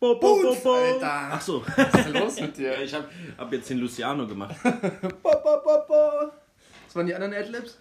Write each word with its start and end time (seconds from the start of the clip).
Bo, 0.00 0.14
bo, 0.14 0.20
bo, 0.20 0.42
Boot, 0.42 0.62
bo. 0.64 0.72
Alter. 0.72 1.28
Ach 1.32 1.40
so. 1.42 1.62
Was 1.76 1.94
ist 1.94 2.06
denn 2.06 2.14
los 2.14 2.40
mit 2.40 2.56
dir? 2.56 2.72
Ja, 2.72 2.80
ich 2.80 2.94
hab, 2.94 3.10
hab 3.36 3.52
jetzt 3.52 3.68
den 3.68 3.78
Luciano 3.78 4.26
gemacht. 4.26 4.56
Bo, 4.62 5.30
bo, 5.30 5.60
bo, 5.62 5.84
bo. 5.86 6.32
Was 6.86 6.96
waren 6.96 7.06
die 7.06 7.14
anderen 7.14 7.34
Adlibs? 7.34 7.78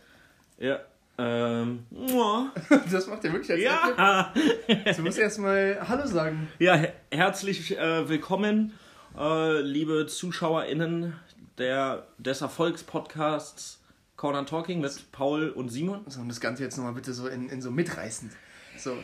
Ja. 0.58 0.82
Ähm. 1.18 1.86
muah. 1.90 2.52
Das 2.92 3.08
macht 3.08 3.24
er 3.24 3.32
wirklich 3.32 3.52
als 3.52 3.98
Adlib? 3.98 4.68
Ja. 4.68 4.94
Du 4.94 5.02
musst 5.02 5.18
erstmal 5.18 5.80
Hallo 5.88 6.06
sagen. 6.06 6.50
Ja, 6.60 6.76
her 6.76 6.94
herzlich 7.10 7.78
äh, 7.78 8.10
willkommen, 8.10 8.74
äh, 9.18 9.62
liebe 9.62 10.06
ZuschauerInnen 10.06 11.14
der, 11.58 12.06
des 12.18 12.42
Erfolgspodcasts 12.42 13.80
Corner 14.18 14.46
Talking 14.46 14.82
mit 14.82 15.10
Paul 15.14 15.52
und 15.52 15.70
Simon. 15.70 16.04
So, 16.08 16.20
und 16.20 16.28
das 16.28 16.42
Ganze 16.42 16.64
jetzt 16.64 16.76
nochmal 16.76 16.94
bitte 16.94 17.14
so 17.14 17.30
in, 17.30 17.48
in 17.48 17.62
so 17.62 17.72
mitreißend. 17.72 18.34
So. 18.78 18.98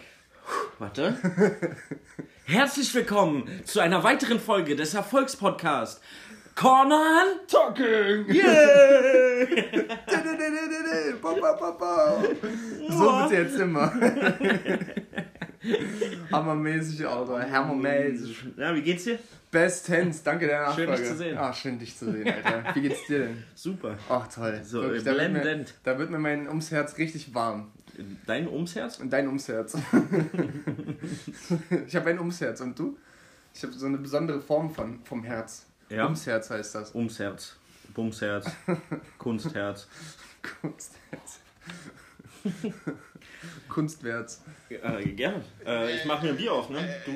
Warte. 0.77 1.15
Herzlich 2.45 2.93
willkommen 2.93 3.49
zu 3.63 3.79
einer 3.79 4.03
weiteren 4.03 4.39
Folge 4.39 4.75
des 4.75 4.93
Erfolgspodcasts 4.93 6.01
Corner 6.53 7.23
Talking! 7.47 8.25
Yeah! 8.33 9.47
So 12.89 13.11
bitte 13.23 13.35
jetzt 13.41 13.59
immer. 13.59 13.91
Hammermäßig, 16.31 17.07
Alter. 17.07 17.51
Hammermäßig. 17.51 18.37
Ja, 18.57 18.75
wie 18.75 18.81
geht's 18.81 19.03
dir? 19.05 19.17
Bestens, 19.51 20.21
danke 20.23 20.47
der 20.47 20.61
Nachfrage. 20.61 20.87
Schön, 20.87 20.97
dich 20.97 21.07
zu 21.07 21.15
sehen. 21.17 21.37
Ach, 21.39 21.55
schön 21.55 21.79
dich 21.79 21.97
zu 21.97 22.11
sehen, 22.11 22.27
Alter. 22.27 22.75
Wie 22.75 22.81
geht's 22.81 23.05
dir 23.07 23.19
denn? 23.19 23.43
Super. 23.55 23.97
Ach, 24.09 24.27
toll. 24.27 24.61
So, 24.63 24.83
Wirklich, 24.83 25.03
da, 25.03 25.11
wird 25.15 25.31
mir, 25.31 25.39
blendend. 25.39 25.73
da 25.83 25.97
wird 25.97 26.11
mir 26.11 26.19
mein 26.19 26.47
ums 26.47 26.71
Herz 26.71 26.97
richtig 26.97 27.33
warm. 27.33 27.71
Dein 28.25 28.47
Umsherz? 28.47 28.99
Und 28.99 29.09
dein 29.11 29.27
ums 29.27 29.47
Herz. 29.47 29.75
ich 31.87 31.95
habe 31.95 32.09
ein 32.09 32.19
ums 32.19 32.41
Herz. 32.41 32.61
Und 32.61 32.77
du? 32.77 32.97
Ich 33.53 33.63
habe 33.63 33.73
so 33.73 33.85
eine 33.85 33.97
besondere 33.97 34.41
Form 34.41 34.69
von, 34.73 35.03
vom 35.05 35.23
Herz. 35.23 35.65
Ja. 35.89 36.05
Ums 36.05 36.25
Herz 36.25 36.49
heißt 36.49 36.75
das. 36.75 36.91
Umsherz. 36.91 37.55
Bumsherz. 37.93 38.47
Kunstherz. 39.17 39.87
Kunstherz. 40.61 41.39
Kunstwärts. 43.69 44.41
Äh, 44.69 45.03
gerne. 45.09 45.43
Äh, 45.65 45.95
ich 45.95 46.05
mache 46.05 46.25
mir 46.25 46.31
ein 46.31 46.37
Bier 46.37 46.53
auf, 46.53 46.69
ne? 46.69 47.01
Du, 47.05 47.11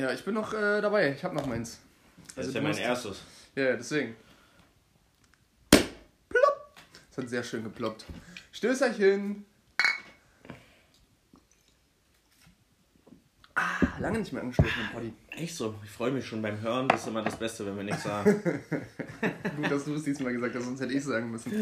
ja, 0.00 0.12
ich 0.12 0.24
bin 0.24 0.34
noch 0.34 0.52
äh, 0.52 0.80
dabei. 0.80 1.12
Ich 1.12 1.22
habe 1.24 1.34
noch 1.34 1.46
meins. 1.46 1.80
das 2.34 2.46
ist 2.46 2.52
du 2.54 2.58
ja 2.58 2.62
mein 2.62 2.70
musst- 2.72 2.80
erstes. 2.82 3.20
Ja, 3.54 3.62
ja, 3.64 3.76
deswegen. 3.76 4.16
Plopp. 6.28 6.74
Das 7.08 7.18
hat 7.18 7.28
sehr 7.28 7.42
schön 7.42 7.64
geploppt. 7.64 8.04
Stößerchen. 8.52 9.44
Lange 14.00 14.18
nicht 14.18 14.32
mehr 14.32 14.42
angestoßen 14.42 14.72
im 14.72 14.94
Poddy. 14.94 15.12
Echt 15.30 15.54
so. 15.54 15.74
Ich 15.84 15.90
freue 15.90 16.10
mich 16.10 16.26
schon 16.26 16.42
beim 16.42 16.60
Hören. 16.60 16.88
Das 16.88 17.02
ist 17.02 17.06
immer 17.06 17.22
das 17.22 17.36
Beste, 17.36 17.64
wenn 17.66 17.76
wir 17.76 17.84
nichts 17.84 18.02
sagen. 18.02 18.42
Gut, 19.56 19.70
dass 19.70 19.84
du 19.84 19.94
es 19.94 20.04
diesmal 20.04 20.32
gesagt 20.32 20.54
hast, 20.56 20.64
sonst 20.64 20.80
hätte 20.80 20.92
ich 20.92 20.98
es 20.98 21.04
sagen 21.04 21.30
müssen. 21.30 21.52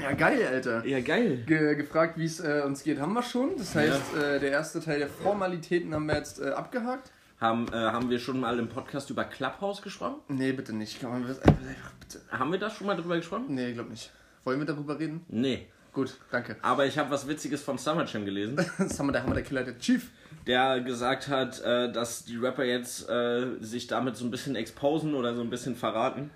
Ja, 0.00 0.12
geil, 0.12 0.46
Alter. 0.46 0.84
Ja, 0.84 1.00
geil. 1.00 1.42
Ge 1.46 1.74
gefragt, 1.74 2.18
wie 2.18 2.26
es 2.26 2.40
äh, 2.40 2.62
uns 2.64 2.84
geht, 2.84 3.00
haben 3.00 3.14
wir 3.14 3.22
schon. 3.22 3.56
Das 3.56 3.74
heißt, 3.74 4.16
äh, 4.16 4.38
der 4.38 4.50
erste 4.50 4.80
Teil 4.80 4.98
der 4.98 5.08
Formalitäten 5.08 5.92
haben 5.94 6.06
wir 6.06 6.16
jetzt 6.16 6.40
äh, 6.40 6.50
abgehakt. 6.50 7.10
Haben, 7.40 7.68
äh, 7.68 7.76
haben 7.76 8.10
wir 8.10 8.18
schon 8.18 8.40
mal 8.40 8.58
im 8.58 8.68
Podcast 8.68 9.10
über 9.10 9.24
Clubhouse 9.24 9.80
gesprochen? 9.82 10.16
Nee, 10.28 10.52
bitte 10.52 10.72
nicht. 10.72 11.02
Man 11.02 11.26
das 11.26 11.40
einfach, 11.40 11.92
bitte. 12.00 12.20
Haben 12.30 12.52
wir 12.52 12.58
da 12.58 12.68
schon 12.68 12.86
mal 12.86 12.96
drüber 12.96 13.16
gesprochen? 13.16 13.46
Nee, 13.48 13.72
glaub 13.72 13.88
nicht. 13.88 14.10
Wollen 14.44 14.58
wir 14.58 14.66
darüber 14.66 14.98
reden? 14.98 15.24
Nee. 15.28 15.66
Gut, 15.92 16.16
danke. 16.30 16.56
Aber 16.62 16.86
ich 16.86 16.98
habe 16.98 17.10
was 17.10 17.26
Witziges 17.26 17.62
von 17.62 17.78
Summer 17.78 18.04
Jam 18.04 18.24
gelesen, 18.24 18.56
wir, 18.78 19.12
da 19.12 19.22
haben 19.22 19.30
wir 19.30 19.34
der 19.34 19.42
Killer, 19.42 19.64
der 19.64 19.78
Chief. 19.78 20.10
Der 20.48 20.80
gesagt 20.80 21.28
hat, 21.28 21.60
äh, 21.60 21.92
dass 21.92 22.24
die 22.24 22.36
Rapper 22.36 22.64
jetzt 22.64 23.08
äh, 23.08 23.46
sich 23.60 23.86
damit 23.86 24.16
so 24.16 24.24
ein 24.24 24.30
bisschen 24.30 24.56
exposen 24.56 25.14
oder 25.14 25.34
so 25.34 25.42
ein 25.42 25.50
bisschen 25.50 25.76
verraten. 25.76 26.30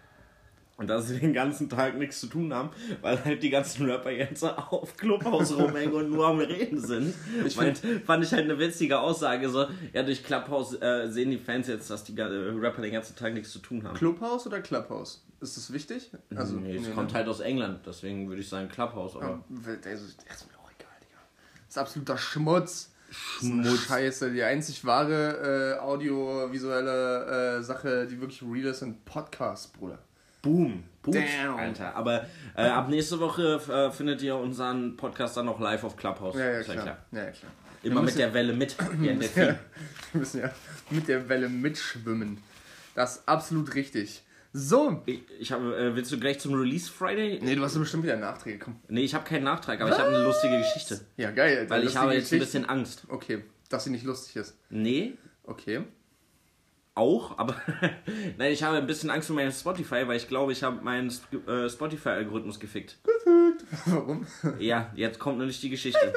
Und 0.78 0.88
dass 0.88 1.08
sie 1.08 1.20
den 1.20 1.32
ganzen 1.32 1.68
Tag 1.68 1.96
nichts 1.96 2.18
zu 2.20 2.26
tun 2.26 2.52
haben, 2.52 2.70
weil 3.02 3.22
halt 3.24 3.42
die 3.42 3.50
ganzen 3.50 3.88
Rapper 3.88 4.10
jetzt 4.10 4.42
auf 4.42 4.96
Clubhouse 4.96 5.56
rumhängen 5.56 5.94
und 5.94 6.10
nur 6.10 6.26
am 6.26 6.40
Reden 6.40 6.80
sind. 6.80 7.14
Ich 7.46 7.54
fand, 7.54 7.78
fand 8.04 8.24
ich 8.24 8.32
halt 8.32 8.44
eine 8.44 8.58
witzige 8.58 8.98
Aussage, 8.98 9.48
so, 9.48 9.66
ja, 9.92 10.02
durch 10.02 10.24
Clubhouse 10.24 10.80
äh, 10.80 11.08
sehen 11.08 11.30
die 11.30 11.38
Fans 11.38 11.68
jetzt, 11.68 11.88
dass 11.90 12.04
die 12.04 12.18
äh, 12.18 12.22
Rapper 12.24 12.82
den 12.82 12.92
ganzen 12.92 13.14
Tag 13.16 13.34
nichts 13.34 13.52
zu 13.52 13.60
tun 13.60 13.86
haben. 13.86 13.94
Clubhouse 13.94 14.46
oder 14.46 14.60
Clubhouse? 14.60 15.24
Ist 15.40 15.56
das 15.56 15.72
wichtig? 15.72 16.10
Also, 16.34 16.56
nee, 16.56 16.76
es 16.76 16.88
nee, 16.88 16.94
kommt 16.94 17.12
ne? 17.12 17.18
halt 17.18 17.28
aus 17.28 17.40
England, 17.40 17.80
deswegen 17.86 18.28
würde 18.28 18.40
ich 18.40 18.48
sagen 18.48 18.68
Clubhouse, 18.68 19.14
aber. 19.14 19.24
Ja, 19.26 19.72
also, 19.72 19.84
das 19.84 20.00
ist 20.00 20.50
mir 20.50 20.58
auch 20.58 20.70
egal, 20.70 20.96
Digga. 21.00 21.20
Das 21.66 21.68
ist 21.68 21.78
absoluter 21.78 22.18
Schmutz. 22.18 22.91
Schmutz. 23.12 23.86
Scheiße. 23.86 24.32
Die 24.32 24.42
einzig 24.42 24.84
wahre 24.84 25.76
äh, 25.76 25.80
audiovisuelle 25.80 27.58
äh, 27.58 27.62
Sache, 27.62 28.06
die 28.06 28.20
wirklich 28.20 28.42
real 28.42 28.66
ist, 28.66 28.80
sind 28.80 29.04
Podcasts, 29.04 29.68
Bruder. 29.68 29.98
Boom. 30.40 30.82
Boom. 31.02 31.14
Damn. 31.14 31.56
Alter. 31.56 31.94
Aber 31.94 32.26
äh, 32.56 32.62
ab 32.62 32.88
nächste 32.88 33.20
Woche 33.20 33.60
äh, 33.68 33.90
findet 33.90 34.22
ihr 34.22 34.36
unseren 34.36 34.96
Podcast 34.96 35.36
dann 35.36 35.48
auch 35.48 35.60
live 35.60 35.84
auf 35.84 35.96
Clubhouse. 35.96 36.36
Ja, 36.36 36.50
ja, 36.50 36.58
Ist 36.58 36.70
klar. 36.70 36.98
Ja, 37.12 37.24
klar. 37.26 37.52
Immer 37.82 38.02
mit 38.02 38.16
der 38.16 38.32
Welle 38.32 38.52
mit. 38.52 38.76
Müssen, 38.98 39.38
ja, 39.38 39.58
wir 40.12 40.20
müssen 40.20 40.40
ja 40.40 40.50
mit 40.90 41.08
der 41.08 41.28
Welle 41.28 41.48
mitschwimmen. 41.48 42.38
Das 42.94 43.16
ist 43.16 43.28
absolut 43.28 43.74
richtig. 43.74 44.22
So. 44.52 45.02
Ich, 45.06 45.22
ich 45.40 45.52
hab, 45.52 45.60
äh, 45.62 45.94
willst 45.96 46.12
du 46.12 46.20
gleich 46.20 46.38
zum 46.38 46.54
Release 46.54 46.90
Friday? 46.90 47.38
Nee, 47.42 47.54
du 47.54 47.62
hast 47.62 47.78
bestimmt 47.78 48.02
wieder 48.04 48.16
Nachträge. 48.16 48.58
Komm. 48.58 48.76
Nee, 48.88 49.02
ich 49.02 49.14
habe 49.14 49.24
keinen 49.24 49.44
Nachtrag, 49.44 49.80
aber 49.80 49.90
ich 49.90 49.98
habe 49.98 50.08
eine 50.10 50.22
lustige 50.24 50.58
Geschichte. 50.58 51.00
Ja, 51.16 51.30
geil. 51.30 51.64
Weil 51.70 51.84
ich 51.84 51.96
habe 51.96 52.12
jetzt 52.14 52.32
ein 52.32 52.38
bisschen 52.38 52.66
Angst. 52.66 53.04
Okay, 53.08 53.44
dass 53.70 53.84
sie 53.84 53.90
nicht 53.90 54.04
lustig 54.04 54.36
ist. 54.36 54.56
Nee, 54.68 55.14
Okay. 55.44 55.82
auch, 56.94 57.38
aber 57.38 57.56
nein, 58.38 58.52
ich 58.52 58.62
habe 58.62 58.76
ein 58.76 58.86
bisschen 58.86 59.08
Angst 59.10 59.30
um 59.30 59.36
meine 59.36 59.50
Spotify, 59.52 60.06
weil 60.06 60.16
ich 60.18 60.28
glaube, 60.28 60.52
ich 60.52 60.62
habe 60.62 60.82
meinen 60.84 61.08
Sp- 61.08 61.40
äh, 61.48 61.70
Spotify-Algorithmus 61.70 62.60
gefickt. 62.60 62.98
Warum? 63.86 64.26
Ja, 64.58 64.90
jetzt 64.94 65.18
kommt 65.18 65.38
nämlich 65.38 65.60
die 65.60 65.70
Geschichte. 65.70 66.12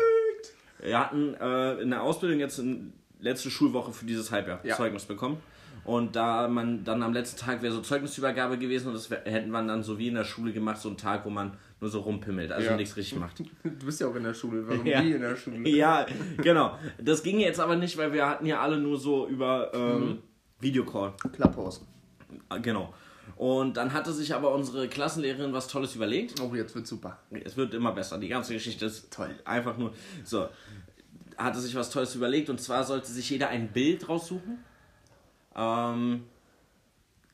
Wir 0.80 1.00
hatten 1.00 1.34
äh, 1.36 1.76
in 1.82 1.90
der 1.92 2.04
Ausbildung 2.04 2.40
jetzt 2.40 2.60
in 2.60 2.92
letzte 3.20 3.50
Schulwoche 3.50 3.94
für 3.94 4.06
dieses 4.06 4.30
Halbjahr 4.32 4.60
Ja. 4.66 4.76
Zeugnis 4.76 5.06
bekommen. 5.06 5.38
Und 5.86 6.16
da 6.16 6.48
man 6.48 6.84
dann 6.84 7.04
am 7.04 7.14
letzten 7.14 7.40
Tag 7.40 7.62
wäre 7.62 7.72
so 7.72 7.80
Zeugnisübergabe 7.80 8.58
gewesen 8.58 8.88
und 8.88 8.96
das 8.96 9.10
wär, 9.12 9.22
hätten 9.26 9.52
wir 9.52 9.62
dann 9.64 9.84
so 9.84 10.00
wie 10.00 10.08
in 10.08 10.16
der 10.16 10.24
Schule 10.24 10.52
gemacht, 10.52 10.80
so 10.82 10.90
einen 10.90 10.98
Tag, 10.98 11.26
wo 11.26 11.30
man 11.30 11.58
nur 11.80 11.92
so 11.92 12.00
rumpimmelt, 12.00 12.52
also 12.52 12.70
Ja. 12.72 12.76
nichts 12.76 12.98
richtig 12.98 13.20
macht. 13.20 13.40
Du 13.64 13.86
bist 13.86 14.02
ja 14.02 14.08
auch 14.08 14.16
in 14.16 14.24
der 14.24 14.34
Schule. 14.34 14.68
Warum 14.68 14.84
Ja. 14.86 15.02
die 15.02 15.12
in 15.12 15.22
der 15.22 15.36
Schule? 15.36 15.58
Ja, 15.70 16.08
genau. 16.42 16.78
Das 17.00 17.22
ging 17.22 17.40
jetzt 17.40 17.60
aber 17.60 17.76
nicht, 17.76 17.98
weil 17.98 18.12
wir 18.14 18.28
hatten 18.28 18.48
ja 18.48 18.62
alle 18.62 18.78
nur 18.80 18.98
so 19.00 19.28
über 19.28 19.72
ähm, 19.76 20.20
Videocall. 20.60 21.14
Clubhouse. 21.34 21.86
Ah, 22.50 22.58
Genau. 22.58 22.92
Und 23.38 23.76
dann 23.78 23.92
hatte 23.94 24.12
sich 24.14 24.34
aber 24.34 24.54
unsere 24.56 24.88
Klassenlehrerin 24.88 25.52
was 25.54 25.68
Tolles 25.68 25.94
überlegt. 25.96 26.40
Oh, 26.42 26.56
jetzt 26.56 26.74
wird 26.74 26.88
super. 26.88 27.20
Es 27.44 27.58
wird 27.58 27.74
immer 27.74 27.92
besser. 27.92 28.18
Die 28.18 28.30
ganze 28.30 28.54
Geschichte 28.54 28.86
ist 28.86 29.12
Toll. 29.14 29.30
Einfach 29.46 29.78
nur. 29.78 29.94
So. 30.24 30.48
Hatte 31.38 31.60
sich 31.60 31.76
was 31.76 31.90
Tolles 31.90 32.16
überlegt 32.16 32.50
und 32.50 32.62
zwar 32.62 32.84
sollte 32.86 33.12
sich 33.12 33.30
jeder 33.30 33.50
ein 33.50 33.68
Bild 33.74 34.08
raussuchen, 34.08 34.60
ähm, 35.56 36.24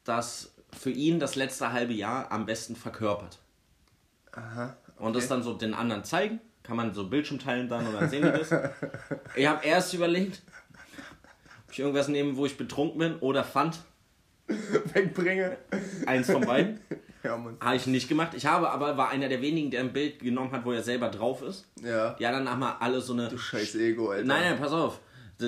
das 0.04 0.54
für 0.78 0.90
ihn 0.90 1.20
das 1.20 1.36
letzte 1.36 1.72
halbe 1.72 1.94
Jahr 1.94 2.32
am 2.32 2.46
besten 2.46 2.76
verkörpert. 2.76 3.40
Aha. 4.32 4.76
Und 4.98 5.16
das 5.16 5.28
dann 5.28 5.44
so 5.44 5.54
den 5.54 5.74
anderen 5.74 6.04
zeigen. 6.04 6.40
Kann 6.64 6.78
man 6.78 6.94
so 6.94 7.10
Bildschirm 7.10 7.40
teilen 7.40 7.68
dann 7.68 7.88
und 7.88 7.94
dann 7.94 8.10
sehen 8.10 8.24
die 8.24 8.38
das. 8.38 8.52
ich 9.36 9.48
habe 9.48 9.66
erst 9.66 9.94
überlegt, 9.94 10.42
ob 11.66 11.74
ich 11.74 11.80
irgendwas 11.80 12.08
nehme, 12.08 12.38
wo 12.38 12.46
ich 12.46 12.56
betrunken 12.56 13.00
bin 13.00 13.16
oder 13.18 13.44
Pfand. 13.44 13.80
Wegbringe. 14.94 15.58
Eins 16.06 16.32
von 16.32 16.42
beiden. 16.42 16.80
Ja. 17.24 17.40
Habe 17.60 17.76
ich 17.76 17.86
nicht 17.86 18.10
gemacht. 18.10 18.34
Ich 18.36 18.48
habe 18.48 18.72
aber, 18.72 18.98
war 18.98 19.10
einer 19.10 19.30
der 19.30 19.44
wenigen, 19.44 19.70
der 19.70 19.82
ein 19.82 19.94
Bild 19.94 20.18
genommen 20.22 20.52
hat, 20.54 20.66
wo 20.66 20.72
er 20.72 20.82
selber 20.82 21.08
drauf 21.10 21.44
ist. 21.44 21.68
Ja. 21.80 22.16
Die 22.16 22.26
anderen 22.26 22.50
haben 22.50 22.64
alle 22.64 23.00
so 23.00 23.14
eine. 23.14 23.28
Du 23.28 23.38
scheiß 23.38 23.76
Ego, 23.76 24.10
Alter. 24.10 24.26
Nein, 24.26 24.42
nein, 24.42 24.60
pass 24.60 24.72
auf. 24.72 25.00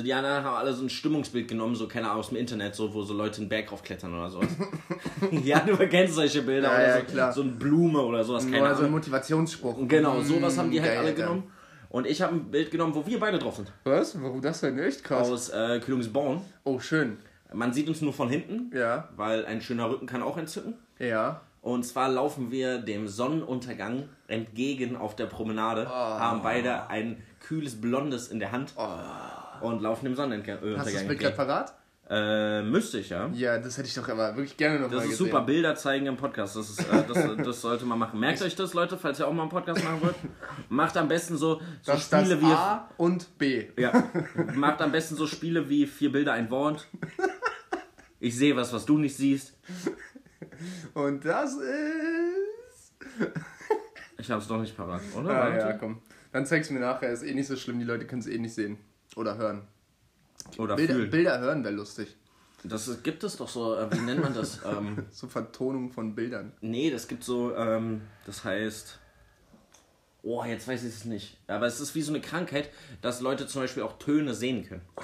Die 0.01 0.13
anderen 0.13 0.43
haben 0.43 0.55
alle 0.55 0.73
so 0.73 0.83
ein 0.83 0.89
Stimmungsbild 0.89 1.47
genommen, 1.47 1.75
so 1.75 1.87
keine 1.87 2.07
Ahnung, 2.07 2.19
aus 2.21 2.29
dem 2.29 2.37
Internet, 2.37 2.73
so, 2.75 2.93
wo 2.93 3.03
so 3.03 3.13
Leute 3.13 3.41
einen 3.41 3.49
Berg 3.49 3.71
raufklettern 3.71 4.13
oder 4.13 4.29
sowas. 4.29 4.47
ja, 5.43 5.59
du 5.59 5.75
kennst 5.87 6.15
solche 6.15 6.41
Bilder 6.41 6.69
Ja, 6.69 6.73
oder 6.75 6.87
ja, 6.87 6.97
so, 6.99 7.03
klar. 7.13 7.33
so 7.33 7.41
eine 7.41 7.51
Blume 7.51 7.99
oder 8.01 8.23
sowas, 8.23 8.45
keine 8.49 8.67
Nur 8.67 8.75
so 8.75 8.85
ein. 8.85 8.91
Motivationsspruch. 8.91 9.87
Genau, 9.87 10.21
sowas 10.21 10.57
haben 10.57 10.71
die 10.71 10.79
halt 10.81 10.89
Geil, 10.91 10.97
alle 10.99 11.07
Alter. 11.09 11.21
genommen. 11.23 11.43
Und 11.89 12.07
ich 12.07 12.21
habe 12.23 12.33
ein 12.35 12.49
Bild 12.49 12.71
genommen, 12.71 12.95
wo 12.95 13.05
wir 13.05 13.19
beide 13.19 13.37
drauf 13.37 13.55
sind. 13.57 13.71
Was? 13.83 14.19
Warum 14.19 14.41
das 14.41 14.61
denn? 14.61 14.79
Echt 14.79 15.03
krass. 15.03 15.29
Aus 15.29 15.49
äh, 15.49 15.79
Kühlungsborn. 15.79 16.41
Oh, 16.63 16.79
schön. 16.79 17.17
Man 17.53 17.71
sieht 17.71 17.87
uns 17.87 18.01
nur 18.01 18.13
von 18.13 18.29
hinten, 18.29 18.71
Ja. 18.75 19.09
weil 19.15 19.45
ein 19.45 19.61
schöner 19.61 19.89
Rücken 19.91 20.07
kann 20.07 20.23
auch 20.23 20.37
entzücken. 20.37 20.73
Ja. 20.97 21.41
Und 21.61 21.83
zwar 21.85 22.09
laufen 22.09 22.49
wir 22.51 22.79
dem 22.79 23.07
Sonnenuntergang 23.07 24.09
entgegen 24.27 24.95
auf 24.97 25.15
der 25.15 25.27
Promenade, 25.27 25.87
haben 25.87 26.41
beide 26.41 26.89
ein 26.89 27.21
kühles 27.39 27.79
Blondes 27.79 28.27
in 28.27 28.39
der 28.39 28.51
Hand 28.51 28.73
und 29.61 29.81
laufen 29.81 30.05
dem 30.05 30.15
Sonnenuntergang 30.15 30.77
Hast 30.77 30.89
du 30.89 30.93
das 30.93 31.07
Bild 31.07 31.19
gerade 31.19 31.35
parat? 31.35 31.73
Äh, 32.09 32.63
müsste 32.63 32.99
ich, 32.99 33.09
ja. 33.09 33.29
Ja, 33.33 33.57
das 33.57 33.77
hätte 33.77 33.87
ich 33.87 33.93
doch 33.95 34.07
aber 34.09 34.35
wirklich 34.35 34.57
gerne 34.57 34.77
noch 34.77 34.89
Das 34.89 34.97
mal 34.97 35.03
ist 35.05 35.11
gesehen. 35.11 35.25
super, 35.27 35.41
Bilder 35.41 35.73
zeigen 35.75 36.05
im 36.05 36.17
Podcast. 36.17 36.55
Das, 36.55 36.69
ist, 36.69 36.79
äh, 36.81 37.03
das, 37.07 37.37
das 37.45 37.61
sollte 37.61 37.85
man 37.85 37.97
machen. 37.97 38.19
Merkt 38.19 38.41
euch 38.41 38.55
das, 38.55 38.73
Leute, 38.73 38.97
falls 38.97 39.19
ihr 39.19 39.27
auch 39.27 39.33
mal 39.33 39.43
einen 39.43 39.49
Podcast 39.51 39.83
machen 39.83 40.01
wollt. 40.01 40.15
Macht 40.69 40.97
am 40.97 41.07
besten 41.07 41.37
so, 41.37 41.55
so 41.55 41.61
Das 41.85 42.01
ist 42.01 42.11
das 42.11 42.21
Spiele 42.27 42.41
wie. 42.41 42.51
A 42.51 42.89
und 42.97 43.37
B. 43.37 43.67
Ja, 43.77 44.03
macht 44.53 44.81
am 44.81 44.91
besten 44.91 45.15
so 45.15 45.27
Spiele 45.27 45.69
wie 45.69 45.87
vier 45.87 46.11
Bilder, 46.11 46.33
ein 46.33 46.49
Wort. 46.51 46.87
Ich 48.19 48.35
sehe 48.35 48.55
was, 48.55 48.73
was 48.73 48.85
du 48.85 48.97
nicht 48.97 49.15
siehst. 49.15 49.57
Und 50.93 51.23
das 51.25 51.53
ist... 51.55 52.93
Ich 54.17 54.29
hab's 54.29 54.47
doch 54.47 54.59
nicht 54.59 54.75
parat, 54.75 55.01
oder? 55.17 55.29
Ah, 55.29 55.57
ja, 55.57 55.73
komm. 55.73 56.01
Dann 56.31 56.45
zeig's 56.45 56.69
mir 56.69 56.79
nachher. 56.79 57.11
Ist 57.11 57.23
eh 57.23 57.33
nicht 57.33 57.47
so 57.47 57.55
schlimm. 57.55 57.79
Die 57.79 57.85
Leute 57.85 58.05
können 58.07 58.21
es 58.21 58.27
eh 58.27 58.37
nicht 58.37 58.53
sehen. 58.53 58.77
Oder 59.15 59.37
hören. 59.37 59.67
Oder 60.57 60.75
Bilder, 60.75 60.93
fühlen. 60.95 61.09
Bilder 61.11 61.39
hören 61.39 61.63
wäre 61.63 61.73
lustig. 61.73 62.15
Das 62.63 63.03
gibt 63.03 63.23
es 63.23 63.37
doch 63.37 63.49
so, 63.49 63.75
äh, 63.75 63.91
wie 63.91 63.99
nennt 63.99 64.21
man 64.21 64.33
das? 64.33 64.61
ähm, 64.65 65.05
So 65.11 65.27
Vertonung 65.27 65.91
von 65.91 66.15
Bildern. 66.15 66.53
nee, 66.61 66.89
das 66.89 67.07
gibt 67.07 67.23
so, 67.23 67.55
ähm, 67.55 68.01
das 68.25 68.43
heißt. 68.43 68.99
Oh, 70.25 70.43
jetzt 70.45 70.67
weiß 70.69 70.83
ich 70.83 70.93
es 70.95 71.05
nicht. 71.05 71.37
Aber 71.47 71.65
es 71.67 71.81
ist 71.81 71.95
wie 71.95 72.01
so 72.01 72.13
eine 72.13 72.21
Krankheit, 72.21 72.69
dass 73.01 73.19
Leute 73.19 73.45
zum 73.45 73.61
Beispiel 73.61 73.83
auch 73.83 73.99
Töne 73.99 74.33
sehen 74.33 74.65
können. 74.65 74.81
Oh. 74.95 75.03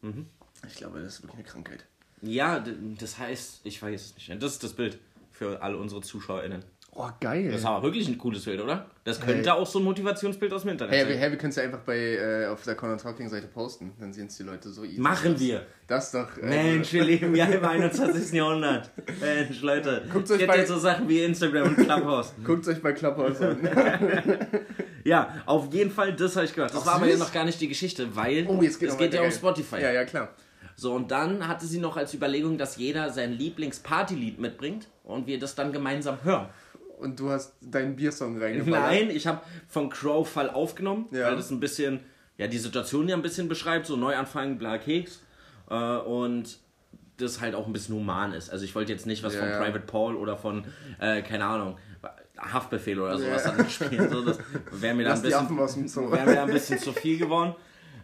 Mhm. 0.00 0.26
Ich 0.66 0.74
glaube, 0.74 1.00
das 1.00 1.14
ist 1.14 1.22
wirklich 1.22 1.36
eine 1.36 1.44
Krankheit. 1.44 1.86
Ja, 2.22 2.64
das 2.98 3.18
heißt, 3.18 3.60
ich 3.64 3.80
weiß 3.80 4.00
es 4.04 4.14
nicht. 4.16 4.42
Das 4.42 4.52
ist 4.52 4.64
das 4.64 4.72
Bild 4.72 4.98
für 5.30 5.62
alle 5.62 5.76
unsere 5.76 6.00
ZuschauerInnen. 6.02 6.64
Oh, 6.94 7.08
geil. 7.20 7.46
Das 7.50 7.60
ist 7.60 7.64
aber 7.66 7.82
wirklich 7.84 8.06
ein 8.06 8.18
cooles 8.18 8.44
Bild, 8.44 8.60
oder? 8.60 8.84
Das 9.04 9.18
könnte 9.18 9.50
Hey. 9.50 9.58
auch 9.58 9.66
so 9.66 9.78
ein 9.78 9.84
Motivationsbild 9.86 10.52
aus 10.52 10.60
dem 10.60 10.72
Internet 10.72 10.92
Hey, 10.94 11.04
sein. 11.06 11.16
hey, 11.18 11.30
wir 11.30 11.38
können 11.38 11.48
es 11.48 11.56
ja 11.56 11.62
einfach 11.62 11.78
bei, 11.78 11.96
äh, 11.96 12.46
auf 12.48 12.62
der 12.64 12.74
Conor 12.74 12.98
Talking 12.98 13.30
Seite 13.30 13.46
posten. 13.46 13.92
Dann 13.98 14.12
sehen 14.12 14.26
es 14.26 14.36
die 14.36 14.42
Leute 14.42 14.68
so 14.68 14.84
easy. 14.84 15.00
Machen 15.00 15.40
wir. 15.40 15.64
Das 15.86 16.12
doch. 16.12 16.36
Äh, 16.36 16.44
Mensch, 16.74 16.92
wir 16.92 17.02
leben 17.12 17.34
ja 17.34 17.46
im 17.46 17.64
21. 17.64 18.32
Jahrhundert. 18.34 18.90
Mensch, 19.22 19.62
Leute. 19.62 20.02
Guckt 20.12 20.30
euch 20.32 20.46
bei- 20.46 20.58
jetzt 20.58 20.68
so 20.68 20.78
Sachen 20.78 21.08
wie 21.08 21.22
Instagram 21.22 21.68
und 21.68 21.76
Clubhouse. 21.76 22.34
Guckt 22.44 22.68
euch 22.68 22.82
bei 22.82 22.92
Clubhouse 22.92 23.40
an. 23.40 23.58
Ja, 25.04 25.42
auf 25.46 25.72
jeden 25.74 25.90
Fall, 25.90 26.14
das 26.14 26.36
habe 26.36 26.44
ich 26.46 26.54
gehört. 26.54 26.72
Das 26.72 26.82
Ach, 26.82 26.86
war 26.86 26.94
aber 26.96 27.06
ja 27.06 27.12
süß. 27.12 27.20
noch 27.20 27.32
gar 27.32 27.44
nicht 27.44 27.60
die 27.60 27.66
Geschichte, 27.66 28.14
weil 28.14 28.46
Oh, 28.48 28.60
es 28.62 28.78
geht 28.78 28.90
ja 28.90 28.94
weiter, 29.00 29.18
um 29.18 29.22
geil. 29.24 29.32
Spotify. 29.32 29.80
ja, 29.80 29.90
ja, 29.90 30.04
klar. 30.04 30.28
So, 30.76 30.94
und 30.94 31.10
dann 31.10 31.48
hatte 31.48 31.66
sie 31.66 31.80
noch 31.80 31.96
als 31.96 32.14
Überlegung, 32.14 32.56
dass 32.56 32.76
jeder 32.76 33.10
sein 33.10 33.32
Lieblingspartylied 33.32 34.38
mitbringt 34.38 34.86
und 35.02 35.26
wir 35.26 35.40
das 35.40 35.56
dann 35.56 35.72
gemeinsam 35.72 36.18
hören. 36.22 36.46
Und 37.02 37.18
du 37.20 37.30
hast 37.30 37.54
deinen 37.60 37.96
Biersong 37.96 38.40
reingebracht. 38.40 38.70
Nein, 38.70 39.10
ich 39.10 39.26
habe 39.26 39.40
von 39.68 39.90
Crow 39.90 40.28
Fall 40.28 40.48
aufgenommen, 40.50 41.06
Ja. 41.10 41.26
weil 41.28 41.36
das 41.36 41.50
ein 41.50 41.60
bisschen, 41.60 42.00
ja, 42.38 42.46
die 42.46 42.58
Situation 42.58 43.08
ja 43.08 43.16
ein 43.16 43.22
bisschen 43.22 43.48
beschreibt, 43.48 43.86
so 43.86 43.96
Neuanfang, 43.96 44.58
bla 44.58 44.78
Keks. 44.78 45.20
Äh, 45.70 45.74
und 45.74 46.58
das 47.18 47.40
halt 47.40 47.54
auch 47.54 47.66
ein 47.66 47.72
bisschen 47.72 47.94
human 47.94 48.32
ist. 48.32 48.50
Also 48.50 48.64
ich 48.64 48.74
wollte 48.74 48.92
jetzt 48.92 49.06
nicht 49.06 49.22
was 49.22 49.34
Ja, 49.34 49.40
von. 49.40 49.48
Private 49.64 49.86
Paul 49.86 50.16
oder 50.16 50.36
von, 50.36 50.64
äh, 50.98 51.22
keine 51.22 51.44
Ahnung, 51.44 51.76
Haftbefehl 52.38 52.98
oder 53.00 53.18
sowas 53.18 53.44
Ja. 53.44 53.52
dann 53.52 53.68
spielen. 53.68 54.10
So, 54.10 54.24
das 54.24 54.38
wäre 54.72 54.94
mir, 54.94 55.04
da 55.04 55.10
Lass 55.10 55.18
ein 55.24 55.56
bisschen- 55.56 56.10
wär 56.10 56.24
mir 56.24 56.34
da 56.34 56.44
ein 56.44 56.50
bisschen 56.52 56.78
zu 56.78 56.92
viel 56.92 57.18
geworden. 57.18 57.54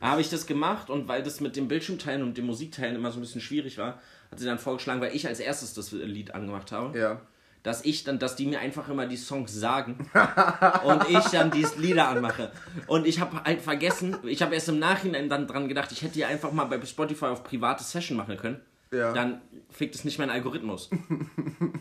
Habe 0.00 0.20
ich 0.20 0.30
das 0.30 0.46
gemacht 0.46 0.90
und 0.90 1.08
weil 1.08 1.22
das 1.24 1.40
mit 1.40 1.56
dem 1.56 1.66
Bildschirmteilen 1.66 2.22
und 2.22 2.36
dem 2.38 2.46
Musikteilen 2.46 2.94
immer 2.94 3.10
so 3.10 3.18
ein 3.18 3.22
bisschen 3.22 3.40
schwierig 3.40 3.78
war, 3.78 4.00
hat 4.30 4.38
sie 4.38 4.44
dann 4.46 4.58
vorgeschlagen, 4.58 5.00
weil 5.00 5.16
ich 5.16 5.26
als 5.26 5.40
erstes 5.40 5.74
das 5.74 5.90
Lied 5.90 6.34
angemacht 6.34 6.70
habe 6.70 6.96
Ja. 6.96 7.20
Dass 7.68 7.84
ich 7.84 8.02
dann, 8.04 8.18
dass 8.18 8.34
die 8.34 8.46
mir 8.46 8.58
einfach 8.60 8.88
immer 8.88 9.06
die 9.06 9.16
Songs 9.18 9.54
sagen 9.54 10.10
und 10.84 11.08
ich 11.10 11.24
dann 11.26 11.50
die 11.50 11.66
Lieder 11.76 12.08
anmache. 12.08 12.50
Und 12.86 13.06
ich 13.06 13.20
habe 13.20 13.44
halt 13.44 13.60
vergessen, 13.60 14.16
ich 14.24 14.42
habe 14.42 14.54
erst 14.54 14.68
im 14.70 14.78
Nachhinein 14.78 15.28
dann 15.28 15.46
dran 15.46 15.68
gedacht, 15.68 15.92
ich 15.92 16.02
hätte 16.02 16.14
die 16.14 16.24
einfach 16.24 16.50
mal 16.50 16.64
bei 16.64 16.84
Spotify 16.84 17.26
auf 17.26 17.44
private 17.44 17.84
Session 17.84 18.16
machen 18.16 18.36
können. 18.38 18.60
Ja. 18.90 19.12
Dann 19.12 19.42
fickt 19.70 19.94
es 19.94 20.04
nicht 20.06 20.18
mein 20.18 20.30
Algorithmus. 20.30 20.88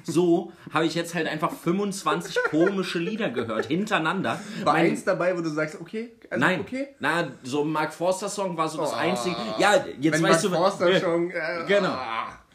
So 0.03 0.51
habe 0.73 0.85
ich 0.85 0.93
jetzt 0.95 1.15
halt 1.15 1.25
einfach 1.27 1.51
25 1.53 2.37
komische 2.49 2.99
Lieder 2.99 3.29
gehört, 3.29 3.65
hintereinander. 3.67 4.39
War 4.65 4.73
Mein- 4.73 4.87
eins 4.91 5.05
dabei, 5.05 5.35
wo 5.37 5.41
du 5.41 5.49
sagst, 5.49 5.79
okay, 5.79 6.11
also 6.29 6.45
Nein, 6.45 6.59
okay. 6.61 6.89
na, 6.99 7.29
so 7.43 7.63
ein 7.63 7.71
Mark 7.71 7.93
Forster 7.93 8.27
Song 8.29 8.57
war 8.57 8.67
so 8.67 8.79
das 8.79 8.91
Oh. 8.91 8.95
einzige. 8.97 9.35
Ja, 9.57 9.85
jetzt 9.99 10.15
Wenn 10.15 10.23
weißt 10.23 10.23
Mark 10.23 10.41
du, 10.41 10.49
Forster 10.49 10.89
Ja. 10.91 10.99
schon. 10.99 11.31
Äh, 11.31 11.65
Genau. 11.67 11.95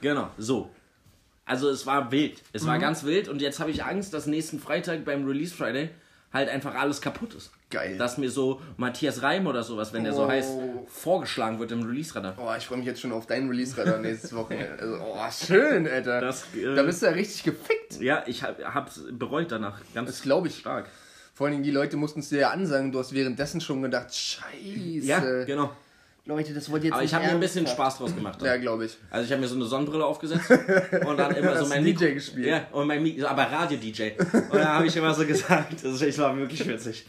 Genau, 0.03 0.29
so. 0.37 0.69
Also 1.45 1.69
es 1.71 1.87
war 1.87 2.13
wild. 2.13 2.41
Es 2.53 2.63
Mhm. 2.63 2.67
war 2.69 2.79
ganz 2.79 3.05
wild 3.05 3.29
und 3.29 3.43
jetzt 3.43 3.59
habe 3.61 3.71
ich 3.71 3.85
Angst, 3.85 4.15
dass 4.15 4.27
nächsten 4.27 4.61
Freitag 4.61 5.05
beim 5.05 5.27
Release 5.27 5.55
Friday 5.55 5.91
halt 6.33 6.49
einfach 6.49 6.75
alles 6.75 7.01
kaputt 7.01 7.35
ist. 7.35 7.51
Geil. 7.69 7.99
Dass 7.99 8.17
mir 8.17 8.31
so 8.31 8.61
Matthias 8.79 9.23
Reim 9.23 9.47
oder 9.47 9.63
sowas, 9.63 9.93
wenn 9.93 10.05
der 10.05 10.13
so 10.15 10.25
Oh. 10.25 10.29
heißt, 10.29 10.51
vorgeschlagen 10.87 11.59
wird 11.59 11.73
im 11.73 11.83
Release-Radar. 11.83 12.35
Oh, 12.39 12.51
ich 12.57 12.67
freue 12.67 12.79
mich 12.79 12.87
jetzt 12.87 13.01
schon 13.01 13.13
auf 13.13 13.27
deinen 13.27 13.49
Release-Radar 13.51 13.99
nächstes 13.99 14.33
Wochenende. 14.37 14.79
Also, 14.81 14.97
oh, 15.03 15.19
schön, 15.47 15.87
Alter. 15.87 16.21
Das, 16.21 16.45
äh, 16.55 16.75
da 16.75 16.83
bist 16.85 17.03
du 17.03 17.07
ja 17.07 17.13
richtig 17.13 17.43
gefickt. 17.45 18.01
Ja, 18.01 18.23
ich 18.27 18.43
hab, 18.43 18.63
hab's 18.63 19.01
bereut 19.11 19.51
danach. 19.53 19.81
Ganz 19.95 20.09
Das 20.11 20.23
glaube 20.23 20.49
ich. 20.49 20.59
stark. 20.59 20.87
Vor 21.35 21.47
allen 21.47 21.53
Dingen, 21.55 21.65
die 21.65 21.71
Leute 21.71 21.97
mussten 21.97 22.21
es 22.21 22.29
dir 22.29 22.41
ja 22.41 22.51
ansagen. 22.51 22.93
Du 22.93 22.99
hast 22.99 23.13
währenddessen 23.15 23.61
schon 23.61 23.83
gedacht, 23.83 24.15
scheiße. 24.15 25.07
Ja, 25.07 25.45
genau. 25.45 25.71
Leute, 26.25 26.55
das 26.55 26.71
wollt 26.71 26.83
ihr 26.85 26.89
jetzt 26.91 26.95
Aber 26.95 27.03
ich 27.05 27.13
habe 27.15 27.25
mir 27.27 27.33
ein 27.33 27.41
bisschen. 27.41 27.67
Spaß 27.67 27.99
draus 27.99 28.15
gemacht. 28.15 28.41
dann. 28.41 28.47
Ja, 28.47 28.57
glaube 28.57 28.85
ich. 28.85 28.97
Also 29.11 29.25
ich 29.27 29.33
habe 29.33 29.41
mir 29.41 29.49
so 29.49 29.57
eine 29.57 29.65
Sonnenbrille 29.65 30.05
aufgesetzt 30.05 30.49
und 31.07 31.17
dann 31.17 31.35
immer 31.35 31.57
so 31.59 31.67
mein 31.67 31.85
DJ 31.85 32.05
Mikro- 32.05 32.15
gespielt. 32.15 32.47
Ja, 32.47 32.67
und 32.71 32.87
mein 32.87 33.03
Mikro, 33.03 33.27
aber 33.27 33.43
Radio-DJ. 33.51 34.13
Und 34.21 34.55
dann 34.55 34.69
habe 34.69 34.87
ich 34.87 34.97
immer 34.97 35.13
so 35.15 35.27
gesagt, 35.27 35.83
das 35.85 36.01
ist- 36.01 36.19
war 36.19 36.37
wirklich 36.37 36.67
witzig. 36.69 37.07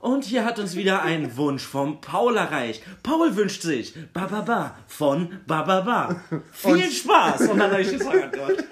Und 0.00 0.24
hier 0.24 0.44
hat 0.44 0.58
uns 0.58 0.74
wieder 0.74 1.02
ein 1.02 1.36
Wunsch 1.36 1.62
vom 1.64 2.00
Paul 2.00 2.36
erreicht. 2.36 2.82
Paul 3.04 3.36
wünscht 3.36 3.62
sich 3.62 3.94
ba 4.12 4.26
ba 4.26 4.40
ba 4.40 4.76
von 4.88 5.38
ba 5.46 5.62
ba 5.62 5.80
ba. 5.82 6.20
Viel 6.50 6.72
Und- 6.72 6.82
Spaß. 6.92 7.42
Und 7.42 7.58
dann 7.60 7.70
habe 7.70 7.82
ich 7.82 7.92
gesagt, 7.92 8.36
oh 8.36 8.36
Gott. 8.46 8.64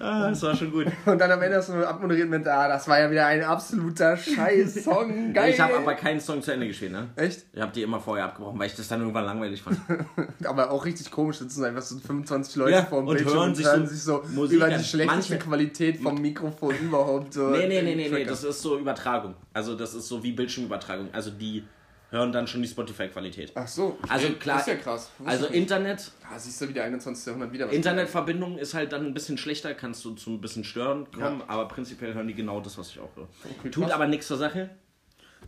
Ah, 0.00 0.28
das 0.30 0.42
war 0.42 0.54
schon 0.56 0.70
gut. 0.70 0.86
Und 1.04 1.18
dann 1.18 1.30
am 1.30 1.40
Ende 1.42 1.56
hast 1.56 1.68
du 1.68 1.86
abmoderiert 1.88 2.28
mit, 2.28 2.46
ah, 2.46 2.68
das 2.68 2.86
war 2.88 3.00
ja 3.00 3.10
wieder 3.10 3.26
ein 3.26 3.42
absoluter 3.44 4.16
Scheiß-Song. 4.16 5.32
Geil. 5.34 5.52
Ich 5.52 5.60
habe 5.60 5.76
aber 5.76 5.94
keinen 5.94 6.20
Song 6.20 6.42
zu 6.42 6.52
Ende 6.52 6.66
gespielt, 6.66 6.92
ne? 6.92 7.08
Echt? 7.16 7.46
Ich 7.52 7.60
habe 7.60 7.72
die 7.72 7.82
immer 7.82 8.00
vorher 8.00 8.26
abgebrochen, 8.26 8.58
weil 8.58 8.66
ich 8.68 8.74
das 8.76 8.88
dann 8.88 9.00
irgendwann 9.00 9.24
langweilig 9.24 9.62
fand. 9.62 9.78
Aber 10.44 10.70
auch 10.70 10.84
richtig 10.84 11.10
komisch 11.10 11.38
sitzen 11.38 11.64
einfach 11.64 11.82
so 11.82 11.98
25 11.98 12.56
Leute 12.56 12.72
Ja, 12.72 12.84
vor 12.84 13.00
dem 13.02 13.06
Bildschirm 13.06 13.32
hören 13.34 13.48
und 13.50 13.54
sich 13.54 13.66
hören 13.66 13.86
so 13.86 13.92
sich 13.92 14.02
so 14.02 14.22
Musik 14.34 14.56
über 14.58 14.68
die 14.68 14.84
schlechteste 14.84 15.34
Manche- 15.34 15.38
Qualität 15.38 16.00
vom 16.00 16.20
Mikrofon 16.20 16.74
überhaupt 16.78 17.34
so. 17.34 17.50
Nee, 17.50 17.66
nee, 17.66 17.82
nee, 17.82 17.94
nee, 17.94 18.08
nee, 18.08 18.24
das 18.24 18.44
ist 18.44 18.60
so 18.62 18.78
Übertragung. 18.78 19.34
Also 19.52 19.74
das 19.74 19.94
ist 19.94 20.06
so 20.08 20.22
wie 20.22 20.32
Bildschirmübertragung. 20.32 21.08
Also 21.12 21.30
die 21.30 21.64
hören 22.16 22.32
dann 22.32 22.46
schon 22.46 22.62
die 22.62 22.68
Spotify-Qualität. 22.68 23.52
Ach 23.54 23.68
so. 23.68 23.98
Also 24.08 24.28
klar, 24.34 24.58
Das 24.58 24.66
ist 24.68 24.74
ja 24.74 24.78
krass. 24.80 25.10
Wusste 25.18 25.30
Also 25.30 25.46
ich. 25.48 25.54
Internet, 25.54 26.10
Ah, 26.28 26.38
siehst 26.38 26.60
du 26.60 26.68
wieder 26.68 26.82
21. 26.84 27.24
Jahrhundert 27.26 27.52
wieder. 27.52 27.70
Internetverbindung 27.70 28.58
ist 28.58 28.74
halt 28.74 28.92
dann 28.92 29.06
ein 29.06 29.14
bisschen 29.14 29.38
schlechter, 29.38 29.74
kannst 29.74 30.04
du 30.04 30.10
zu 30.14 30.30
ein 30.30 30.40
bisschen 30.40 30.64
Stören 30.64 31.10
kommen, 31.12 31.38
Ja. 31.40 31.44
aber 31.48 31.68
prinzipiell 31.68 32.14
hören 32.14 32.26
die 32.26 32.34
genau 32.34 32.60
das, 32.60 32.76
was 32.78 32.90
ich 32.90 32.98
auch 32.98 33.14
höre. 33.14 33.28
Okay, 33.58 33.70
Tut 33.70 33.84
krass. 33.84 33.92
aber 33.92 34.06
nichts 34.08 34.26
zur 34.26 34.36
Sache. 34.38 34.70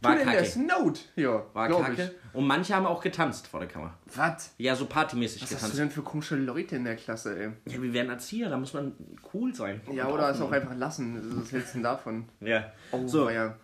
War 0.01 0.13
Tut 0.13 0.23
in 0.23 0.31
der 0.31 0.43
kacke. 0.45 0.61
Note. 0.61 1.01
Ja, 1.17 1.43
War 1.55 1.69
kacke. 1.69 2.15
Und 2.33 2.47
manche 2.47 2.73
haben 2.77 2.87
auch 2.87 3.03
getanzt 3.03 3.49
vor 3.49 3.59
der 3.59 3.69
Kamera. 3.69 3.95
Ich. 4.07 4.17
Was? 4.17 4.55
Ja, 4.59 4.77
so 4.77 4.87
partymäßig 4.87 5.43
Was 5.43 5.47
hast 5.47 5.53
du 5.53 5.57
getanzt. 5.57 5.79
denn 5.81 5.91
für 5.91 6.03
komische 6.03 6.37
Leute 6.37 6.77
in 6.77 6.85
der 6.85 6.95
Klasse, 6.95 7.37
ey? 7.37 7.51
Ja, 7.73 7.83
wir 7.83 7.93
werden 7.93 8.11
Erzieher, 8.11 8.49
da 8.49 8.57
muss 8.57 8.73
man 8.75 8.93
cool 9.35 9.53
sein. 9.53 9.81
Ja, 9.93 10.07
oder 10.09 10.31
es 10.31 10.41
auch 10.41 10.53
einfach 10.53 10.77
lassen. 10.77 11.41
Was 11.43 11.51
hältst 11.51 11.71
du 11.75 11.79
denn 11.79 11.83
davon? 11.83 12.29
Ja. 12.41 12.71
Oh, 12.93 13.09
so, 13.09 13.29
ja. 13.31 13.57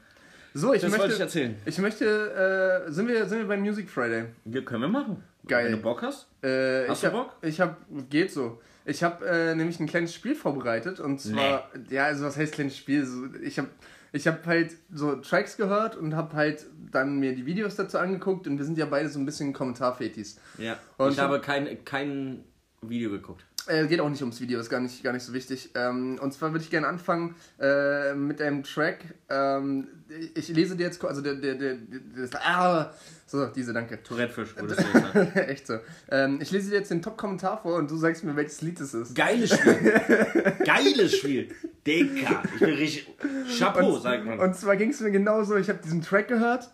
So, 0.56 0.72
ich 0.72 0.80
das 0.80 0.90
möchte. 0.90 1.02
wollte 1.02 1.14
ich 1.14 1.20
erzählen. 1.20 1.56
Ich 1.66 1.78
möchte, 1.78 2.84
äh, 2.86 2.90
sind 2.90 3.08
wir, 3.08 3.26
sind 3.26 3.38
wir 3.38 3.48
beim 3.48 3.60
Music 3.60 3.90
Friday? 3.90 4.26
Wir 4.44 4.64
können 4.64 4.82
wir 4.82 4.88
machen. 4.88 5.22
Geil. 5.46 5.66
Wenn 5.66 5.72
du 5.72 5.78
Bock 5.78 6.00
hast. 6.02 6.28
Äh, 6.42 6.88
Hast 6.88 7.02
du 7.02 7.08
hab, 7.08 7.12
Bock? 7.12 7.36
Ich 7.42 7.60
hab, 7.60 7.76
geht 8.08 8.32
so. 8.32 8.60
Ich 8.86 9.02
habe 9.02 9.26
äh, 9.26 9.54
nämlich 9.54 9.80
ein 9.80 9.86
kleines 9.86 10.14
Spiel 10.14 10.34
vorbereitet 10.34 11.00
und 11.00 11.20
zwar, 11.20 11.70
ja, 11.90 12.04
also 12.04 12.24
was 12.24 12.36
heißt 12.36 12.52
kleines 12.54 12.76
Spiel? 12.76 13.04
So, 13.04 13.26
ich 13.42 13.58
habe 13.58 13.68
ich 14.12 14.28
hab 14.28 14.46
halt 14.46 14.74
so 14.92 15.16
Tracks 15.16 15.56
gehört 15.56 15.96
und 15.96 16.14
habe 16.14 16.36
halt 16.36 16.66
dann 16.92 17.18
mir 17.18 17.34
die 17.34 17.46
Videos 17.46 17.74
dazu 17.74 17.98
angeguckt 17.98 18.46
und 18.46 18.58
wir 18.58 18.64
sind 18.64 18.78
ja 18.78 18.86
beide 18.86 19.08
so 19.08 19.18
ein 19.18 19.26
bisschen 19.26 19.52
Kommentarfetis. 19.52 20.38
Ja. 20.58 20.78
Und 20.98 21.12
ich 21.12 21.18
habe 21.18 21.40
kein, 21.40 21.84
kein 21.84 22.44
Video 22.80 23.10
geguckt. 23.10 23.44
Äh, 23.66 23.86
geht 23.86 23.98
auch 24.00 24.10
nicht 24.10 24.20
ums 24.20 24.40
Video, 24.42 24.60
ist 24.60 24.68
gar 24.68 24.80
nicht, 24.80 25.02
gar 25.02 25.12
nicht 25.14 25.22
so 25.22 25.32
wichtig. 25.32 25.70
Ähm, 25.74 26.18
und 26.20 26.34
zwar 26.34 26.52
würde 26.52 26.62
ich 26.64 26.70
gerne 26.70 26.86
anfangen 26.86 27.34
äh, 27.58 28.12
mit 28.14 28.42
einem 28.42 28.62
Track. 28.62 28.98
Ähm, 29.30 29.88
ich 30.34 30.48
lese 30.48 30.76
dir 30.76 30.84
jetzt, 30.84 30.98
ko- 31.00 31.06
also 31.06 31.22
der, 31.22 31.34
der, 31.36 31.54
der, 31.54 31.76
der 31.76 32.26
das, 32.26 32.30
ah, 32.42 32.92
so, 33.26 33.46
diese, 33.46 33.72
danke. 33.72 34.02
Tourette-Fisch, 34.02 34.54
würdest 34.56 34.80
du 34.80 35.00
sagen. 35.00 35.32
Echt 35.34 35.66
so. 35.66 35.78
Ähm, 36.10 36.40
ich 36.42 36.50
lese 36.50 36.70
dir 36.70 36.76
jetzt 36.76 36.90
den 36.90 37.00
Top-Kommentar 37.00 37.62
vor 37.62 37.76
und 37.76 37.90
du 37.90 37.96
sagst 37.96 38.22
mir, 38.22 38.36
welches 38.36 38.60
Lied 38.60 38.78
es 38.80 38.92
ist. 38.92 39.14
Geiles 39.14 39.54
Spiel. 39.56 39.74
Geiles 40.66 41.16
Spiel. 41.16 41.48
Dicker. 41.86 42.42
Ich 42.54 42.60
bin 42.60 42.74
richtig. 42.74 43.14
Chapeau, 43.58 43.98
sagt 43.98 44.26
man. 44.26 44.40
Und 44.40 44.54
zwar 44.56 44.76
ging 44.76 44.90
es 44.90 45.00
mir 45.00 45.10
genauso, 45.10 45.56
ich 45.56 45.70
habe 45.70 45.78
diesen 45.82 46.02
Track 46.02 46.28
gehört 46.28 46.70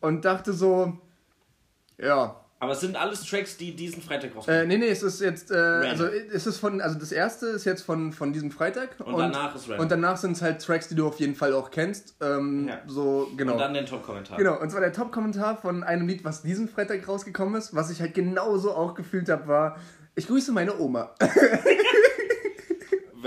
und 0.00 0.24
dachte 0.24 0.52
so, 0.52 0.96
ja, 1.98 2.40
Aber 2.60 2.72
es 2.72 2.80
sind 2.80 2.96
alles 2.96 3.24
Tracks, 3.24 3.56
die 3.56 3.76
diesen 3.76 4.02
Freitag 4.02 4.34
rauskommen. 4.34 4.62
Äh, 4.62 4.66
nee, 4.66 4.78
nee, 4.78 4.88
es 4.88 5.04
ist 5.04 5.20
jetzt, 5.20 5.52
äh, 5.52 5.54
also 5.54 6.06
es 6.06 6.44
ist 6.46 6.58
von, 6.58 6.80
also 6.80 6.98
das 6.98 7.12
erste 7.12 7.46
ist 7.46 7.64
jetzt 7.64 7.82
von, 7.82 8.12
von 8.12 8.32
diesem 8.32 8.50
Freitag. 8.50 8.96
Und 8.98 9.16
danach 9.16 9.54
ist 9.54 9.68
random. 9.68 9.80
Und 9.80 9.92
danach 9.92 10.16
sind 10.16 10.32
es 10.32 10.42
halt 10.42 10.60
Tracks, 10.60 10.88
die 10.88 10.96
du 10.96 11.06
auf 11.06 11.20
jeden 11.20 11.36
Fall 11.36 11.52
auch 11.52 11.70
kennst. 11.70 12.16
Ähm, 12.20 12.66
Ja. 12.68 12.80
So, 12.88 13.30
genau. 13.36 13.52
Und 13.52 13.58
dann 13.58 13.74
den 13.74 13.86
Top-Kommentar. 13.86 14.38
Genau, 14.38 14.60
und 14.60 14.70
zwar 14.70 14.80
der 14.80 14.92
Top-Kommentar 14.92 15.56
von 15.56 15.84
einem 15.84 16.08
Lied, 16.08 16.24
was 16.24 16.42
diesen 16.42 16.68
Freitag 16.68 17.06
rausgekommen 17.06 17.54
ist, 17.54 17.76
was 17.76 17.90
ich 17.90 18.00
halt 18.00 18.14
genauso 18.14 18.72
auch 18.74 18.94
gefühlt 18.94 19.28
habe, 19.28 19.46
war, 19.46 19.76
ich 20.16 20.26
grüße 20.26 20.50
meine 20.50 20.76
Oma. 20.80 21.14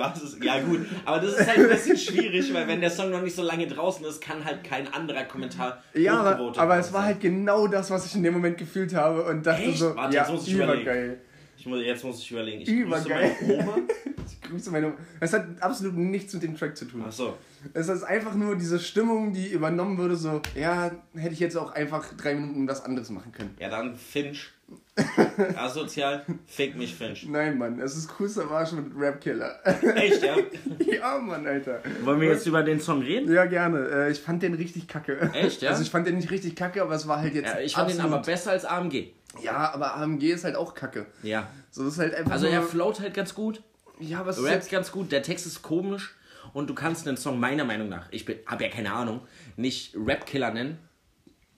Was 0.02 0.24
ist, 0.24 0.44
ja 0.44 0.60
gut, 0.62 0.86
aber 1.06 1.20
das 1.20 1.34
ist 1.34 1.48
halt 1.48 1.60
ein 1.60 1.70
bisschen 1.70 1.98
schwierig, 1.98 2.54
weil 2.54 2.68
wenn 2.68 2.82
der 2.82 2.90
Song 2.92 3.10
noch 3.10 3.22
nicht 3.22 3.36
so 3.36 3.44
lange 3.44 3.68
draußen 3.68 4.06
ist, 4.06 4.22
kann 4.22 4.44
halt 4.44 4.64
kein 4.64 4.92
anderer 4.94 5.24
Kommentar 5.24 5.84
Ja, 5.94 6.20
aber, 6.20 6.58
aber 6.58 6.78
es 6.78 6.92
war 6.92 7.06
halt 7.06 7.20
genau 7.20 7.68
das, 7.68 7.92
was 7.92 8.06
ich 8.06 8.16
in 8.16 8.24
dem 8.24 8.34
Moment 8.34 8.58
gefühlt 8.58 8.94
habe 8.94 9.24
und 9.24 9.46
dachte 9.46 9.64
Echt? 9.64 9.78
so, 9.80 9.96
Warte, 9.96 10.16
ja, 10.16 10.22
jetzt 10.24 10.32
muss 10.32 10.48
ich 10.48 10.54
überlegen. 10.54 11.18
Ich 11.58 11.68
muss, 11.68 11.82
jetzt 11.84 12.04
muss 12.04 12.20
ich 12.20 12.32
überlegen. 12.32 12.62
Ich 12.62 12.68
Übergeil. 12.68 13.36
grüße 13.38 13.46
meine 13.46 13.64
Oma. 13.64 13.78
Ich 14.26 14.42
grüße 14.50 14.72
meine 14.72 14.88
Oma. 14.88 14.96
Es 15.20 15.34
hat 15.34 15.46
absolut 15.60 15.96
nichts 15.96 16.34
mit 16.34 16.44
dem 16.44 16.58
Track 16.58 16.76
zu 16.76 16.86
tun. 16.86 17.04
Achso. 17.04 17.38
Es 17.74 17.88
ist 17.88 18.04
einfach 18.04 18.34
nur 18.34 18.56
diese 18.56 18.80
Stimmung, 18.80 19.34
die 19.34 19.48
übernommen 19.50 19.98
würde, 19.98 20.16
so, 20.16 20.42
ja, 20.56 20.92
hätte 21.14 21.34
ich 21.34 21.40
jetzt 21.40 21.56
auch 21.56 21.72
einfach 21.74 22.14
drei 22.18 22.34
Minuten 22.34 22.68
was 22.68 22.84
anderes 22.84 23.10
machen 23.12 23.32
können. 23.32 23.56
Ja, 23.60 23.70
dann 23.70 23.96
Finch. 23.96 24.52
Asozial, 25.56 26.26
fick 26.48 26.76
mich 26.76 26.94
Finch. 26.96 27.26
Nein, 27.28 27.58
Mann, 27.58 27.80
es 27.80 27.96
ist 27.96 28.10
Kuss 28.10 28.38
am 28.38 28.52
Arsch 28.52 28.74
mit 28.74 28.88
Rap-Killer. 28.96 29.60
Echt, 29.96 30.22
ja? 30.22 30.36
ja, 30.86 31.18
Mann, 31.18 31.48
Alter. 31.48 31.82
Wollen 32.04 32.20
wir 32.20 32.28
jetzt 32.30 32.46
über 32.46 32.62
den 32.62 32.80
Song 32.80 33.02
reden? 33.02 33.32
Ja, 33.32 33.46
gerne. 33.46 33.88
Äh, 33.88 34.12
Ich 34.12 34.20
fand 34.20 34.44
den 34.44 34.54
richtig 34.54 34.88
kacke. 34.88 35.32
Echt, 35.34 35.62
ja? 35.62 35.70
Also 35.70 35.82
ich 35.82 35.90
fand 35.90 36.08
den 36.08 36.18
nicht 36.18 36.30
richtig 36.30 36.56
kacke, 36.56 36.82
aber 36.82 36.94
es 36.96 37.08
war 37.08 37.20
halt 37.22 37.34
jetzt 37.34 37.46
Ja, 37.54 37.60
ich 37.60 37.74
fand 37.74 37.90
den 37.90 37.98
absolut... 38.00 38.16
aber 38.18 38.26
besser 38.26 38.52
als 38.52 38.66
AMG. 38.66 39.14
Ja, 39.42 39.74
aber 39.74 39.96
AMG 39.96 40.24
ist 40.24 40.44
halt 40.44 40.58
auch 40.58 40.74
kacke. 40.74 41.06
Ja. 41.24 41.48
So, 41.70 41.86
das 41.86 41.94
ist 41.94 42.00
halt 42.00 42.14
einfach 42.14 42.34
Also 42.34 42.48
nur... 42.48 42.56
er 42.56 42.62
float 42.64 43.00
halt 43.00 43.14
ganz 43.14 43.34
gut, 43.34 43.64
ja, 44.00 44.20
aber 44.20 44.32
es 44.32 44.38
ist 44.38 44.44
rappt 44.44 44.56
jetzt... 44.56 44.72
ganz 44.72 44.92
gut, 44.92 45.12
der 45.14 45.24
Text 45.24 45.46
ist 45.46 45.62
komisch 45.62 46.16
und 46.52 46.70
du 46.70 46.74
kannst 46.76 47.06
den 47.08 47.16
Song 47.16 47.40
meiner 47.40 47.64
Meinung 47.64 47.88
nach, 47.88 48.08
ich 48.12 48.26
bin, 48.26 48.40
hab 48.46 48.60
ja 48.60 48.68
keine 48.68 48.92
Ahnung, 48.92 49.22
nicht 49.56 49.96
Rap-Killer 49.96 50.52
nennen 50.52 50.80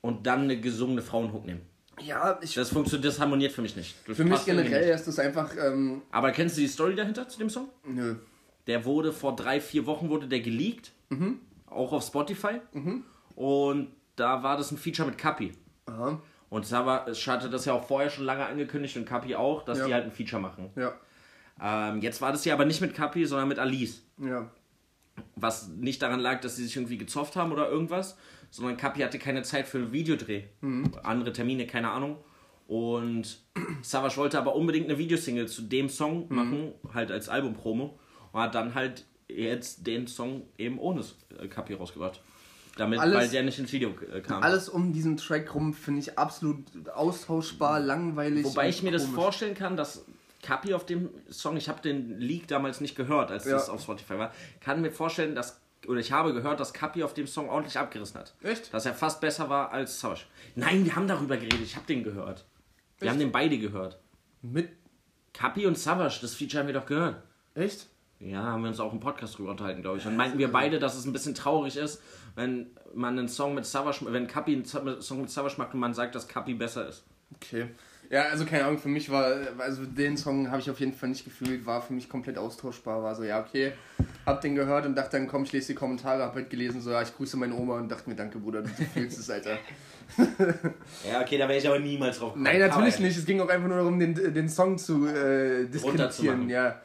und 0.01 0.27
dann 0.27 0.41
eine 0.41 0.59
gesungene 0.59 1.01
Frauenhook 1.01 1.45
nehmen. 1.47 1.61
Ja, 2.01 2.39
ich... 2.41 2.53
Das 2.55 2.69
funktioniert, 2.69 3.05
das 3.11 3.19
harmoniert 3.19 3.51
für 3.51 3.61
mich 3.61 3.75
nicht. 3.75 3.95
Das 4.07 4.17
Für 4.17 4.23
mich 4.25 4.43
generell 4.45 4.85
nicht. 4.87 4.95
ist 4.95 5.07
das 5.07 5.19
einfach... 5.19 5.51
Ähm, 5.57 6.01
Aber 6.11 6.31
kennst 6.31 6.57
du 6.57 6.61
die 6.61 6.67
Story 6.67 6.95
dahinter 6.95 7.27
zu 7.27 7.37
dem 7.39 7.49
Song? 7.49 7.69
nö. 7.85 8.15
Der 8.67 8.85
wurde 8.85 9.11
vor 9.11 9.35
drei, 9.35 9.59
vier 9.59 9.85
Wochen 9.85 10.09
wurde 10.09 10.27
der 10.27 10.39
geleakt. 10.39 10.93
Mhm. 11.09 11.39
Auch 11.67 11.91
auf 11.91 12.03
Spotify. 12.05 12.61
Und 13.35 13.89
da 14.15 14.41
war 14.41 14.55
das 14.57 14.71
ein 14.71 14.77
Feature 14.77 15.07
mit 15.09 15.17
Kapi. 15.17 15.51
Aha. 15.85 16.21
Und 16.49 16.65
Sava 16.65 17.05
hatte 17.07 17.49
das 17.49 17.65
ja 17.65 17.73
auch 17.73 17.85
vorher 17.85 18.09
schon 18.09 18.23
lange 18.25 18.45
angekündigt 18.45 18.95
und 18.95 19.05
Kapi 19.05 19.35
auch, 19.35 19.65
dass 19.65 19.79
Ja. 19.79 19.87
die 19.87 19.93
halt 19.93 20.05
ein 20.05 20.11
Feature 20.11 20.41
machen. 20.41 20.69
Ja. 20.75 20.93
Ähm, 21.61 22.01
jetzt 22.01 22.21
war 22.21 22.31
das 22.31 22.45
ja 22.45 22.53
aber 22.53 22.63
nicht 22.65 22.79
mit 22.79 22.93
Kapi, 22.93 23.25
sondern 23.25 23.47
mit 23.49 23.59
Alice. 23.59 24.01
Ja. 24.17 24.49
Was 25.35 25.67
nicht 25.67 26.01
daran 26.01 26.19
lag, 26.19 26.39
dass 26.41 26.55
sie 26.55 26.63
sich 26.63 26.75
irgendwie 26.75 26.97
gezofft 26.97 27.35
haben 27.35 27.51
oder 27.51 27.69
irgendwas, 27.69 28.17
sondern 28.55 28.77
Kapi 28.77 29.01
hatte 29.01 29.17
keine 29.17 29.41
Zeit 29.41 29.67
für 29.67 29.79
einen 29.79 29.91
Videodreh. 29.91 30.43
Andere 31.01 31.33
Termine, 31.33 31.65
keine 31.65 31.89
Ahnung. 31.89 32.17
Und 32.67 33.39
Savage 33.81 34.17
wollte 34.17 34.37
aber 34.37 34.55
unbedingt 34.55 34.85
eine 34.89 34.97
Videosingle 34.99 35.47
zu 35.47 35.63
dem 35.63 35.89
Song 35.89 36.27
machen, 36.29 36.73
halt 36.93 37.11
als 37.11 37.29
Albumpromo. 37.29 37.97
Und 38.31 38.39
hat 38.39 38.53
dann 38.53 38.75
halt 38.75 39.05
jetzt 39.27 39.87
den 39.87 40.05
Song 40.05 40.43
eben 40.59 40.77
ohne 40.77 41.01
äh, 41.39 41.47
Kapi 41.47 41.73
rausgebracht. 41.73 42.21
Damit, 42.77 42.99
Alles- 42.99 43.15
weil 43.17 43.29
der 43.29 43.41
nicht 43.43 43.57
ins 43.57 43.71
Video 43.73 43.89
äh, 44.13 44.21
kam. 44.21 44.43
Alles 44.43 44.69
um 44.69 44.93
diesen 44.93 45.17
Track 45.17 45.53
rum 45.55 45.73
finde 45.73 46.01
ich 46.01 46.17
absolut 46.19 46.63
austauschbar, 46.93 47.79
langweilig. 47.79 48.45
Wobei 48.45 48.69
ich 48.69 48.83
mir 48.83 48.91
das 48.91 49.05
komisch. 49.05 49.15
vorstellen 49.15 49.55
kann, 49.55 49.75
dass 49.77 50.05
Kapi 50.43 50.73
auf 50.75 50.85
dem 50.85 51.09
Song, 51.29 51.57
ich 51.57 51.69
habe 51.69 51.81
den 51.81 52.19
Leak 52.19 52.47
damals 52.47 52.81
nicht 52.81 52.95
gehört, 52.95 53.31
als 53.31 53.45
Ja. 53.45 53.53
das 53.53 53.69
auf 53.69 53.81
Spotify 53.81 54.17
war, 54.19 54.33
kann 54.59 54.81
mir 54.81 54.91
vorstellen, 54.91 55.35
dass, 55.35 55.61
oder 55.87 55.99
ich 55.99 56.11
habe 56.11 56.33
gehört, 56.33 56.59
dass 56.59 56.73
Kapi 56.73 57.03
auf 57.03 57.13
dem 57.13 57.27
Song 57.27 57.49
ordentlich 57.49 57.77
abgerissen 57.77 58.19
hat. 58.19 58.33
Echt? 58.41 58.73
Dass 58.73 58.85
er 58.85 58.93
fast 58.93 59.21
besser 59.21 59.49
war 59.49 59.71
als 59.71 59.99
Savage. 59.99 60.25
Nein, 60.55 60.85
wir 60.85 60.95
haben 60.95 61.07
darüber 61.07 61.37
geredet, 61.37 61.61
ich 61.61 61.75
habe 61.75 61.85
den 61.85 62.03
gehört. 62.03 62.45
Wir 62.99 63.05
Echt? 63.05 63.11
haben 63.11 63.19
den 63.19 63.31
beide 63.31 63.57
gehört. 63.57 63.99
Mit. 64.41 64.69
Kapi 65.33 65.65
und 65.65 65.77
Savage, 65.77 66.19
das 66.21 66.35
Feature 66.35 66.61
haben 66.61 66.67
wir 66.67 66.73
doch 66.73 66.85
gehört. 66.85 67.21
Echt? 67.55 67.87
Ja, 68.19 68.43
haben 68.43 68.61
wir 68.61 68.69
uns 68.69 68.79
auch 68.79 68.93
im 68.93 68.99
Podcast 68.99 69.37
drüber 69.37 69.51
unterhalten, 69.51 69.81
glaube 69.81 69.97
ich. 69.97 70.05
Und 70.05 70.15
meinten 70.15 70.37
wir 70.37 70.51
beide, 70.51 70.79
dass 70.79 70.95
es 70.95 71.05
ein 71.05 71.11
bisschen 71.11 71.35
traurig 71.35 71.75
ist, 71.75 72.01
wenn 72.35 72.67
man 72.93 73.17
einen 73.17 73.27
Song 73.27 73.53
mit 73.55 73.65
Savage, 73.65 74.05
wenn 74.07 74.27
Kapi 74.27 74.53
einen 74.53 74.65
Song 74.65 75.21
mit 75.21 75.29
Savage 75.29 75.55
macht 75.57 75.73
und 75.73 75.79
man 75.79 75.93
sagt, 75.93 76.15
dass 76.15 76.27
Kapi 76.27 76.53
besser 76.53 76.87
ist. 76.87 77.03
Okay. 77.35 77.69
Ja, 78.13 78.25
also 78.25 78.45
keine 78.45 78.65
Ahnung, 78.65 78.77
für 78.77 78.89
mich 78.89 79.09
war, 79.09 79.25
also 79.57 79.85
den 79.85 80.17
Song 80.17 80.51
habe 80.51 80.61
ich 80.61 80.69
auf 80.69 80.79
jeden 80.79 80.93
Fall 80.93 81.09
nicht 81.09 81.25
gefühlt, 81.25 81.65
war 81.65 81.81
für 81.81 81.93
mich 81.93 82.07
komplett 82.07 82.37
austauschbar, 82.37 83.01
war 83.01 83.15
so, 83.15 83.23
ja, 83.23 83.41
okay, 83.41 83.71
hab 84.23 84.39
den 84.41 84.53
gehört 84.53 84.85
und 84.85 84.93
dachte 84.93 85.17
dann, 85.17 85.27
komm, 85.27 85.45
ich 85.45 85.51
lese 85.51 85.69
die 85.69 85.73
Kommentare, 85.73 86.21
hab 86.21 86.35
halt 86.35 86.51
gelesen, 86.51 86.79
so, 86.79 86.91
ja, 86.91 87.01
ich 87.01 87.15
grüße 87.15 87.37
meine 87.37 87.55
Oma 87.55 87.79
und 87.79 87.91
dachte 87.91 88.07
mir, 88.07 88.15
danke, 88.15 88.37
Bruder, 88.37 88.61
du 88.61 88.69
fühlst 88.93 89.17
es, 89.17 89.31
Alter. 89.31 89.57
Ja, 91.09 91.21
okay, 91.21 91.39
da 91.39 91.47
wäre 91.47 91.57
ich 91.57 91.67
aber 91.67 91.79
niemals 91.79 92.19
drauf 92.19 92.33
gekommen. 92.33 92.43
Nein, 92.43 92.59
natürlich 92.59 92.99
nicht, 92.99 93.17
es 93.17 93.25
ging 93.25 93.41
auch 93.41 93.49
einfach 93.49 93.67
nur 93.67 93.77
darum, 93.77 93.97
den, 93.97 94.13
den 94.13 94.47
Song 94.47 94.77
zu 94.77 95.07
äh, 95.07 95.65
diskreditieren, 95.65 96.47
ja. 96.49 96.81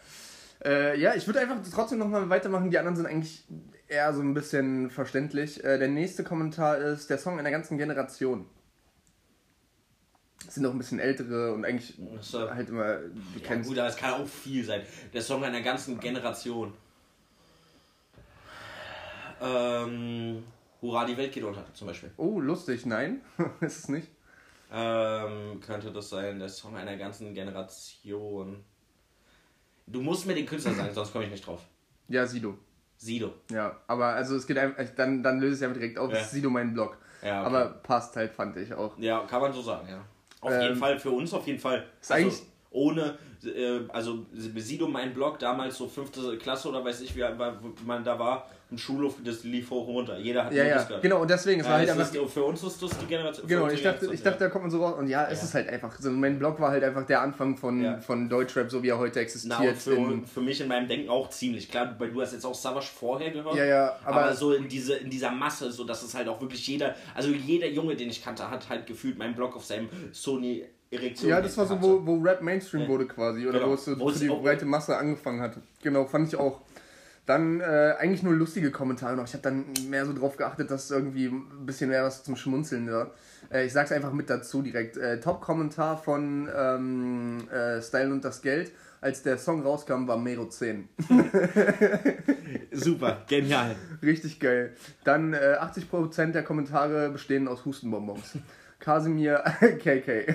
Äh, 0.65 0.99
ja, 0.99 1.15
ich 1.15 1.27
würde 1.27 1.41
einfach 1.41 1.59
trotzdem 1.71 1.99
nochmal 1.99 2.31
weitermachen, 2.31 2.71
die 2.71 2.79
anderen 2.79 2.97
sind 2.97 3.05
eigentlich 3.05 3.45
eher 3.87 4.15
so 4.15 4.23
ein 4.23 4.33
bisschen 4.33 4.89
verständlich. 4.89 5.63
Äh, 5.63 5.79
der 5.79 5.89
nächste 5.89 6.25
Kommentar 6.25 6.79
ist 6.79 7.11
der 7.11 7.19
Song 7.19 7.39
einer 7.39 7.51
ganzen 7.51 7.77
Generation. 7.77 8.47
Sind 10.49 10.65
auch 10.67 10.73
ein 10.73 10.79
bisschen 10.79 10.99
ältere 10.99 11.53
und 11.53 11.65
eigentlich 11.65 11.95
so. 12.21 12.51
halt 12.51 12.69
immer, 12.71 12.97
du 12.97 13.11
Ja, 13.41 13.47
kennst. 13.47 13.69
gut, 13.69 13.79
aber 13.79 13.89
es 13.89 13.97
kann 13.97 14.15
auch 14.15 14.27
viel 14.27 14.65
sein. 14.65 14.83
Der 15.13 15.21
Song 15.23 15.45
einer 15.45 15.61
ganzen 15.61 16.01
Generation. 16.01 16.73
Ähm, 19.41 20.43
Hurra, 20.81 21.05
die 21.05 21.17
Welt 21.17 21.33
geht 21.33 21.45
unter, 21.45 21.65
zum 21.75 21.87
Beispiel. 21.89 22.11
Oh, 22.17 22.41
lustig, 22.41 22.87
nein, 22.87 23.21
ist 23.61 23.79
es 23.79 23.89
nicht. 23.89 24.09
Ähm, 24.73 25.61
könnte 25.65 25.91
das 25.93 26.09
sein, 26.11 26.39
der 26.39 26.49
Song 26.49 26.77
einer 26.77 26.97
ganzen 26.97 27.35
Generation. 27.35 28.63
Du 29.87 30.03
musst 30.03 30.27
mir 30.27 30.35
den 30.35 30.45
Künstler 30.47 30.75
sagen, 30.75 30.93
sonst 30.93 31.13
komme 31.13 31.25
ich 31.25 31.31
nicht 31.31 31.47
drauf. 31.47 31.63
Ja, 32.09 32.27
Sido. 32.27 32.59
Sido. 32.97 33.33
Ja, 33.51 33.77
aber 33.87 34.07
also 34.09 34.37
es 34.37 34.47
geht 34.47 34.59
einfach, 34.59 34.85
dann, 34.97 35.23
dann 35.23 35.39
löse 35.41 35.53
ich 35.55 35.59
es 35.59 35.63
einfach 35.63 35.79
direkt 35.81 35.99
auf, 35.99 36.13
Ja. 36.13 36.23
Sido 36.25 36.51
mein 36.51 36.75
Blog. 36.75 36.99
Ja, 37.23 37.41
okay. 37.41 37.47
Aber 37.47 37.65
passt 37.83 38.17
halt, 38.17 38.33
fand 38.33 38.57
ich 38.57 38.75
auch. 38.75 38.99
Ja, 38.99 39.21
kann 39.27 39.41
man 39.41 39.53
so 39.53 39.63
sagen, 39.63 39.89
ja. 39.89 40.05
Auf 40.41 40.53
Ähm, 40.53 40.63
jeden 40.63 40.77
Fall, 40.77 40.99
für 40.99 41.11
uns 41.11 41.33
auf 41.35 41.47
jeden 41.47 41.59
Fall. 41.59 41.87
ist 42.01 42.13
eigentlich- 42.13 42.43
ohne, 42.71 43.17
äh, 43.45 43.81
also 43.89 44.27
Sido, 44.35 44.87
mein 44.89 45.15
Blog, 45.15 45.39
damals 45.39 45.79
so 45.79 45.89
fünfte 45.89 46.37
Klasse 46.37 46.69
oder 46.69 46.85
weiß 46.85 47.01
ich, 47.01 47.17
wie 47.17 47.25
man 47.85 48.05
da 48.05 48.19
war, 48.19 48.49
ein 48.71 48.77
Schulhof, 48.77 49.15
das 49.25 49.45
lief 49.45 49.71
hoch 49.71 49.89
und 49.89 49.95
runter. 49.95 50.19
Jeder 50.19 50.45
hat 50.45 50.53
Ja, 50.53 50.63
ja, 50.65 50.83
gehört. 50.83 51.01
genau, 51.03 51.23
und 51.23 51.31
deswegen, 51.31 51.61
es 51.61 51.67
war 51.67 51.79
halt 51.79 51.89
einfach. 51.89 52.13
ist, 52.15 52.33
für 52.33 52.45
uns 52.45 52.63
ist 52.63 52.83
das 52.83 52.99
die 52.99 53.07
Generation. 53.07 53.49
für 53.49 53.55
Genau, 53.55 53.67
ich 53.69 53.83
dachte, 53.83 53.83
Generation, 54.01 54.13
ich 54.15 54.23
dachte, 54.23 54.41
ja. 54.45 54.47
da 54.47 54.53
kommt 54.53 54.65
man 54.65 54.71
so 54.71 54.85
raus. 54.85 54.95
Und 54.99 55.09
ja, 55.09 55.27
es 55.27 55.39
Ja. 55.39 55.45
ist 55.45 55.55
halt 55.55 55.69
einfach. 55.71 55.99
So, 55.99 56.11
mein 56.11 56.39
Blog 56.39 56.61
war 56.61 56.71
halt 56.71 56.85
einfach 56.85 57.07
der 57.07 57.23
Anfang 57.23 57.57
von, 57.57 57.83
Ja. 57.83 57.99
von 58.01 58.29
Deutschrap, 58.29 58.71
so 58.71 58.83
wie 58.83 58.89
er 58.91 58.99
heute 58.99 59.15
Na, 59.17 59.23
existiert. 59.23 59.77
für, 59.79 59.95
in, 59.95 60.27
für 60.27 60.41
mich 60.43 60.61
in 60.61 60.69
meinem 60.69 60.87
Denken 60.87 61.09
auch 61.09 61.31
ziemlich. 61.31 61.71
Klar, 61.71 61.95
weil 61.99 62.11
du 62.11 62.21
hast 62.21 62.35
jetzt 62.35 62.45
auch 62.45 62.55
Savage 62.55 62.89
vorher 62.95 63.31
gehört. 63.31 63.55
ja, 63.57 63.65
ja, 63.65 63.97
Aber, 64.05 64.25
aber, 64.25 64.35
so 64.35 64.53
in, 64.53 64.69
diese, 64.69 64.97
in 64.97 65.09
dieser 65.09 65.31
Masse, 65.31 65.73
so 65.73 65.85
dass 65.85 66.03
es 66.03 66.15
halt 66.15 66.29
auch 66.29 66.41
wirklich 66.41 66.67
jeder, 66.67 66.95
also 67.15 67.31
jeder 67.31 67.69
Junge, 67.69 67.97
den 67.97 68.11
ich 68.11 68.23
kannte, 68.23 68.51
hat 68.51 68.69
halt 68.69 68.87
gefühlt 68.87 69.17
meinen 69.17 69.35
Blog 69.35 69.57
auf 69.57 69.65
seinem 69.65 69.89
Sony 70.13 70.65
Erektion. 70.91 71.29
ja, 71.29 71.43
das 71.43 71.55
war 71.59 71.67
so, 71.67 71.81
wo, 71.83 72.01
wo 72.07 72.17
Rap 72.17 72.41
Mainstream 72.41 72.85
Ja. 72.85 72.89
wurde 72.89 73.07
quasi. 73.07 73.47
Oder 73.47 73.59
Genau. 73.59 73.71
wo 73.73 73.75
es 73.75 73.85
so 73.85 73.99
Wo 74.01 74.09
für 74.09 74.19
die 74.21 74.29
breite 74.29 74.65
Masse 74.65 74.97
angefangen 74.97 75.39
hat. 75.43 75.53
Genau, 75.83 76.07
fand 76.07 76.29
ich 76.29 76.37
auch. 76.39 76.63
Dann 77.29 77.61
äh, 77.61 77.95
eigentlich 77.99 78.23
nur 78.23 78.33
lustige 78.33 78.71
Kommentare 78.71 79.15
noch. 79.15 79.27
Ich 79.27 79.35
habe 79.35 79.43
dann 79.43 79.67
mehr 79.91 80.07
so 80.07 80.15
drauf 80.15 80.39
geachtet, 80.39 80.71
dass 80.71 80.91
irgendwie 80.91 81.27
ein 81.27 81.67
bisschen 81.67 81.91
mehr 81.91 82.03
was 82.03 82.25
zum 82.25 82.37
Schmunzeln 82.37 82.91
war. 82.91 83.11
Äh, 83.53 83.67
ich 83.67 83.73
sag's 83.75 83.93
einfach 83.93 84.15
mit 84.15 84.31
dazu 84.31 84.63
direkt. 84.63 84.97
Äh, 84.97 85.21
Top-Kommentar 85.21 85.99
von 85.99 86.49
ähm, 86.57 87.47
äh, 87.51 87.83
Style 87.83 88.15
und 88.15 88.25
das 88.25 88.41
Geld. 88.41 88.73
Als 89.03 89.23
der 89.23 89.37
Song 89.37 89.61
rauskam, 89.63 90.09
war 90.09 90.17
Mero 90.17 90.49
10. 90.49 90.89
Super, 92.73 93.23
genial. 93.29 93.77
Richtig 94.03 94.41
geil. 94.41 94.73
Dann 95.05 95.35
äh, 95.35 95.59
80% 95.61 96.33
der 96.33 96.43
Kommentare 96.43 97.11
bestehen 97.11 97.47
aus 97.47 97.67
Hustenbonbons. 97.67 98.39
Kasimir 98.81 99.45
KK. 99.61 100.35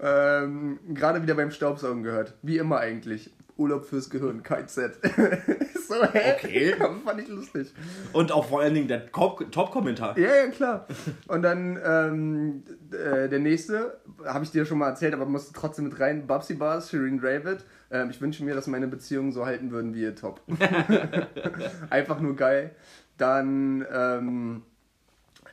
ähm, 0.00 0.78
Gerade 0.94 1.22
wieder 1.22 1.34
beim 1.34 1.50
Staubsaugen 1.50 2.04
gehört. 2.04 2.34
Wie 2.42 2.58
immer 2.58 2.78
eigentlich. 2.78 3.32
Urlaub 3.56 3.84
fürs 3.84 4.10
Gehirn, 4.10 4.42
KZ. 4.42 4.76
so, 5.88 5.94
hä? 6.12 6.34
Okay. 6.36 6.74
Fand 7.04 7.20
ich 7.20 7.28
lustig. 7.28 7.72
Und 8.12 8.32
auch 8.32 8.46
vor 8.46 8.60
allen 8.60 8.74
Dingen 8.74 8.88
der 8.88 9.10
Top- 9.12 9.50
Top-Kommentar. 9.50 10.18
Ja, 10.18 10.34
ja, 10.34 10.46
klar. 10.48 10.86
Und 11.28 11.42
dann 11.42 11.78
ähm, 11.84 12.62
äh, 12.92 13.28
der 13.28 13.38
nächste, 13.38 14.00
habe 14.24 14.44
ich 14.44 14.50
dir 14.50 14.64
schon 14.64 14.78
mal 14.78 14.88
erzählt, 14.88 15.14
aber 15.14 15.26
musste 15.26 15.52
trotzdem 15.52 15.84
mit 15.86 16.00
rein. 16.00 16.26
Babsy 16.26 16.54
Bars, 16.54 16.90
Shireen 16.90 17.20
David. 17.20 17.64
Ähm, 17.90 18.10
ich 18.10 18.20
wünsche 18.20 18.44
mir, 18.44 18.54
dass 18.54 18.66
meine 18.66 18.88
Beziehungen 18.88 19.32
so 19.32 19.44
halten 19.44 19.70
würden 19.70 19.94
wie 19.94 20.02
ihr 20.02 20.16
Top. 20.16 20.40
Einfach 21.90 22.20
nur 22.20 22.36
geil. 22.36 22.70
Dann 23.18 23.86
ähm, 23.92 24.62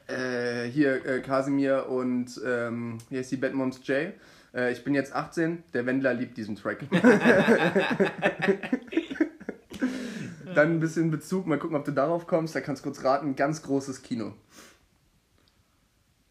äh, 0.08 0.68
hier 0.70 1.06
äh, 1.06 1.20
Kasimir 1.22 1.88
und 1.90 2.40
ähm, 2.46 2.98
hier 3.10 3.22
ist 3.22 3.32
die 3.32 3.38
Batmoms 3.38 3.82
Jay. 3.84 4.14
Äh, 4.54 4.72
ich 4.72 4.84
bin 4.84 4.94
jetzt 4.94 5.14
18, 5.14 5.64
der 5.74 5.86
Wendler 5.86 6.14
liebt 6.14 6.38
diesen 6.38 6.56
Track. 6.56 6.86
Dann 10.56 10.72
ein 10.72 10.80
bisschen 10.80 11.12
Bezug, 11.12 11.46
mal 11.46 11.60
gucken, 11.60 11.78
ob 11.78 11.86
du 11.86 11.92
darauf 11.92 12.26
kommst. 12.28 12.56
Da 12.56 12.62
kannst 12.62 12.84
du 12.84 12.90
kurz 12.90 13.04
raten, 13.04 13.36
ganz 13.36 13.62
großes 13.62 14.02
Kino. 14.02 14.34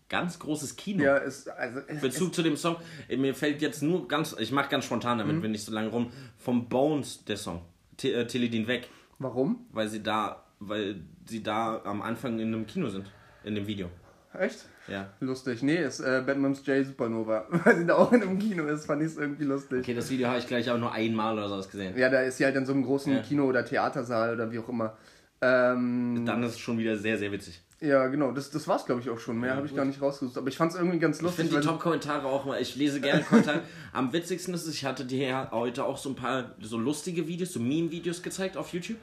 Ganz 0.09 0.39
großes 0.39 0.77
Kino. 0.77 1.05
Ja, 1.05 1.19
ist, 1.19 1.49
also, 1.51 1.81
Bezug 2.01 2.35
zu 2.35 2.43
dem 2.43 2.57
Song, 2.57 2.77
äh, 3.09 3.17
mir 3.17 3.35
fällt 3.35 3.61
jetzt 3.61 3.83
nur 3.83 4.09
ganz, 4.09 4.35
ich 4.39 4.53
mach 4.53 4.69
ganz 4.69 4.87
spontan 4.87 5.19
damit, 5.19 5.43
wenn 5.43 5.51
nicht 5.51 5.65
so 5.65 5.73
lange 5.73 5.89
rum, 5.89 6.11
vom 6.39 6.69
Bones 6.69 7.25
der 7.25 7.37
Song. 7.37 7.63
Te 7.97 8.13
äh, 8.13 8.27
Teledin 8.27 8.67
weg, 8.67 8.89
Warum? 9.19 9.67
weil 9.71 9.89
sie 9.89 10.03
da, 10.03 10.45
weil 10.61 11.03
sie 11.27 11.43
da 11.43 11.83
am 11.85 12.01
Anfang 12.01 12.39
in 12.39 12.55
einem 12.55 12.67
Kino 12.67 12.89
sind, 12.89 13.11
in 13.45 13.55
dem 13.55 13.67
Video. 13.67 13.91
Echt? 14.33 14.67
Ja. 14.91 15.09
Lustig. 15.21 15.63
Nee, 15.63 15.77
ist 15.85 16.01
äh, 16.01 16.23
Batman's 16.27 16.65
J 16.67 16.85
Supernova. 16.87 17.47
Weil 17.51 17.77
sie 17.79 17.87
da 17.87 17.95
auch 17.97 18.13
in 18.13 18.23
einem 18.23 18.39
Kino 18.39 18.65
ist, 18.67 18.87
fand 18.87 19.03
ich 19.03 19.09
es 19.09 19.17
irgendwie 19.19 19.45
lustig. 19.45 19.81
Okay, 19.81 19.95
das 19.95 20.11
Video 20.11 20.29
habe 20.29 20.39
ich 20.39 20.47
gleich 20.47 20.71
auch 20.71 20.79
nur 20.79 20.93
einmal 20.93 21.35
oder 21.35 21.49
sowas 21.49 21.69
gesehen. 21.71 21.97
Ja, 21.99 22.09
da 22.09 22.21
ist 22.23 22.39
sie 22.39 22.45
halt 22.45 22.57
in 22.57 22.65
so 22.67 22.73
einem 22.73 22.85
großen 22.85 23.13
Ja. 23.13 23.21
Kino- 23.21 23.47
oder 23.47 23.65
Theatersaal 23.65 24.35
oder 24.35 24.51
wie 24.51 24.59
auch 24.59 24.69
immer. 24.69 24.97
Ähm, 25.41 26.25
Dann 26.27 26.43
ist 26.43 26.53
es 26.53 26.59
schon 26.59 26.79
wieder 26.79 26.97
sehr, 26.97 27.17
sehr 27.19 27.31
witzig. 27.31 27.61
ja, 27.81 28.09
genau. 28.09 28.33
Das, 28.33 28.51
das 28.51 28.67
war's, 28.67 28.85
glaube 28.87 29.01
ich, 29.03 29.09
auch 29.11 29.19
schon. 29.21 29.39
Mehr 29.39 29.55
habe 29.55 29.67
ich 29.67 29.77
gar 29.77 29.85
nicht 29.85 30.03
rausgesucht. 30.03 30.37
Aber 30.37 30.49
ich 30.49 30.57
fand 30.57 30.73
es 30.73 30.79
irgendwie 30.79 30.99
ganz 30.99 31.19
Ich 31.19 31.23
lustig. 31.23 31.47
finde 31.47 31.61
die 31.61 31.67
Top-Kommentare 31.67 32.27
auch 32.27 32.45
mal, 32.45 32.61
ich 32.61 32.75
lese 32.75 33.01
gerne 33.01 33.23
Kommentare. 33.23 33.61
Am 33.93 34.13
witzigsten 34.13 34.53
ist 34.55 34.67
es, 34.67 34.75
ich 34.75 34.85
hatte 34.85 35.05
dir 35.05 35.29
ja 35.29 35.49
heute 35.53 35.85
auch 35.85 35.97
so 35.97 36.09
ein 36.09 36.17
paar 36.17 36.57
so 36.61 36.77
lustige 36.77 37.29
Videos, 37.29 37.53
so 37.53 37.61
Meme-Videos 37.61 38.23
gezeigt 38.23 38.57
auf 38.57 38.73
YouTube. 38.73 38.97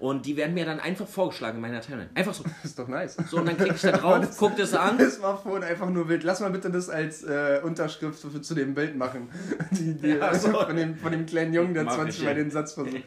Und 0.00 0.26
die 0.26 0.36
werden 0.36 0.54
mir 0.54 0.64
dann 0.66 0.80
einfach 0.80 1.06
vorgeschlagen 1.06 1.56
in 1.56 1.62
meiner 1.62 1.80
Timeline. 1.80 2.10
Einfach 2.14 2.34
so. 2.34 2.44
Das 2.62 2.70
ist 2.70 2.78
doch 2.78 2.88
nice. 2.88 3.16
So, 3.30 3.38
und 3.38 3.46
dann 3.46 3.56
klicke 3.56 3.76
ich 3.76 3.82
da 3.82 3.92
drauf, 3.92 4.26
guck 4.38 4.56
das 4.56 4.74
an. 4.74 4.98
Das 4.98 5.22
war 5.22 5.40
vorhin 5.40 5.62
einfach 5.62 5.88
nur 5.88 6.08
wild. 6.08 6.24
Lass 6.24 6.40
mal 6.40 6.50
bitte 6.50 6.70
das 6.70 6.90
als 6.90 7.22
äh, 7.22 7.60
Unterschrift 7.62 8.18
für, 8.18 8.42
zu 8.42 8.54
dem 8.54 8.74
Bild 8.74 8.96
machen. 8.96 9.28
Die, 9.70 9.94
die, 9.94 10.08
Ja, 10.08 10.34
so. 10.34 10.52
von, 10.52 10.76
dem, 10.76 10.96
von 10.96 11.12
dem 11.12 11.26
kleinen 11.26 11.54
Jungen, 11.54 11.74
der 11.74 11.84
Mach 11.84 11.94
20 11.94 12.18
ich, 12.20 12.24
Mal 12.24 12.34
den 12.34 12.50
Satz 12.50 12.72
versucht. 12.74 13.02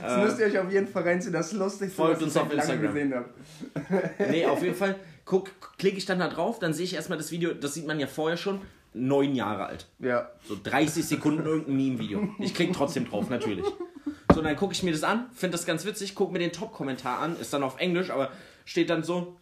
Das 0.00 0.22
müsst 0.22 0.38
ihr 0.38 0.46
euch 0.46 0.58
auf 0.58 0.70
jeden 0.70 0.88
Fall 0.88 1.02
reinziehen. 1.02 1.32
Das 1.32 1.52
Lustigste, 1.52 1.96
Folgt 1.96 2.16
was 2.16 2.22
uns 2.24 2.36
ich 2.36 2.40
auf 2.42 2.52
Instagram. 2.52 2.82
gesehen 2.92 3.14
habe. 3.14 3.28
Nee, 4.30 4.46
auf 4.46 4.62
jeden 4.62 4.76
Fall 4.76 4.96
guck, 5.26 5.50
klicke 5.78 5.98
ich 5.98 6.06
dann 6.06 6.18
da 6.20 6.28
drauf, 6.28 6.58
dann 6.58 6.72
sehe 6.72 6.84
ich 6.84 6.94
erstmal 6.94 7.18
das 7.18 7.30
Video, 7.30 7.52
das 7.52 7.74
sieht 7.74 7.86
man 7.86 8.00
ja 8.00 8.06
vorher 8.06 8.36
schon, 8.38 8.60
neun 8.96 9.34
Jahre 9.34 9.66
alt. 9.66 9.86
Ja. 9.98 10.30
So 10.48 10.56
30 10.62 11.04
Sekunden 11.06 11.44
irgendein 11.44 11.76
Meme-Video. 11.76 12.28
Ich 12.38 12.54
klicke 12.54 12.72
trotzdem 12.72 13.08
drauf, 13.08 13.28
natürlich. 13.30 13.66
So, 14.34 14.42
dann 14.42 14.56
gucke 14.56 14.72
ich 14.74 14.82
mir 14.82 14.92
das 14.92 15.02
an, 15.04 15.26
finde 15.34 15.56
das 15.56 15.66
ganz 15.66 15.84
witzig, 15.84 16.14
gucke 16.14 16.32
mir 16.32 16.38
den 16.38 16.52
Top-Kommentar 16.52 17.20
an, 17.20 17.36
ist 17.38 17.52
dann 17.52 17.62
auf 17.62 17.78
Englisch, 17.78 18.10
aber 18.10 18.30
steht 18.64 18.90
dann 18.90 19.02
so, 19.02 19.36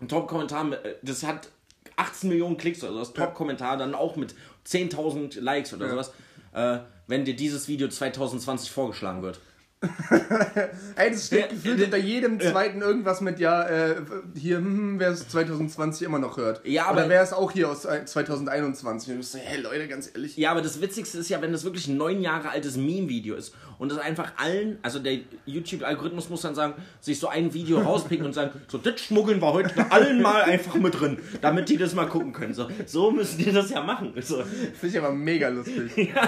ein 0.00 0.08
Top-Kommentar, 0.08 0.72
äh, 0.84 0.96
das 1.02 1.22
hat 1.22 1.48
18 1.96 2.28
Millionen 2.28 2.56
Klicks 2.56 2.82
oder 2.82 2.92
so, 2.92 2.98
das 2.98 3.12
Top-Kommentar 3.12 3.76
dann 3.76 3.94
auch 3.94 4.16
mit 4.16 4.34
10.000 4.66 5.40
Likes 5.40 5.72
oder 5.72 5.86
Ja. 5.86 5.92
sowas, 5.92 6.12
äh, 6.52 6.78
wenn 7.06 7.24
dir 7.24 7.34
dieses 7.36 7.68
Video 7.68 7.88
2020 7.88 8.70
vorgeschlagen 8.70 9.22
wird. 9.22 9.40
Ey, 10.96 11.10
das 11.10 11.26
steht 11.26 11.48
gefühlt 11.50 11.82
unter 11.82 11.96
jedem 11.96 12.38
zweiten 12.38 12.82
irgendwas 12.82 13.22
mit, 13.22 13.38
ja, 13.38 13.66
äh, 13.66 13.96
hier, 14.34 14.58
hm, 14.58 14.98
wer 14.98 15.10
es 15.10 15.26
2020 15.28 16.06
immer 16.06 16.18
noch 16.18 16.36
hört. 16.36 16.60
Ja, 16.66 16.86
aber- 16.86 16.98
Oder 17.00 17.08
wer 17.08 17.22
es 17.22 17.32
auch 17.32 17.50
hier 17.50 17.70
aus 17.70 17.86
äh, 17.86 18.04
2021. 18.04 19.08
Und 19.08 19.14
du 19.14 19.18
bist 19.20 19.32
so, 19.32 19.38
hey 19.38 19.60
Leute, 19.60 19.88
ganz 19.88 20.10
ehrlich. 20.12 20.36
Ja, 20.36 20.50
aber 20.50 20.60
das 20.60 20.80
Witzigste 20.82 21.18
ist 21.18 21.30
ja, 21.30 21.40
wenn 21.40 21.52
das 21.52 21.64
wirklich 21.64 21.88
ein 21.88 21.96
neun 21.96 22.20
Jahre 22.20 22.50
altes 22.50 22.76
Meme-Video 22.76 23.34
ist 23.36 23.54
und 23.80 23.90
das 23.90 23.98
einfach 23.98 24.34
allen, 24.36 24.78
also 24.82 24.98
der 24.98 25.20
YouTube-Algorithmus 25.46 26.28
muss 26.28 26.42
dann 26.42 26.54
sagen, 26.54 26.74
sich 27.00 27.18
so 27.18 27.28
ein 27.28 27.54
Video 27.54 27.80
rauspicken 27.80 28.26
und 28.26 28.34
sagen, 28.34 28.52
so, 28.68 28.76
das 28.76 29.00
schmuggeln 29.00 29.40
wir 29.40 29.54
heute 29.54 29.90
allen 29.90 30.20
mal 30.20 30.42
einfach 30.42 30.74
mit 30.74 31.00
drin, 31.00 31.18
damit 31.40 31.70
die 31.70 31.78
das 31.78 31.94
mal 31.94 32.04
gucken 32.04 32.34
können. 32.34 32.52
So, 32.52 32.68
so 32.84 33.10
müssen 33.10 33.38
die 33.38 33.50
das 33.50 33.70
ja 33.70 33.82
machen. 33.82 34.12
So. 34.20 34.42
Finde 34.42 34.86
ich 34.86 34.98
aber 34.98 35.12
mega 35.12 35.48
lustig. 35.48 36.14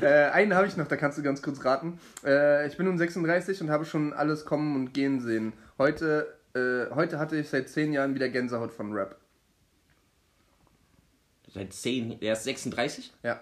Äh, 0.00 0.30
einen 0.30 0.54
habe 0.54 0.66
ich 0.66 0.76
noch, 0.76 0.88
da 0.88 0.96
kannst 0.96 1.18
du 1.18 1.22
ganz 1.22 1.42
kurz 1.42 1.64
raten. 1.64 1.98
Äh, 2.24 2.66
ich 2.66 2.76
bin 2.76 2.86
nun 2.86 2.98
36 2.98 3.60
und 3.60 3.70
habe 3.70 3.84
schon 3.84 4.12
alles 4.12 4.44
kommen 4.44 4.74
und 4.74 4.92
gehen 4.92 5.20
sehen. 5.20 5.52
Heute, 5.78 6.34
äh, 6.54 6.92
heute 6.94 7.18
hatte 7.18 7.36
ich 7.36 7.48
seit 7.48 7.68
10 7.68 7.92
Jahren 7.92 8.14
wieder 8.14 8.28
Gänsehaut 8.28 8.72
von 8.72 8.92
Rap. 8.92 9.16
Seit 11.52 11.72
zehn, 11.72 12.16
er 12.20 12.32
ist 12.32 12.44
36? 12.44 13.12
Ja. 13.22 13.40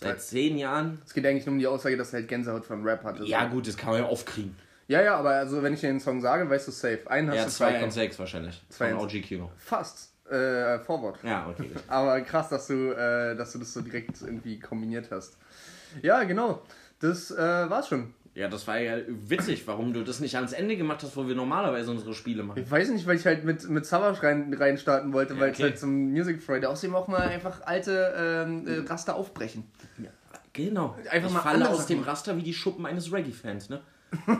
Seit 0.00 0.20
zehn 0.22 0.56
Jahren? 0.58 1.00
Es 1.06 1.12
geht 1.14 1.26
eigentlich 1.26 1.46
nur 1.46 1.52
um 1.54 1.58
die 1.58 1.66
Aussage, 1.66 1.96
dass 1.96 2.12
er 2.12 2.20
halt 2.20 2.28
Gänsehaut 2.28 2.64
von 2.64 2.82
Rap 2.84 3.04
hatte. 3.04 3.24
Ja 3.24 3.44
gut, 3.46 3.68
das 3.68 3.76
kann 3.76 3.90
man 3.90 4.00
ja 4.02 4.06
aufkriegen. 4.06 4.56
ja, 4.88 5.02
ja, 5.02 5.16
aber 5.16 5.30
also 5.30 5.62
wenn 5.62 5.74
ich 5.74 5.80
dir 5.80 5.88
den 5.88 6.00
Song 6.00 6.20
sage, 6.20 6.48
weißt 6.48 6.68
du 6.68 6.72
safe. 6.72 7.00
Einen 7.06 7.28
hast 7.30 7.36
Ja, 7.36 7.44
du 7.44 7.50
zwei. 7.50 7.70
216 7.72 8.18
wahrscheinlich. 8.18 8.62
Von 8.70 8.88
216. 8.88 9.20
OG 9.20 9.26
Kino. 9.26 9.50
Fast. 9.56 10.08
Äh, 10.30 10.78
Vorwort. 10.80 11.18
Ja, 11.24 11.48
okay. 11.48 11.70
Aber 11.88 12.20
krass, 12.20 12.48
dass 12.48 12.68
du, 12.68 12.92
äh, 12.92 13.34
dass 13.36 13.52
du 13.52 13.58
das 13.58 13.72
so 13.72 13.80
direkt 13.80 14.22
irgendwie 14.22 14.58
kombiniert 14.60 15.08
hast. 15.10 15.36
Ja, 16.02 16.22
genau. 16.22 16.62
Das 17.00 17.30
äh, 17.32 17.36
war's 17.36 17.88
schon. 17.88 18.14
Ja, 18.34 18.48
das 18.48 18.66
war 18.68 18.78
ja 18.78 18.98
witzig, 19.08 19.66
warum 19.66 19.92
du 19.92 20.04
das 20.04 20.20
nicht 20.20 20.36
ans 20.36 20.52
Ende 20.52 20.76
gemacht 20.76 21.02
hast, 21.02 21.16
wo 21.16 21.26
wir 21.26 21.34
normalerweise 21.34 21.90
unsere 21.90 22.14
Spiele 22.14 22.44
machen. 22.44 22.62
Ich 22.62 22.70
weiß 22.70 22.90
nicht, 22.90 23.04
weil 23.06 23.16
ich 23.16 23.26
halt 23.26 23.44
mit, 23.44 23.68
mit 23.68 23.84
Savage 23.86 24.22
rein, 24.22 24.54
rein 24.54 24.78
starten 24.78 25.12
wollte, 25.12 25.38
weil 25.40 25.50
es 25.50 25.56
okay. 25.56 25.64
halt 25.64 25.78
zum 25.78 26.10
Music 26.10 26.40
Friday 26.42 26.66
außerdem 26.66 26.94
auch 26.94 27.08
mal 27.08 27.22
einfach 27.22 27.62
alte 27.62 28.14
ähm, 28.16 28.66
äh, 28.68 28.88
Raster 28.88 29.16
aufbrechen. 29.16 29.64
Genau. 30.52 30.96
Einfach 31.10 31.28
ich 31.28 31.34
mal 31.34 31.40
falle 31.40 31.68
aus 31.68 31.78
Sachen 31.82 31.96
dem 31.96 32.02
Raster 32.04 32.36
wie 32.36 32.42
die 32.42 32.54
Schuppen 32.54 32.86
eines 32.86 33.12
Reggae-Fans, 33.12 33.68
ne? 33.68 33.80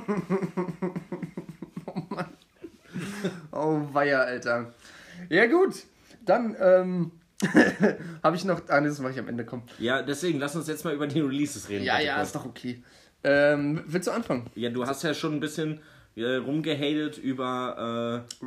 Oh, 3.53 3.81
weia, 3.93 4.21
Alter. 4.21 4.73
Ja, 5.29 5.47
gut. 5.47 5.85
Dann, 6.25 6.57
ähm, 6.61 7.13
habe 8.23 8.37
ich 8.37 8.45
noch. 8.45 8.63
Ah, 8.69 8.81
nee, 8.81 8.89
das 8.89 8.99
mache 9.01 9.13
ich 9.13 9.19
am 9.19 9.29
Ende, 9.29 9.45
komm. 9.45 9.63
Ja, 9.79 10.03
deswegen 10.03 10.39
lass 10.39 10.57
uns 10.57 10.67
jetzt 10.69 10.85
mal 10.85 10.95
über 10.95 11.07
die 11.07 11.21
Releases 11.21 11.69
reden. 11.69 11.85
Ja, 11.85 11.95
bitte 11.97 12.07
ja, 12.07 12.15
kurz. 12.17 12.27
ist 12.29 12.35
doch 12.37 12.47
okay. 12.47 12.83
Ähm, 13.25 13.83
willst 13.87 14.09
du 14.09 14.13
anfangen? 14.13 14.47
Ja, 14.55 14.71
du 14.71 14.87
hast 14.87 15.03
ja 15.03 15.15
schon 15.15 15.35
ein 15.35 15.41
bisschen 15.41 15.81
äh, 16.17 16.37
rumgehatet 16.37 17.19
über 17.19 18.25
äh, 18.41 18.47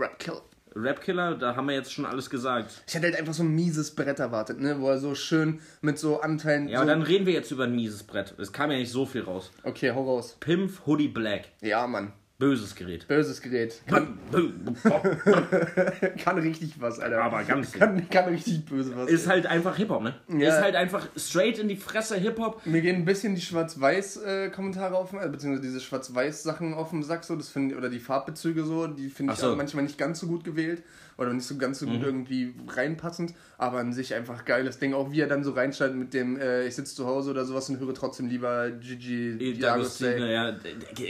Rapkiller, 0.76 1.36
da 1.36 1.56
haben 1.56 1.68
wir 1.68 1.76
jetzt 1.76 1.94
schon 1.94 2.06
alles 2.06 2.30
gesagt. 2.30 2.84
Ich 2.88 2.96
hätte 2.96 3.06
halt 3.06 3.16
einfach 3.16 3.34
so 3.34 3.44
ein 3.44 3.54
mieses 3.54 3.94
Brett 3.94 4.20
erwartet, 4.20 4.60
ne? 4.60 4.80
Wo 4.80 4.90
er 4.90 4.98
so 4.98 5.14
schön 5.16 5.60
mit 5.82 6.00
so 6.00 6.22
Anteilen. 6.22 6.68
Ja, 6.68 6.78
so 6.78 6.84
aber 6.84 6.92
dann 6.92 7.04
reden 7.04 7.26
wir 7.26 7.34
jetzt 7.34 7.52
über 7.52 7.66
ein 7.66 7.76
mieses 7.76 8.04
Brett. 8.04 8.34
Es 8.40 8.52
kam 8.52 8.72
ja 8.72 8.78
nicht 8.78 8.92
so 8.92 9.06
viel 9.06 9.22
raus. 9.22 9.52
Okay, 9.64 9.92
hau 9.92 10.04
raus. 10.04 10.38
Pimp 10.40 10.86
Hoodie 10.86 11.08
Black. 11.08 11.50
Ja, 11.62 11.86
Mann. 11.86 12.14
Böses 12.44 12.76
Gerät. 12.76 13.08
Böses 13.08 13.42
Gerät. 13.42 13.82
Kann, 13.88 14.18
kann 16.18 16.38
richtig 16.40 16.74
was, 16.78 17.00
Alter. 17.00 17.24
Aber 17.24 17.42
ganz 17.44 17.72
Kann, 17.72 18.10
kann 18.10 18.26
richtig 18.26 18.66
böse 18.66 18.94
was. 18.98 19.10
Ist 19.10 19.28
halt 19.28 19.46
einfach 19.46 19.78
Hip-Hop, 19.78 20.04
ne? 20.04 20.14
Ja. 20.28 20.50
Ist 20.50 20.62
halt 20.62 20.76
einfach 20.76 21.08
straight 21.16 21.58
in 21.58 21.70
die 21.70 21.78
Fresse 21.78 22.18
Hip-Hop. 22.18 22.66
Mir 22.66 22.82
gehen 22.82 22.98
ein 22.98 23.06
bisschen 23.06 23.34
die 23.36 23.42
Schwarz-Weiß-Kommentare 23.42 24.94
auf, 24.98 25.14
äh, 25.14 25.30
beziehungsweise 25.30 25.62
diese 25.62 25.80
Schwarz-Weiß-Sachen 25.80 26.74
auf 26.74 26.90
den 26.90 27.04
Sack, 27.04 27.24
so, 27.24 27.38
das 27.38 27.48
find, 27.48 27.78
oder 27.78 27.90
die 27.90 28.00
Farbbezüge 28.00 28.66
so, 28.66 28.88
die 28.88 29.10
finde 29.10 29.32
ich 29.32 29.40
so. 29.40 29.54
Auch 29.54 29.56
manchmal 29.56 29.84
nicht 29.84 29.98
ganz 29.98 30.20
so 30.20 30.28
gut 30.28 30.44
gewählt 30.44 30.84
oder 31.18 31.34
nicht 31.34 31.46
so 31.46 31.58
ganz 31.58 31.80
so 31.80 31.86
gut 31.86 32.02
irgendwie 32.04 32.54
reinpassend, 32.68 33.34
aber 33.58 33.80
an 33.80 33.94
sich 33.94 34.14
einfach 34.14 34.46
geiles 34.46 34.80
Ding, 34.80 34.94
auch 34.94 35.12
wie 35.12 35.20
er 35.22 35.28
dann 35.28 35.44
so 35.44 35.52
reinschaltet 35.52 35.98
mit 35.98 36.14
dem, 36.14 36.38
äh, 36.40 36.66
ich 36.68 36.76
sitze 36.76 36.96
zu 36.96 37.06
Hause 37.06 37.32
oder 37.32 37.46
sowas 37.46 37.70
und 37.70 37.80
höre 37.80 37.94
trotzdem 37.94 38.28
lieber 38.28 38.72
Gigi 38.72 39.56
D'Agostino, 39.60 39.86
say. 40.18 40.34
ja, 40.34 40.50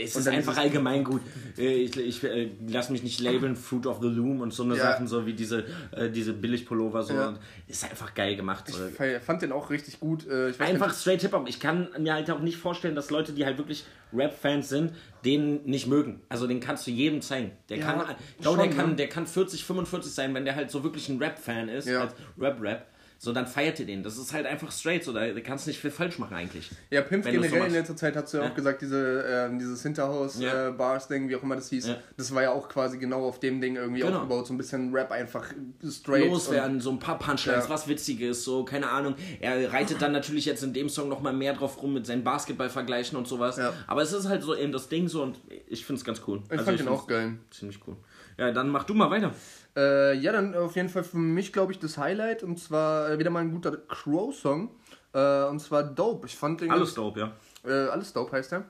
es 0.04 0.16
ist 0.16 0.28
einfach 0.28 0.52
dieses- 0.52 0.58
allgemein 0.58 1.04
gut. 1.04 1.20
Äh, 1.58 1.74
Ich, 1.84 1.96
ich 1.96 2.24
äh, 2.24 2.50
lass 2.68 2.90
mich 2.90 3.02
nicht 3.02 3.20
labeln, 3.20 3.56
Fruit 3.56 3.86
of 3.86 4.00
the 4.00 4.08
Loom 4.08 4.40
und 4.40 4.52
so 4.52 4.62
eine 4.62 4.76
Ja. 4.76 4.82
Sachen, 4.92 5.06
so 5.08 5.26
wie 5.26 5.32
diese, 5.34 5.64
äh, 5.92 6.10
diese 6.10 6.32
Billigpullover. 6.32 7.02
So. 7.02 7.14
Ja. 7.14 7.34
Ist 7.66 7.84
einfach 7.84 8.14
geil 8.14 8.36
gemacht. 8.36 8.68
So. 8.68 8.86
Ich 8.86 9.22
fand 9.22 9.42
den 9.42 9.52
auch 9.52 9.70
richtig 9.70 10.00
gut. 10.00 10.26
Äh, 10.28 10.52
Einfach 10.58 10.88
nicht, 10.88 11.00
straight 11.00 11.20
Hip-Hop. 11.22 11.48
Ich 11.48 11.60
kann 11.60 11.88
mir 11.98 12.14
halt 12.14 12.30
auch 12.30 12.40
nicht 12.40 12.56
vorstellen, 12.58 12.94
dass 12.94 13.10
Leute, 13.10 13.32
die 13.32 13.44
halt 13.44 13.58
wirklich 13.58 13.84
Rap-Fans 14.14 14.68
sind, 14.68 14.92
den 15.24 15.62
nicht 15.64 15.86
mögen. 15.86 16.20
Also 16.28 16.46
den 16.46 16.60
kannst 16.60 16.86
du 16.86 16.90
jedem 16.90 17.20
zeigen. 17.22 17.52
Der 17.68 17.78
Ja, 17.78 17.84
kann, 17.92 18.16
ich 18.36 18.42
glaube, 18.42 18.58
der 18.58 18.64
schon, 18.66 18.76
kann, 18.76 18.90
ne? 18.90 18.96
der 18.96 19.08
kann 19.08 19.26
40, 19.26 19.64
45 19.64 20.12
sein, 20.12 20.34
wenn 20.34 20.44
der 20.44 20.54
halt 20.56 20.70
so 20.70 20.82
wirklich 20.84 21.08
ein 21.08 21.18
Rap-Fan 21.18 21.68
ist, 21.68 21.88
Ja. 21.88 22.02
als 22.02 22.14
Rap-Rap. 22.38 22.86
So, 23.24 23.32
dann 23.32 23.46
feiert 23.46 23.80
ihr 23.80 23.86
den. 23.86 24.02
Das 24.02 24.18
ist 24.18 24.32
halt 24.34 24.44
einfach 24.46 24.70
straight. 24.70 25.02
So, 25.02 25.12
da 25.12 25.26
kannst 25.40 25.66
du 25.66 25.70
nicht 25.70 25.80
viel 25.80 25.90
falsch 25.90 26.18
machen 26.18 26.34
eigentlich. 26.36 26.70
Ja, 26.90 27.00
Pimp 27.00 27.24
du's 27.24 27.32
so 27.34 27.40
generell 27.40 27.66
in 27.68 27.72
letzter 27.72 27.96
Zeit 27.96 28.14
hast 28.16 28.32
du 28.34 28.36
ja 28.38 28.44
auch 28.44 28.48
Ja. 28.50 28.54
gesagt, 28.54 28.82
diese, 28.82 29.24
ähm, 29.26 29.58
dieses 29.58 29.82
Ja. 29.82 29.88
Hinterhaus-Bars-Ding, 29.88 31.28
wie 31.28 31.36
auch 31.36 31.42
immer 31.42 31.56
das 31.56 31.68
hieß, 31.70 31.88
Ja. 31.88 31.96
das 32.16 32.34
war 32.34 32.42
ja 32.42 32.52
auch 32.52 32.68
quasi 32.68 32.98
genau 32.98 33.26
auf 33.26 33.40
dem 33.40 33.60
Ding 33.60 33.76
irgendwie 33.76 34.00
Genau. 34.02 34.16
aufgebaut. 34.18 34.46
So 34.46 34.54
ein 34.54 34.58
bisschen 34.58 34.92
Rap 34.94 35.10
einfach 35.10 35.46
straight. 35.88 36.26
loswerden, 36.30 36.80
so 36.80 36.90
ein 36.90 36.98
paar 36.98 37.18
Punchlines, 37.18 37.68
was 37.68 37.88
Witziges, 37.88 38.44
so, 38.44 38.64
keine 38.64 38.90
Ahnung. 38.90 39.14
Er 39.40 39.72
reitet 39.72 40.02
dann 40.02 40.12
natürlich 40.12 40.44
jetzt 40.44 40.62
in 40.62 40.72
dem 40.72 40.88
Song 40.88 41.08
nochmal 41.08 41.32
mehr 41.32 41.54
drauf 41.54 41.82
rum 41.82 41.94
mit 41.94 42.06
seinen 42.06 42.24
Basketballvergleichen 42.24 43.16
und 43.16 43.26
sowas. 43.26 43.56
Ja. 43.56 43.72
Aber 43.86 44.02
es 44.02 44.12
ist 44.12 44.28
halt 44.28 44.42
so 44.42 44.54
eben 44.54 44.72
das 44.72 44.88
Ding 44.88 45.08
so 45.08 45.22
und 45.22 45.38
ich 45.66 45.84
finde 45.84 45.98
es 46.00 46.04
ganz 46.04 46.20
cool. 46.26 46.38
Und 46.38 46.50
Also 46.50 46.56
ich 46.62 46.66
fand 46.66 46.78
den 46.80 46.86
find's 46.86 47.00
auch 47.02 47.06
geil. 47.06 47.34
Ziemlich 47.50 47.78
cool. 47.86 47.96
Ja, 48.36 48.50
dann 48.52 48.68
mach 48.68 48.84
du 48.84 48.94
mal 48.94 49.10
weiter. 49.10 49.32
Äh, 49.76 50.14
ja, 50.18 50.32
dann 50.32 50.54
auf 50.54 50.76
jeden 50.76 50.88
Fall 50.88 51.04
für 51.04 51.18
mich, 51.18 51.52
glaube 51.52 51.72
ich, 51.72 51.78
das 51.78 51.98
Highlight. 51.98 52.42
Und 52.42 52.58
zwar 52.58 53.10
äh, 53.10 53.18
wieder 53.18 53.30
mal 53.30 53.40
ein 53.40 53.52
guter 53.52 53.76
Crow-Song. 53.76 54.70
Äh, 55.12 55.44
und 55.44 55.60
zwar 55.60 55.82
Dope. 55.82 56.26
Ich 56.26 56.36
fand 56.36 56.60
den. 56.60 56.70
Alles 56.70 56.94
dope, 56.94 57.20
ja. 57.20 57.32
Äh, 57.64 57.88
alles 57.88 58.12
Dope 58.12 58.32
heißt 58.32 58.52
der. 58.52 58.64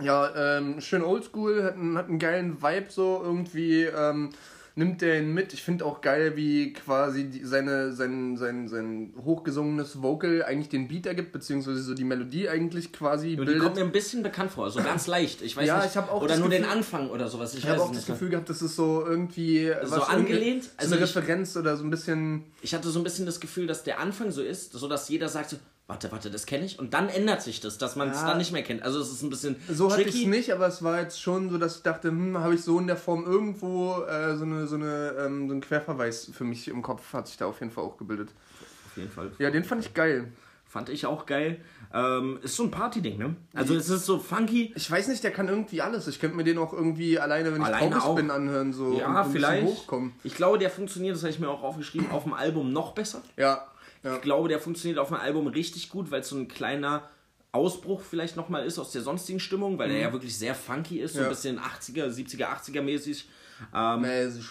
Ja, 0.00 0.56
ähm, 0.56 0.80
schön 0.80 1.02
oldschool, 1.02 1.62
hat 1.62 1.74
einen, 1.74 1.98
hat 1.98 2.08
einen 2.08 2.18
geilen 2.18 2.62
Vibe 2.62 2.86
so 2.88 3.20
irgendwie. 3.22 3.84
Ähm, 3.84 4.30
nimmt 4.74 5.00
der 5.02 5.20
ihn 5.20 5.34
mit. 5.34 5.52
Ich 5.52 5.62
finde 5.62 5.84
auch 5.84 6.00
geil, 6.00 6.36
wie 6.36 6.72
quasi 6.72 7.24
die, 7.24 7.44
seine, 7.44 7.92
sein, 7.92 8.36
sein, 8.36 8.68
sein 8.68 9.12
hochgesungenes 9.24 10.02
Vocal 10.02 10.42
eigentlich 10.44 10.68
den 10.68 10.88
Beat 10.88 11.06
ergibt, 11.06 11.32
beziehungsweise 11.32 11.82
so 11.82 11.94
die 11.94 12.04
Melodie 12.04 12.48
eigentlich 12.48 12.92
quasi 12.92 13.36
Und 13.38 13.48
die 13.48 13.58
kommt 13.58 13.76
mir 13.76 13.82
ein 13.82 13.92
bisschen 13.92 14.22
bekannt 14.22 14.50
vor, 14.52 14.70
so 14.70 14.82
ganz 14.82 15.06
leicht. 15.06 15.42
Ich 15.42 15.56
weiß 15.56 15.66
Ja, 15.66 15.78
nicht, 15.82 15.94
ich 15.94 15.98
auch 15.98 16.22
oder 16.22 16.36
nur 16.38 16.48
den 16.48 16.62
Gefühl- 16.62 16.76
Anfang 16.76 17.10
oder 17.10 17.28
sowas. 17.28 17.52
Ich, 17.54 17.60
Ich 17.60 17.66
habe 17.66 17.76
es 17.76 17.82
auch 17.82 17.92
das. 17.92 18.06
Gefühl 18.06 18.30
gehabt, 18.30 18.48
das 18.48 18.62
ist 18.62 18.76
so 18.76 19.04
irgendwie 19.06 19.72
So 19.84 19.96
angelehnt? 20.02 20.64
So 20.64 20.70
Also 20.76 20.94
eine 20.96 21.04
ich- 21.04 21.16
Referenz 21.16 21.56
oder 21.56 21.76
so 21.76 21.84
ein 21.84 21.90
bisschen. 21.90 22.44
Ich 22.62 22.74
hatte 22.74 22.88
so 22.88 22.98
ein 23.00 23.04
bisschen 23.04 23.26
das 23.26 23.40
Gefühl, 23.40 23.66
dass 23.66 23.84
der 23.84 24.00
Anfang 24.00 24.30
so 24.30 24.42
ist, 24.42 24.72
so 24.72 24.88
dass 24.88 25.08
jeder 25.08 25.28
sagt 25.28 25.50
so, 25.50 25.56
warte, 25.86 26.10
warte, 26.12 26.30
das 26.30 26.46
kenne 26.46 26.64
ich. 26.64 26.78
Und 26.78 26.94
dann 26.94 27.08
ändert 27.08 27.42
sich 27.42 27.60
das, 27.60 27.76
dass 27.78 27.96
man 27.96 28.10
es 28.10 28.20
Ja. 28.20 28.28
dann 28.28 28.38
nicht 28.38 28.52
mehr 28.52 28.62
kennt. 28.62 28.82
Also 28.82 29.00
es 29.00 29.10
ist 29.12 29.22
ein 29.22 29.30
bisschen 29.30 29.56
So 29.68 29.90
hatte 29.90 30.02
ich 30.02 30.08
tricky. 30.08 30.22
es 30.24 30.28
nicht, 30.30 30.52
aber 30.52 30.66
es 30.66 30.82
war 30.82 31.00
jetzt 31.00 31.20
schon 31.20 31.50
so, 31.50 31.58
dass 31.58 31.76
ich 31.76 31.82
dachte, 31.82 32.08
hm, 32.08 32.38
habe 32.38 32.54
ich 32.54 32.62
so 32.62 32.78
in 32.78 32.86
der 32.86 32.96
Form 32.96 33.24
irgendwo 33.24 34.02
äh, 34.02 34.36
so, 34.36 34.44
eine, 34.44 34.66
so, 34.66 34.76
eine, 34.76 35.14
ähm, 35.18 35.48
so 35.48 35.52
einen 35.52 35.60
Querverweis 35.60 36.30
für 36.32 36.44
mich 36.44 36.68
im 36.68 36.82
Kopf, 36.82 37.12
hat 37.12 37.26
sich 37.28 37.36
da 37.36 37.46
auf 37.46 37.60
jeden 37.60 37.72
Fall 37.72 37.84
auch 37.84 37.96
gebildet. 37.98 38.30
Auf 38.86 38.96
jeden 38.96 39.10
Fall. 39.10 39.32
Ja, 39.38 39.50
den 39.50 39.64
fand 39.64 39.84
ich 39.84 39.92
geil. 39.94 40.32
Fand 40.66 40.88
ich 40.88 41.04
auch 41.04 41.26
geil. 41.26 41.60
Ähm, 41.92 42.38
ist 42.42 42.56
so 42.56 42.62
ein 42.62 42.70
Party-Ding, 42.70 43.18
ne? 43.18 43.36
Also 43.52 43.74
es 43.76 43.90
ist 43.90 44.06
so 44.06 44.18
funky. 44.18 44.72
Ich 44.74 44.90
weiß 44.90 45.08
nicht, 45.08 45.22
der 45.22 45.30
kann 45.30 45.48
irgendwie 45.48 45.82
alles. 45.82 46.08
Ich 46.08 46.18
könnte 46.18 46.34
mir 46.34 46.44
den 46.44 46.56
auch 46.56 46.72
irgendwie 46.72 47.18
alleine, 47.18 47.52
wenn 47.52 47.60
ich 47.60 47.66
Alleine 47.68 47.90
traurig 47.90 48.04
auch. 48.04 48.14
bin, 48.16 48.30
anhören 48.30 48.72
so 48.72 48.98
Ja, 48.98 49.22
vielleicht. 49.24 49.66
hochkommen. 49.66 50.12
Ich 50.24 50.34
glaube, 50.34 50.58
der 50.58 50.70
funktioniert, 50.70 51.14
das 51.14 51.22
habe 51.24 51.30
ich 51.30 51.38
mir 51.40 51.50
auch 51.50 51.62
aufgeschrieben, 51.62 52.10
auf 52.10 52.22
dem 52.22 52.32
Album 52.32 52.72
noch 52.72 52.92
besser. 52.94 53.20
Ja, 53.36 53.66
ja. 54.02 54.16
Ich 54.16 54.22
glaube, 54.22 54.48
der 54.48 54.58
funktioniert 54.60 54.98
auf 54.98 55.08
dem 55.08 55.16
Album 55.16 55.46
richtig 55.46 55.88
gut, 55.90 56.10
weil 56.10 56.20
es 56.20 56.28
so 56.28 56.36
ein 56.36 56.48
kleiner 56.48 57.02
Ausbruch 57.52 58.00
vielleicht 58.00 58.36
nochmal 58.36 58.64
ist 58.64 58.78
aus 58.78 58.92
der 58.92 59.02
sonstigen 59.02 59.38
Stimmung, 59.40 59.78
weil 59.78 59.90
der 59.90 59.98
ja 59.98 60.12
wirklich 60.12 60.36
sehr 60.36 60.54
funky 60.54 61.00
ist, 61.00 61.12
so 61.14 61.18
Mhm. 61.18 61.22
Ja. 61.24 61.28
ein 61.28 61.34
bisschen 61.34 61.58
80er, 61.58 62.08
70er, 62.08 62.46
80er 62.48 62.80
mäßig. 62.80 63.28
Ähm, 63.74 64.00
Mäßig. 64.00 64.44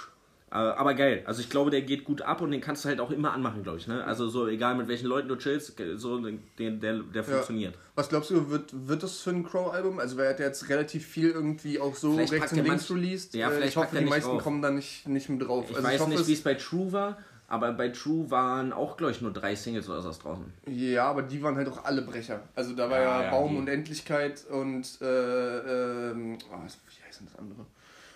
äh, 0.52 0.56
aber 0.56 0.94
geil. 0.94 1.24
Also 1.26 1.42
ich 1.42 1.50
glaube, 1.50 1.72
der 1.72 1.82
geht 1.82 2.04
gut 2.06 2.22
ab 2.22 2.42
und 2.42 2.52
den 2.52 2.62
kannst 2.62 2.86
du 2.86 2.90
halt 2.90 3.00
auch 3.00 3.10
immer 3.10 3.34
anmachen, 3.34 3.64
glaube 3.64 3.80
ich. 3.80 3.88
Ne? 3.88 4.04
Also 4.04 4.30
so 4.30 4.48
egal 4.48 4.76
mit 4.76 4.88
welchen 4.88 5.08
Leuten 5.08 5.28
du 5.28 5.36
chillst, 5.36 5.74
so 5.96 6.20
den, 6.20 6.44
der, 6.80 7.00
der 7.00 7.24
funktioniert. 7.24 7.74
Was 7.96 8.08
glaubst 8.10 8.30
du, 8.30 8.50
wird, 8.52 8.70
wird 8.88 9.02
das 9.02 9.20
für 9.22 9.32
ein 9.32 9.44
Crow-Album? 9.44 9.98
Also, 10.00 10.18
er 10.20 10.30
hat 10.30 10.40
ja 10.40 10.46
jetzt 10.46 10.70
relativ 10.70 11.06
viel 11.06 11.32
irgendwie 11.32 11.80
auch 11.80 11.96
so 11.96 12.14
Vielleicht 12.14 12.34
rechts 12.34 12.52
und 12.52 12.60
er 12.60 12.64
links 12.66 12.90
manch- 12.90 12.96
released. 12.98 13.34
Ja, 13.34 13.48
Äh, 13.50 13.56
vielleicht 13.56 13.70
ich 13.72 13.78
hoffe, 13.78 13.96
er 13.96 14.02
die 14.04 14.10
meisten 14.10 14.30
drauf. 14.30 14.44
kommen 14.44 14.62
da 14.62 14.70
nicht, 14.72 15.08
nicht 15.08 15.28
mit 15.28 15.42
drauf. 15.42 15.66
Ich 15.70 15.76
also, 15.76 15.88
weiß 15.88 15.96
ich 15.96 16.00
hoffe, 16.02 16.12
nicht, 16.12 16.28
wie 16.28 16.34
es 16.34 16.42
bei 16.44 16.54
True 16.54 16.92
war, 16.92 17.18
aber 17.52 17.72
bei 17.74 17.90
True 17.90 18.32
waren 18.32 18.74
auch, 18.74 18.98
glaube 18.98 19.12
ich, 19.12 19.22
nur 19.22 19.32
drei 19.34 19.54
Singles 19.56 19.88
oder 19.90 20.02
sowas 20.02 20.20
draußen. 20.20 20.46
Ja, 20.68 21.06
aber 21.06 21.22
die 21.24 21.44
waren 21.44 21.56
halt 21.56 21.68
auch 21.70 21.84
alle 21.86 22.02
Brecher. 22.02 22.40
Also, 22.56 22.74
da 22.76 22.90
war 22.90 22.98
ja, 23.00 23.04
Ja, 23.20 23.24
ja, 23.26 23.30
Baum 23.32 23.52
die- 23.52 23.58
und 23.58 23.68
Endlichkeit 23.68 24.46
und. 24.50 24.88
Äh, 25.02 25.06
ähm, 26.12 26.38
oh, 26.52 26.56
wie 26.58 27.06
heißt 27.08 27.20
denn 27.20 27.28
das 27.28 27.36
andere? 27.38 27.66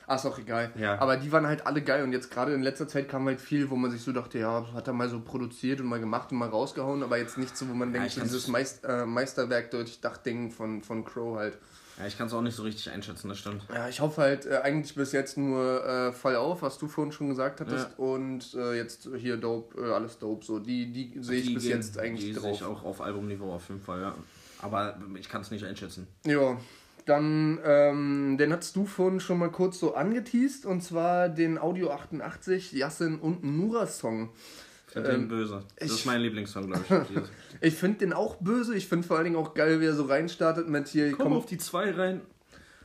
Ah, 0.08 0.16
ist 0.16 0.26
auch 0.28 0.38
egal. 0.38 0.72
Ja. 0.78 1.00
Aber 1.00 1.18
die 1.18 1.32
waren 1.32 1.48
halt 1.48 1.66
alle 1.66 1.82
geil 1.82 2.04
und 2.04 2.12
jetzt 2.14 2.30
gerade 2.30 2.54
in 2.54 2.62
letzter 2.62 2.88
Zeit 2.88 3.10
kam 3.10 3.26
halt 3.26 3.42
viel, 3.42 3.72
wo 3.72 3.76
man 3.76 3.90
sich 3.90 4.02
so 4.04 4.12
dachte, 4.12 4.38
ja, 4.38 4.64
hat 4.76 4.86
er 4.88 4.94
mal 4.94 5.10
so 5.10 5.20
produziert 5.20 5.82
und 5.82 5.88
mal 5.88 6.00
gemacht 6.00 6.32
und 6.32 6.38
mal 6.38 6.48
rausgehauen, 6.50 7.02
aber 7.02 7.18
jetzt 7.18 7.40
nicht 7.40 7.58
so, 7.58 7.68
wo 7.68 7.74
man 7.74 7.92
denkt, 7.92 8.12
so 8.12 8.20
kann's- 8.20 8.32
dieses 8.32 8.48
Meist, 8.48 8.86
äh, 8.86 9.04
Meisterwerk 9.06 9.72
Durchdach-Ding 9.72 10.52
von, 10.52 10.84
von 10.84 11.04
Crow 11.04 11.38
halt. 11.38 11.58
Ja, 11.98 12.06
ich 12.08 12.18
kann 12.18 12.28
es 12.28 12.34
auch 12.34 12.42
nicht 12.42 12.56
so 12.56 12.64
richtig 12.64 12.90
einschätzen, 12.90 13.30
das 13.30 13.38
stimmt. 13.40 13.64
Ja, 13.74 13.88
ich 13.88 14.02
hoffe 14.02 14.22
halt 14.22 14.46
äh, 14.46 14.58
eigentlich 14.58 14.96
bis 14.96 15.14
jetzt 15.14 15.38
nur 15.38 15.86
äh, 15.86 16.12
Fall 16.12 16.36
auf, 16.36 16.62
was 16.62 16.78
du 16.78 16.88
vorhin 16.88 17.14
schon 17.14 17.30
gesagt 17.30 17.62
hattest. 17.62 17.88
Ja. 17.98 18.04
Und 18.04 18.54
äh, 18.54 18.76
jetzt 18.76 19.08
hier 19.18 19.38
dope, 19.38 19.82
äh, 19.82 19.92
alles 19.94 20.20
dope. 20.20 20.44
So, 20.46 20.60
die, 20.60 20.92
die 20.92 21.14
sehe 21.22 21.40
ich 21.40 21.48
Die 21.48 21.54
bis 21.54 21.64
gehen- 21.64 21.72
jetzt 21.78 21.98
eigentlich 21.98 22.26
die 22.26 22.34
sehe 22.34 22.42
drauf. 22.42 22.52
ich 22.56 22.64
auch 22.64 22.84
auf 22.84 23.00
Albumniveau 23.02 23.54
auf 23.54 23.70
jeden 23.70 23.82
Fall, 23.82 24.02
ja. 24.02 24.16
Aber 24.62 24.98
ich 25.18 25.30
kann 25.30 25.42
es 25.42 25.52
nicht 25.52 25.64
einschätzen. 25.64 26.08
Ja, 26.26 26.58
dann, 27.06 27.60
ähm, 27.64 28.36
den 28.38 28.52
hattest 28.52 28.76
du 28.76 28.86
vorhin 28.86 29.20
schon 29.20 29.38
mal 29.38 29.52
kurz 29.52 29.80
so 29.80 29.94
angeteased. 29.96 30.66
Und 30.66 30.82
zwar 30.82 31.30
den 31.30 31.58
Audio 31.58 31.92
88 31.92 32.74
Yassin 32.74 33.20
und 33.20 33.44
Nura 33.44 33.86
Song. 33.88 34.32
Finde 34.96 35.12
den 35.12 35.28
böse. 35.28 35.64
Das 35.78 35.90
ich- 35.92 35.96
ist 36.00 36.06
mein 36.06 36.22
Lieblingssong, 36.22 36.68
glaube 36.68 37.06
ich. 37.14 37.22
Ich 37.62 37.74
finde 37.76 38.00
den 38.00 38.14
auch 38.14 38.36
böse. 38.38 38.76
Ich 38.76 38.88
finde 38.88 39.08
vor 39.08 39.16
allen 39.18 39.26
Dingen 39.26 39.36
auch 39.38 39.54
geil, 39.54 39.80
wie 39.80 39.86
er 39.86 39.94
so 39.96 40.06
reinstartet 40.06 40.68
mit 40.68 40.88
hier. 40.90 41.12
Komm 41.12 41.24
komm- 41.26 41.34
auf 41.34 41.46
die 41.46 41.58
zwei 41.58 41.92
rein. 41.92 42.22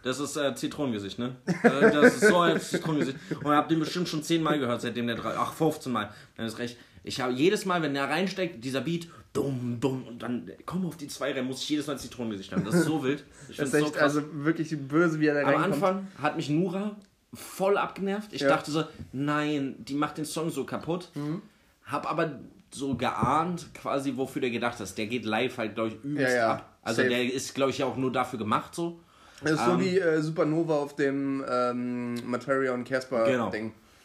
Das 0.02 0.18
ist 0.20 0.36
äh, 0.36 0.54
Zitronengesicht, 0.54 1.18
ne? 1.18 1.36
Äh, 1.62 1.90
das 1.92 2.16
ist 2.16 2.28
so 2.28 2.38
ein 2.38 2.58
Zitronengesicht. 2.60 3.18
Und 3.42 3.46
ihr 3.46 3.56
habt 3.56 3.70
den 3.70 3.80
bestimmt 3.80 4.08
schon 4.08 4.22
zehnmal 4.22 4.58
gehört, 4.58 4.80
seitdem 4.80 5.06
der 5.06 5.16
drei. 5.16 5.34
Ach, 5.36 5.52
15 5.52 5.92
Mal. 5.92 6.10
Dann 6.36 6.46
ist 6.46 6.58
recht. 6.58 6.78
Ich 7.04 7.20
habe 7.20 7.32
jedes 7.32 7.64
Mal, 7.66 7.82
wenn 7.82 7.92
der 7.94 8.04
reinsteckt, 8.08 8.64
dieser 8.64 8.80
Beat, 8.80 9.08
dumm, 9.32 9.78
dumm, 9.80 10.04
und 10.06 10.22
dann 10.22 10.50
komm 10.66 10.86
auf 10.86 10.96
die 10.96 11.08
zwei 11.08 11.32
rein, 11.32 11.44
muss 11.46 11.62
ich 11.62 11.68
jedes 11.68 11.86
Mal 11.86 11.98
Zitronengesicht 11.98 12.52
haben. 12.52 12.64
Das 12.64 12.74
ist 12.76 12.84
so 12.84 13.02
wild. 13.02 13.24
Ich 13.50 13.56
Das 13.58 13.68
ist 13.68 13.74
es 13.74 13.80
so 13.80 13.86
echt 13.86 13.94
krass. 13.96 14.16
also 14.16 14.22
wirklich 14.44 14.74
böse, 14.88 15.20
wie 15.20 15.26
er 15.26 15.34
da 15.34 15.40
Am 15.40 15.46
reinkommt. 15.48 15.74
Anfang 15.74 16.08
hat 16.22 16.36
mich 16.36 16.48
Nura 16.48 16.96
voll 17.34 17.76
abgenervt. 17.76 18.32
Ich 18.32 18.40
Ja. 18.42 18.48
dachte 18.48 18.70
so, 18.70 18.84
nein, 19.12 19.76
die 19.78 19.94
macht 19.94 20.16
den 20.18 20.24
Song 20.24 20.50
so 20.50 20.64
kaputt. 20.64 21.10
Mhm. 21.14 21.42
Hab 21.90 22.10
aber 22.10 22.38
so 22.72 22.94
geahnt, 22.96 23.72
quasi, 23.74 24.16
wofür 24.16 24.40
der 24.40 24.50
gedacht 24.50 24.78
ist. 24.80 24.96
Der 24.96 25.06
geht 25.06 25.24
live 25.24 25.58
halt, 25.58 25.74
glaube 25.74 25.88
ich, 25.90 25.94
übelst 26.04 26.34
Ja, 26.34 26.38
ja. 26.38 26.52
ab. 26.54 26.78
Also 26.82 27.02
Safe. 27.02 27.08
der 27.08 27.32
ist, 27.32 27.54
glaube 27.54 27.70
ich, 27.70 27.78
ja 27.78 27.86
auch 27.86 27.96
nur 27.96 28.12
dafür 28.12 28.38
gemacht 28.38 28.74
so. 28.74 29.00
Das 29.42 29.52
ist 29.52 29.64
so 29.64 29.72
Ähm, 29.72 29.80
wie 29.80 29.98
äh, 29.98 30.20
Supernova 30.20 30.74
auf 30.76 30.94
dem 30.96 31.44
ähm, 31.48 32.14
Materia 32.30 32.72
und 32.74 32.84
Casper 32.84 33.24
Genau. 33.24 33.52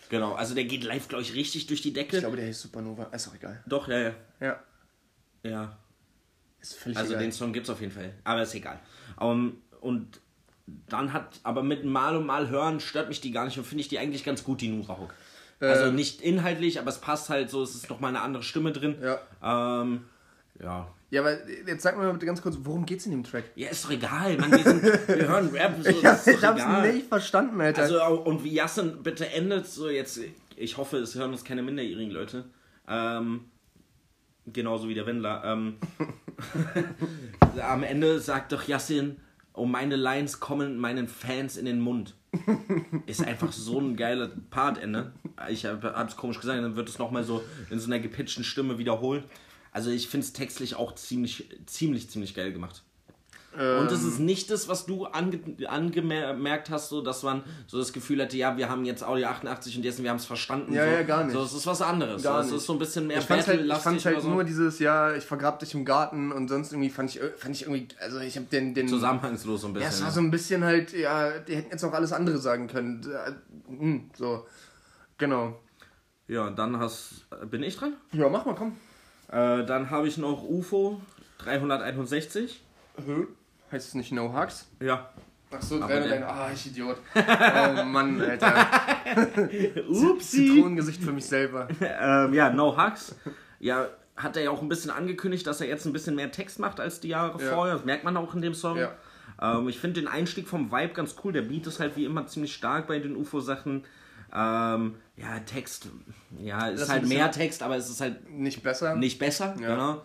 Genau, 0.09 0.33
also 0.33 0.53
der 0.55 0.65
geht 0.65 0.83
live, 0.83 1.07
glaube 1.07 1.23
ich, 1.23 1.33
richtig 1.33 1.67
durch 1.67 1.81
die 1.81 1.91
Decke. 1.91 2.17
Ich 2.17 2.21
glaube, 2.21 2.37
der 2.37 2.47
heißt 2.47 2.61
Supernova. 2.61 3.05
Ist 3.11 3.27
auch 3.27 3.35
egal. 3.35 3.61
Doch, 3.65 3.87
ja, 3.87 3.99
ja. 3.99 4.11
Ja, 4.39 4.59
Ja, 5.43 5.77
ist 6.61 6.75
völlig 6.75 6.97
also 6.97 7.13
egal. 7.13 7.23
den 7.23 7.31
Song 7.31 7.53
gibt's 7.53 7.69
auf 7.69 7.81
jeden 7.81 7.91
Fall. 7.91 8.13
Aber 8.23 8.43
ist 8.43 8.53
egal. 8.53 8.79
Um, 9.19 9.61
und 9.81 10.21
dann 10.87 11.11
hat, 11.13 11.39
aber 11.43 11.63
mit 11.63 11.85
Mal 11.85 12.15
und 12.15 12.25
Mal 12.25 12.49
hören 12.49 12.79
stört 12.79 13.09
mich 13.09 13.19
die 13.21 13.31
gar 13.31 13.45
nicht 13.45 13.57
und 13.57 13.65
finde 13.65 13.81
ich 13.81 13.87
die 13.87 13.99
eigentlich 13.99 14.23
ganz 14.23 14.43
gut, 14.43 14.61
die 14.61 14.67
Nura 14.69 14.97
Hook. 14.97 15.13
Also 15.59 15.85
Ähm. 15.85 15.95
nicht 15.95 16.21
inhaltlich, 16.21 16.79
aber 16.79 16.89
es 16.89 16.99
passt 16.99 17.29
halt 17.29 17.49
so, 17.49 17.63
es 17.63 17.75
ist 17.75 17.89
nochmal 17.89 18.09
eine 18.09 18.21
andere 18.21 18.43
Stimme 18.43 18.71
drin. 18.71 18.95
Ja. 19.01 19.81
Ähm, 19.81 20.05
ja. 20.61 20.87
Ja, 21.11 21.21
aber 21.21 21.37
jetzt 21.67 21.83
sag 21.83 21.97
mir 21.97 22.03
mal 22.03 22.13
bitte 22.13 22.25
ganz 22.25 22.41
kurz, 22.41 22.57
worum 22.63 22.85
geht's 22.85 23.05
in 23.05 23.11
dem 23.11 23.23
Track? 23.23 23.45
Ja, 23.55 23.69
ist 23.69 23.85
doch 23.85 23.91
egal, 23.91 24.37
Mann. 24.37 24.51
Wir, 24.51 24.63
sind, 24.63 24.83
wir 24.83 25.27
hören 25.27 25.49
Rap. 25.49 25.75
So, 25.81 25.89
ist 25.89 26.27
ich 26.27 26.43
hab's 26.43 26.61
egal. 26.61 26.93
nicht 26.93 27.07
verstanden, 27.07 27.61
Alter. 27.61 27.83
Also, 27.83 28.03
und 28.03 28.43
wie 28.43 28.53
Jassen 28.53 29.01
bitte 29.03 29.29
endet, 29.29 29.67
so 29.67 29.89
jetzt, 29.89 30.19
ich 30.57 30.77
hoffe, 30.77 30.97
es 30.97 31.15
hören 31.15 31.31
uns 31.31 31.43
keine 31.43 31.61
minderjährigen 31.61 32.11
Leute. 32.11 32.45
Ähm, 32.87 33.45
genauso 34.47 34.89
wie 34.89 34.93
der 34.93 35.05
Wendler. 35.05 35.43
Ähm, 35.45 35.77
am 37.61 37.83
Ende 37.83 38.19
sagt 38.19 38.51
doch 38.51 38.67
Yassin, 38.67 39.17
oh, 39.53 39.65
meine 39.65 39.95
Lines 39.95 40.39
kommen 40.39 40.77
meinen 40.77 41.07
Fans 41.07 41.55
in 41.55 41.65
den 41.65 41.79
Mund. 41.79 42.15
Ist 43.05 43.23
einfach 43.23 43.51
so 43.51 43.79
ein 43.79 43.95
geiler 43.95 44.29
Partende. 44.49 45.13
Ich 45.49 45.65
hab, 45.65 45.83
hab's 45.83 46.15
komisch 46.15 46.39
gesagt, 46.39 46.61
dann 46.61 46.75
wird 46.75 46.89
es 46.89 46.99
nochmal 46.99 47.23
so 47.23 47.43
in 47.69 47.79
so 47.79 47.87
einer 47.87 47.99
gepitchten 47.99 48.43
Stimme 48.43 48.77
wiederholt. 48.77 49.25
Also 49.71 49.89
ich 49.89 50.07
finde 50.07 50.25
es 50.25 50.33
textlich 50.33 50.75
auch 50.75 50.95
ziemlich, 50.95 51.49
ziemlich, 51.65 52.09
ziemlich 52.09 52.33
geil 52.33 52.53
gemacht. 52.53 52.84
Und 53.55 53.91
es 53.91 54.03
ist 54.03 54.19
nicht 54.19 54.51
das, 54.51 54.67
was 54.67 54.85
du 54.85 55.05
ange 55.05 55.39
angemerkt 55.67 56.69
hast, 56.69 56.89
so 56.89 57.01
dass 57.01 57.23
man 57.23 57.43
so 57.67 57.77
das 57.77 57.93
Gefühl 57.93 58.21
hatte, 58.21 58.37
ja, 58.37 58.57
wir 58.57 58.69
haben 58.69 58.85
jetzt 58.85 59.03
Audio 59.03 59.27
88 59.27 59.77
und 59.77 59.83
jetzt 59.83 60.01
wir 60.03 60.09
haben 60.09 60.17
es 60.17 60.25
verstanden. 60.25 60.73
Ja, 60.73 60.85
so. 60.85 60.91
ja, 60.91 61.03
gar 61.03 61.23
nicht. 61.23 61.33
So, 61.33 61.41
es 61.43 61.53
ist 61.53 61.65
was 61.67 61.81
anderes. 61.81 62.23
Gar 62.23 62.43
so, 62.43 62.49
es 62.55 62.61
ist 62.61 62.67
so 62.67 62.73
ein 62.73 62.79
bisschen 62.79 63.07
mehr 63.07 63.17
ich 63.19 63.25
fand's 63.25 63.47
halt, 63.47 63.65
ich 63.65 63.73
fand's 63.73 64.05
halt 64.05 64.21
so. 64.21 64.29
nur 64.29 64.43
dieses, 64.43 64.79
ja, 64.79 65.13
ich 65.15 65.23
vergrab 65.23 65.59
dich 65.59 65.73
im 65.73 65.85
Garten 65.85 66.31
und 66.31 66.47
sonst 66.47 66.71
irgendwie 66.73 66.89
fand 66.89 67.09
ich, 67.15 67.21
fand 67.37 67.55
ich 67.55 67.63
irgendwie, 67.63 67.87
also 67.99 68.19
ich 68.19 68.37
hab 68.37 68.49
den, 68.49 68.73
den 68.73 68.87
zusammenhangslos 68.87 69.61
so 69.61 69.67
ein 69.67 69.73
Ja, 69.75 69.79
bisschen. 69.79 69.93
es 69.93 70.03
war 70.03 70.11
so 70.11 70.19
ein 70.21 70.31
bisschen 70.31 70.63
halt, 70.63 70.93
ja, 70.93 71.39
die 71.39 71.55
hätten 71.55 71.71
jetzt 71.71 71.83
auch 71.83 71.93
alles 71.93 72.11
andere 72.13 72.37
sagen 72.37 72.67
können. 72.67 73.01
Äh, 73.09 73.31
hm, 73.69 74.09
So, 74.17 74.45
genau. 75.17 75.59
ja, 76.27 76.49
dann 76.49 76.77
hast, 76.79 77.25
bin 77.49 77.63
ich 77.63 77.77
dran. 77.77 77.93
Ja, 78.11 78.29
mach 78.29 78.45
mal, 78.45 78.55
komm. 78.55 78.75
Äh, 79.29 79.65
dann 79.65 79.89
habe 79.89 80.07
ich 80.07 80.17
noch 80.17 80.43
UFO 80.43 81.01
361. 81.39 82.61
Heißt 83.75 83.89
es 83.89 83.93
nicht 83.93 84.13
No 84.13 84.33
Hugs? 84.33 84.67
Ja. 84.79 85.09
Ach 85.51 85.61
so, 85.61 85.75
Aber 85.75 85.87
300 85.87 86.11
der- 86.11 86.29
Ah, 86.29 86.49
ich 86.53 86.65
Idiot. 86.67 86.95
Oh 87.13 87.83
Mann, 87.83 88.21
Alter. 88.21 88.65
Upsi. 89.89 90.47
Zitronengesicht 90.47 91.03
für 91.03 91.11
mich 91.11 91.25
selber. 91.25 91.67
ähm, 91.81 92.33
ja, 92.33 92.49
No 92.51 92.77
Hugs. 92.77 93.15
Ja, 93.59 93.87
hat 94.15 94.37
er 94.37 94.43
ja 94.43 94.49
auch 94.51 94.61
ein 94.61 94.69
bisschen 94.69 94.91
angekündigt, 94.91 95.45
dass 95.45 95.59
er 95.59 95.67
jetzt 95.67 95.85
ein 95.85 95.91
bisschen 95.91 96.15
mehr 96.15 96.31
Text 96.31 96.57
macht 96.59 96.79
als 96.79 97.01
die 97.01 97.09
Jahre 97.09 97.43
Ja. 97.43 97.51
vorher. 97.53 97.75
Das 97.75 97.83
merkt 97.83 98.05
man 98.05 98.15
auch 98.15 98.33
in 98.33 98.41
dem 98.41 98.53
Song. 98.53 98.77
Ja. 98.77 98.91
Ähm, 99.41 99.67
ich 99.67 99.77
finde 99.77 99.99
den 99.99 100.07
Einstieg 100.07 100.47
vom 100.47 100.71
Vibe 100.71 100.93
ganz 100.93 101.15
cool. 101.25 101.33
Der 101.33 101.41
Beat 101.41 101.67
ist 101.67 101.81
halt 101.81 101.97
wie 101.97 102.05
immer 102.05 102.25
ziemlich 102.27 102.55
stark 102.55 102.87
bei 102.87 102.99
den 102.99 103.17
UFO-Sachen. 103.17 103.83
Ähm, 104.33 104.95
ja, 105.17 105.39
Text. 105.45 105.89
Ja, 106.39 106.67
ist 106.69 106.79
Das 106.79 106.87
ist 106.87 106.93
halt 106.93 107.07
mehr 107.07 107.29
Text, 107.29 107.61
aber 107.61 107.75
es 107.75 107.89
ist 107.89 107.99
halt 107.99 108.29
Nicht 108.29 108.63
besser? 108.63 108.95
nicht 108.95 109.19
besser. 109.19 109.53
Ja. 109.59 109.67
Genau. 109.75 110.01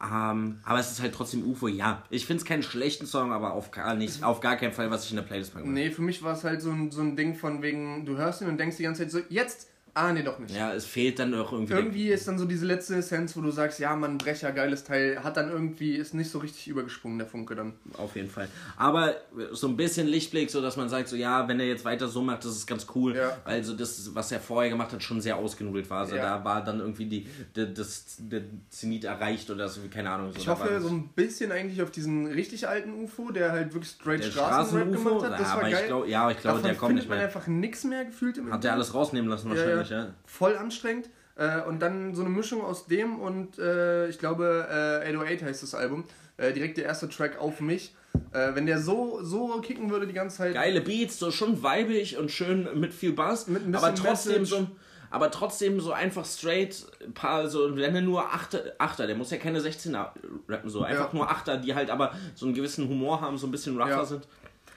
Ähm, 0.00 0.60
aber 0.64 0.78
es 0.78 0.92
ist 0.92 1.02
halt 1.02 1.14
trotzdem 1.14 1.44
UFO, 1.44 1.66
ja. 1.66 2.04
Ich 2.10 2.26
finde 2.26 2.42
es 2.42 2.46
keinen 2.46 2.62
schlechten 2.62 3.06
Song, 3.06 3.32
aber 3.32 3.52
auf 3.52 3.70
gar, 3.72 3.94
nicht, 3.94 4.22
auf 4.22 4.40
gar 4.40 4.56
keinen 4.56 4.72
Fall, 4.72 4.90
was 4.90 5.04
ich 5.04 5.10
in 5.10 5.16
der 5.16 5.24
Playlist 5.24 5.54
würde. 5.54 5.68
Nee, 5.68 5.90
für 5.90 6.02
mich 6.02 6.22
war 6.22 6.34
es 6.34 6.44
halt 6.44 6.62
so 6.62 6.70
ein, 6.70 6.90
so 6.90 7.00
ein 7.00 7.16
Ding 7.16 7.34
von 7.34 7.62
wegen, 7.62 8.06
du 8.06 8.16
hörst 8.16 8.40
ihn 8.40 8.48
und 8.48 8.58
denkst 8.58 8.76
die 8.76 8.84
ganze 8.84 9.02
Zeit 9.02 9.10
so, 9.10 9.20
jetzt 9.28 9.68
Ah, 9.98 10.12
nee, 10.12 10.22
doch 10.22 10.38
nicht. 10.38 10.54
Ja, 10.54 10.72
es 10.72 10.84
fehlt 10.84 11.18
dann 11.18 11.34
auch 11.34 11.50
irgendwie. 11.52 11.72
Irgendwie 11.72 12.08
ist 12.10 12.28
dann 12.28 12.38
so 12.38 12.44
diese 12.44 12.64
letzte 12.66 12.94
Essenz, 12.94 13.36
wo 13.36 13.40
du 13.40 13.50
sagst, 13.50 13.80
ja, 13.80 13.96
man, 13.96 14.16
Brecher, 14.16 14.52
geiles 14.52 14.84
Teil, 14.84 15.24
hat 15.24 15.36
dann 15.36 15.50
irgendwie, 15.50 15.96
ist 15.96 16.14
nicht 16.14 16.30
so 16.30 16.38
richtig 16.38 16.68
übergesprungen, 16.68 17.18
der 17.18 17.26
Funke 17.26 17.56
dann. 17.56 17.72
Auf 17.96 18.14
jeden 18.14 18.30
Fall. 18.30 18.48
Aber 18.76 19.16
so 19.50 19.66
ein 19.66 19.76
bisschen 19.76 20.06
Lichtblick, 20.06 20.50
so 20.50 20.62
dass 20.62 20.76
man 20.76 20.88
sagt, 20.88 21.08
so 21.08 21.16
ja, 21.16 21.48
wenn 21.48 21.58
er 21.58 21.66
jetzt 21.66 21.84
weiter 21.84 22.06
so 22.06 22.22
macht, 22.22 22.44
das 22.44 22.52
ist 22.52 22.66
ganz 22.68 22.86
cool. 22.94 23.16
Ja. 23.16 23.38
Also 23.44 23.74
das, 23.74 24.14
was 24.14 24.30
er 24.30 24.38
vorher 24.38 24.70
gemacht 24.70 24.92
hat, 24.92 25.02
schon 25.02 25.20
sehr 25.20 25.36
ausgenudelt 25.36 25.90
war. 25.90 26.02
Also 26.02 26.14
Ja. 26.14 26.38
da 26.38 26.44
war 26.44 26.62
dann 26.62 26.78
irgendwie 26.78 27.06
die, 27.06 27.26
die, 27.56 27.74
das, 27.74 28.18
der 28.18 28.42
Zenit 28.70 29.02
erreicht 29.02 29.50
oder 29.50 29.68
so, 29.68 29.80
keine 29.90 30.10
Ahnung. 30.10 30.32
So, 30.32 30.38
Ich 30.38 30.48
hoffe 30.48 30.80
so 30.80 30.90
ein 30.90 31.08
bisschen 31.08 31.50
eigentlich 31.50 31.82
auf 31.82 31.90
diesen 31.90 32.26
richtig 32.26 32.68
alten 32.68 32.92
UFO, 33.02 33.32
der 33.32 33.50
halt 33.50 33.74
wirklich 33.74 33.90
straight 33.90 34.24
Straßenrap 34.24 34.86
Straßen-UFO, 34.88 35.08
gemacht 35.18 35.24
hat. 35.24 35.32
Das 35.32 35.40
ja, 35.40 35.46
war 35.46 35.52
aber 35.54 35.70
geil. 35.70 35.80
ich 35.80 35.86
glaub, 35.88 36.06
ja, 36.06 36.22
aber 36.22 36.30
ich 36.32 36.38
glaube, 36.40 36.62
der 36.62 36.74
kommt 36.76 36.94
nicht 36.94 37.08
man 37.08 37.18
mehr. 37.18 37.26
einfach 37.26 37.46
nichts 37.48 37.82
mehr 37.82 38.04
gefühlt 38.04 38.38
im 38.38 38.52
Hat 38.52 38.62
der 38.62 38.74
alles 38.74 38.94
rausnehmen 38.94 39.28
lassen 39.28 39.50
wahrscheinlich, 39.50 39.87
ja. 39.90 40.14
Voll 40.26 40.56
anstrengend. 40.56 41.08
Äh, 41.36 41.62
und 41.62 41.80
dann 41.80 42.14
so 42.14 42.22
eine 42.22 42.30
Mischung 42.30 42.62
aus 42.64 42.86
dem 42.86 43.20
und 43.20 43.58
äh, 43.58 44.08
ich 44.08 44.18
glaube 44.18 44.66
äh, 45.04 45.08
808 45.08 45.42
heißt 45.42 45.62
das 45.62 45.74
Album. 45.74 46.04
Äh, 46.36 46.52
direkt 46.52 46.76
der 46.78 46.84
erste 46.84 47.08
Track 47.08 47.38
auf 47.40 47.60
mich. 47.60 47.94
Äh, 48.32 48.54
wenn 48.54 48.66
der 48.66 48.80
so, 48.80 49.20
so 49.22 49.60
kicken 49.60 49.90
würde 49.90 50.06
die 50.06 50.12
ganze 50.12 50.38
Zeit. 50.38 50.54
Geile 50.54 50.80
Beats, 50.80 51.18
so 51.18 51.30
schon 51.30 51.62
weibig 51.62 52.16
und 52.18 52.30
schön 52.30 52.68
mit 52.78 52.92
viel 52.92 53.12
Bass, 53.12 53.46
Mit 53.46 53.64
ein 53.66 53.74
aber 53.74 53.94
trotzdem 53.94 54.40
Message. 54.42 54.50
so 54.50 54.66
aber 55.10 55.30
trotzdem 55.30 55.80
so 55.80 55.92
einfach 55.92 56.26
straight 56.26 56.84
paar 57.14 57.48
so 57.48 57.74
wenn 57.76 57.94
er 57.94 58.02
nur 58.02 58.26
Achter, 58.32 58.60
Achter, 58.78 59.06
der 59.06 59.16
muss 59.16 59.30
ja 59.30 59.38
keine 59.38 59.58
16er 59.60 60.08
rappen 60.48 60.68
so, 60.68 60.82
einfach 60.82 61.12
Ja. 61.12 61.18
nur 61.18 61.30
Achter, 61.30 61.56
die 61.56 61.74
halt 61.74 61.88
aber 61.90 62.12
so 62.34 62.44
einen 62.46 62.54
gewissen 62.54 62.88
Humor 62.88 63.20
haben, 63.22 63.38
so 63.38 63.46
ein 63.46 63.50
bisschen 63.50 63.76
rougher 63.80 63.90
Ja. 63.90 64.04
sind. 64.04 64.28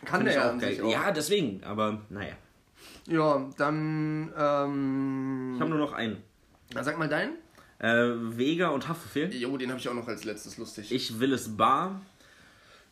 Kann 0.05 0.21
Find 0.21 0.27
der 0.29 0.35
ja 0.35 0.51
auch 0.53 0.57
geil. 0.57 0.79
auch. 0.83 0.89
Ja, 0.91 1.11
deswegen, 1.11 1.61
aber 1.65 1.99
naja. 2.09 2.33
Ja, 3.11 3.49
dann 3.57 4.31
ähm, 4.37 5.51
Ich 5.55 5.61
habe 5.61 5.69
nur 5.69 5.79
noch 5.79 5.93
einen. 5.93 6.17
na, 6.73 6.83
sag 6.83 6.97
mal 6.97 7.09
deinen. 7.09 7.33
Äh, 7.79 8.37
Vega 8.37 8.69
und 8.69 8.87
Haftbefehl. 8.87 9.33
Jo, 9.33 9.57
den 9.57 9.69
habe 9.69 9.79
ich 9.79 9.89
auch 9.89 9.93
noch 9.93 10.07
als 10.07 10.23
letztes 10.23 10.57
lustig. 10.57 10.91
Ich 10.91 11.19
will 11.19 11.33
es 11.33 11.57
bar. 11.57 12.01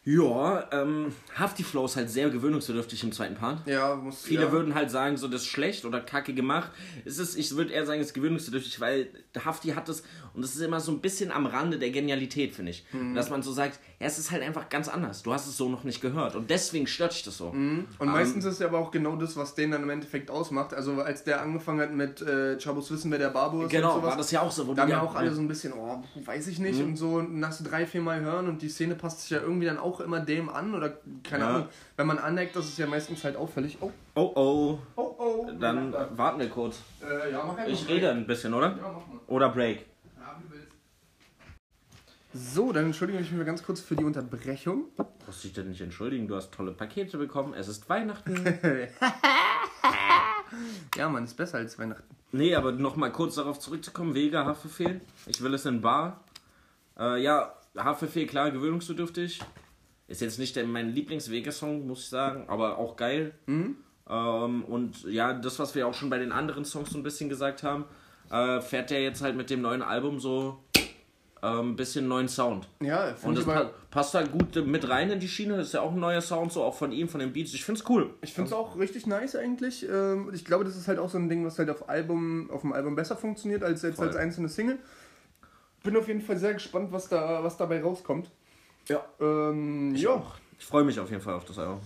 Ja, 0.05 0.67
ähm, 0.71 1.13
Hafti 1.35 1.61
Flow 1.63 1.85
ist 1.85 1.97
halt 1.97 2.09
sehr 2.09 2.29
gewöhnungsbedürftig 2.29 3.03
im 3.03 3.11
zweiten 3.11 3.35
Part. 3.35 3.67
ja, 3.67 3.95
muss 3.95 4.21
Viele 4.23 4.43
ja. 4.45 4.51
würden 4.51 4.73
halt 4.73 4.89
sagen, 4.89 5.17
so 5.17 5.27
das 5.27 5.41
ist 5.41 5.47
schlecht 5.47 5.83
oder 5.85 5.99
kacke 5.99 6.33
gemacht. 6.33 6.71
Es 7.05 7.19
ist, 7.19 7.37
ich 7.37 7.53
würde 7.55 7.73
eher 7.73 7.85
sagen, 7.85 7.99
es 7.99 8.07
ist 8.07 8.13
gewöhnungsbedürftig, 8.13 8.79
weil 8.79 9.09
Hafti 9.43 9.69
hat 9.69 9.89
das 9.89 10.03
und 10.33 10.43
es 10.43 10.55
ist 10.55 10.61
immer 10.61 10.79
so 10.79 10.93
ein 10.93 10.99
bisschen 11.01 11.31
am 11.31 11.45
Rande 11.45 11.77
der 11.77 11.91
Genialität, 11.91 12.53
finde 12.55 12.71
ich. 12.71 12.85
Mhm. 12.93 13.13
Dass 13.13 13.29
man 13.29 13.43
so 13.43 13.51
sagt, 13.51 13.79
ja, 13.99 14.07
es 14.07 14.17
ist 14.17 14.31
halt 14.31 14.41
einfach 14.41 14.69
ganz 14.69 14.87
anders. 14.87 15.21
Du 15.21 15.33
hast 15.33 15.47
es 15.47 15.57
so 15.57 15.67
noch 15.67 15.83
nicht 15.83 16.01
gehört 16.01 16.33
und 16.35 16.49
deswegen 16.49 16.87
stört 16.87 17.13
dich 17.13 17.23
das 17.23 17.37
so. 17.37 17.47
Und 17.49 17.87
meistens 17.99 18.45
ist 18.45 18.61
ja 18.61 18.67
aber 18.67 18.79
auch 18.79 18.91
genau 18.91 19.17
das, 19.17 19.35
was 19.35 19.53
den 19.53 19.71
dann 19.71 19.83
im 19.83 19.89
Endeffekt 19.89 20.31
ausmacht. 20.31 20.73
Also 20.73 21.01
als 21.01 21.25
der 21.25 21.41
angefangen 21.41 21.81
hat 21.81 21.93
mit 21.93 22.21
äh, 22.21 22.57
Chabos 22.57 22.89
Wissen, 22.89 23.11
wer 23.11 23.19
der 23.19 23.29
Barbo 23.29 23.63
ist 23.63 23.69
Genau, 23.69 23.89
und 23.95 24.01
sowas, 24.01 24.09
war 24.11 24.17
das 24.17 24.31
ja 24.31 24.41
auch 24.41 24.51
so. 24.51 24.65
Wo 24.65 24.73
da 24.73 24.83
haben 24.83 24.87
die 24.87 24.93
ja 24.93 25.01
auch 25.01 25.13
alle 25.15 25.33
so 25.33 25.41
ein 25.41 25.47
bisschen, 25.49 25.73
oh, 25.73 26.01
weiß 26.23 26.47
ich 26.47 26.59
nicht, 26.59 26.79
Mhm. 26.79 26.85
und 26.85 26.95
so 26.95 27.21
nach 27.21 27.51
so 27.51 27.65
drei, 27.65 27.85
vier 27.85 28.01
Mal 28.01 28.21
hören 28.21 28.47
und 28.47 28.61
die 28.61 28.69
Szene 28.69 28.95
passt 28.95 29.21
sich 29.21 29.31
ja 29.31 29.41
irgendwie 29.41 29.65
dann 29.65 29.77
auch 29.77 29.88
immer 29.99 30.19
dem 30.19 30.49
an 30.49 30.73
oder 30.75 30.97
keine 31.23 31.43
Ja. 31.43 31.49
Ahnung. 31.49 31.69
Wenn 31.97 32.07
man 32.07 32.19
aneckt, 32.19 32.55
das 32.55 32.65
ist 32.67 32.77
ja 32.77 32.87
meistens 32.87 33.23
halt 33.23 33.35
auffällig. 33.35 33.77
Oh, 33.81 33.91
Oh 34.15 34.31
oh, 34.35 34.79
oh, 34.95 35.15
oh. 35.17 35.49
dann 35.59 35.93
warten 36.15 36.39
wir 36.39 36.49
kurz. 36.49 36.79
Äh, 37.01 37.31
ja, 37.31 37.43
mach 37.45 37.57
einfach 37.57 37.67
Ich 37.71 37.87
rede 37.87 38.11
ein 38.11 38.27
bisschen, 38.27 38.53
oder? 38.53 38.67
Ja, 38.69 38.75
mach 38.83 39.07
mal. 39.07 39.19
Oder 39.27 39.49
Break. 39.49 39.85
Ja, 40.17 40.35
wie 40.39 40.47
du 40.47 40.53
willst. 40.53 40.67
So, 42.55 42.71
dann 42.71 42.85
entschuldige 42.85 43.19
ich 43.19 43.29
mich 43.31 43.37
mal 43.39 43.45
ganz 43.45 43.63
kurz 43.63 43.79
für 43.81 43.95
die 43.95 44.03
Unterbrechung. 44.03 44.85
Musst 45.25 45.43
dich 45.43 45.53
denn 45.53 45.69
nicht 45.69 45.81
entschuldigen, 45.81 46.27
du 46.27 46.35
hast 46.35 46.51
tolle 46.53 46.71
Pakete 46.73 47.17
bekommen, 47.17 47.53
es 47.55 47.67
ist 47.67 47.89
Weihnachten. 47.89 48.35
Ja, 50.97 51.07
Mann, 51.09 51.25
ist 51.25 51.37
besser 51.37 51.59
als 51.59 51.77
Weihnachten. 51.77 52.03
Nee, 52.31 52.55
aber 52.55 52.71
nochmal 52.71 53.11
kurz 53.11 53.35
darauf 53.35 53.59
zurückzukommen, 53.59 54.15
Vega, 54.15 54.45
Haftbefehl. 54.45 55.01
Ich 55.27 55.41
will 55.41 55.53
es 55.53 55.65
in 55.65 55.81
Bar. 55.81 56.23
Äh, 56.97 57.21
ja, 57.21 57.53
Haftbefehl, 57.77 58.25
klar, 58.25 58.49
gewöhnungsbedürftig. 58.51 59.39
Ist 60.09 60.21
jetzt 60.21 60.39
nicht 60.39 60.55
der, 60.55 60.65
mein 60.65 60.89
Lieblings-Vega-Song, 60.89 61.87
muss 61.87 61.99
ich 61.99 62.09
sagen, 62.09 62.45
aber 62.47 62.77
auch 62.77 62.95
geil. 62.97 63.33
Ähm, 63.47 64.63
und 64.65 65.03
ja, 65.03 65.33
das, 65.33 65.59
was 65.59 65.75
wir 65.75 65.87
auch 65.87 65.93
schon 65.93 66.09
bei 66.09 66.17
den 66.17 66.31
anderen 66.31 66.65
Songs 66.65 66.89
so 66.89 66.97
ein 66.97 67.03
bisschen 67.03 67.29
gesagt 67.29 67.63
haben, 67.63 67.85
äh, 68.31 68.59
fährt 68.59 68.89
der 68.89 69.01
jetzt 69.03 69.21
halt 69.21 69.35
mit 69.35 69.49
dem 69.49 69.61
neuen 69.61 69.81
Album 69.83 70.19
so 70.19 70.57
ein 71.41 71.77
bisschen 71.77 72.07
neuen 72.09 72.27
Sound. 72.27 72.67
Ja, 72.81 73.11
Und 73.11 73.17
finde 73.17 73.35
das 73.35 73.45
pa 73.45 73.71
passt 73.91 74.13
halt 74.13 74.29
gut 74.33 74.65
mit 74.65 74.89
rein 74.89 75.09
in 75.09 75.21
die 75.21 75.29
Schiene. 75.29 75.55
Das 75.55 75.67
ist 75.67 75.73
ja 75.73 75.79
auch 75.79 75.93
ein 75.93 75.99
neuer 75.99 76.19
Sound, 76.19 76.51
so 76.51 76.63
auch 76.63 76.75
von 76.75 76.91
ihm, 76.91 77.07
von 77.07 77.21
den 77.21 77.31
Beats. 77.31 77.53
Ich 77.53 77.63
find's 77.63 77.85
cool. 77.87 78.13
Ich 78.21 78.33
finde 78.33 78.49
es 78.49 78.53
auch 78.53 78.77
richtig 78.77 79.07
nice 79.07 79.37
eigentlich. 79.37 79.87
Ähm, 79.89 80.31
Ich 80.33 80.43
glaube, 80.43 80.65
das 80.65 80.75
ist 80.75 80.89
halt 80.89 80.99
auch 80.99 81.09
so 81.09 81.17
ein 81.17 81.29
Ding, 81.29 81.45
was 81.45 81.57
halt 81.57 81.69
auf, 81.69 81.87
Album, 81.87 82.51
auf 82.51 82.59
dem 82.61 82.73
Album 82.73 82.95
besser 82.95 83.15
funktioniert 83.15 83.63
als 83.63 83.83
jetzt 83.83 83.95
Voll. 83.95 84.07
als 84.07 84.17
einzelne 84.17 84.49
Single. 84.49 84.79
Bin 85.81 85.95
auf 85.95 86.09
jeden 86.09 86.19
Fall 86.21 86.37
sehr 86.37 86.53
gespannt, 86.53 86.91
was, 86.91 87.07
da, 87.07 87.41
was 87.41 87.55
dabei 87.55 87.81
rauskommt. 87.81 88.29
Ja. 88.89 89.05
Ähm, 89.19 89.93
Ich 89.95 90.01
ja, 90.01 90.11
auch. 90.11 90.35
Ich 90.59 90.65
freue 90.65 90.83
mich 90.83 90.99
auf 90.99 91.09
jeden 91.09 91.21
Fall 91.21 91.35
auf 91.35 91.45
das 91.45 91.57
Album. 91.57 91.79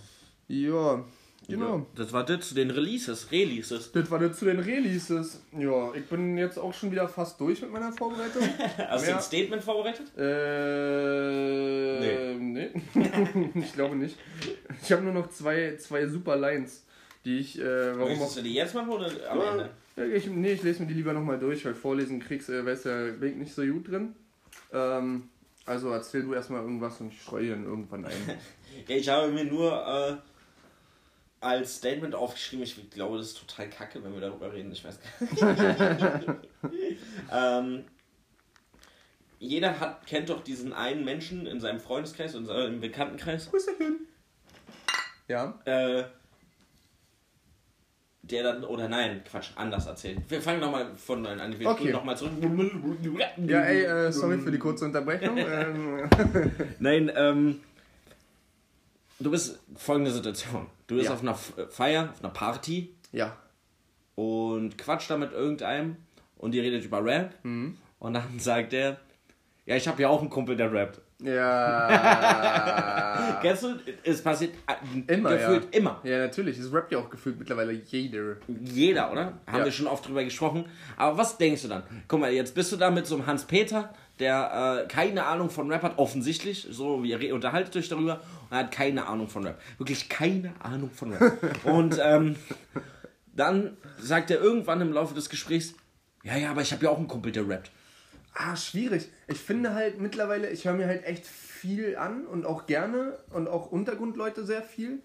ja, 0.48 1.04
genau. 1.48 1.78
Ja, 1.78 1.86
Das 1.96 2.12
war 2.12 2.26
das 2.26 2.50
zu 2.50 2.56
den 2.56 2.72
Releases, 2.72 3.32
Releases. 3.32 3.92
Das 3.92 4.10
war 4.10 4.22
jetzt 4.22 4.40
zu 4.40 4.46
den 4.46 4.60
Releases. 4.60 5.42
Ja, 5.58 5.94
ich 5.94 6.06
bin 6.06 6.38
jetzt 6.38 6.58
auch 6.58 6.74
schon 6.74 6.92
wieder 6.92 7.08
fast 7.08 7.40
durch 7.40 7.62
mit 7.62 7.72
meiner 7.72 7.92
Vorbereitung. 7.92 8.42
Hast 8.90 9.08
du 9.08 9.16
ein 9.16 9.22
Statement 9.22 9.62
vorbereitet? 9.62 10.08
Äh, 10.18 12.36
nee. 12.36 12.70
ich 13.56 13.74
glaube 13.74 13.96
nicht. 13.96 14.18
Ich 14.82 14.92
habe 14.92 15.04
nur 15.04 15.14
noch 15.14 15.30
zwei, 15.30 15.76
zwei 15.78 16.08
super 16.08 16.36
Lines, 16.36 16.86
die 17.26 17.40
ich, 17.40 17.60
äh, 17.60 17.96
warum 17.98 18.02
auch 18.02 18.10
Möchtest 18.18 18.38
du 18.38 18.42
die 18.42 18.54
jetzt 18.54 18.74
machen 18.74 18.90
oder 18.90 19.10
am 19.30 19.42
Ende? 19.42 19.70
Ja, 19.96 20.06
ich, 20.06 20.28
nee, 20.28 20.54
ich 20.54 20.64
lese 20.64 20.82
mir 20.82 20.88
die 20.88 20.96
lieber 20.96 21.14
nochmal 21.14 21.38
durch, 21.38 21.64
weil 21.66 21.76
vorlesen 21.76 22.20
kriegst, 22.20 22.50
äh, 22.50 22.66
weiß 22.66 22.86
ja, 22.86 23.12
bin 23.12 23.34
ich 23.34 23.36
nicht 23.36 23.54
so 23.54 23.64
gut 23.64 23.92
drin. 23.92 24.16
Ähm, 24.72 25.30
also 25.66 25.92
erzähl 25.92 26.24
du 26.24 26.34
erstmal 26.34 26.62
irgendwas 26.62 27.00
und 27.00 27.14
ich 27.14 27.22
streue 27.22 27.52
dann 27.52 27.66
irgendwann 27.66 28.06
ein. 28.06 28.14
Ja, 28.88 28.96
ich 28.96 29.08
habe 29.08 29.32
mir 29.32 29.46
nur 29.46 29.72
äh, 29.72 30.16
als 31.40 31.76
Statement 31.76 32.16
aufgeschrieben, 32.16 32.64
ich 32.64 32.90
glaube, 32.90 33.18
das 33.18 33.28
ist 33.28 33.40
total 33.40 33.70
kacke, 33.70 34.04
wenn 34.04 34.14
wir 34.14 34.22
darüber 34.22 34.52
reden, 34.52 34.72
ich 34.72 34.84
weiß 34.84 35.00
gar 35.00 35.98
nicht. 36.08 36.28
ähm, 37.32 37.86
jeder 39.38 39.80
hat, 39.80 40.08
kennt 40.08 40.30
doch 40.30 40.44
diesen 40.44 40.74
einen 40.74 41.06
Menschen 41.06 41.46
in 41.46 41.60
seinem 41.60 41.80
Freundeskreis 41.80 42.34
und 42.34 42.50
im 42.50 42.80
Bekanntenkreis, 42.80 43.52
Grüßerchen. 43.52 44.08
Ja. 45.28 45.60
äh, 45.66 46.06
der 48.24 48.42
dann, 48.44 48.64
oder 48.64 48.88
nein, 48.88 49.22
Quatsch, 49.30 49.50
anders 49.56 49.86
erzählt. 49.86 50.20
Wir 50.30 50.42
fangen 50.42 50.60
nochmal 50.62 50.96
von 50.96 51.26
an. 51.26 51.60
Wir 51.60 51.70
Okay. 51.70 51.92
nochmal 51.92 52.16
zurück. 52.18 52.32
Ja, 53.46 53.60
ey, 53.62 53.84
äh, 53.84 54.12
sorry 54.12 54.38
für 54.40 54.50
die 54.52 54.58
kurze 54.58 54.86
Unterbrechung. 54.86 55.38
ähm, 55.38 56.10
Nein, 56.80 57.12
ähm, 57.16 57.60
du 59.20 59.30
bist 59.32 59.60
folgende 59.76 60.12
Situation. 60.12 60.68
Du 60.88 60.96
bist 60.96 61.08
Ja. 61.08 61.14
auf 61.16 61.22
einer 61.22 61.32
F- 61.32 61.54
Feier, 61.70 62.10
auf 62.14 62.24
einer 62.24 62.34
Party 62.34 62.94
ja. 63.12 63.36
und 64.16 64.78
quatscht 64.78 65.10
da 65.10 65.18
mit 65.18 65.32
irgendeinem 65.32 65.98
und 66.38 66.52
die 66.52 66.60
redet 66.60 66.84
über 66.86 67.04
Rap 67.04 67.36
Mhm. 67.44 67.78
und 68.00 68.14
dann 68.14 68.24
sagt 68.40 68.74
er, 68.74 68.98
ja, 69.66 69.76
ich 69.76 69.88
habe 69.88 70.02
ja 70.02 70.10
auch 70.10 70.22
einen 70.22 70.30
Kumpel, 70.30 70.56
der 70.56 70.72
rappt. 70.74 71.02
Ja. 71.22 73.38
Kennst 73.42 73.64
du? 73.64 73.76
Es 74.04 74.22
passiert 74.22 74.54
äh, 74.68 75.14
Immer, 75.14 75.32
gefühlt 75.38 75.64
ja. 75.74 75.80
immer. 75.80 76.00
Ja, 76.04 76.20
natürlich. 76.20 76.58
Es 76.58 76.72
rappt 76.74 76.92
ja 76.92 77.00
auch 77.00 77.10
gefühlt 77.10 77.40
mittlerweile 77.40 77.72
jeder. 77.72 78.36
Jeder, 78.48 79.12
oder? 79.12 79.34
Haben 79.48 79.60
Ja. 79.60 79.66
wir 79.66 79.72
schon 79.72 79.88
oft 79.88 80.08
drüber 80.08 80.24
gesprochen. 80.24 80.66
Aber 80.98 81.18
was 81.18 81.38
denkst 81.38 81.64
du 81.64 81.68
dann? 81.70 81.84
Guck 82.08 82.20
mal, 82.20 82.32
jetzt 82.32 82.56
bist 82.56 82.72
du 82.72 82.78
da 82.78 82.92
mit 82.92 83.08
so 83.08 83.16
einem 83.16 83.26
Hans-Peter, 83.26 83.94
der 84.20 84.84
äh, 84.84 84.88
keine 84.88 85.26
Ahnung 85.26 85.50
von 85.50 85.72
Rap 85.72 85.84
hat, 85.84 85.98
offensichtlich. 85.98 86.68
So, 86.70 87.04
wie 87.04 87.12
ihr 87.14 87.34
unterhaltet 87.36 87.76
euch 87.76 87.90
darüber 87.90 88.16
und 88.50 88.52
er 88.52 88.60
hat 88.60 88.72
keine 88.72 89.08
Ahnung 89.08 89.28
von 89.28 89.46
Rap. 89.46 89.60
Wirklich 89.78 90.10
keine 90.10 90.54
Ahnung 90.62 90.92
von 90.92 91.14
Rap. 91.14 91.38
und 91.66 92.00
ähm, 92.04 92.36
dann 93.36 93.78
sagt 93.98 94.30
er 94.32 94.40
irgendwann 94.42 94.82
im 94.82 94.94
Laufe 94.94 95.14
des 95.16 95.30
Gesprächs, 95.30 95.74
ja, 96.24 96.38
ja, 96.38 96.52
aber 96.52 96.62
ich 96.62 96.72
habe 96.72 96.86
ja 96.86 96.92
auch 96.92 96.98
einen 96.98 97.08
Kumpel, 97.08 97.32
der 97.32 97.48
rappt. 97.50 97.72
Ah, 98.34 98.56
schwierig. 98.56 99.10
Ich 99.28 99.40
finde 99.40 99.74
halt 99.76 100.00
mittlerweile, 100.00 100.50
ich 100.50 100.66
höre 100.66 100.74
mir 100.74 100.88
halt 100.88 101.06
echt 101.06 101.26
viel 101.26 101.96
an 101.98 102.26
und 102.26 102.46
auch 102.46 102.66
gerne 102.66 103.18
und 103.32 103.48
auch 103.48 103.72
Untergrundleute 103.72 104.44
sehr 104.44 104.64
viel. 104.64 105.00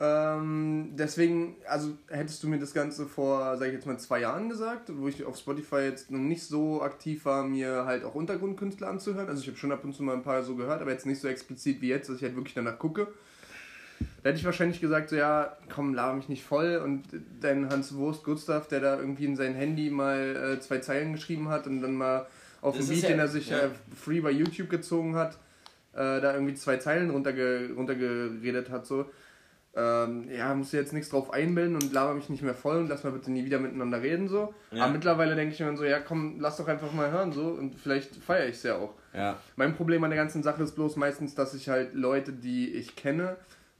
Ähm, 0.00 0.94
deswegen, 0.94 1.56
also 1.68 1.96
hättest 2.08 2.42
du 2.42 2.48
mir 2.48 2.58
das 2.58 2.74
Ganze 2.74 3.06
vor, 3.06 3.56
sag 3.56 3.68
ich 3.68 3.74
jetzt 3.74 3.86
mal, 3.86 3.98
zwei 4.00 4.18
Jahren 4.20 4.48
gesagt, 4.48 4.90
wo 4.96 5.06
ich 5.06 5.24
auf 5.24 5.36
Spotify 5.36 5.76
jetzt 5.76 6.10
noch 6.10 6.18
nicht 6.18 6.42
so 6.42 6.82
aktiv 6.82 7.24
war, 7.24 7.44
mir 7.44 7.84
halt 7.84 8.02
auch 8.02 8.16
Untergrundkünstler 8.16 8.88
anzuhören. 8.88 9.28
Also 9.28 9.42
ich 9.42 9.48
habe 9.48 9.58
schon 9.58 9.70
ab 9.70 9.84
und 9.84 9.94
zu 9.94 10.02
mal 10.02 10.14
ein 10.14 10.24
paar 10.24 10.42
so 10.42 10.56
gehört, 10.56 10.82
aber 10.82 10.90
jetzt 10.90 11.06
nicht 11.06 11.20
so 11.20 11.28
explizit 11.28 11.80
wie 11.82 11.88
jetzt, 11.88 12.08
dass 12.08 12.16
ich 12.16 12.24
halt 12.24 12.34
wirklich 12.34 12.54
danach 12.54 12.80
gucke. 12.80 13.06
Da 14.24 14.30
hätte 14.30 14.40
ich 14.40 14.44
wahrscheinlich 14.44 14.80
gesagt, 14.80 15.10
so 15.10 15.16
ja, 15.16 15.56
komm, 15.72 15.94
laber 15.94 16.14
mich 16.16 16.28
nicht 16.28 16.42
voll. 16.42 16.80
Und 16.82 17.04
dein 17.40 17.70
Hans 17.70 17.94
Wurst 17.94 18.24
Gustav, 18.24 18.66
der 18.66 18.80
da 18.80 18.98
irgendwie 18.98 19.26
in 19.26 19.36
sein 19.36 19.54
Handy 19.54 19.88
mal 19.90 20.56
äh, 20.56 20.60
zwei 20.60 20.78
Zeilen 20.78 21.12
geschrieben 21.12 21.48
hat 21.48 21.68
und 21.68 21.80
dann 21.80 21.94
mal 21.94 22.26
auf 22.62 22.74
Das 22.76 22.86
dem 22.86 22.94
Beat, 22.94 23.02
ja- 23.02 23.08
den 23.10 23.18
er 23.18 23.28
sich 23.28 23.50
ja. 23.50 23.58
äh, 23.58 23.68
free 23.94 24.20
bei 24.20 24.30
YouTube 24.30 24.70
gezogen 24.70 25.14
hat, 25.16 25.34
äh, 25.92 26.20
da 26.22 26.32
irgendwie 26.32 26.54
zwei 26.54 26.78
Zeilen 26.78 27.10
runterge 27.10 27.70
runtergeredet 27.76 28.70
hat, 28.70 28.86
so. 28.86 29.10
ähm, 29.74 30.28
ja, 30.30 30.54
musst 30.54 30.72
du 30.72 30.76
jetzt 30.78 30.92
nichts 30.92 31.08
drauf 31.10 31.32
einbilden 31.32 31.74
und 31.76 31.92
laber 31.94 32.14
mich 32.14 32.28
nicht 32.28 32.42
mehr 32.42 32.54
voll 32.54 32.76
und 32.78 32.88
lass 32.88 33.04
mal 33.04 33.12
bitte 33.12 33.30
nie 33.30 33.44
wieder 33.44 33.58
miteinander 33.58 34.00
reden 34.02 34.28
so. 34.28 34.54
Ja. 34.70 34.84
Aber 34.84 34.92
mittlerweile 34.92 35.34
denke 35.34 35.54
ich 35.54 35.60
mir 35.60 35.76
so, 35.76 35.84
ja 35.84 35.98
komm, 36.00 36.40
lass 36.40 36.56
doch 36.58 36.68
einfach 36.68 36.92
mal 36.92 37.10
hören 37.10 37.32
so 37.32 37.48
und 37.48 37.74
vielleicht 37.80 38.14
feiere 38.16 38.48
ich 38.48 38.56
es 38.56 38.62
ja 38.64 38.76
auch. 38.76 38.94
Ja. 39.14 39.38
Mein 39.56 39.74
Problem 39.74 40.04
an 40.04 40.10
der 40.10 40.18
ganzen 40.18 40.42
Sache 40.42 40.62
ist 40.62 40.72
bloß 40.74 40.96
meistens, 40.96 41.34
dass 41.34 41.54
ich 41.54 41.68
halt 41.70 41.94
Leute, 41.94 42.32
die 42.34 42.70
ich 42.74 42.96
kenne, 42.96 43.36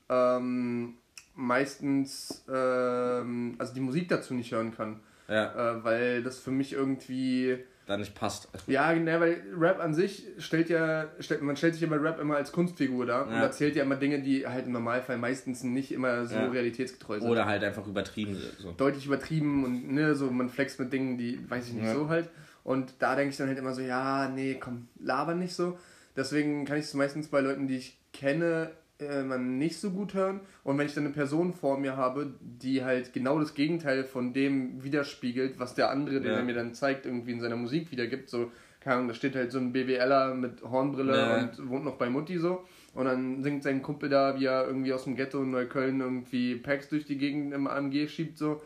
ähm, 0.09 0.95
meistens 1.35 2.45
ähm, 2.53 3.55
also 3.59 3.75
die 3.75 3.81
Musik 3.81 4.09
dazu 4.09 4.33
nicht 4.35 4.53
hören 4.53 4.75
kann. 4.75 5.01
Ja. 5.29 5.77
Äh, 5.77 5.85
weil 5.85 6.23
das 6.23 6.39
für 6.39 6.51
mich 6.51 6.73
irgendwie 6.73 7.59
da 7.87 7.97
nicht 7.97 8.15
passt. 8.15 8.49
Ja, 8.67 8.93
genau, 8.93 9.21
weil 9.21 9.43
Rap 9.59 9.81
an 9.81 9.93
sich 9.93 10.25
stellt 10.39 10.69
ja, 10.69 11.09
stellt, 11.19 11.43
man 11.43 11.57
stellt 11.57 11.75
sich 11.75 11.83
immer 11.83 12.01
Rap 12.01 12.21
immer 12.21 12.37
als 12.37 12.53
Kunstfigur 12.53 13.07
dar 13.07 13.27
ja. 13.27 13.35
und 13.35 13.41
erzählt 13.41 13.75
ja 13.75 13.83
immer 13.83 13.97
Dinge, 13.97 14.23
die 14.23 14.47
halt 14.47 14.67
im 14.67 14.73
Normalfall 14.73 15.19
meistens 15.19 15.65
nicht 15.65 15.91
immer 15.91 16.27
so 16.27 16.37
ja. 16.37 16.49
realitätsgetreu 16.49 17.21
sind. 17.21 17.29
Oder 17.29 17.47
halt 17.47 17.65
einfach 17.65 17.87
übertrieben 17.87 18.37
So. 18.59 18.73
Deutlich 18.73 19.07
übertrieben 19.07 19.65
und 19.65 19.93
ne, 19.93 20.15
so 20.15 20.31
man 20.31 20.49
flext 20.49 20.79
mit 20.79 20.93
Dingen, 20.93 21.19
die, 21.19 21.39
weiß 21.51 21.69
ich 21.69 21.75
nicht, 21.75 21.85
ja. 21.85 21.95
so 21.95 22.09
halt. 22.09 22.29
Und 22.65 22.95
da 23.01 23.17
denke 23.17 23.31
ich 23.31 23.37
dann 23.37 23.49
halt 23.49 23.59
immer 23.59 23.75
so, 23.75 23.83
ja, 23.83 24.29
nee, 24.29 24.57
komm, 24.61 24.89
laber 25.01 25.35
nicht 25.35 25.55
so. 25.55 25.79
Deswegen 26.17 26.65
kann 26.65 26.79
ich 26.79 26.85
es 26.85 26.95
meistens 26.95 27.29
bei 27.29 27.41
Leuten, 27.41 27.67
die 27.67 27.79
ich 27.79 27.99
kenne, 28.13 28.71
äh, 29.07 29.23
man 29.23 29.59
nicht 29.59 29.79
so 29.79 29.91
gut 29.91 30.15
hören. 30.15 30.41
Und 30.65 30.79
wenn 30.79 30.87
ich 30.87 30.95
dann 30.95 31.05
eine 31.05 31.13
Person 31.13 31.53
vor 31.53 31.79
mir 31.79 31.97
habe, 31.97 32.35
die 32.41 32.85
halt 32.85 33.13
genau 33.13 33.39
das 33.39 33.55
Gegenteil 33.55 34.05
von 34.05 34.33
dem 34.33 34.83
widerspiegelt, 34.83 35.59
was 35.59 35.75
der 35.75 35.91
andere, 35.91 36.21
den 36.21 36.31
ja. 36.31 36.39
er 36.39 36.45
mir 36.45 36.55
dann 36.55 36.75
zeigt, 36.75 37.07
irgendwie 37.07 37.33
in 37.33 37.41
seiner 37.41 37.57
Musik 37.57 37.91
wiedergibt, 37.91 38.29
so, 38.29 38.51
keine 38.81 38.97
Ahnung, 38.97 39.09
da 39.09 39.15
steht 39.15 39.37
halt 39.37 39.53
so 39.53 39.59
ein 39.59 39.73
BWLer 39.73 40.35
mit 40.35 40.63
Hornbrille 40.63 41.17
ja. 41.17 41.37
und 41.39 41.69
wohnt 41.71 41.85
noch 41.85 41.97
bei 41.97 42.11
Mutti 42.11 42.39
so. 42.39 42.65
Und 42.95 43.07
dann 43.07 43.43
singt 43.43 43.63
sein 43.63 43.83
Kumpel 43.83 44.09
da, 44.09 44.39
wie 44.39 44.47
er 44.47 44.67
irgendwie 44.67 44.93
aus 44.93 45.05
dem 45.05 45.17
Ghetto 45.17 45.43
in 45.43 45.51
Neukölln 45.51 46.01
irgendwie 46.01 46.57
Packs 46.57 46.89
durch 46.89 47.05
die 47.05 47.17
Gegend 47.17 47.55
im 47.55 47.67
AMG 47.67 48.09
schiebt, 48.09 48.39
so. 48.39 48.63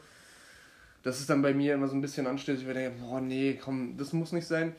Das 1.03 1.21
ist 1.21 1.31
dann 1.31 1.43
bei 1.43 1.55
mir 1.55 1.75
immer 1.75 1.87
so 1.87 1.95
ein 1.95 2.01
bisschen 2.01 2.27
anstößig, 2.27 2.67
weil 2.67 2.77
ich 2.77 2.83
denke, 2.83 3.01
boah, 3.01 3.21
nee, 3.21 3.59
komm, 3.63 3.97
das 3.97 4.13
muss 4.13 4.33
nicht 4.33 4.47
sein. 4.47 4.75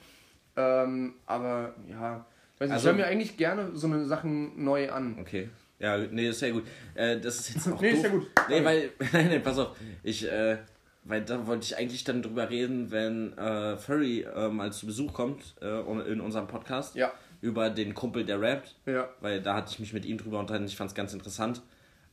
Ähm, 0.58 1.14
aber 1.26 1.76
ja, 1.88 2.26
Weiß 2.60 2.72
also, 2.72 2.90
ich 2.90 2.94
höre 2.96 2.98
mir 2.98 3.08
eigentlich 3.08 3.38
gerne 3.38 3.70
so 3.76 3.88
eine 3.88 4.06
Sachen 4.06 4.64
neu 4.64 4.92
an. 4.92 5.18
Okay. 5.20 5.50
Ja, 5.80 5.98
nee, 5.98 6.30
ist 6.30 6.40
sehr 6.40 6.52
gut. 6.52 6.64
Äh, 6.96 7.20
das 7.20 7.40
ist 7.40 7.54
jetzt 7.56 7.68
auch 7.72 7.80
Nee, 7.80 7.92
doof. 7.92 7.98
ist 8.00 8.04
ja 8.06 8.10
gut. 8.10 8.28
Nee, 8.50 8.64
weil, 8.66 8.90
nein, 9.14 9.28
nein, 9.30 9.44
pass 9.44 9.60
auf. 9.60 9.78
Ich, 10.04 10.28
äh, 10.30 10.58
weil 11.04 11.22
da 11.24 11.46
wollte 11.46 11.64
ich 11.66 11.78
eigentlich 11.78 12.04
dann 12.04 12.22
drüber 12.22 12.50
reden, 12.50 12.92
wenn 12.92 13.38
äh, 13.38 13.78
Furry 13.78 14.22
äh, 14.22 14.50
mal 14.50 14.72
zu 14.74 14.88
Besuch 14.88 15.14
kommt 15.14 15.56
äh, 15.62 16.12
in 16.12 16.20
unserem 16.20 16.48
Podcast. 16.48 16.96
Ja. 16.96 17.12
Über 17.42 17.70
den 17.70 17.94
Kumpel, 17.94 18.26
der 18.26 18.42
rappt. 18.42 18.76
Ja. 18.88 19.08
Weil 19.22 19.42
da 19.42 19.56
hatte 19.56 19.72
ich 19.72 19.80
mich 19.80 19.94
mit 19.94 20.06
ihm 20.06 20.18
drüber 20.18 20.40
unterhalten. 20.40 20.66
Ich 20.66 20.76
fand 20.76 20.90
es 20.90 20.96
ganz 20.96 21.14
interessant. 21.14 21.62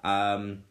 Ähm, 0.05 0.63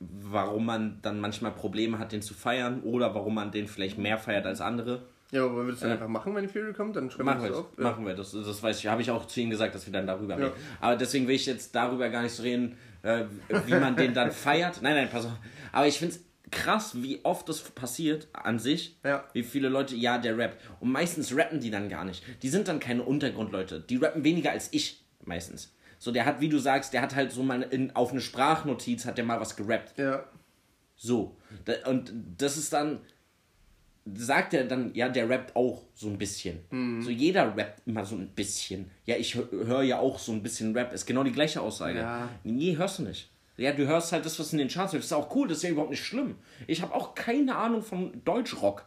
warum 0.00 0.64
man 0.66 0.98
dann 1.02 1.20
manchmal 1.20 1.52
Probleme 1.52 1.98
hat, 1.98 2.12
den 2.12 2.22
zu 2.22 2.34
feiern 2.34 2.82
oder 2.82 3.14
warum 3.14 3.34
man 3.34 3.50
den 3.50 3.68
vielleicht 3.68 3.98
mehr 3.98 4.18
feiert 4.18 4.46
als 4.46 4.60
andere. 4.62 5.02
Ja, 5.34 5.44
aber 5.44 5.56
wollen 5.56 5.66
wir 5.66 5.72
das 5.72 5.80
dann 5.80 5.90
äh, 5.90 5.94
einfach 5.94 6.08
machen, 6.08 6.34
wenn 6.36 6.48
Fury 6.48 6.72
kommt? 6.72 6.94
Dann 6.94 7.10
schreiben 7.10 7.24
machen 7.24 7.42
wir 7.42 7.48
das 7.48 7.58
auf. 7.58 7.76
Machen 7.76 8.06
wir, 8.06 8.14
das, 8.14 8.30
das 8.30 8.62
weiß 8.62 8.78
ich. 8.78 8.86
Habe 8.86 9.02
ich 9.02 9.10
auch 9.10 9.26
zu 9.26 9.40
ihm 9.40 9.50
gesagt, 9.50 9.74
dass 9.74 9.84
wir 9.84 9.92
dann 9.92 10.06
darüber 10.06 10.38
ja. 10.38 10.46
reden. 10.46 10.56
Aber 10.80 10.96
deswegen 10.96 11.26
will 11.26 11.34
ich 11.34 11.46
jetzt 11.46 11.74
darüber 11.74 12.08
gar 12.08 12.22
nicht 12.22 12.32
so 12.32 12.44
reden, 12.44 12.78
äh, 13.02 13.24
wie 13.66 13.74
man 13.74 13.96
den 13.96 14.14
dann 14.14 14.30
feiert. 14.32 14.80
Nein, 14.80 14.94
nein, 14.94 15.08
pass 15.10 15.24
auf. 15.24 15.32
Aber 15.72 15.88
ich 15.88 15.98
finde 15.98 16.14
es 16.14 16.24
krass, 16.52 17.02
wie 17.02 17.24
oft 17.24 17.48
das 17.48 17.62
passiert 17.62 18.28
an 18.32 18.60
sich. 18.60 18.96
Ja. 19.04 19.24
Wie 19.32 19.42
viele 19.42 19.68
Leute, 19.68 19.96
ja, 19.96 20.18
der 20.18 20.38
rappt. 20.38 20.62
Und 20.78 20.92
meistens 20.92 21.36
rappen 21.36 21.58
die 21.58 21.72
dann 21.72 21.88
gar 21.88 22.04
nicht. 22.04 22.22
Die 22.42 22.48
sind 22.48 22.68
dann 22.68 22.78
keine 22.78 23.02
Untergrundleute. 23.02 23.80
Die 23.80 23.96
rappen 23.96 24.22
weniger 24.22 24.52
als 24.52 24.68
ich 24.70 25.04
meistens. 25.24 25.74
So, 25.98 26.12
der 26.12 26.26
hat, 26.26 26.40
wie 26.40 26.48
du 26.48 26.58
sagst, 26.58 26.92
der 26.92 27.02
hat 27.02 27.16
halt 27.16 27.32
so 27.32 27.42
mal 27.42 27.62
in, 27.62 27.96
auf 27.96 28.12
eine 28.12 28.20
Sprachnotiz 28.20 29.04
hat 29.04 29.18
der 29.18 29.24
mal 29.24 29.40
was 29.40 29.56
gerappt. 29.56 29.98
Ja. 29.98 30.24
So. 30.94 31.36
Und 31.86 32.12
das 32.38 32.56
ist 32.56 32.72
dann, 32.72 33.00
sagt 34.12 34.54
er 34.54 34.64
dann, 34.64 34.94
ja, 34.94 35.08
der 35.08 35.28
rappt 35.28 35.56
auch 35.56 35.82
so 35.94 36.08
ein 36.08 36.18
bisschen. 36.18 36.60
Mhm. 36.70 37.02
So 37.02 37.10
jeder 37.10 37.56
rappt 37.56 37.86
immer 37.86 38.04
so 38.04 38.16
ein 38.16 38.28
bisschen. 38.28 38.90
Ja, 39.06 39.16
ich 39.16 39.34
höre 39.34 39.82
ja 39.82 39.98
auch 39.98 40.18
so 40.18 40.32
ein 40.32 40.42
bisschen 40.42 40.76
Rap. 40.76 40.92
Ist 40.92 41.06
genau 41.06 41.24
die 41.24 41.32
gleiche 41.32 41.60
Aussage. 41.60 41.98
Ja. 42.00 42.28
Nee, 42.42 42.76
hörst 42.76 42.98
du 42.98 43.04
nicht. 43.04 43.30
Ja, 43.56 43.72
du 43.72 43.86
hörst 43.86 44.12
halt 44.12 44.26
das, 44.26 44.38
was 44.38 44.52
in 44.52 44.58
den 44.58 44.68
Charts 44.68 44.94
ist. 44.94 44.98
Das 44.98 45.06
ist 45.06 45.12
auch 45.12 45.34
cool, 45.34 45.48
das 45.48 45.58
ist 45.58 45.62
ja 45.62 45.70
überhaupt 45.70 45.90
nicht 45.90 46.04
schlimm. 46.04 46.36
Ich 46.66 46.82
habe 46.82 46.92
auch 46.94 47.14
keine 47.14 47.56
Ahnung 47.56 47.82
von 47.82 48.20
Deutschrock. 48.24 48.84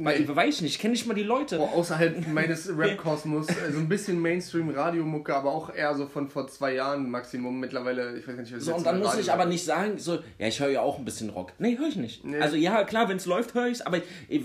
Weil, 0.00 0.20
nee. 0.20 0.28
weiß 0.28 0.54
ich 0.54 0.62
nicht, 0.62 0.74
ich 0.76 0.78
kenne 0.78 0.92
nicht 0.92 1.06
mal 1.06 1.14
die 1.14 1.24
Leute. 1.24 1.58
Oh, 1.58 1.80
außerhalb 1.80 2.28
meines 2.32 2.68
Rap-Kosmos, 2.68 3.48
also 3.48 3.78
ein 3.80 3.88
bisschen 3.88 4.20
Mainstream-Radiomucke, 4.22 5.34
aber 5.34 5.50
auch 5.50 5.74
eher 5.74 5.92
so 5.96 6.06
von 6.06 6.28
vor 6.28 6.46
zwei 6.46 6.74
Jahren 6.74 7.10
Maximum. 7.10 7.58
Mittlerweile, 7.58 8.16
ich 8.16 8.28
weiß 8.28 8.36
nicht, 8.36 8.54
was 8.54 8.64
So, 8.64 8.76
und 8.76 8.86
dann 8.86 9.00
muss 9.00 9.08
Radio 9.08 9.20
ich 9.20 9.32
aber 9.32 9.46
nicht 9.46 9.64
sagen, 9.64 9.98
so, 9.98 10.20
ja, 10.38 10.46
ich 10.46 10.60
höre 10.60 10.70
ja 10.70 10.82
auch 10.82 10.98
ein 10.98 11.04
bisschen 11.04 11.30
Rock. 11.30 11.52
Nee, 11.58 11.76
höre 11.76 11.88
ich 11.88 11.96
nicht. 11.96 12.24
Nee. 12.24 12.38
Also, 12.38 12.54
ja, 12.54 12.84
klar, 12.84 13.08
wenn 13.08 13.16
es 13.16 13.26
läuft, 13.26 13.54
höre 13.54 13.66
ich 13.66 13.78
es, 13.78 13.80
aber 13.80 14.00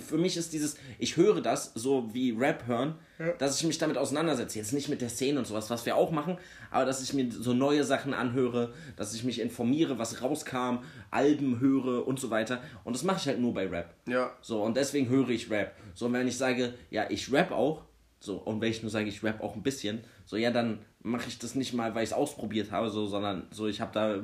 für 0.09 0.17
mich 0.17 0.37
ist 0.37 0.53
dieses, 0.53 0.75
ich 0.97 1.17
höre 1.17 1.39
das 1.39 1.71
so 1.75 2.09
wie 2.13 2.31
Rap 2.31 2.65
hören, 2.65 2.95
ja. 3.23 3.33
dass 3.33 3.59
ich 3.59 3.65
mich 3.65 3.77
damit 3.77 3.97
auseinandersetze. 3.97 4.57
Jetzt 4.57 4.73
nicht 4.73 4.89
mit 4.89 5.01
der 5.01 5.09
Szene 5.09 5.39
und 5.39 5.45
sowas, 5.45 5.69
was 5.69 5.85
wir 5.85 5.95
auch 5.95 6.11
machen, 6.11 6.37
aber 6.71 6.85
dass 6.85 7.01
ich 7.01 7.13
mir 7.13 7.31
so 7.31 7.53
neue 7.53 7.83
Sachen 7.83 8.13
anhöre, 8.13 8.73
dass 8.95 9.13
ich 9.13 9.23
mich 9.23 9.39
informiere, 9.39 9.97
was 9.97 10.21
rauskam, 10.21 10.79
Alben 11.11 11.59
höre 11.59 12.05
und 12.07 12.19
so 12.19 12.29
weiter. 12.29 12.61
Und 12.83 12.95
das 12.95 13.03
mache 13.03 13.17
ich 13.17 13.27
halt 13.27 13.39
nur 13.39 13.53
bei 13.53 13.67
Rap. 13.67 13.93
Ja. 14.07 14.31
So, 14.41 14.61
und 14.63 14.75
deswegen 14.75 15.09
höre 15.09 15.29
ich 15.29 15.49
Rap. 15.49 15.75
So, 15.95 16.07
und 16.07 16.13
wenn 16.13 16.27
ich 16.27 16.37
sage, 16.37 16.73
ja, 16.89 17.09
ich 17.09 17.31
rap 17.31 17.51
auch, 17.51 17.83
so, 18.19 18.37
und 18.37 18.61
wenn 18.61 18.71
ich 18.71 18.81
nur 18.81 18.91
sage, 18.91 19.07
ich 19.07 19.23
rap 19.23 19.41
auch 19.41 19.55
ein 19.55 19.63
bisschen, 19.63 20.03
so, 20.25 20.37
ja, 20.37 20.51
dann 20.51 20.79
mache 21.01 21.27
ich 21.27 21.39
das 21.39 21.55
nicht 21.55 21.73
mal, 21.73 21.93
weil 21.95 22.03
ich 22.03 22.11
es 22.11 22.15
ausprobiert 22.15 22.71
habe, 22.71 22.89
so, 22.89 23.05
sondern 23.05 23.47
so, 23.51 23.67
ich 23.67 23.81
habe 23.81 23.91
da 23.93 24.23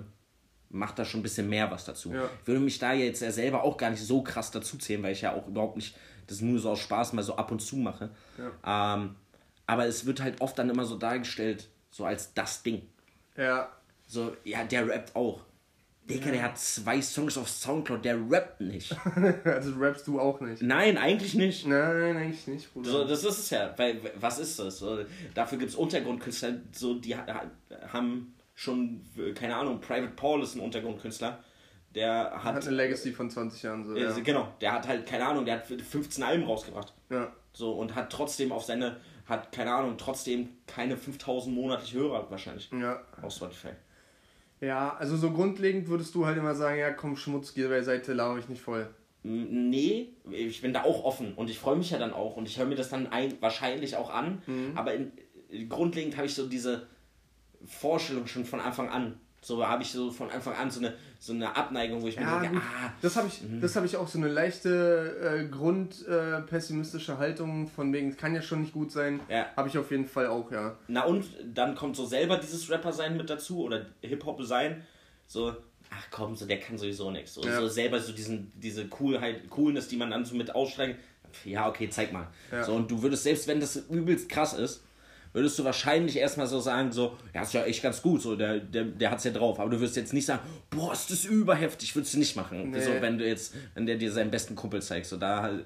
macht 0.70 1.00
da 1.00 1.06
schon 1.06 1.20
ein 1.20 1.24
bisschen 1.24 1.50
mehr 1.50 1.72
was 1.72 1.86
dazu. 1.86 2.14
Ja. 2.14 2.30
Ich 2.42 2.48
würde 2.48 2.62
mich 2.62 2.80
da 2.80 2.94
jetzt 2.94 3.22
ja 3.22 3.32
selber 3.32 3.64
auch 3.64 3.78
gar 3.78 3.90
nicht 3.90 4.04
so 4.04 4.22
krass 4.22 4.52
dazu 4.52 4.78
zählen, 4.78 5.02
weil 5.02 5.14
ich 5.14 5.22
ja 5.22 5.34
auch 5.34 5.48
überhaupt 5.48 5.76
nicht 5.76 5.96
das 6.30 6.42
nur 6.42 6.60
so 6.60 6.72
aus 6.72 6.80
Spaß 6.80 7.14
mal 7.14 7.24
so 7.24 7.36
ab 7.36 7.52
und 7.52 7.62
zu 7.62 7.78
mache. 7.78 8.10
Ja. 8.38 8.96
Ähm, 8.96 9.16
aber 9.66 9.86
es 9.86 10.06
wird 10.06 10.22
halt 10.22 10.42
oft 10.42 10.58
dann 10.58 10.70
immer 10.70 10.86
so 10.86 10.98
dargestellt, 10.98 11.68
so 11.92 12.06
als 12.06 12.34
das 12.34 12.64
Ding. 12.64 12.82
Ja. 13.38 13.70
So, 14.08 14.36
ja, 14.44 14.64
der 14.64 14.88
rappt 14.88 15.16
auch. 15.16 15.42
Digga, 16.10 16.28
ja. 16.28 16.32
der 16.32 16.44
hat 16.44 16.58
zwei 16.58 17.02
Songs 17.02 17.38
auf 17.38 17.48
Soundcloud, 17.48 18.04
der 18.04 18.18
rappt 18.30 18.62
nicht. 18.62 18.96
also 19.46 19.74
rappst 19.78 20.08
du 20.08 20.20
auch 20.20 20.42
nicht? 20.42 20.62
Nein, 20.64 20.98
eigentlich 20.98 21.36
nicht. 21.36 21.68
Nein, 21.68 22.18
eigentlich 22.18 22.48
nicht, 22.48 22.74
Bruder. 22.74 22.90
So, 22.90 23.04
das 23.06 23.24
ist 23.24 23.38
es 23.38 23.50
ja, 23.52 23.74
weil, 23.78 24.02
was 24.16 24.40
ist 24.40 24.58
das? 24.58 24.80
So, 24.80 25.06
dafür 25.36 25.60
gibt 25.60 25.70
es 25.70 25.76
Untergrundkünstler, 25.76 26.56
so, 26.72 26.96
die 26.96 27.16
haben 27.16 28.34
schon, 28.56 29.02
keine 29.36 29.56
Ahnung, 29.56 29.80
Private 29.80 30.14
Paul 30.16 30.42
ist 30.42 30.56
ein 30.56 30.62
Untergrundkünstler 30.62 31.44
der 31.96 32.32
hat, 32.32 32.56
hat 32.56 32.68
eine 32.68 32.76
Legacy 32.76 33.12
von 33.12 33.30
20 33.30 33.64
Jahren 33.64 33.86
so. 33.86 33.96
Äh, 33.96 34.04
ja. 34.04 34.20
Genau, 34.20 34.48
der 34.62 34.74
hat 34.74 34.88
halt, 34.88 35.06
keine 35.08 35.26
Ahnung, 35.26 35.46
der 35.46 35.56
hat 35.56 35.68
15 35.68 36.24
Alben 36.24 36.44
rausgebracht. 36.44 36.94
Ja. 37.10 37.32
So 37.54 37.72
und 37.74 37.96
hat 37.96 38.12
trotzdem 38.12 38.52
auf 38.52 38.64
seine, 38.64 38.98
hat, 39.26 39.52
keine 39.52 39.74
Ahnung, 39.74 39.98
trotzdem 39.98 40.50
keine 40.68 40.98
5000 40.98 41.54
monatlich 41.54 41.94
Hörer 41.94 42.30
wahrscheinlich. 42.30 42.70
Ja. 42.72 43.02
Auf 43.22 43.34
Spotify. 43.34 43.70
Ja, 44.62 44.96
also 44.98 45.16
so 45.16 45.32
grundlegend 45.32 45.88
würdest 45.88 46.14
du 46.16 46.26
halt 46.26 46.38
immer 46.38 46.54
sagen, 46.54 46.80
ja 46.80 46.92
komm, 46.92 47.16
Schmutz, 47.16 47.54
geh 47.54 47.82
Seite, 47.82 48.14
laufe 48.14 48.40
ich 48.40 48.50
nicht 48.50 48.62
voll. 48.62 48.90
Nee, 49.24 50.14
ich 50.30 50.62
bin 50.62 50.74
da 50.74 50.84
auch 50.84 51.04
offen 51.04 51.34
und 51.34 51.50
ich 51.50 51.60
freue 51.60 51.76
mich 51.76 51.92
ja 51.92 51.98
dann 51.98 52.14
auch 52.14 52.38
und 52.38 52.48
ich 52.48 52.58
höre 52.58 52.66
mir 52.66 52.76
das 52.76 52.90
dann 52.90 53.08
ein, 53.08 53.34
wahrscheinlich 53.42 53.96
auch 53.96 54.10
an, 54.10 54.42
mhm. 54.48 54.72
aber 54.76 54.94
in, 54.94 55.12
grundlegend 55.68 56.16
habe 56.16 56.28
ich 56.28 56.36
so 56.36 56.48
diese 56.48 56.88
Vorstellung 57.66 58.28
schon 58.28 58.46
von 58.46 58.62
Anfang 58.62 58.90
an. 58.90 59.20
So 59.42 59.66
habe 59.66 59.84
ich 59.84 59.92
so 59.92 60.12
von 60.12 60.30
Anfang 60.30 60.54
an 60.56 60.70
so 60.70 60.80
eine, 60.80 60.94
so 61.20 61.34
eine 61.34 61.56
Abneigung, 61.56 62.02
wo 62.02 62.08
ich 62.08 62.16
ja, 62.16 62.40
mir 62.40 62.42
denke, 62.42 62.58
ah. 62.58 62.92
Das 63.02 63.16
habe 63.16 63.28
ich, 63.28 63.42
mhm. 63.42 63.64
hab 63.64 63.86
ich 63.86 63.96
auch 63.96 64.08
so 64.08 64.18
eine 64.18 64.28
leichte 64.28 65.40
äh, 65.40 65.48
grundpessimistische 65.48 67.14
äh, 67.14 67.18
Haltung, 67.18 67.68
von 67.68 67.94
wegen, 67.94 68.10
es 68.10 68.18
kann 68.18 68.36
ja 68.36 68.42
schon 68.42 68.62
nicht 68.62 68.74
gut 68.74 68.92
sein. 68.92 69.22
Ja. 69.30 69.48
Habe 69.56 69.70
ich 69.70 69.78
auf 69.78 69.92
jeden 69.92 70.08
Fall 70.08 70.28
auch, 70.28 70.52
ja. 70.52 70.78
Na 70.88 71.06
und 71.06 71.26
dann 71.54 71.76
kommt 71.76 71.96
so 71.96 72.06
selber 72.06 72.38
dieses 72.38 72.70
Rapper-Sein 72.70 73.16
mit 73.16 73.30
dazu 73.30 73.64
oder 73.64 73.86
Hip-Hop-Sein. 74.02 74.84
So, 75.26 75.56
ach 75.90 76.08
komm, 76.12 76.36
so 76.36 76.46
der 76.46 76.60
kann 76.60 76.78
sowieso 76.78 77.10
nichts. 77.12 77.34
So, 77.34 77.44
ja. 77.44 77.60
so 77.60 77.68
selber 77.68 78.00
so 78.00 78.12
diesen, 78.12 78.52
diese 78.56 78.88
Coolheit, 78.88 79.50
Coolness, 79.50 79.88
die 79.88 79.98
man 79.98 80.12
dann 80.12 80.26
so 80.26 80.36
mit 80.36 80.54
aussteigen. 80.54 80.98
Ja, 81.46 81.70
okay, 81.70 81.90
zeig 81.90 82.12
mal. 82.12 82.28
Ja. 82.52 82.64
So, 82.64 82.74
und 82.74 82.90
du 82.92 83.02
würdest, 83.02 83.24
selbst 83.24 83.48
wenn 83.48 83.60
das 83.60 83.76
übelst 83.76 84.28
krass 84.28 84.54
ist, 84.54 84.84
würdest 85.34 85.58
du 85.60 85.64
wahrscheinlich 85.64 86.18
erstmal 86.18 86.48
so 86.48 86.60
sagen, 86.60 86.92
so, 86.92 87.18
ja, 87.34 87.42
ist 87.42 87.54
ja 87.54 87.64
echt 87.64 87.84
ganz 87.84 88.02
gut, 88.02 88.22
so, 88.22 88.36
der, 88.36 88.60
der, 88.60 88.86
der 88.86 89.12
hat's 89.12 89.24
ja 89.24 89.32
drauf. 89.32 89.60
Aber 89.60 89.70
du 89.70 89.80
würdest 89.80 89.96
jetzt 89.96 90.14
nicht 90.14 90.26
sagen, 90.26 90.42
boah, 90.70 90.94
ist 90.94 91.12
das 91.12 91.26
überheftig, 91.26 91.96
würdest 91.96 92.14
du 92.14 92.20
nicht 92.20 92.36
machen. 92.36 92.72
Nee. 92.72 92.82
So, 92.82 92.92
wenn 93.00 93.18
du 93.18 93.28
jetzt, 93.28 93.54
wenn 93.76 93.86
der 93.86 93.96
dir 93.96 94.12
seinen 94.12 94.32
besten 94.32 94.56
Kumpel 94.56 94.82
zeigt, 94.82 95.06
so, 95.06 95.18
da 95.18 95.42
halt 95.42 95.66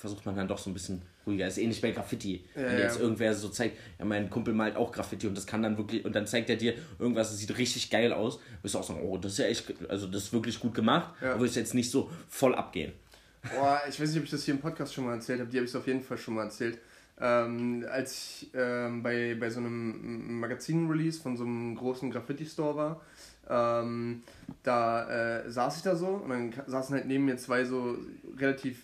versucht 0.00 0.24
man 0.24 0.34
dann 0.34 0.48
doch 0.48 0.56
so 0.56 0.70
ein 0.70 0.72
bisschen 0.72 1.02
ruhiger. 1.26 1.46
Ist 1.46 1.58
ähnlich 1.58 1.82
bei 1.82 1.90
Graffiti. 1.90 2.42
Ja, 2.56 2.62
wenn 2.62 2.78
jetzt 2.78 2.98
irgendwer 2.98 3.34
so 3.34 3.50
zeigt, 3.50 3.76
ja, 3.98 4.04
mein 4.06 4.30
Kumpel 4.30 4.54
malt 4.54 4.76
auch 4.76 4.92
Graffiti 4.92 5.26
und 5.26 5.36
das 5.36 5.46
kann 5.46 5.62
dann 5.62 5.76
wirklich, 5.76 6.04
und 6.06 6.14
dann 6.14 6.26
zeigt 6.26 6.48
er 6.48 6.56
dir 6.56 6.74
irgendwas, 6.98 7.28
das 7.28 7.38
sieht 7.38 7.56
richtig 7.58 7.90
geil 7.90 8.12
aus, 8.12 8.40
wirst 8.62 8.74
du 8.74 8.78
auch 8.78 8.84
sagen, 8.84 9.00
oh, 9.02 9.18
das 9.18 9.32
ist 9.32 9.38
ja 9.38 9.44
echt, 9.44 9.74
also 9.90 10.06
das 10.06 10.24
ist 10.24 10.32
wirklich 10.32 10.58
gut 10.58 10.74
gemacht, 10.74 11.14
ja. 11.20 11.32
aber 11.32 11.40
würdest 11.40 11.56
jetzt 11.56 11.74
nicht 11.74 11.90
so 11.90 12.10
voll 12.30 12.54
abgehen. 12.54 12.92
Boah, 13.54 13.80
ich 13.88 14.00
weiß 14.00 14.08
nicht, 14.08 14.18
ob 14.18 14.24
ich 14.24 14.30
das 14.30 14.44
hier 14.44 14.54
im 14.54 14.60
Podcast 14.60 14.94
schon 14.94 15.04
mal 15.04 15.14
erzählt 15.14 15.40
habe, 15.40 15.50
die 15.50 15.58
habe 15.58 15.66
ich 15.66 15.76
auf 15.76 15.86
jeden 15.86 16.02
Fall 16.02 16.16
schon 16.16 16.34
mal 16.34 16.44
erzählt 16.44 16.78
ähm, 17.20 17.84
als 17.90 18.14
ich 18.14 18.50
ähm, 18.54 19.02
bei, 19.02 19.36
bei 19.38 19.50
so 19.50 19.60
einem 19.60 20.40
Magazin-Release 20.40 21.20
von 21.20 21.36
so 21.36 21.44
einem 21.44 21.74
großen 21.74 22.10
Graffiti-Store 22.10 22.76
war, 22.76 23.00
ähm, 23.48 24.22
da 24.62 25.40
äh, 25.40 25.50
saß 25.50 25.78
ich 25.78 25.82
da 25.82 25.96
so 25.96 26.08
und 26.08 26.30
dann 26.30 26.52
saßen 26.66 26.94
halt 26.94 27.06
neben 27.06 27.24
mir 27.24 27.36
zwei 27.36 27.64
so 27.64 27.96
relativ 28.38 28.82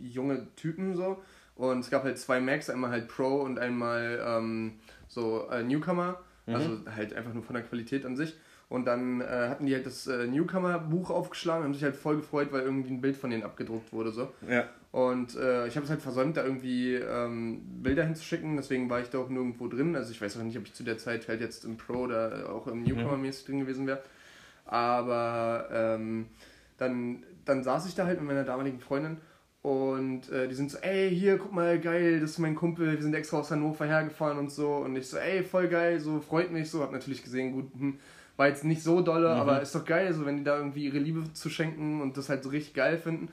junge 0.00 0.46
Typen 0.56 0.94
so 0.94 1.22
und 1.56 1.80
es 1.80 1.90
gab 1.90 2.04
halt 2.04 2.18
zwei 2.18 2.40
Macs, 2.40 2.70
einmal 2.70 2.90
halt 2.90 3.08
Pro 3.08 3.42
und 3.42 3.58
einmal 3.58 4.20
ähm, 4.24 4.72
so 5.08 5.48
äh, 5.50 5.62
Newcomer, 5.62 6.20
mhm. 6.46 6.54
also 6.54 6.78
halt 6.94 7.14
einfach 7.14 7.34
nur 7.34 7.42
von 7.42 7.54
der 7.54 7.64
Qualität 7.64 8.04
an 8.04 8.16
sich. 8.16 8.34
Und 8.68 8.86
dann 8.86 9.20
äh, 9.20 9.48
hatten 9.50 9.66
die 9.66 9.74
halt 9.74 9.84
das 9.84 10.06
äh, 10.06 10.26
Newcomer-Buch 10.26 11.10
aufgeschlagen, 11.10 11.64
haben 11.64 11.74
sich 11.74 11.84
halt 11.84 11.94
voll 11.94 12.16
gefreut, 12.16 12.48
weil 12.52 12.62
irgendwie 12.62 12.90
ein 12.90 13.02
Bild 13.02 13.16
von 13.16 13.28
denen 13.28 13.42
abgedruckt 13.42 13.92
wurde. 13.92 14.12
So. 14.12 14.32
Ja. 14.48 14.64
Und 14.92 15.36
äh, 15.36 15.66
ich 15.66 15.76
habe 15.76 15.84
es 15.84 15.90
halt 15.90 16.02
versäumt, 16.02 16.36
da 16.36 16.44
irgendwie 16.44 16.94
ähm, 16.96 17.62
Bilder 17.82 18.04
hinzuschicken, 18.04 18.56
deswegen 18.56 18.90
war 18.90 19.00
ich 19.00 19.08
da 19.08 19.18
auch 19.18 19.30
nirgendwo 19.30 19.66
drin. 19.66 19.96
Also 19.96 20.12
ich 20.12 20.20
weiß 20.20 20.36
auch 20.36 20.42
nicht, 20.42 20.58
ob 20.58 20.66
ich 20.66 20.74
zu 20.74 20.84
der 20.84 20.98
Zeit 20.98 21.28
halt 21.28 21.40
jetzt 21.40 21.64
im 21.64 21.78
Pro 21.78 22.00
oder 22.00 22.50
auch 22.52 22.66
im 22.66 22.84
Newcomer-mäßig 22.84 23.46
drin 23.46 23.60
gewesen 23.60 23.86
wäre. 23.86 24.02
Aber 24.66 25.68
ähm, 25.72 26.26
dann, 26.76 27.24
dann 27.46 27.64
saß 27.64 27.86
ich 27.86 27.94
da 27.94 28.04
halt 28.04 28.20
mit 28.20 28.28
meiner 28.28 28.44
damaligen 28.44 28.80
Freundin 28.80 29.16
und 29.62 30.28
äh, 30.30 30.48
die 30.48 30.54
sind 30.54 30.72
so, 30.72 30.78
ey, 30.78 31.08
hier, 31.14 31.38
guck 31.38 31.52
mal, 31.52 31.78
geil, 31.78 32.20
das 32.20 32.32
ist 32.32 32.38
mein 32.38 32.56
Kumpel, 32.56 32.92
wir 32.92 33.00
sind 33.02 33.14
extra 33.14 33.38
aus 33.38 33.50
Hannover 33.52 33.86
hergefahren 33.86 34.36
und 34.38 34.50
so. 34.50 34.74
Und 34.76 34.96
ich 34.96 35.06
so, 35.06 35.16
ey, 35.16 35.44
voll 35.44 35.68
geil, 35.68 36.00
so, 36.00 36.20
freut 36.20 36.50
mich 36.50 36.68
so. 36.68 36.82
Hab 36.82 36.90
natürlich 36.90 37.22
gesehen, 37.22 37.52
gut, 37.52 37.72
hm, 37.78 37.98
war 38.36 38.48
jetzt 38.48 38.64
nicht 38.64 38.82
so 38.82 39.00
dolle, 39.02 39.32
mhm. 39.34 39.40
aber 39.40 39.62
ist 39.62 39.74
doch 39.74 39.84
geil, 39.84 40.12
so 40.12 40.26
wenn 40.26 40.36
die 40.36 40.44
da 40.44 40.56
irgendwie 40.58 40.86
ihre 40.86 40.98
Liebe 40.98 41.32
zu 41.32 41.48
schenken 41.48 42.02
und 42.02 42.16
das 42.16 42.28
halt 42.28 42.42
so 42.42 42.50
richtig 42.50 42.74
geil 42.74 42.98
finden. 42.98 43.28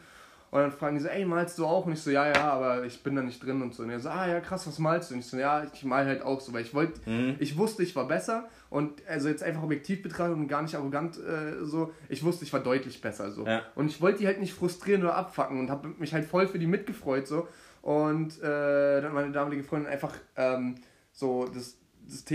Und 0.51 0.61
dann 0.61 0.71
fragen 0.71 0.95
die 0.95 1.03
so, 1.03 1.09
ey, 1.09 1.25
malst 1.25 1.59
du 1.59 1.65
auch? 1.65 1.85
Und 1.85 1.93
ich 1.93 2.01
so, 2.01 2.09
ja, 2.09 2.27
ja, 2.27 2.51
aber 2.51 2.83
ich 2.83 3.03
bin 3.03 3.15
da 3.15 3.21
nicht 3.21 3.43
drin 3.43 3.61
und 3.61 3.73
so. 3.73 3.83
Und 3.83 3.91
er 3.91 3.99
so, 3.99 4.09
ah 4.09 4.27
ja, 4.27 4.39
krass, 4.39 4.65
was 4.65 4.79
malst 4.79 5.09
du? 5.09 5.13
Und 5.13 5.19
ich 5.19 5.27
so, 5.27 5.37
ja, 5.37 5.63
ich 5.71 5.83
mal 5.83 6.05
halt 6.05 6.23
auch 6.23 6.41
so, 6.41 6.53
weil 6.53 6.63
ich 6.63 6.73
wollte, 6.73 7.07
mhm. 7.09 7.35
ich 7.39 7.57
wusste, 7.57 7.83
ich 7.83 7.95
war 7.95 8.07
besser 8.07 8.47
und 8.69 9.05
also 9.07 9.29
jetzt 9.29 9.43
einfach 9.43 9.63
objektiv 9.63 10.01
betrachtet 10.01 10.35
und 10.35 10.47
gar 10.47 10.61
nicht 10.61 10.75
arrogant 10.75 11.17
äh, 11.17 11.63
so, 11.63 11.93
ich 12.07 12.23
wusste, 12.23 12.45
ich 12.45 12.53
war 12.53 12.61
deutlich 12.61 13.01
besser 13.01 13.31
so. 13.31 13.45
Ja. 13.45 13.61
Und 13.75 13.87
ich 13.87 14.01
wollte 14.01 14.19
die 14.19 14.27
halt 14.27 14.39
nicht 14.39 14.53
frustrieren 14.53 15.03
oder 15.03 15.15
abfacken 15.15 15.59
und 15.59 15.69
habe 15.69 15.89
mich 15.99 16.13
halt 16.13 16.25
voll 16.25 16.47
für 16.47 16.59
die 16.59 16.67
mitgefreut 16.67 17.27
so. 17.27 17.47
Und 17.81 18.41
äh, 18.41 19.01
dann 19.01 19.13
meine 19.13 19.31
damalige 19.31 19.63
Freundin 19.63 19.91
einfach 19.91 20.13
ähm, 20.35 20.75
so 21.11 21.45
das 21.45 21.78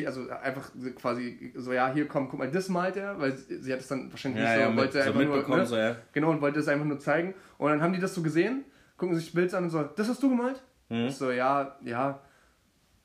also 0.06 0.28
einfach 0.30 0.70
quasi 0.96 1.52
so, 1.56 1.72
ja, 1.72 1.92
hier 1.92 2.06
komm, 2.06 2.28
guck 2.28 2.38
mal, 2.38 2.50
das 2.50 2.68
malt 2.68 2.96
er, 2.96 3.18
weil 3.18 3.32
sie, 3.32 3.72
hat 3.72 3.80
es 3.80 3.88
dann 3.88 4.10
wahrscheinlich 4.10 4.42
ja, 4.42 4.48
nicht 4.48 4.64
so, 4.64 4.70
ja, 4.70 4.76
wollte 4.76 4.92
so 4.92 5.08
einfach 5.08 5.48
nur, 5.48 5.56
ne? 5.56 5.66
so, 5.66 5.76
ja. 5.76 5.96
genau, 6.12 6.30
und 6.30 6.40
wollte 6.40 6.60
es 6.60 6.68
einfach 6.68 6.86
nur 6.86 6.98
zeigen. 6.98 7.34
Und 7.58 7.70
dann 7.70 7.82
haben 7.82 7.92
die 7.92 8.00
das 8.00 8.14
so 8.14 8.22
gesehen, 8.22 8.64
gucken 8.96 9.16
sich 9.16 9.32
Bilder 9.32 9.58
an 9.58 9.64
und 9.64 9.70
so, 9.70 9.82
das 9.82 10.08
hast 10.08 10.22
du 10.22 10.30
gemalt? 10.30 10.62
Mhm. 10.88 11.06
Ich 11.06 11.16
so, 11.16 11.30
ja, 11.30 11.76
ja, 11.82 12.20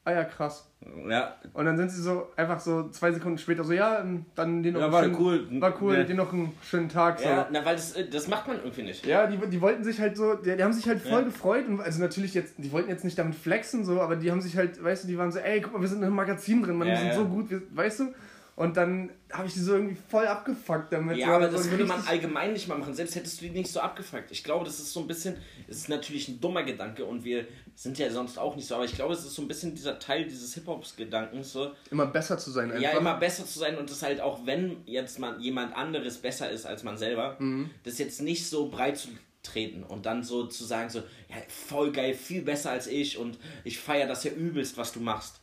ah 0.09 0.13
ja, 0.13 0.23
krass. 0.23 0.65
Ja. 1.07 1.35
Und 1.53 1.65
dann 1.65 1.77
sind 1.77 1.91
sie 1.91 2.01
so 2.01 2.29
einfach 2.35 2.59
so 2.59 2.89
zwei 2.89 3.11
Sekunden 3.11 3.37
später 3.37 3.63
so, 3.63 3.73
ja, 3.73 3.99
ähm, 3.99 4.25
dann 4.35 4.63
den 4.63 4.73
noch 4.73 4.81
ja, 4.81 4.91
war 4.91 5.03
schönen, 5.03 5.15
cool. 5.19 5.61
War 5.61 5.81
cool, 5.81 5.97
ja. 5.97 6.03
den 6.03 6.17
noch 6.17 6.31
einen 6.31 6.53
schönen 6.63 6.89
Tag. 6.89 7.19
So. 7.19 7.25
Ja, 7.27 7.47
na, 7.51 7.63
weil 7.65 7.75
das, 7.75 7.93
äh, 7.93 8.07
das 8.09 8.27
macht 8.27 8.47
man 8.47 8.57
irgendwie 8.57 8.83
nicht. 8.83 9.05
Ja, 9.05 9.27
die, 9.27 9.37
die 9.37 9.61
wollten 9.61 9.83
sich 9.83 9.99
halt 9.99 10.17
so, 10.17 10.35
die, 10.35 10.55
die 10.55 10.63
haben 10.63 10.73
sich 10.73 10.87
halt 10.87 11.01
voll 11.01 11.19
ja. 11.19 11.25
gefreut. 11.25 11.67
Und, 11.67 11.81
also 11.81 12.01
natürlich 12.01 12.33
jetzt, 12.33 12.55
die 12.57 12.71
wollten 12.71 12.89
jetzt 12.89 13.03
nicht 13.03 13.17
damit 13.17 13.35
flexen, 13.35 13.83
so, 13.83 14.01
aber 14.01 14.15
die 14.15 14.31
haben 14.31 14.41
sich 14.41 14.57
halt, 14.57 14.81
weißt 14.81 15.03
du, 15.03 15.07
die 15.07 15.17
waren 15.17 15.31
so, 15.31 15.39
ey, 15.39 15.61
guck 15.61 15.73
mal, 15.73 15.81
wir 15.81 15.87
sind 15.87 15.99
in 15.99 16.05
einem 16.05 16.15
Magazin 16.15 16.63
drin, 16.63 16.77
man, 16.77 16.87
wir 16.87 16.97
sind 16.97 17.13
so 17.13 17.25
gut, 17.25 17.49
wir, 17.49 17.61
weißt 17.71 17.99
du? 18.01 18.13
Und 18.59 18.75
dann 18.75 19.09
habe 19.31 19.47
ich 19.47 19.53
die 19.53 19.61
so 19.61 19.73
irgendwie 19.73 19.95
voll 20.09 20.27
abgefuckt 20.27 20.91
damit. 20.91 21.17
Ja, 21.17 21.33
aber 21.33 21.47
das 21.47 21.71
würde 21.71 21.85
man 21.85 22.05
allgemein 22.05 22.51
nicht 22.51 22.67
mal 22.67 22.77
machen. 22.77 22.93
Selbst 22.93 23.15
hättest 23.15 23.39
du 23.39 23.45
die 23.45 23.51
nicht 23.51 23.71
so 23.71 23.79
abgefuckt. 23.79 24.31
Ich 24.31 24.43
glaube, 24.43 24.65
das 24.65 24.81
ist 24.81 24.91
so 24.91 24.99
ein 24.99 25.07
bisschen, 25.07 25.37
es 25.69 25.77
ist 25.77 25.87
natürlich 25.87 26.27
ein 26.27 26.41
dummer 26.41 26.63
Gedanke 26.63 27.05
und 27.05 27.23
wir 27.23 27.47
sind 27.73 27.97
ja 27.97 28.11
sonst 28.11 28.37
auch 28.37 28.57
nicht 28.57 28.67
so, 28.67 28.75
aber 28.75 28.83
ich 28.83 28.95
glaube, 28.95 29.13
es 29.13 29.23
ist 29.23 29.33
so 29.33 29.43
ein 29.43 29.47
bisschen 29.47 29.75
dieser 29.75 29.97
Teil 29.97 30.25
dieses 30.25 30.55
Hip-Hops-Gedankens. 30.55 31.53
So, 31.53 31.71
immer 31.89 32.07
besser 32.07 32.37
zu 32.37 32.51
sein 32.51 32.69
einfach. 32.69 32.83
Ja, 32.83 32.97
immer 32.97 33.15
besser 33.15 33.45
zu 33.45 33.59
sein 33.59 33.77
und 33.77 33.89
das 33.89 34.03
halt 34.03 34.19
auch, 34.19 34.45
wenn 34.45 34.83
jetzt 34.85 35.19
mal 35.19 35.39
jemand 35.39 35.73
anderes 35.73 36.17
besser 36.17 36.49
ist 36.49 36.65
als 36.65 36.83
man 36.83 36.97
selber, 36.97 37.37
mhm. 37.39 37.69
das 37.85 37.97
jetzt 37.97 38.21
nicht 38.21 38.45
so 38.45 38.67
breit 38.67 38.97
zu 38.97 39.07
treten 39.41 39.83
und 39.83 40.05
dann 40.05 40.21
so 40.21 40.47
zu 40.47 40.65
sagen, 40.65 40.89
so, 40.89 40.99
ja, 41.29 41.37
voll 41.47 41.93
geil, 41.93 42.13
viel 42.13 42.41
besser 42.41 42.71
als 42.71 42.87
ich 42.87 43.17
und 43.17 43.37
ich 43.63 43.79
feiere 43.79 44.09
das 44.09 44.25
ja 44.25 44.31
übelst, 44.31 44.75
was 44.75 44.91
du 44.91 44.99
machst. 44.99 45.39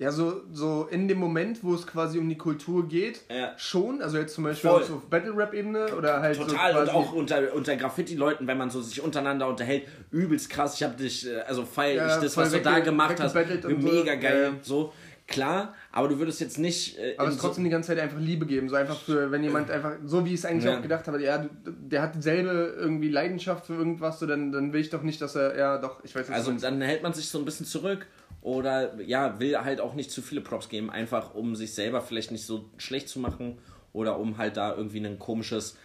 Ja, 0.00 0.12
so, 0.12 0.42
so 0.52 0.86
in 0.92 1.08
dem 1.08 1.18
Moment, 1.18 1.64
wo 1.64 1.74
es 1.74 1.84
quasi 1.84 2.20
um 2.20 2.28
die 2.28 2.38
Kultur 2.38 2.86
geht, 2.86 3.20
ja. 3.28 3.52
schon. 3.58 4.00
Also 4.00 4.18
jetzt 4.18 4.32
zum 4.32 4.44
Beispiel 4.44 4.70
Voll. 4.70 4.82
auf 4.82 5.10
Battle-Rap-Ebene 5.10 5.96
oder 5.96 6.20
halt. 6.20 6.36
Total, 6.36 6.72
so 6.72 6.80
und 6.80 6.90
auch 6.90 7.12
unter, 7.12 7.52
unter 7.52 7.76
Graffiti-Leuten, 7.76 8.46
wenn 8.46 8.58
man 8.58 8.70
so 8.70 8.80
sich 8.80 9.02
untereinander 9.02 9.48
unterhält, 9.48 9.88
übelst 10.12 10.50
krass. 10.50 10.76
Ich 10.76 10.84
hab 10.84 10.96
dich, 10.96 11.26
äh, 11.26 11.40
also 11.40 11.64
feier 11.64 11.96
ja, 11.96 12.14
ich 12.14 12.22
das, 12.22 12.36
was 12.36 12.52
du 12.52 12.60
da 12.60 12.78
gemacht 12.78 13.18
hast. 13.18 13.34
Mega 13.34 14.14
so. 14.14 14.20
geil. 14.20 14.52
Ja. 14.54 14.58
So, 14.62 14.92
klar, 15.26 15.74
aber 15.90 16.06
du 16.06 16.20
würdest 16.20 16.40
jetzt 16.40 16.58
nicht. 16.58 16.96
Äh, 16.96 17.16
aber 17.18 17.30
es 17.30 17.38
trotzdem 17.38 17.64
die 17.64 17.70
ganze 17.70 17.88
Zeit 17.88 17.98
einfach 17.98 18.20
Liebe 18.20 18.46
geben. 18.46 18.68
So 18.68 18.76
einfach 18.76 19.00
für, 19.00 19.32
wenn 19.32 19.42
jemand 19.42 19.68
einfach, 19.68 19.94
so 20.04 20.24
wie 20.24 20.28
ich 20.34 20.38
es 20.38 20.44
eigentlich 20.44 20.66
ja. 20.66 20.78
auch 20.78 20.82
gedacht 20.82 21.08
habe, 21.08 21.20
ja, 21.20 21.44
der 21.64 22.02
hat 22.02 22.14
dieselbe 22.14 22.76
irgendwie 22.78 23.08
Leidenschaft 23.08 23.66
für 23.66 23.74
irgendwas, 23.74 24.20
so 24.20 24.26
dann, 24.26 24.52
dann 24.52 24.72
will 24.72 24.80
ich 24.80 24.90
doch 24.90 25.02
nicht, 25.02 25.20
dass 25.20 25.34
er, 25.34 25.58
ja, 25.58 25.78
doch, 25.78 26.04
ich 26.04 26.14
weiß 26.14 26.28
nicht. 26.28 26.36
Also 26.36 26.52
dann 26.52 26.80
hält 26.80 27.02
man 27.02 27.14
sich 27.14 27.28
so 27.28 27.40
ein 27.40 27.44
bisschen 27.44 27.66
zurück 27.66 28.06
oder 28.40 29.00
ja, 29.00 29.40
will 29.40 29.58
halt 29.58 29.80
auch 29.80 29.94
nicht 29.94 30.10
zu 30.10 30.22
viele 30.22 30.40
Props 30.40 30.68
geben, 30.68 30.90
einfach 30.90 31.34
um 31.34 31.56
sich 31.56 31.74
selber 31.74 32.00
vielleicht 32.00 32.30
nicht 32.30 32.46
so 32.46 32.70
schlecht 32.76 33.08
zu 33.08 33.18
machen 33.18 33.58
oder 33.92 34.18
um 34.18 34.38
halt 34.38 34.56
da 34.56 34.74
irgendwie 34.74 35.04
ein 35.04 35.18
komisches 35.18 35.76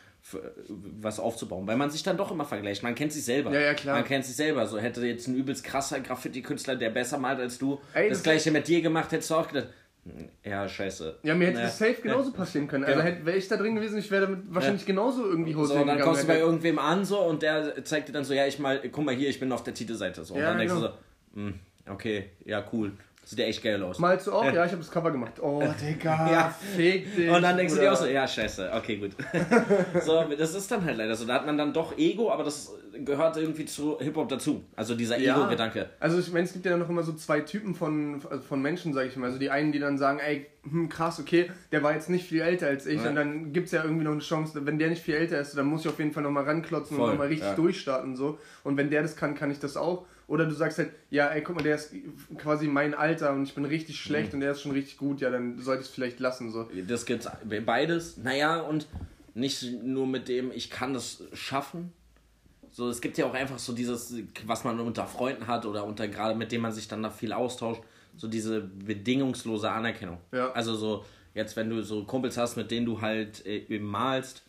was 1.01 1.19
aufzubauen, 1.19 1.67
weil 1.67 1.75
man 1.75 1.89
sich 1.89 2.01
dann 2.01 2.15
doch 2.15 2.31
immer 2.31 2.45
vergleicht. 2.45 2.81
Man 2.81 2.95
kennt 2.95 3.11
sich 3.11 3.25
selber. 3.25 3.51
Ja, 3.51 3.59
ja, 3.59 3.73
klar. 3.73 3.97
Man 3.97 4.05
kennt 4.05 4.25
sich 4.25 4.35
selber. 4.35 4.65
So 4.67 4.79
hätte 4.79 5.05
jetzt 5.05 5.27
ein 5.27 5.35
übelst 5.35 5.65
krasser 5.65 5.99
Graffiti-Künstler, 5.99 6.77
der 6.77 6.91
besser 6.91 7.17
malt 7.17 7.39
als 7.39 7.57
du, 7.57 7.81
Ey, 7.93 8.07
das, 8.07 8.19
das 8.19 8.23
gleiche 8.23 8.51
mit 8.51 8.67
dir 8.67 8.81
gemacht, 8.81 9.11
hättest 9.11 9.29
du 9.31 9.35
auch 9.35 9.49
gedacht, 9.49 9.67
hm, 10.05 10.29
ja, 10.43 10.67
scheiße. 10.67 11.19
Ja, 11.23 11.35
mir 11.35 11.47
hätte 11.47 11.57
naja. 11.57 11.67
das 11.67 11.77
safe 11.77 12.01
genauso 12.01 12.31
ja. 12.31 12.37
passieren 12.37 12.67
können. 12.67 12.85
Also 12.85 13.01
genau. 13.01 13.25
wäre 13.25 13.37
ich 13.37 13.47
da 13.47 13.57
drin 13.57 13.75
gewesen, 13.75 13.97
ich 13.97 14.11
wäre 14.11 14.27
damit 14.27 14.39
wahrscheinlich 14.47 14.83
ja. 14.83 14.87
genauso 14.87 15.25
irgendwie 15.25 15.55
Hose 15.55 15.73
So, 15.73 15.79
und 15.79 15.87
dann 15.87 15.99
kommst 15.99 16.23
du 16.23 16.27
bei 16.27 16.39
irgendwem 16.39 16.79
an 16.79 17.05
so 17.05 17.19
und 17.19 17.41
der 17.41 17.83
zeigt 17.83 18.09
dir 18.09 18.13
dann 18.13 18.25
so, 18.25 18.33
ja, 18.33 18.45
ich 18.45 18.59
mal, 18.59 18.81
guck 18.91 19.05
mal 19.05 19.15
hier, 19.15 19.29
ich 19.29 19.39
bin 19.39 19.51
auf 19.51 19.63
der 19.63 19.73
Titelseite. 19.73 20.23
So. 20.23 20.33
Und 20.33 20.41
ja, 20.41 20.49
dann 20.49 20.57
denkst 20.57 20.73
genau. 20.73 20.87
du 20.87 20.93
so, 20.93 21.41
mh, 21.41 21.49
hm, 21.49 21.59
Okay, 21.87 22.29
ja, 22.45 22.63
cool. 22.71 22.91
Sieht 23.25 23.39
ja 23.39 23.45
echt 23.45 23.63
geil 23.63 23.81
aus. 23.81 23.99
Malst 23.99 24.27
du 24.27 24.33
auch? 24.33 24.43
Ja, 24.43 24.65
ich 24.65 24.71
habe 24.71 24.81
das 24.81 24.91
Cover 24.91 25.09
gemacht. 25.09 25.33
Oh, 25.41 25.63
Digga, 25.81 26.29
ja. 26.29 26.49
fick 26.49 27.15
dich. 27.15 27.29
Und 27.29 27.41
dann 27.41 27.55
denkst 27.55 27.73
Bruder. 27.73 27.85
du 27.85 27.89
dir 27.89 27.93
auch 27.93 28.03
so, 28.03 28.07
ja, 28.07 28.27
scheiße, 28.27 28.69
okay, 28.73 28.97
gut. 28.97 29.11
so, 30.05 30.25
das 30.37 30.53
ist 30.53 30.69
dann 30.69 30.83
halt 30.83 30.97
leider 30.97 31.15
so. 31.15 31.25
Da 31.25 31.35
hat 31.35 31.45
man 31.45 31.57
dann 31.57 31.71
doch 31.71 31.97
Ego, 31.97 32.29
aber 32.31 32.43
das 32.43 32.73
gehört 33.05 33.37
irgendwie 33.37 33.63
zu 33.65 33.97
Hip-Hop 33.99 34.27
dazu. 34.27 34.65
Also 34.75 34.95
dieser 34.95 35.17
ja. 35.17 35.37
Ego-Gedanke. 35.37 35.89
Also 36.01 36.19
ich 36.19 36.33
meine, 36.33 36.45
es 36.45 36.51
gibt 36.51 36.65
ja 36.65 36.75
noch 36.75 36.89
immer 36.89 37.03
so 37.03 37.13
zwei 37.13 37.39
Typen 37.39 37.75
von, 37.75 38.19
von 38.19 38.61
Menschen, 38.61 38.93
sag 38.93 39.07
ich 39.07 39.15
mal. 39.15 39.27
Also 39.27 39.39
die 39.39 39.49
einen, 39.49 39.71
die 39.71 39.79
dann 39.79 39.97
sagen, 39.97 40.19
ey, 40.19 40.47
hm, 40.69 40.89
krass, 40.89 41.17
okay, 41.17 41.49
der 41.71 41.81
war 41.81 41.93
jetzt 41.93 42.09
nicht 42.09 42.27
viel 42.27 42.41
älter 42.41 42.67
als 42.67 42.85
ich. 42.85 43.01
Ja. 43.01 43.09
Und 43.09 43.15
dann 43.15 43.53
gibt 43.53 43.67
es 43.67 43.71
ja 43.71 43.85
irgendwie 43.85 44.03
noch 44.03 44.11
eine 44.11 44.19
Chance, 44.21 44.65
wenn 44.65 44.77
der 44.77 44.89
nicht 44.89 45.01
viel 45.01 45.15
älter 45.15 45.39
ist, 45.39 45.57
dann 45.57 45.67
muss 45.67 45.81
ich 45.81 45.87
auf 45.87 45.97
jeden 45.97 46.11
Fall 46.11 46.23
nochmal 46.23 46.43
ranklotzen 46.43 46.97
Voll, 46.97 47.05
und 47.05 47.11
nochmal 47.11 47.27
richtig 47.27 47.47
ja. 47.47 47.55
durchstarten. 47.55 48.17
So. 48.17 48.37
Und 48.65 48.75
wenn 48.75 48.89
der 48.89 49.01
das 49.01 49.15
kann, 49.15 49.33
kann 49.33 49.49
ich 49.49 49.59
das 49.59 49.77
auch. 49.77 50.05
Oder 50.27 50.45
du 50.45 50.53
sagst 50.53 50.77
halt, 50.77 50.91
ja, 51.09 51.27
ey, 51.27 51.41
guck 51.41 51.55
mal, 51.55 51.63
der 51.63 51.75
ist 51.75 51.93
quasi 52.37 52.67
mein 52.67 52.93
Alter 52.93 53.33
und 53.33 53.43
ich 53.43 53.53
bin 53.53 53.65
richtig 53.65 53.99
schlecht 53.99 54.29
mhm. 54.29 54.35
und 54.35 54.39
der 54.41 54.51
ist 54.51 54.61
schon 54.61 54.71
richtig 54.71 54.97
gut, 54.97 55.21
ja, 55.21 55.29
dann 55.29 55.59
sollte 55.59 55.81
ich 55.81 55.89
es 55.89 55.93
vielleicht 55.93 56.19
lassen. 56.19 56.51
So. 56.51 56.69
Das 56.87 57.05
gibt's 57.05 57.27
beides. 57.65 58.17
Naja, 58.17 58.61
und 58.61 58.87
nicht 59.33 59.63
nur 59.83 60.07
mit 60.07 60.27
dem, 60.27 60.51
ich 60.51 60.69
kann 60.69 60.93
das 60.93 61.23
schaffen. 61.33 61.91
So, 62.71 62.89
es 62.89 63.01
gibt 63.01 63.17
ja 63.17 63.25
auch 63.25 63.33
einfach 63.33 63.59
so 63.59 63.73
dieses, 63.73 64.15
was 64.45 64.63
man 64.63 64.79
unter 64.79 65.05
Freunden 65.05 65.47
hat 65.47 65.65
oder 65.65 65.85
unter 65.85 66.07
gerade 66.07 66.35
mit 66.35 66.51
dem 66.51 66.61
man 66.61 66.71
sich 66.71 66.87
dann 66.87 67.03
da 67.03 67.09
viel 67.09 67.33
austauscht, 67.33 67.83
so 68.17 68.27
diese 68.27 68.61
bedingungslose 68.61 69.69
Anerkennung. 69.69 70.17
Ja. 70.31 70.51
Also 70.53 70.75
so, 70.75 71.05
jetzt 71.35 71.55
wenn 71.55 71.69
du 71.69 71.83
so 71.83 72.03
Kumpels 72.05 72.37
hast, 72.37 72.55
mit 72.55 72.71
denen 72.71 72.85
du 72.85 73.01
halt 73.01 73.45
äh, 73.45 73.79
malst, 73.79 74.43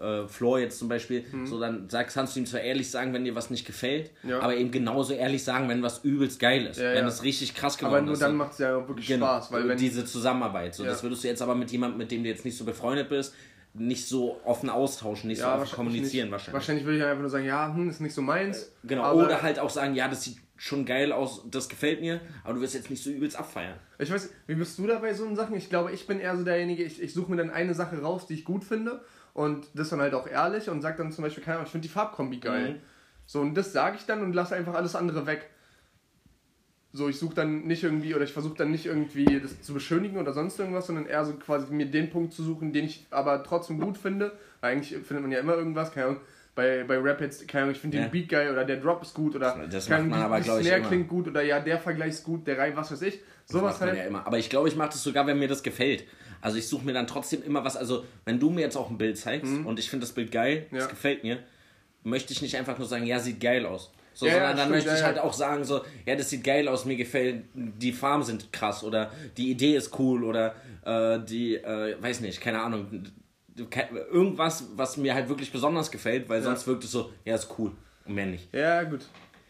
äh, 0.00 0.26
Floor 0.26 0.58
jetzt 0.58 0.78
zum 0.78 0.88
Beispiel, 0.88 1.24
mhm. 1.30 1.46
so 1.46 1.60
dann 1.60 1.88
sagst, 1.88 2.14
kannst 2.14 2.34
du 2.34 2.40
ihm 2.40 2.46
zwar 2.46 2.60
ehrlich 2.60 2.90
sagen, 2.90 3.12
wenn 3.12 3.24
dir 3.24 3.34
was 3.34 3.50
nicht 3.50 3.66
gefällt, 3.66 4.10
ja. 4.22 4.40
aber 4.40 4.56
eben 4.56 4.70
genauso 4.70 5.12
ehrlich 5.12 5.44
sagen, 5.44 5.68
wenn 5.68 5.82
was 5.82 6.04
übelst 6.04 6.40
geil 6.40 6.66
ist, 6.66 6.80
ja, 6.80 6.94
wenn 6.94 7.06
es 7.06 7.22
richtig 7.22 7.54
krass 7.54 7.76
geworden 7.76 7.92
ist. 7.92 7.98
Aber 7.98 8.06
nur 8.06 8.12
ist, 8.14 8.22
dann 8.22 8.36
macht 8.36 8.52
es 8.52 8.58
ja 8.58 8.88
wirklich 8.88 9.06
genau, 9.06 9.26
Spaß, 9.26 9.52
weil 9.52 9.68
wenn 9.68 9.78
diese 9.78 10.04
Zusammenarbeit, 10.04 10.74
so 10.74 10.84
das 10.84 11.02
würdest 11.02 11.24
du 11.24 11.28
jetzt 11.28 11.42
aber 11.42 11.54
mit 11.54 11.70
jemandem, 11.70 11.98
mit 11.98 12.10
dem 12.10 12.22
du 12.22 12.28
jetzt 12.28 12.44
nicht 12.44 12.56
so 12.56 12.64
befreundet 12.64 13.08
bist, 13.08 13.34
nicht 13.72 14.08
so 14.08 14.40
offen 14.44 14.68
austauschen, 14.68 15.28
nicht 15.28 15.40
so 15.40 15.46
offen 15.46 15.70
kommunizieren 15.70 16.26
nicht. 16.26 16.32
wahrscheinlich. 16.32 16.54
Wahrscheinlich 16.54 16.84
würde 16.84 16.98
ich 16.98 17.04
einfach 17.04 17.20
nur 17.20 17.30
sagen, 17.30 17.44
ja, 17.44 17.72
hm, 17.72 17.88
ist 17.88 18.00
nicht 18.00 18.14
so 18.14 18.22
meins. 18.22 18.62
Äh, 18.62 18.88
genau, 18.88 19.14
oder 19.14 19.42
halt 19.42 19.58
auch 19.58 19.70
sagen, 19.70 19.94
ja, 19.94 20.08
das 20.08 20.24
sieht 20.24 20.38
schon 20.56 20.84
geil 20.84 21.12
aus, 21.12 21.42
das 21.50 21.68
gefällt 21.68 22.00
mir, 22.00 22.20
aber 22.44 22.54
du 22.54 22.60
wirst 22.60 22.74
jetzt 22.74 22.90
nicht 22.90 23.02
so 23.02 23.10
übelst 23.10 23.38
abfeiern. 23.38 23.78
Ich 23.98 24.10
weiß, 24.10 24.30
wie 24.46 24.54
bist 24.54 24.78
du 24.78 24.86
da 24.86 24.98
bei 24.98 25.14
so 25.14 25.34
Sachen? 25.34 25.56
Ich 25.56 25.70
glaube, 25.70 25.92
ich 25.92 26.06
bin 26.06 26.20
eher 26.20 26.36
so 26.36 26.44
derjenige, 26.44 26.82
ich, 26.82 27.00
ich 27.00 27.14
suche 27.14 27.30
mir 27.30 27.38
dann 27.38 27.50
eine 27.50 27.74
Sache 27.74 28.00
raus, 28.02 28.26
die 28.26 28.34
ich 28.34 28.44
gut 28.44 28.64
finde 28.64 29.00
und 29.34 29.66
das 29.74 29.88
dann 29.90 30.00
halt 30.00 30.14
auch 30.14 30.26
ehrlich 30.26 30.68
und 30.68 30.80
sag 30.82 30.96
dann 30.96 31.12
zum 31.12 31.22
Beispiel, 31.24 31.42
keine 31.44 31.56
Ahnung, 31.56 31.66
ich 31.66 31.72
finde 31.72 31.86
die 31.86 31.92
Farbkombi 31.92 32.38
geil. 32.38 32.72
Mhm. 32.74 32.80
So, 33.26 33.40
und 33.40 33.54
das 33.54 33.72
sage 33.72 33.96
ich 33.98 34.06
dann 34.06 34.22
und 34.22 34.32
lasse 34.32 34.54
einfach 34.56 34.74
alles 34.74 34.96
andere 34.96 35.26
weg. 35.26 35.48
So, 36.92 37.08
ich 37.08 37.18
suche 37.20 37.34
dann 37.36 37.66
nicht 37.68 37.84
irgendwie, 37.84 38.16
oder 38.16 38.24
ich 38.24 38.32
versuche 38.32 38.56
dann 38.58 38.72
nicht 38.72 38.86
irgendwie 38.86 39.38
das 39.40 39.62
zu 39.62 39.72
beschönigen 39.74 40.18
oder 40.18 40.32
sonst 40.32 40.58
irgendwas, 40.58 40.88
sondern 40.88 41.06
eher 41.06 41.24
so 41.24 41.34
quasi 41.34 41.72
mir 41.72 41.86
den 41.86 42.10
Punkt 42.10 42.32
zu 42.32 42.42
suchen, 42.42 42.72
den 42.72 42.86
ich 42.86 43.06
aber 43.10 43.44
trotzdem 43.44 43.78
gut 43.78 43.96
finde. 43.96 44.32
Weil 44.60 44.72
eigentlich 44.72 44.90
findet 44.96 45.22
man 45.22 45.30
ja 45.30 45.38
immer 45.38 45.54
irgendwas, 45.54 45.92
keine 45.92 46.06
Ahnung, 46.06 46.20
bei, 46.56 46.82
bei 46.82 46.98
Rap 46.98 47.20
jetzt, 47.20 47.46
keine 47.46 47.62
Ahnung, 47.62 47.74
ich 47.76 47.80
finde 47.80 47.98
Ja. 47.98 48.02
den 48.06 48.10
Beat 48.10 48.28
geil 48.28 48.50
oder 48.50 48.64
der 48.64 48.78
Drop 48.78 49.00
ist 49.02 49.14
gut 49.14 49.36
oder 49.36 49.68
Das 49.70 49.86
keine 49.86 50.02
macht 50.02 50.10
man 50.10 50.22
aber, 50.22 50.40
die 50.40 50.50
ich, 50.50 50.66
Snare 50.66 50.82
klingt 50.82 51.08
gut 51.08 51.28
oder 51.28 51.42
ja, 51.42 51.60
der 51.60 51.78
Vergleich 51.78 52.08
ist 52.10 52.24
gut, 52.24 52.44
der 52.48 52.58
Reim, 52.58 52.74
was 52.74 52.90
weiß 52.90 53.02
ich. 53.02 53.20
Das 53.20 53.52
Sowas 53.52 53.70
macht 53.74 53.80
man 53.80 53.88
halt. 53.90 53.98
ja 53.98 54.04
immer. 54.06 54.26
Aber 54.26 54.38
ich 54.38 54.50
glaube, 54.50 54.66
ich 54.68 54.74
mache 54.74 54.88
das 54.90 55.02
sogar, 55.04 55.24
wenn 55.28 55.38
mir 55.38 55.46
das 55.48 55.62
gefällt. 55.62 56.04
Also 56.42 56.56
ich 56.58 56.66
suche 56.68 56.84
mir 56.84 56.92
dann 56.92 57.06
trotzdem 57.06 57.42
immer 57.42 57.64
was. 57.64 57.76
Also 57.76 58.04
wenn 58.24 58.38
du 58.40 58.50
mir 58.50 58.60
jetzt 58.62 58.76
auch 58.76 58.90
ein 58.90 58.98
Bild 58.98 59.18
zeigst 59.18 59.52
und 59.64 59.78
ich 59.78 59.90
finde 59.90 60.06
das 60.06 60.14
Bild 60.14 60.32
geil, 60.32 60.62
das 60.64 60.72
Mhm. 60.72 60.78
Ja. 60.78 60.86
gefällt 60.86 61.22
mir, 61.22 61.38
möchte 62.02 62.32
ich 62.32 62.40
nicht 62.42 62.56
einfach 62.56 62.78
nur 62.78 62.86
sagen, 62.88 63.04
ja, 63.06 63.18
sieht 63.20 63.40
geil 63.40 63.66
aus. 63.66 63.90
So, 64.14 64.26
Ja, 64.26 64.32
ja, 64.32 64.38
sondern 64.38 64.56
dann 64.56 64.66
stimmt, 64.68 64.84
möchte 64.86 64.98
ich 65.00 65.04
halt 65.06 65.18
auch 65.18 65.32
sagen, 65.32 65.64
so, 65.64 65.82
ja, 66.06 66.16
das 66.16 66.30
sieht 66.30 66.42
geil 66.44 66.66
aus, 66.68 66.84
mir 66.84 66.96
gefällt, 66.96 67.44
die 67.54 67.92
Farben 67.92 68.22
sind 68.24 68.52
krass 68.52 68.82
oder 68.82 69.10
die 69.36 69.50
Idee 69.50 69.76
ist 69.76 69.98
cool 69.98 70.24
oder 70.24 70.54
äh, 70.84 71.20
die, 71.20 71.56
äh, 71.56 71.96
weiß 72.02 72.20
nicht, 72.20 72.40
keine 72.40 72.60
Ahnung, 72.60 73.04
irgendwas, 74.10 74.64
was 74.76 74.96
mir 74.96 75.14
halt 75.14 75.28
wirklich 75.28 75.52
besonders 75.52 75.90
gefällt, 75.90 76.28
weil 76.28 76.42
sonst 76.42 76.66
wirkt 76.66 76.84
es 76.84 76.90
so, 76.90 77.12
ja, 77.24 77.34
ist 77.34 77.48
cool 77.58 77.72
und 78.06 78.14
mehr 78.14 78.26
nicht. 78.26 78.52
Ja, 78.54 78.82
gut. 78.82 79.06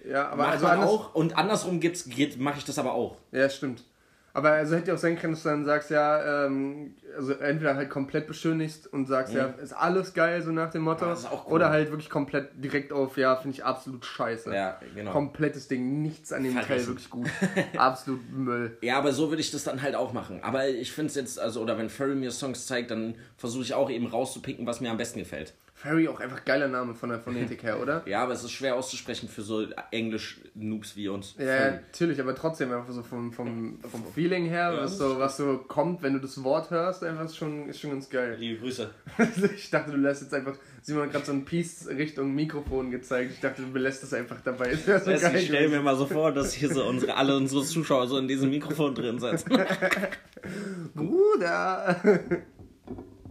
Ja, 0.09 0.29
aber 0.29 0.45
Macht 0.45 0.53
also 0.55 0.67
anders, 0.67 0.89
auch 0.91 1.15
und 1.15 1.37
andersrum 1.37 1.79
gibt's, 1.81 2.05
geht, 2.09 2.39
mache 2.41 2.59
ich 2.59 2.65
das 2.65 2.79
aber 2.79 2.95
auch. 2.95 3.17
Ja, 3.33 3.49
stimmt. 3.51 3.85
Aber 4.33 4.51
also 4.51 4.77
hätte 4.77 4.89
ja 4.89 4.95
auch 4.95 4.99
sein 4.99 5.19
können, 5.19 5.35
dass 5.35 5.43
du 5.43 5.49
dann 5.49 5.65
sagst, 5.65 5.91
ja, 5.91 6.47
ähm, 6.47 6.95
also 7.17 7.33
entweder 7.33 7.75
halt 7.75 7.91
komplett 7.91 8.27
beschönigst 8.27 8.87
und 8.93 9.07
sagst, 9.07 9.35
ja, 9.35 9.47
ist 9.47 9.73
alles 9.73 10.15
geil, 10.15 10.41
so 10.43 10.53
nach 10.53 10.71
dem 10.71 10.83
Motto. 10.83 11.05
Ja, 11.05 11.11
das 11.11 11.21
ist 11.21 11.33
auch 11.33 11.47
cool. 11.47 11.55
Oder 11.55 11.71
halt 11.71 11.91
wirklich 11.91 12.11
komplett 12.11 12.51
direkt 12.55 12.93
auf, 12.93 13.17
ja, 13.17 13.35
finde 13.37 13.57
ich 13.57 13.65
absolut 13.65 14.05
scheiße. 14.05 14.55
Ja, 14.55 14.79
genau. 14.95 15.11
Komplettes 15.11 15.69
Ding, 15.69 16.03
nichts 16.03 16.33
an 16.33 16.45
dem 16.45 16.55
Teil 16.55 16.65
Verrissen. 16.65 16.89
wirklich 16.89 17.11
gut. 17.11 17.29
absolut 17.77 18.31
Müll. 18.31 18.77
Ja, 18.83 18.99
aber 18.99 19.13
so 19.13 19.31
würde 19.31 19.41
ich 19.41 19.51
das 19.51 19.65
dann 19.65 19.83
halt 19.83 19.95
auch 19.95 20.13
machen. 20.13 20.41
Aber 20.43 20.69
ich 20.69 20.93
finde 20.93 21.09
es 21.09 21.17
jetzt, 21.17 21.41
also, 21.41 21.61
oder 21.61 21.77
wenn 21.79 21.91
Furry 21.91 22.15
mir 22.15 22.31
Songs 22.31 22.67
zeigt, 22.67 22.91
dann 22.91 23.17
versuche 23.37 23.65
ich 23.65 23.75
auch 23.75 23.91
eben 23.91 24.07
rauszupicken, 24.07 24.67
was 24.67 24.81
mir 24.81 24.91
am 24.91 24.97
besten 24.97 25.19
gefällt. 25.19 25.55
Fairy 25.81 26.09
auch 26.09 26.21
einfach 26.21 26.45
geiler 26.45 26.69
Name 26.69 26.95
von 26.95 27.09
der 27.09 27.21
Phonetik 27.21 27.63
her, 27.63 27.81
oder? 27.81 28.03
Ja, 28.07 28.23
aber 28.23 28.35
es 28.35 28.45
ist 28.45 28.53
schwer 28.53 28.77
auszusprechen 28.77 29.31
für 29.31 29.41
so 29.41 29.67
Englisch-Noobs 29.91 30.95
wie 30.95 31.09
uns. 31.09 31.35
Ja, 31.39 31.45
Furry. 31.45 31.71
natürlich, 31.71 32.21
aber 32.21 32.35
trotzdem 32.35 32.71
einfach 32.71 32.93
so 32.93 33.03
vom, 33.03 33.33
vom, 33.33 33.79
vom 33.91 34.05
Feeling 34.15 34.45
her, 34.45 34.73
Ja, 34.75 34.83
was, 34.83 34.99
so, 34.99 35.19
was 35.19 35.39
so 35.39 35.57
kommt, 35.57 36.03
wenn 36.03 36.13
du 36.13 36.19
das 36.19 36.45
Wort 36.45 36.71
hörst, 36.71 37.03
einfach 37.03 37.25
ist 37.25 37.39
schon, 37.39 37.67
ist 37.69 37.81
schon 37.81 37.93
ganz 37.93 38.11
geil. 38.11 38.37
Liebe 38.39 38.61
Grüße. 38.61 38.91
Ich 39.55 39.71
dachte, 39.71 39.93
du 39.93 39.97
lässt 39.97 40.21
jetzt 40.23 40.35
einfach, 40.35 40.57
Simon 40.83 41.05
hat 41.05 41.13
gerade 41.13 41.25
so 41.25 41.33
ein 41.33 41.45
Piece 41.47 41.89
Richtung 41.89 42.35
Mikrofon 42.35 42.91
gezeigt. 42.91 43.33
Ich 43.33 43.41
dachte, 43.41 43.63
du 43.63 43.73
belässt 43.73 44.03
das 44.03 44.13
einfach 44.13 44.41
dabei. 44.43 44.77
Das 44.87 45.05
so 45.05 45.11
geil. 45.11 45.37
ich 45.37 45.47
stelle 45.47 45.69
mir 45.69 45.81
mal 45.81 45.97
so 45.97 46.05
vor, 46.07 46.33
dass 46.33 46.53
hier 46.53 46.73
so 46.73 46.85
unsere, 46.85 47.17
alle 47.17 47.37
unsere 47.37 47.65
Zuschauer 47.65 48.07
so 48.07 48.19
in 48.19 48.29
diesem 48.29 48.51
Mikrofon 48.51 48.95
drin 48.95 49.19
sitzen. 49.19 49.51
Bruder! 50.95 51.97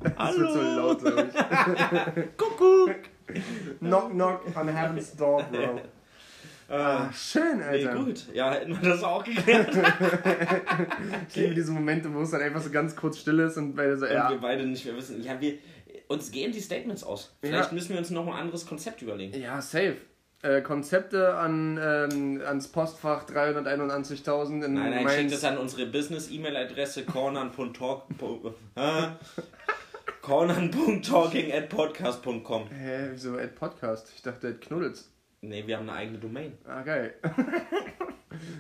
Das 0.03 0.37
wird 0.37 0.51
so 0.53 0.61
laut, 0.61 0.99
glaub 0.99 1.27
ich. 1.27 1.33
Kuckuck! 2.37 2.95
Knock, 3.79 4.11
knock 4.11 4.41
on 4.55 4.67
heaven's 4.69 5.15
door, 5.15 5.43
bro. 5.51 5.81
Ah, 6.71 7.11
schön, 7.11 7.57
Nee, 7.57 7.63
Alter. 7.63 7.95
gut. 7.95 8.27
Ja, 8.31 8.51
hätten 8.51 8.79
wir 8.79 8.89
das 8.91 9.03
auch 9.03 9.23
geklärt. 9.23 9.75
ich 11.29 11.35
liebe 11.35 11.55
diese 11.55 11.71
Momente, 11.71 12.13
wo 12.13 12.21
es 12.21 12.29
dann 12.29 12.41
einfach 12.41 12.61
so 12.61 12.69
ganz 12.69 12.95
kurz 12.95 13.17
still 13.17 13.39
ist 13.39 13.57
und 13.57 13.73
beide 13.75 13.97
so, 13.97 14.05
Und 14.05 14.11
ja. 14.11 14.29
wir 14.29 14.37
beide 14.37 14.67
nicht 14.67 14.85
mehr 14.85 14.95
wissen. 14.95 15.23
Ja, 15.23 15.41
wir, 15.41 15.55
uns 16.09 16.29
gehen 16.29 16.51
die 16.51 16.59
Statements 16.61 17.03
aus. 17.03 17.35
Vielleicht 17.41 17.69
Ja. 17.69 17.73
müssen 17.73 17.89
wir 17.89 17.97
uns 17.97 18.11
noch 18.11 18.27
ein 18.27 18.33
anderes 18.33 18.67
Konzept 18.67 19.01
überlegen. 19.01 19.41
Ja, 19.41 19.59
safe. 19.63 19.95
Äh, 20.43 20.61
Konzepte 20.61 21.33
an, 21.33 21.79
ähm, 21.81 22.41
ans 22.45 22.67
Postfach 22.67 23.25
391.000 23.25 24.63
in 24.63 24.73
Nein, 24.75 24.91
nein, 24.91 25.09
schickt 25.09 25.31
es 25.31 25.43
an 25.43 25.57
unsere 25.57 25.87
Business-E-Mail-Adresse 25.87 27.03
cornan.talk. 27.03 28.03
Hä? 30.21 30.25
cornan.talking 30.27 31.53
at 31.53 31.69
podcast.com. 31.69 32.67
Hä, 32.69 33.09
wieso 33.11 33.37
Ed 33.37 33.55
Podcast? 33.55 34.11
Ich 34.15 34.21
dachte 34.21 34.49
Ed 34.49 34.61
Knuddels. 34.61 35.11
Ne, 35.41 35.65
wir 35.65 35.77
haben 35.77 35.89
eine 35.89 35.97
eigene 35.97 36.17
Domain. 36.19 36.57
Ah, 36.65 36.81
geil. 36.81 37.15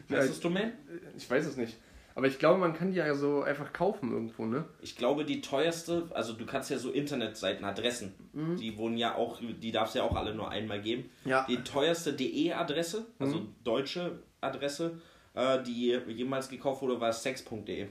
Weißt 0.09 0.27
du 0.27 0.27
das 0.29 0.39
Domain? 0.39 0.73
Ich 1.17 1.29
weiß 1.29 1.45
es 1.45 1.57
nicht. 1.57 1.77
Aber 2.15 2.27
ich 2.27 2.39
glaube, 2.39 2.59
man 2.59 2.73
kann 2.73 2.91
die 2.91 2.97
ja 2.97 3.13
so 3.13 3.43
einfach 3.43 3.71
kaufen 3.71 4.11
irgendwo, 4.11 4.45
ne? 4.45 4.65
Ich 4.81 4.97
glaube, 4.97 5.23
die 5.25 5.41
teuerste, 5.41 6.09
also 6.13 6.33
du 6.33 6.45
kannst 6.45 6.69
ja 6.69 6.77
so 6.77 6.91
Internetseiten, 6.91 7.63
Adressen, 7.63 8.13
die 8.59 8.77
wurden 8.77 8.97
ja 8.97 9.15
auch, 9.15 9.39
die 9.39 9.71
darfst 9.71 9.95
ja 9.95 10.03
auch 10.03 10.15
alle 10.15 10.33
nur 10.33 10.49
einmal 10.49 10.81
geben. 10.81 11.09
Ja. 11.23 11.45
Die 11.47 11.57
teuerste 11.57 12.13
DE-Adresse, 12.13 13.05
also 13.19 13.47
deutsche 13.63 14.23
Adresse, 14.41 14.99
äh, 15.33 15.63
die 15.63 15.97
jemals 16.07 16.49
gekauft 16.49 16.81
wurde, 16.81 16.99
war 16.99 17.13
sex.de. 17.13 17.87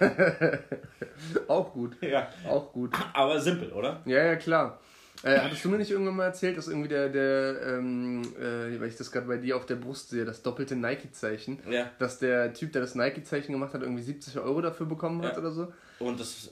Auch 1.48 1.72
gut. 1.72 1.96
Ja. 2.02 2.28
Auch 2.48 2.72
gut. 2.72 2.92
Aber 3.12 3.40
simpel, 3.40 3.72
oder? 3.72 4.00
Ja, 4.04 4.24
ja, 4.24 4.36
klar. 4.36 4.80
Äh, 5.22 5.38
hattest 5.38 5.64
du 5.64 5.70
mir 5.70 5.78
nicht 5.78 5.90
irgendwann 5.90 6.16
mal 6.16 6.26
erzählt, 6.26 6.58
dass 6.58 6.68
irgendwie 6.68 6.88
der, 6.88 7.08
der 7.08 7.62
ähm, 7.78 8.22
äh, 8.38 8.78
weil 8.78 8.88
ich 8.88 8.96
das 8.96 9.10
gerade 9.10 9.26
bei 9.26 9.38
dir 9.38 9.56
auf 9.56 9.64
der 9.64 9.76
Brust 9.76 10.10
sehe, 10.10 10.24
das 10.26 10.42
doppelte 10.42 10.76
Nike-Zeichen, 10.76 11.58
Ja. 11.70 11.90
dass 11.98 12.18
der 12.18 12.52
Typ, 12.52 12.72
der 12.72 12.82
das 12.82 12.94
Nike-Zeichen 12.94 13.52
gemacht 13.52 13.72
hat, 13.72 13.80
irgendwie 13.82 14.02
70 14.02 14.38
Euro 14.38 14.60
dafür 14.60 14.84
bekommen 14.86 15.22
hat 15.22 15.32
Ja. 15.32 15.38
oder 15.38 15.50
so? 15.52 15.72
Und 16.00 16.20
das, 16.20 16.50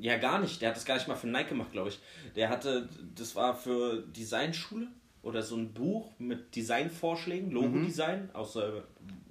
ja 0.00 0.18
gar 0.18 0.40
nicht, 0.40 0.60
der 0.60 0.68
hat 0.68 0.76
das 0.76 0.84
gar 0.84 0.96
nicht 0.96 1.08
mal 1.08 1.14
für 1.16 1.26
Nike 1.26 1.48
gemacht, 1.50 1.72
glaube 1.72 1.88
ich. 1.88 2.00
Der 2.36 2.50
hatte, 2.50 2.86
das 3.16 3.34
war 3.34 3.56
für 3.56 4.02
Designschule 4.14 4.88
oder 5.22 5.42
so 5.42 5.56
ein 5.56 5.72
Buch 5.72 6.12
mit 6.18 6.54
Designvorschlägen, 6.54 7.50
Logo-Design 7.50 8.28
aus, 8.34 8.56
äh, 8.56 8.72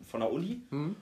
von 0.09 0.21
der 0.21 0.31
Uni. 0.31 0.61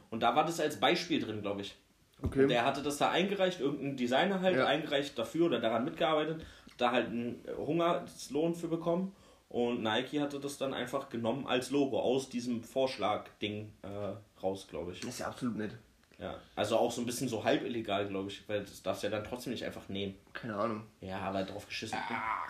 Und 0.10 0.22
da 0.22 0.36
war 0.36 0.45
das 0.45 0.60
als 0.60 0.80
Beispiel 0.82 1.22
drin, 1.22 1.41
glaube 1.41 1.62
ich. 1.62 1.76
Okay. 2.22 2.43
Und 2.43 2.49
der 2.49 2.65
hatte 2.65 2.82
das 2.84 2.97
da 2.97 3.09
eingereicht, 3.11 3.59
irgendein 3.61 3.95
Designer 3.95 4.41
halt 4.41 4.57
Ja. 4.57 4.65
eingereicht 4.65 5.17
dafür 5.17 5.45
oder 5.45 5.59
daran 5.59 5.86
mitgearbeitet, 5.86 6.45
da 6.78 6.91
halt 6.91 7.07
einen 7.07 7.43
Hungerlohn 7.57 8.55
für 8.55 8.67
bekommen. 8.67 9.13
Und 9.47 9.82
Nike 9.82 10.20
hatte 10.22 10.39
das 10.39 10.57
dann 10.57 10.74
einfach 10.74 11.09
genommen 11.09 11.47
als 11.47 11.72
Logo 11.72 11.99
aus 11.99 12.30
diesem 12.30 12.61
Vorschlag-Ding 12.63 13.72
äh, 13.82 14.41
raus, 14.43 14.67
glaube 14.70 14.91
ich. 14.91 14.99
Das 14.99 15.09
ist 15.11 15.20
ja 15.20 15.28
absolut 15.28 15.57
nett. 15.57 15.76
Ja, 16.20 16.36
also 16.53 16.76
auch 16.76 16.91
so 16.91 16.99
ein 17.01 17.05
bisschen 17.05 17.30
so 17.30 17.45
halb 17.45 17.63
illegal, 17.63 18.05
glaube 18.05 18.30
ich, 18.30 18.43
weil 18.49 18.59
das 18.59 18.84
darfst 18.84 19.03
du 19.03 19.07
ja 19.07 19.11
dann 19.11 19.24
trotzdem 19.24 19.53
nicht 19.53 19.63
einfach 19.63 19.88
nehmen. 19.88 20.15
Keine 20.34 20.53
Ahnung. 20.53 20.84
Ja, 20.99 21.20
aber 21.20 21.43
drauf 21.43 21.65
geschissen. 21.65 21.97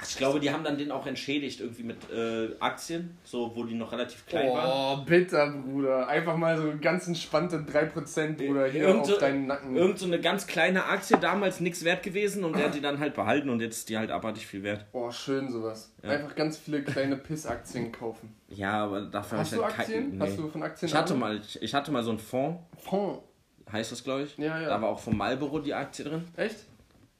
ich 0.01 0.17
glaube, 0.17 0.39
die 0.39 0.49
haben 0.51 0.63
dann 0.63 0.75
den 0.75 0.91
auch 0.91 1.05
entschädigt, 1.05 1.61
irgendwie 1.61 1.83
mit 1.83 2.09
äh, 2.09 2.49
Aktien, 2.59 3.15
so 3.23 3.55
wo 3.55 3.63
die 3.65 3.75
noch 3.75 3.91
relativ 3.91 4.25
klein 4.25 4.49
waren. 4.49 5.01
Oh, 5.01 5.05
bitter, 5.05 5.51
Bruder. 5.51 6.07
Einfach 6.07 6.35
mal 6.35 6.57
so 6.57 6.73
ganz 6.81 7.07
entspannte 7.07 7.57
3%, 7.59 8.37
Bruder, 8.37 8.67
hier 8.67 8.81
Irgend 8.87 9.01
auf 9.01 9.07
so, 9.07 9.19
deinen 9.19 9.45
Nacken. 9.45 9.75
irgend 9.75 9.99
so 9.99 10.07
eine 10.07 10.19
ganz 10.19 10.47
kleine 10.47 10.85
Aktie, 10.85 11.17
damals 11.17 11.59
nichts 11.59 11.83
wert 11.83 12.01
gewesen 12.01 12.43
und 12.43 12.55
der 12.55 12.65
hat 12.65 12.73
die 12.75 12.81
dann 12.81 12.97
halt 12.99 13.13
behalten 13.13 13.49
und 13.51 13.61
jetzt 13.61 13.77
ist 13.77 13.89
die 13.89 13.99
halt 13.99 14.09
abartig 14.09 14.47
viel 14.47 14.63
wert. 14.63 14.87
Oh, 14.93 15.11
schön 15.11 15.47
sowas. 15.51 15.93
Ja. 16.01 16.09
Einfach 16.09 16.33
ganz 16.35 16.57
viele 16.57 16.81
kleine 16.81 17.17
Pissaktien 17.17 17.91
kaufen. 17.91 18.35
Ja, 18.47 18.85
aber 18.85 19.01
dafür 19.01 19.37
Hast 19.37 19.51
habe 19.51 19.61
du 19.61 19.67
ich 19.67 19.77
halt 19.77 19.79
Aktien? 19.79 20.09
kein, 20.17 20.21
Hast 20.27 20.37
du 20.39 20.47
von 20.49 20.63
Aktien 20.63 20.89
Ich 20.89 20.95
hatte 20.95 21.13
mal, 21.13 21.37
ich, 21.39 21.61
ich 21.61 21.73
hatte 21.75 21.91
mal 21.91 22.01
so 22.03 22.09
einen 22.09 22.19
Fonds, 22.19 22.63
Fonds. 22.79 23.23
Heißt 23.71 23.91
das 23.91 24.03
glaube 24.03 24.23
ich. 24.23 24.37
Ja, 24.37 24.59
ja. 24.61 24.69
Da 24.69 24.81
war 24.81 24.89
auch 24.89 24.99
von 24.99 25.15
Marlboro 25.17 25.59
die 25.59 25.73
Aktie 25.73 26.05
drin. 26.05 26.25
Echt? 26.35 26.65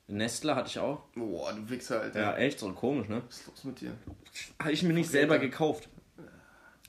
Nestle 0.07 0.55
hatte 0.55 0.69
ich 0.69 0.79
auch. 0.79 1.03
Boah, 1.15 1.53
du 1.53 1.69
Wichser, 1.69 2.01
Alter. 2.01 2.19
Ja, 2.19 2.35
echt, 2.37 2.59
so 2.59 2.71
komisch, 2.73 3.07
ne? 3.07 3.21
Was 3.27 3.37
ist 3.41 3.47
los 3.47 3.63
mit 3.65 3.81
dir? 3.81 3.91
Habe 4.59 4.71
ich 4.71 4.81
mir 4.83 4.93
nicht 4.93 5.07
Okay, 5.09 5.17
selber 5.19 5.33
Alter. 5.35 5.45
gekauft. 5.45 5.87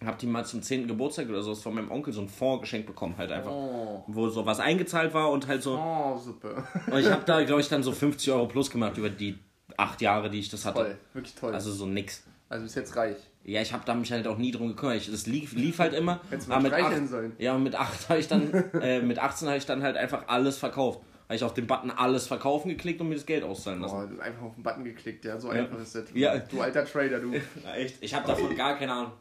Hab 0.02 0.18
die 0.18 0.26
mal 0.26 0.46
zum 0.46 0.62
10. 0.62 0.88
Geburtstag 0.88 1.28
oder 1.28 1.42
so 1.42 1.54
von 1.54 1.74
meinem 1.74 1.90
Onkel 1.90 2.14
so 2.14 2.20
einen 2.20 2.30
Fonds 2.30 2.62
geschenkt 2.62 2.86
bekommen, 2.86 3.14
halt 3.18 3.30
einfach. 3.30 3.50
Oh. 3.52 4.02
Wo 4.06 4.30
so 4.30 4.46
was 4.46 4.58
eingezahlt 4.58 5.12
war 5.12 5.30
und 5.30 5.46
halt 5.46 5.62
so. 5.62 5.76
Oh, 5.78 6.16
super. 6.16 6.66
Und 6.90 6.98
ich 7.00 7.10
habe 7.10 7.22
da, 7.26 7.42
glaube 7.44 7.60
ich, 7.60 7.68
dann 7.68 7.82
so 7.82 7.92
50 7.92 8.32
Euro 8.32 8.46
plus 8.46 8.70
gemacht 8.70 8.96
über 8.96 9.10
die 9.10 9.38
acht 9.76 10.00
Jahre, 10.00 10.30
die 10.30 10.38
ich 10.38 10.48
das 10.48 10.64
hatte. 10.64 10.78
Toll, 10.80 10.98
wirklich 11.12 11.34
toll. 11.34 11.52
Also, 11.54 11.68
Also 11.68 11.80
so 11.84 11.86
nix. 11.86 12.24
bis 12.48 12.74
jetzt 12.74 12.96
reich. 12.96 13.16
Ja, 13.44 13.62
ich 13.62 13.72
habe 13.72 13.84
da 13.86 13.94
mich 13.94 14.12
halt 14.12 14.26
auch 14.26 14.38
nie 14.38 14.50
drum 14.50 14.68
gekümmert. 14.68 15.10
Das 15.10 15.26
lief, 15.26 15.52
lief 15.54 15.78
halt 15.78 15.94
immer. 15.94 16.20
Hättest 16.30 16.50
aber 16.50 16.60
mal 16.60 16.68
mit 16.68 16.72
streicheln 16.72 17.04
acht, 17.04 17.10
sollen. 17.10 17.32
Ja, 17.38 17.54
und 17.54 17.62
mit 17.62 17.74
8 17.74 18.08
habe 18.08 18.20
ich 18.20 18.28
dann, 18.28 18.52
äh, 18.82 19.00
mit 19.00 19.18
18 19.18 19.48
habe 19.48 19.58
ich 19.58 19.66
dann 19.66 19.82
halt 19.82 19.96
einfach 19.96 20.28
alles 20.28 20.58
verkauft. 20.58 21.00
Habe 21.24 21.36
ich 21.36 21.44
auf 21.44 21.54
den 21.54 21.66
Button 21.66 21.90
alles 21.90 22.26
verkaufen 22.26 22.68
geklickt 22.68 23.00
und 23.00 23.08
mir 23.08 23.14
das 23.14 23.24
Geld 23.24 23.44
auszahlen 23.44 23.80
lassen. 23.80 23.94
Boah, 23.94 24.06
du 24.06 24.14
hast 24.14 24.20
einfach 24.20 24.42
auf 24.42 24.54
den 24.54 24.62
Button 24.62 24.84
geklickt, 24.84 25.24
ja. 25.24 25.38
So 25.38 25.48
einfach 25.48 25.80
ist 25.80 25.94
das. 25.94 26.04
Ja. 26.12 26.38
Du 26.38 26.60
alter 26.60 26.84
Trader, 26.84 27.20
du. 27.20 27.32
Ja, 27.64 27.74
echt. 27.76 27.96
Ich 28.00 28.14
habe 28.14 28.26
davon 28.26 28.54
gar 28.56 28.76
keine 28.76 28.92
Ahnung. 28.92 29.12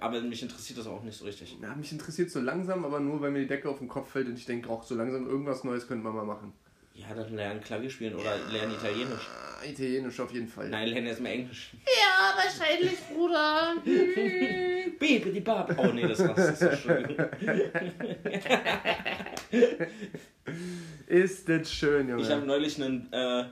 Aber 0.00 0.20
mich 0.20 0.42
interessiert 0.42 0.78
das 0.78 0.86
auch 0.86 1.02
nicht 1.02 1.16
so 1.16 1.24
richtig. 1.24 1.56
Ja, 1.62 1.74
mich 1.74 1.92
interessiert 1.92 2.30
so 2.30 2.40
langsam, 2.40 2.84
aber 2.84 2.98
nur, 2.98 3.20
weil 3.20 3.30
mir 3.30 3.40
die 3.40 3.46
Decke 3.46 3.68
auf 3.68 3.78
den 3.78 3.88
Kopf 3.88 4.10
fällt 4.10 4.26
und 4.26 4.36
ich 4.36 4.44
denke, 4.44 4.68
auch 4.68 4.82
so 4.82 4.96
langsam 4.96 5.28
irgendwas 5.28 5.62
Neues 5.62 5.86
könnte 5.86 6.02
man 6.02 6.14
mal 6.14 6.24
machen. 6.24 6.52
Ja, 6.96 7.14
dann 7.14 7.34
lernen 7.36 7.60
Klavier 7.60 7.90
spielen 7.90 8.14
oder 8.14 8.36
lernen 8.50 8.74
Italienisch. 8.74 9.28
Ah, 9.28 9.64
Italienisch 9.64 10.18
auf 10.18 10.32
jeden 10.32 10.48
Fall. 10.48 10.70
Nein, 10.70 10.88
lernen 10.88 11.08
erstmal 11.08 11.32
Englisch. 11.32 11.72
Ja, 11.84 12.34
wahrscheinlich, 12.34 12.98
Bruder. 13.12 13.74
Baby, 14.98 15.30
die 15.30 15.40
Bab. 15.40 15.78
Oh 15.78 15.88
nee, 15.88 16.08
das 16.08 16.20
war's. 16.20 16.58
Das 16.58 16.62
ist 16.62 16.80
schön. 16.80 17.04
Ist 21.06 21.48
das 21.48 21.72
schön, 21.72 22.08
Junge. 22.08 22.22
Ich 22.22 22.30
habe 22.30 22.46
neulich 22.46 22.78
ein 22.82 23.12
äh, 23.12 23.44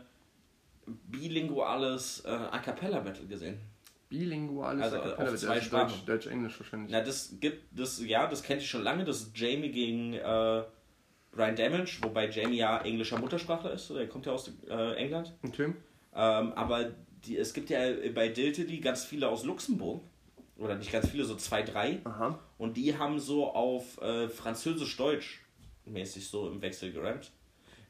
bilinguales 0.86 2.22
äh, 2.24 2.30
A 2.30 2.58
Cappella 2.58 3.00
Battle 3.00 3.26
gesehen. 3.26 3.58
Bilinguales 4.08 4.82
Also, 4.82 4.96
A 4.96 5.00
cappella, 5.00 5.30
auf 5.30 5.36
zwei 5.36 5.60
Sprachen. 5.60 5.88
Deutsch, 5.88 6.04
Deutsch, 6.06 6.26
Englisch 6.26 6.58
wahrscheinlich. 6.58 6.90
Na, 6.90 7.00
das 7.02 7.34
gibt, 7.40 7.78
das, 7.78 8.00
ja, 8.04 8.26
das 8.26 8.42
kennt 8.42 8.62
ich 8.62 8.68
schon 8.68 8.82
lange. 8.82 9.04
Das 9.04 9.20
ist 9.20 9.38
Jamie 9.38 9.70
gegen 9.70 10.14
äh, 10.14 10.62
Brian 11.34 11.56
Damage, 11.56 11.98
wobei 12.02 12.28
Jamie 12.28 12.58
ja 12.58 12.80
englischer 12.82 13.18
Muttersprachler 13.18 13.72
ist. 13.72 13.90
Der 13.90 14.08
kommt 14.08 14.26
ja 14.26 14.32
aus 14.32 14.50
äh, 14.68 14.94
England. 14.96 15.32
Okay. 15.46 15.74
Ähm, 16.14 16.52
aber 16.52 16.92
die, 17.24 17.36
es 17.36 17.52
gibt 17.52 17.70
ja 17.70 17.80
bei 18.14 18.28
Diltily 18.28 18.78
ganz 18.78 19.04
viele 19.04 19.28
aus 19.28 19.44
Luxemburg. 19.44 20.02
Oder 20.56 20.76
nicht 20.76 20.92
ganz 20.92 21.08
viele, 21.08 21.24
so 21.24 21.34
zwei, 21.34 21.62
drei. 21.62 22.00
Aha. 22.04 22.38
Und 22.58 22.76
die 22.76 22.96
haben 22.96 23.18
so 23.18 23.48
auf 23.48 24.00
äh, 24.00 24.28
Französisch-Deutsch 24.28 25.40
mäßig 25.86 26.28
so 26.28 26.48
im 26.48 26.62
Wechsel 26.62 26.92
gerammt. 26.92 27.30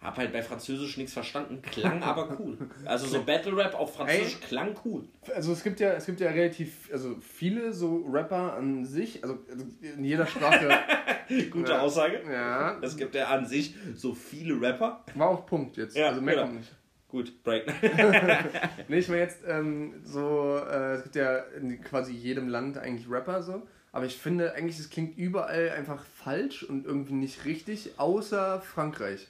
Hab 0.05 0.19
halt 0.19 0.33
bei 0.33 0.43
Französisch 0.43 0.97
nichts 0.99 1.15
verstanden, 1.15 1.63
klang 1.63 2.03
aber 2.03 2.39
cool. 2.39 2.59
Also 2.85 3.07
so 3.07 3.23
Battle 3.25 3.57
Rap 3.57 3.75
auf 3.75 3.95
Französisch 3.97 4.35
Ey. 4.43 4.47
klang 4.49 4.75
cool. 4.85 5.05
Also 5.35 5.53
es 5.53 5.65
gibt 5.65 5.81
ja, 5.81 5.93
es 5.95 6.05
gibt 6.07 6.21
ja 6.21 6.31
relativ, 6.31 6.91
also 6.93 7.17
viele 7.21 7.73
so 7.73 8.05
Rapper 8.09 8.55
an 8.55 8.85
sich, 8.85 9.23
also 9.25 9.39
in 9.81 10.05
jeder 10.05 10.27
Sprache. 10.27 10.69
Gute 11.51 11.73
Ja. 11.73 11.81
Aussage. 11.81 12.21
ja, 12.31 12.79
Es 12.83 12.97
gibt 12.97 13.15
ja 13.15 13.29
an 13.29 13.47
sich 13.47 13.75
so 13.97 14.13
viele 14.15 14.61
Rapper. 14.61 15.05
war 15.15 15.29
auch 15.29 15.47
Punkt 15.47 15.79
jetzt. 15.79 15.97
Ja, 15.97 16.09
also 16.09 16.21
mehr 16.21 16.35
genau. 16.35 16.47
kommt 16.47 16.59
nicht. 16.59 16.73
Gut, 17.09 17.43
Break. 17.45 17.65
Nee, 18.89 18.99
ich 18.99 19.09
meine 19.09 19.21
jetzt 19.23 19.39
ähm, 19.47 19.95
so, 20.05 20.59
äh, 20.59 20.95
es 20.97 21.03
gibt 21.05 21.15
ja 21.17 21.39
in 21.59 21.81
quasi 21.81 22.13
jedem 22.13 22.49
Land 22.49 22.77
eigentlich 22.77 23.09
Rapper 23.09 23.43
so. 23.43 23.63
Aber 23.93 24.05
ich 24.07 24.17
finde 24.17 24.55
eigentlich, 24.55 24.79
es 24.81 24.91
klingt 24.91 25.17
überall 25.17 25.71
einfach 25.71 26.05
falsch 26.05 26.65
und 26.65 26.85
irgendwie 26.85 27.13
nicht 27.13 27.45
richtig, 27.45 27.93
außer 27.99 28.61
Frankreich. 28.61 29.29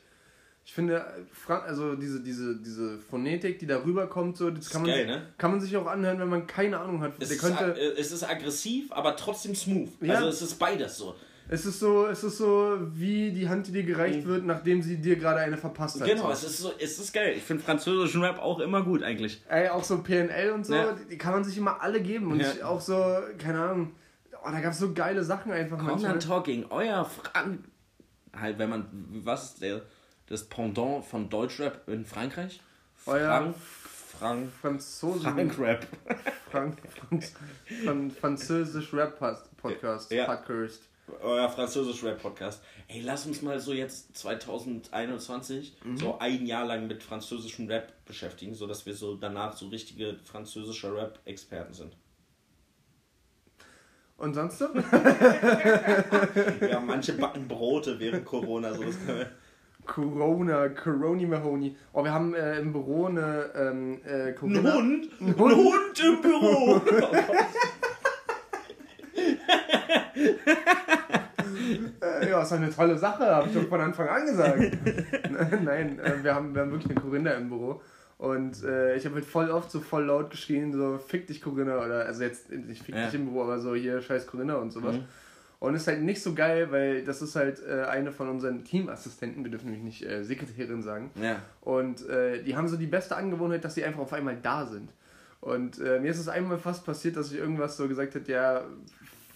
Ich 0.66 0.72
finde, 0.72 1.04
also 1.46 1.94
diese, 1.94 2.22
diese, 2.22 2.56
diese 2.56 2.98
Phonetik, 2.98 3.58
die 3.58 3.66
da 3.66 3.84
rüberkommt, 3.84 4.36
so, 4.38 4.50
das 4.50 4.70
kann 4.70 4.80
man, 4.82 4.90
geil, 4.90 5.00
sich, 5.00 5.06
ne? 5.08 5.26
kann 5.36 5.50
man 5.50 5.60
sich 5.60 5.76
auch 5.76 5.86
anhören, 5.86 6.18
wenn 6.18 6.28
man 6.28 6.46
keine 6.46 6.78
Ahnung 6.78 7.02
hat. 7.02 7.12
Es 7.20 7.30
ist, 7.30 7.40
könnte, 7.40 7.78
äh, 7.78 8.00
es 8.00 8.12
ist 8.12 8.22
aggressiv, 8.22 8.90
aber 8.90 9.14
trotzdem 9.16 9.54
smooth. 9.54 9.90
Ja. 10.00 10.14
Also 10.14 10.28
es 10.28 10.40
ist 10.40 10.58
beides 10.58 10.96
so. 10.96 11.14
es 11.50 11.66
ist 11.66 11.78
so, 11.80 12.06
es 12.06 12.24
ist 12.24 12.38
so 12.38 12.78
wie 12.94 13.30
die 13.30 13.46
Hand, 13.46 13.66
die 13.66 13.72
dir 13.72 13.82
gereicht 13.82 14.24
wird, 14.24 14.46
nachdem 14.46 14.80
sie 14.80 14.96
dir 14.96 15.16
gerade 15.16 15.40
eine 15.40 15.58
verpasst 15.58 16.00
hat. 16.00 16.06
Mhm. 16.08 16.12
Genau, 16.12 16.26
so. 16.28 16.32
es 16.32 16.44
ist 16.44 16.58
so, 16.58 16.72
es 16.78 16.98
ist 16.98 17.12
geil. 17.12 17.34
Ich 17.36 17.42
finde 17.42 17.62
französischen 17.62 18.22
Rap 18.24 18.38
auch 18.38 18.58
immer 18.60 18.82
gut 18.82 19.02
eigentlich. 19.02 19.42
Ey, 19.50 19.68
auch 19.68 19.84
so 19.84 20.02
PNL 20.02 20.52
und 20.52 20.64
so, 20.64 20.74
Ja. 20.74 20.92
die, 20.92 21.10
die 21.10 21.18
kann 21.18 21.34
man 21.34 21.44
sich 21.44 21.58
immer 21.58 21.82
alle 21.82 22.00
geben. 22.00 22.32
Und 22.32 22.40
Ja. 22.40 22.50
ich 22.50 22.64
auch 22.64 22.80
so, 22.80 22.94
keine 23.36 23.60
Ahnung, 23.60 23.92
oh, 24.42 24.48
da 24.50 24.60
gab 24.60 24.72
es 24.72 24.78
so 24.78 24.94
geile 24.94 25.22
Sachen 25.22 25.52
einfach 25.52 25.76
Conan 25.76 26.18
Talking, 26.20 26.64
euer 26.70 27.04
Frank. 27.04 27.58
Halt, 28.34 28.58
wenn 28.58 28.70
man. 28.70 28.86
Was 29.22 29.44
ist 29.52 29.62
der, 29.62 29.82
das 30.26 30.44
Pendant 30.44 31.04
von 31.04 31.28
Deutschrap 31.28 31.88
in 31.88 32.04
Frankreich? 32.04 32.60
Euer 33.06 33.28
Frank. 33.28 33.56
Frank. 34.18 34.52
Franzosen. 34.60 35.22
Frank 35.22 35.58
Rap. 35.58 35.86
Frank, 36.50 36.78
Franz, 36.88 37.32
Fran, 37.84 38.10
Französisch 38.10 38.92
Rap 38.94 39.18
Podcast. 39.60 40.10
Ja. 40.12 40.24
Podcast. 40.26 40.82
Euer 41.20 41.50
französisch 41.50 42.02
Rap 42.04 42.22
Podcast. 42.22 42.62
Ey, 42.88 43.00
lass 43.02 43.26
uns 43.26 43.42
mal 43.42 43.60
so 43.60 43.72
jetzt 43.74 44.16
2021 44.16 45.76
Mhm. 45.84 45.96
so 45.98 46.18
ein 46.18 46.46
Jahr 46.46 46.64
lang 46.64 46.86
mit 46.86 47.02
französischem 47.02 47.66
Rap 47.68 47.92
beschäftigen, 48.06 48.54
sodass 48.54 48.86
wir 48.86 48.94
so 48.94 49.16
danach 49.16 49.54
so 49.54 49.68
richtige 49.68 50.16
französische 50.24 50.94
Rap-Experten 50.96 51.74
sind. 51.74 51.96
Und 54.16 54.32
sonst 54.34 54.58
so? 54.60 54.68
Ja, 56.70 56.80
manche 56.80 57.14
backen 57.14 57.48
Brote 57.48 57.98
während 57.98 58.24
Corona, 58.24 58.72
so 58.72 58.84
das 58.84 58.96
können 59.04 59.18
wir. 59.18 59.32
Corona, 59.86 60.68
Coroni 60.70 61.26
Mahoney. 61.26 61.76
Oh, 61.92 62.02
wir 62.04 62.12
haben 62.12 62.34
äh, 62.34 62.58
im 62.58 62.72
Büro 62.72 63.06
eine 63.06 63.50
ähm, 63.54 63.98
äh, 64.06 64.28
Ein 64.28 64.34
Corinna. 64.36 64.74
Hund? 64.74 65.08
Ein 65.20 65.26
Ein 65.28 65.38
Hund? 65.38 65.54
Hund 65.56 66.04
im 66.04 66.22
Büro! 66.22 66.80
Äh, 72.00 72.28
ja, 72.30 72.42
ist 72.42 72.52
doch 72.52 72.56
eine 72.56 72.70
tolle 72.70 72.98
Sache, 72.98 73.24
habe 73.26 73.48
ich 73.48 73.54
doch 73.54 73.68
von 73.68 73.80
Anfang 73.80 74.08
an 74.08 74.26
gesagt. 74.26 74.60
Nein, 75.64 75.98
äh, 76.00 76.22
wir, 76.22 76.34
haben, 76.34 76.54
wir 76.54 76.62
haben 76.62 76.70
wirklich 76.72 76.90
eine 76.90 77.00
Corinna 77.00 77.30
im 77.32 77.48
Büro. 77.48 77.80
Und 78.18 78.62
äh, 78.64 78.96
ich 78.96 79.04
habe 79.06 79.16
halt 79.16 79.24
voll 79.24 79.50
oft 79.50 79.70
so 79.70 79.80
voll 79.80 80.04
laut 80.04 80.30
geschrien, 80.30 80.72
so 80.72 80.98
fick 80.98 81.26
dich 81.26 81.42
Corinna 81.42 81.78
oder 81.84 82.06
also 82.06 82.22
jetzt 82.22 82.50
nicht 82.50 82.82
fick 82.84 82.94
Ja. 82.94 83.06
dich 83.06 83.14
im 83.14 83.26
Büro, 83.26 83.42
aber 83.42 83.58
so 83.58 83.74
hier 83.74 84.00
scheiß 84.00 84.26
Corinna 84.26 84.56
und 84.56 84.72
sowas. 84.72 84.96
Mhm. 84.96 85.04
Und 85.64 85.74
ist 85.74 85.86
halt 85.86 86.02
nicht 86.02 86.22
so 86.22 86.34
geil, 86.34 86.70
weil 86.72 87.04
das 87.04 87.22
ist 87.22 87.36
halt 87.36 87.62
äh, 87.66 87.84
eine 87.84 88.12
von 88.12 88.28
unseren 88.28 88.64
Teamassistenten, 88.64 89.44
wir 89.44 89.50
dürfen 89.50 89.70
nämlich 89.70 89.82
nicht 89.82 90.02
äh, 90.10 90.22
Sekretärin 90.22 90.82
sagen. 90.82 91.10
Ja. 91.14 91.40
Und 91.62 92.06
äh, 92.06 92.42
die 92.42 92.54
haben 92.54 92.68
so 92.68 92.76
die 92.76 92.86
beste 92.86 93.16
Angewohnheit, 93.16 93.64
dass 93.64 93.74
sie 93.74 93.82
einfach 93.82 94.00
auf 94.00 94.12
einmal 94.12 94.36
da 94.36 94.66
sind. 94.66 94.90
Und 95.40 95.78
äh, 95.80 96.00
mir 96.00 96.10
ist 96.10 96.18
es 96.18 96.28
einmal 96.28 96.58
fast 96.58 96.84
passiert, 96.84 97.16
dass 97.16 97.32
ich 97.32 97.38
irgendwas 97.38 97.78
so 97.78 97.88
gesagt 97.88 98.14
hätte, 98.14 98.30
ja, 98.30 98.62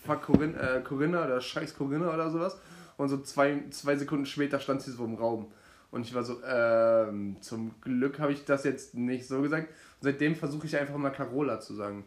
fuck 0.05 0.21
Corinna, 0.21 0.59
äh, 0.59 0.81
Corinna 0.83 1.25
oder 1.25 1.41
scheiß 1.41 1.75
Corinna 1.75 2.13
oder 2.13 2.29
sowas. 2.29 2.59
Und 2.99 3.09
so 3.09 3.17
zwei, 3.23 3.63
zwei 3.71 3.97
Sekunden 3.97 4.27
später 4.27 4.61
stand 4.61 4.83
sie 4.83 4.91
so 4.91 5.07
im 5.07 5.15
Raum. 5.15 5.47
Und 5.91 6.03
ich 6.03 6.15
war 6.15 6.25
so, 6.25 6.43
ähm, 6.47 7.37
zum 7.41 7.71
Glück 7.81 8.19
habe 8.19 8.33
ich 8.33 8.45
das 8.45 8.65
jetzt 8.65 8.95
nicht 8.95 9.27
so 9.27 9.41
gesagt. 9.41 9.69
Und 9.69 10.03
seitdem 10.03 10.37
versuche 10.37 10.67
ich 10.67 10.77
einfach 10.77 10.99
mal 10.99 11.09
Carola 11.09 11.59
zu 11.59 11.73
sagen. 11.73 12.05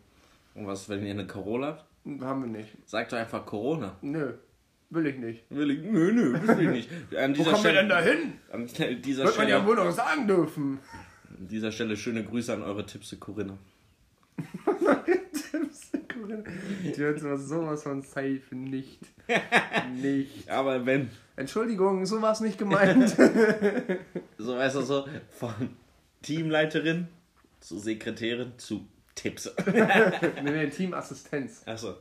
Und 0.54 0.68
was, 0.68 0.88
wenn 0.90 1.04
ihr 1.04 1.12
eine 1.12 1.26
Corolla 1.26 1.70
habt? 1.70 1.91
Haben 2.22 2.42
wir 2.42 2.60
nicht. 2.60 2.70
Sagt 2.86 3.14
doch 3.14 3.18
einfach 3.18 3.46
Corona. 3.46 3.96
Nö, 4.02 4.34
will 4.90 5.06
ich 5.08 5.18
nicht. 5.18 5.44
Will 5.50 5.72
ich, 5.72 5.80
nö, 5.84 6.12
nö, 6.12 6.34
will 6.34 6.62
ich 6.62 6.70
nicht. 6.90 7.16
An 7.16 7.32
Wo 7.32 7.36
dieser 7.38 7.52
kommen 7.52 7.64
wir 7.64 7.70
Stelle, 7.72 7.78
denn 7.80 7.90
da 7.90 8.02
hin? 8.02 8.34
An 8.52 9.02
dieser 9.02 9.24
Wird 9.26 9.38
man 9.38 9.48
ja 9.48 9.58
Stelle, 9.58 9.68
wohl 9.68 9.76
noch 9.76 9.92
sagen 9.92 10.28
dürfen. 10.28 10.80
an 11.30 11.48
dieser 11.48 11.72
Stelle 11.72 11.96
schöne 11.98 12.24
Grüße 12.24 12.54
an 12.54 12.64
eure 12.64 12.86
Tipse 12.86 13.18
Corinna. 13.18 13.58
Corinna. 14.66 16.44
Die 16.84 16.96
hört 16.98 17.20
sowas 17.20 17.84
von 17.84 18.02
safe 18.02 18.42
nicht. 18.56 19.00
Nicht. 20.02 20.50
Aber 20.50 20.86
wenn, 20.86 21.10
Entschuldigung, 21.36 22.06
so 22.06 22.22
war 22.22 22.32
es 22.34 22.42
nicht 22.42 22.58
gemeint. 22.58 23.10
so 24.38 24.56
weißt 24.58 24.76
du 24.76 24.82
so, 24.82 25.08
von 25.30 25.54
Teamleiterin 26.22 27.08
zu 27.60 27.80
Sekretärin 27.80 28.54
zu 28.58 28.86
Tipse. 29.16 29.54
nee, 30.44 30.52
nee, 30.52 30.68
Teamassistenz. 30.70 31.62
Achso, 31.66 31.96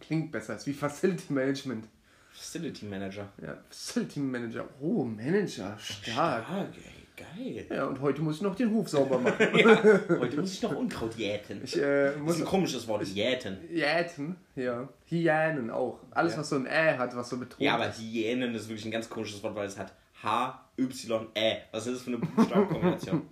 Klingt 0.00 0.30
besser, 0.30 0.56
ist 0.56 0.66
wie 0.66 0.72
Facility 0.72 1.32
Management. 1.32 1.86
Facility 2.32 2.84
Manager. 2.86 3.28
Ja, 3.42 3.56
Facility 3.68 4.20
Manager. 4.20 4.68
Oh, 4.80 5.02
Manager, 5.04 5.76
stark. 5.78 6.44
Stark, 6.44 6.68
ey, 6.76 7.24
geil. 7.56 7.66
Ja, 7.68 7.86
und 7.86 8.00
heute 8.00 8.22
muss 8.22 8.36
ich 8.36 8.42
noch 8.42 8.54
den 8.54 8.70
Hof 8.72 8.88
sauber 8.88 9.18
machen. 9.20 9.44
Ja, 9.56 9.82
heute 10.20 10.36
muss 10.40 10.52
ich 10.52 10.62
noch 10.62 10.76
Unkraut 10.76 11.16
jäten. 11.16 11.62
Ich 11.64 11.76
äh, 11.76 12.12
Das 12.12 12.16
muss 12.18 12.36
ist 12.36 12.42
ein 12.42 12.46
komisches 12.46 12.86
Wort, 12.86 13.02
jäten. 13.08 13.58
Jäten, 13.72 14.36
ja. 14.54 14.88
Hyänen 15.06 15.70
auch. 15.70 15.98
Alles, 16.12 16.34
Ja. 16.34 16.40
was 16.40 16.48
so 16.50 16.56
ein 16.56 16.66
Ä 16.66 16.96
hat, 16.96 17.16
was 17.16 17.28
so 17.28 17.38
betont 17.38 17.60
Ja, 17.60 17.74
aber. 17.74 17.90
Hyänen 17.92 18.54
ist 18.54 18.68
wirklich 18.68 18.84
ein 18.84 18.92
ganz 18.92 19.08
komisches 19.08 19.42
Wort, 19.42 19.56
weil 19.56 19.66
es 19.66 19.76
hat 19.76 19.92
H, 20.22 20.64
Y, 20.78 21.26
Ä. 21.36 21.56
Was 21.72 21.86
ist 21.88 21.94
das 21.96 22.02
für 22.02 22.10
eine 22.10 22.18
Buchstabenkombination? 22.18 23.22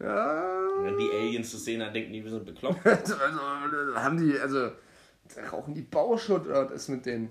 Ja. 0.00 0.68
Wenn 0.80 0.96
die 0.96 1.10
Aliens 1.10 1.50
das 1.52 1.64
sehen, 1.64 1.80
dann 1.80 1.92
denken 1.92 2.12
die, 2.12 2.22
wir 2.22 2.30
sind 2.30 2.44
bekloppt. 2.46 2.80
Also, 2.86 3.14
also, 3.16 3.96
haben 3.96 4.16
die, 4.16 4.38
also, 4.38 4.70
rauchen 5.50 5.74
die 5.74 5.82
Bauschutt 5.82 6.46
oder 6.46 6.66
was 6.66 6.72
ist 6.82 6.88
mit 6.88 7.04
denen? 7.06 7.30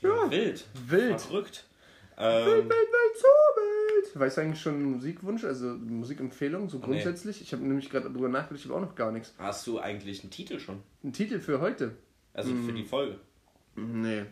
Ja. 0.00 0.30
Wild. 0.30 0.64
Wild. 0.86 1.20
Verrückt. 1.20 1.64
Wild, 2.16 2.28
Ähm, 2.46 2.46
wild, 2.46 2.70
wild, 2.70 3.16
so 3.16 3.26
wild. 3.26 4.20
Weißt 4.20 4.36
du 4.36 4.40
eigentlich 4.42 4.60
schon 4.60 4.74
einen 4.74 4.92
Musikwunsch, 4.92 5.44
also 5.44 5.66
Musikempfehlung, 5.66 6.68
so 6.68 6.78
Nee. 6.78 6.84
grundsätzlich? 6.84 7.42
Ich 7.42 7.52
habe 7.52 7.64
nämlich 7.64 7.90
gerade 7.90 8.08
darüber 8.08 8.28
nachgedacht, 8.28 8.60
ich 8.64 8.70
habe 8.70 8.76
auch 8.80 8.86
noch 8.88 8.94
gar 8.94 9.10
nichts. 9.12 9.34
hast 9.38 9.66
du 9.66 9.78
eigentlich 9.80 10.22
einen 10.22 10.30
Titel 10.30 10.58
schon? 10.60 10.82
Ein 11.02 11.12
Titel 11.12 11.40
für 11.40 11.60
heute? 11.60 11.96
Also 12.32 12.54
für 12.54 12.72
die 12.72 12.84
Folge? 12.84 13.18
Nee. 13.74 14.24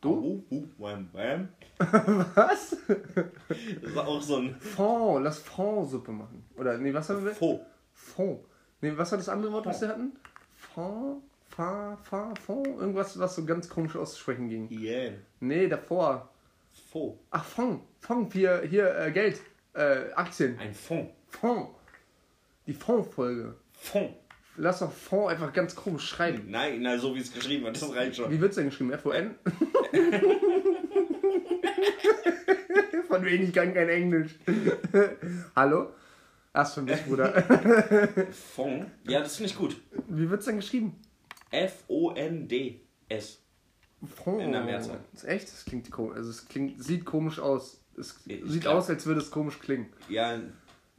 Du? 0.00 0.44
Uh, 0.50 0.54
uh, 0.54 0.68
wham, 0.78 1.08
wham. 1.12 1.48
Was? 2.34 2.76
Das 2.86 3.90
ist 3.90 3.96
auch 3.96 4.22
so 4.22 4.36
ein 4.36 4.54
Fond, 4.60 5.24
lass 5.24 5.40
Fondsuppe 5.40 6.12
machen. 6.12 6.44
Oder, 6.56 6.78
nee, 6.78 6.94
was 6.94 7.08
haben 7.08 7.24
wir? 7.24 7.34
Faux. 7.34 7.60
Fond. 7.92 8.40
Nee, 8.80 8.92
was 8.96 9.10
war 9.10 9.18
das 9.18 9.28
andere 9.28 9.52
Wort, 9.52 9.66
was 9.66 9.80
wir 9.80 9.88
hatten? 9.88 10.12
Fond, 10.54 11.22
Fa, 11.48 11.96
Fa, 11.96 12.32
Fond? 12.46 12.66
Irgendwas, 12.66 13.18
was 13.18 13.34
so 13.34 13.44
ganz 13.44 13.68
komisch 13.68 13.96
auszusprechen 13.96 14.48
ging. 14.48 14.70
Yeah. 14.70 15.14
Nee, 15.40 15.66
davor. 15.66 16.28
Faux. 16.90 17.18
Ach, 17.30 17.44
Fond. 17.44 17.82
Fond, 18.00 18.32
hier, 18.32 18.62
hier, 18.68 18.96
äh, 18.96 19.10
Geld. 19.10 19.40
Äh, 19.74 20.12
Aktien. 20.14 20.58
Ein 20.58 20.74
Fond. 20.74 21.10
Fond. 21.28 21.70
Die 22.66 22.74
Fond-Folge. 22.74 23.56
Fond. 23.72 24.14
Lass 24.60 24.80
doch 24.80 24.90
Fond 24.92 25.30
einfach 25.30 25.52
ganz 25.52 25.74
komisch 25.76 26.08
schreiben. 26.08 26.50
Nein, 26.50 26.82
na, 26.82 26.98
so 26.98 27.14
wie 27.14 27.20
es 27.20 27.32
geschrieben 27.32 27.64
wird, 27.64 27.80
das 27.80 27.94
reicht 27.94 28.16
schon. 28.16 28.28
Wie 28.30 28.40
wird's 28.40 28.56
denn 28.56 28.66
geschrieben? 28.66 28.92
F-O-N? 28.92 29.36
Von 33.06 33.24
wegen 33.24 33.44
ich 33.44 33.52
kann 33.52 33.72
kein 33.72 33.88
Englisch. 33.88 34.34
Hallo? 35.54 35.92
Erst 36.52 36.74
für 36.74 36.82
mich, 36.82 37.02
Bruder. 37.04 37.42
Fond. 38.54 38.86
Ja, 39.06 39.20
das 39.20 39.36
finde 39.36 39.50
ich 39.52 39.56
gut. 39.56 39.80
Wie 40.08 40.28
wird's 40.28 40.46
denn 40.46 40.56
geschrieben? 40.56 40.96
F-O-N-D-S. 41.50 43.38
Fond. 44.16 44.42
In 44.42 44.52
der 44.52 44.64
Mehrzahl. 44.64 44.98
Oh, 45.00 45.14
Ist 45.14 45.24
echt? 45.24 45.48
Das 45.52 45.64
klingt 45.64 45.88
komisch. 45.90 46.16
Also 46.16 46.30
es 46.30 46.48
klingt, 46.48 46.82
sieht 46.82 47.04
komisch 47.04 47.38
aus. 47.38 47.80
Es 47.96 48.20
Ich 48.26 48.42
sieht 48.44 48.62
glaub- 48.62 48.74
aus, 48.76 48.90
als 48.90 49.06
würde 49.06 49.20
es 49.20 49.30
komisch 49.30 49.58
klingen. 49.60 49.86
Ja, 50.08 50.40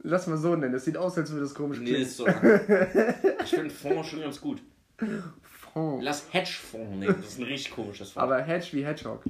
Lass 0.02 0.26
mal 0.26 0.38
so 0.38 0.56
nennen. 0.56 0.74
Es 0.74 0.84
sieht 0.84 0.96
aus, 0.96 1.16
als 1.18 1.30
würde 1.30 1.44
es 1.44 1.54
komisch 1.54 1.78
nee, 1.78 1.86
klingen. 1.86 2.02
ist 2.02 2.16
so. 2.16 2.26
Ich 3.44 3.50
finde 3.50 3.70
Fond 3.70 4.06
schon 4.06 4.20
ganz 4.20 4.40
gut. 4.40 4.62
Fond. 5.42 6.02
Lass 6.02 6.32
Hedgefonds 6.32 6.98
nehmen, 6.98 7.16
das 7.20 7.32
ist 7.32 7.38
ein 7.38 7.44
richtig 7.44 7.74
komisches 7.74 8.14
Wort. 8.16 8.22
Aber 8.22 8.40
Hedge 8.42 8.68
wie 8.72 8.84
Hedgehog. 8.84 9.24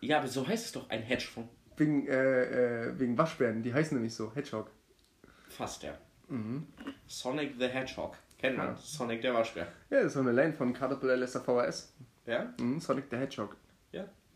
Ja, 0.00 0.18
aber 0.18 0.28
so 0.28 0.46
heißt 0.46 0.66
es 0.66 0.72
doch, 0.72 0.88
ein 0.90 1.02
Hedgefonds. 1.02 1.50
Wegen, 1.76 2.06
äh, 2.06 2.88
äh, 2.88 2.98
wegen 2.98 3.16
Waschbären. 3.18 3.62
Die 3.62 3.72
heißen 3.72 3.96
nämlich 3.96 4.14
so. 4.14 4.32
Hedgehog. 4.34 4.70
Fast, 5.48 5.82
ja. 5.82 5.92
Sonic 7.06 7.54
the 7.58 7.66
Hedgehog. 7.66 8.16
Kennt 8.38 8.56
man. 8.56 8.68
Ja. 8.68 8.76
Sonic 8.76 9.22
der 9.22 9.34
Waschbär. 9.34 9.68
Ja, 9.90 9.98
das 9.98 10.06
ist 10.06 10.12
so 10.14 10.20
eine 10.20 10.32
Line 10.32 10.52
von 10.52 10.72
Caterpillar 10.72 11.16
Lester 11.16 11.40
VHS. 11.40 11.94
Ja? 12.26 12.52
Mhm, 12.58 12.80
Sonic 12.80 13.04
the 13.10 13.16
Hedgehog. 13.16 13.56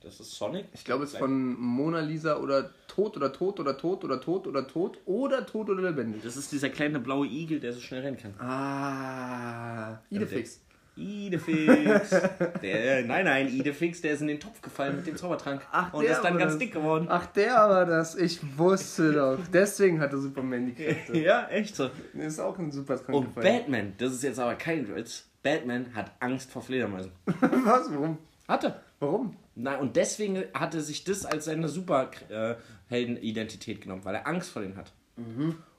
Das 0.07 0.21
ist 0.21 0.37
Sonic. 0.37 0.67
Ich 0.73 0.85
glaube, 0.85 1.03
es 1.03 1.15
ist 1.15 1.19
von 1.19 1.59
Mona 1.59 1.99
Lisa 1.99 2.37
oder 2.37 2.71
Tod 2.87 3.17
oder 3.17 3.33
Tod 3.33 3.59
oder 3.59 3.77
Tod 3.77 4.05
oder 4.05 4.21
Tod 4.21 4.47
oder 4.47 4.65
Tod 4.69 4.99
oder 5.05 5.45
Tod 5.45 5.69
oder 5.69 5.83
lebendig. 5.83 6.23
Das 6.23 6.37
ist 6.37 6.53
dieser 6.53 6.69
kleine 6.69 7.01
blaue 7.01 7.27
Igel, 7.27 7.59
der 7.59 7.73
so 7.73 7.81
schnell 7.81 8.03
rennen 8.03 8.17
kann. 8.17 8.33
Ah, 8.39 9.99
Idefix. 10.09 10.61
Idefix. 10.95 12.11
der, 12.63 13.05
nein, 13.05 13.25
nein, 13.25 13.49
Idefix, 13.49 14.01
der 14.01 14.13
ist 14.13 14.21
in 14.21 14.29
den 14.29 14.39
Topf 14.39 14.63
gefallen 14.63 14.95
mit 14.95 15.09
dem 15.09 15.17
Zaubertrank. 15.17 15.67
Ach, 15.73 15.93
und 15.93 16.05
der 16.05 16.13
ist 16.13 16.23
dann 16.23 16.39
ganz 16.39 16.53
das. 16.53 16.61
dick 16.61 16.73
geworden. 16.73 17.07
Ach, 17.09 17.27
der 17.27 17.55
war 17.55 17.85
das. 17.85 18.15
Ich 18.15 18.39
wusste 18.57 19.13
doch. 19.13 19.39
Deswegen 19.53 19.99
hatte 19.99 20.19
Superman 20.19 20.67
die 20.67 20.75
Kräfte. 20.75 21.19
Ja, 21.19 21.49
echt 21.49 21.75
so. 21.75 21.91
Ist 22.15 22.39
auch 22.39 22.57
ein 22.61 22.71
super 22.71 22.95
Und 22.95 23.05
Krankgefallen. 23.07 23.59
Batman, 23.59 23.93
das 23.99 24.13
ist 24.13 24.23
jetzt 24.23 24.39
aber 24.39 24.55
kein 24.55 24.87
Witz. 24.95 25.25
Batman 25.43 25.93
hat 25.97 26.13
Angst 26.21 26.53
vor 26.53 26.63
Fledermäusen. 26.63 27.11
Was? 27.25 27.93
Warum? 27.93 28.19
Hatte. 28.47 28.81
Warum? 29.01 29.35
Nein, 29.59 29.81
und 29.81 29.97
deswegen 29.97 30.45
hat 30.55 30.75
er 30.75 30.83
sich 30.83 31.05
das 31.05 31.25
als 31.25 31.47
seine 31.47 31.69
Superheldenidentität 31.69 33.81
genommen, 33.81 34.05
weil 34.05 34.15
er 34.15 34.27
Angst 34.27 34.51
vor 34.51 34.63
denen 34.63 34.77
hat. 34.77 34.93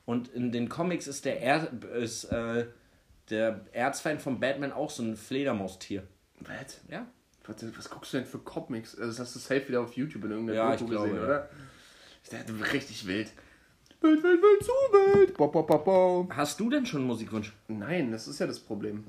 Und 0.06 0.28
in 0.30 0.52
den 0.52 0.68
Comics 0.68 1.06
ist 1.08 1.26
der, 1.26 1.42
er 1.42 1.72
ist, 1.96 2.26
äh, 2.26 2.66
der 3.30 3.62
Erzfeind 3.74 4.22
von 4.22 4.40
Batman 4.40 4.72
auch 4.72 4.90
so 4.90 5.04
ein 5.04 5.16
Fledermaustier. 5.16 6.04
Was? 6.40 6.82
Ja. 6.90 7.06
Was, 7.46 7.58
was 7.78 7.90
guckst 7.90 8.14
du 8.14 8.18
denn 8.18 8.26
für 8.26 8.40
Comics? 8.40 8.96
Also, 8.98 9.12
Das 9.12 9.20
hast 9.20 9.36
du 9.36 9.40
safe 9.40 9.68
wieder 9.68 9.82
auf 9.82 9.94
YouTube 9.94 10.26
in 10.26 10.32
irgendeiner 10.32 10.58
Ja, 10.58 10.72
Doku 10.76 10.84
ich 10.86 10.90
glaube, 10.90 11.08
gesehen, 11.10 11.20
ja. 11.22 11.26
oder? 11.26 11.50
Ich 12.24 12.30
dachte, 12.30 12.74
richtig 12.74 13.08
wild. 13.08 13.32
Wild, 14.02 14.24
wild, 14.24 14.42
wild, 14.42 14.64
zu 14.64 14.72
wild. 14.72 15.38
Bo, 15.38 15.48
bo, 15.48 15.64
bo, 15.64 15.78
bo. 15.80 16.30
Hast 16.34 16.60
du 16.60 16.70
denn 16.70 16.86
schon 16.86 17.02
einen 17.02 17.08
Musikwunsch? 17.08 17.54
Nein, 17.68 18.12
das 18.12 18.28
ist 18.28 18.40
ja 18.40 18.48
das 18.48 18.60
Problem. 18.60 19.06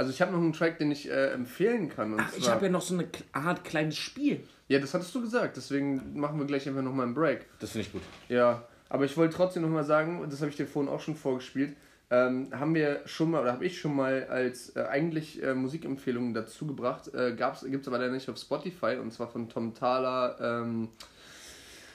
Also 0.00 0.12
ich 0.12 0.22
habe 0.22 0.32
noch 0.32 0.38
einen 0.38 0.54
Track, 0.54 0.78
den 0.78 0.90
ich 0.90 1.10
äh, 1.10 1.32
empfehlen 1.32 1.90
kann. 1.90 2.14
Und 2.14 2.20
Ach, 2.22 2.32
ich 2.34 2.48
habe 2.48 2.64
ja 2.64 2.72
noch 2.72 2.80
so 2.80 2.94
eine 2.94 3.06
Art 3.32 3.64
kleines 3.64 3.98
Spiel. 3.98 4.40
ja, 4.66 4.78
das 4.78 4.94
hattest 4.94 5.14
du 5.14 5.20
gesagt, 5.20 5.58
deswegen 5.58 6.18
machen 6.18 6.38
wir 6.38 6.46
gleich 6.46 6.66
einfach 6.66 6.80
nochmal 6.80 7.04
einen 7.04 7.14
Break. 7.14 7.44
Das 7.58 7.72
finde 7.72 7.86
ich 7.86 7.92
gut. 7.92 8.00
Ja, 8.30 8.66
aber 8.88 9.04
ich 9.04 9.14
wollte 9.18 9.36
trotzdem 9.36 9.60
nochmal 9.60 9.84
sagen, 9.84 10.20
und 10.22 10.32
das 10.32 10.40
habe 10.40 10.48
ich 10.50 10.56
dir 10.56 10.66
vorhin 10.66 10.90
auch 10.90 11.00
schon 11.00 11.16
vorgespielt, 11.16 11.76
ähm, 12.08 12.48
haben 12.50 12.74
wir 12.74 13.02
schon 13.04 13.30
mal, 13.30 13.42
oder 13.42 13.52
habe 13.52 13.66
ich 13.66 13.78
schon 13.78 13.94
mal 13.94 14.24
als 14.30 14.74
äh, 14.74 14.84
eigentlich 14.84 15.42
äh, 15.42 15.52
Musikempfehlungen 15.52 16.32
dazu 16.32 16.66
gebracht, 16.66 17.12
äh, 17.12 17.36
gibt 17.36 17.82
es 17.82 17.86
aber 17.88 17.98
leider 17.98 18.12
nicht 18.12 18.30
auf 18.30 18.38
Spotify, 18.38 18.96
und 19.02 19.12
zwar 19.12 19.28
von 19.28 19.50
Tom 19.50 19.74
Thaler, 19.74 20.38
ähm, 20.40 20.88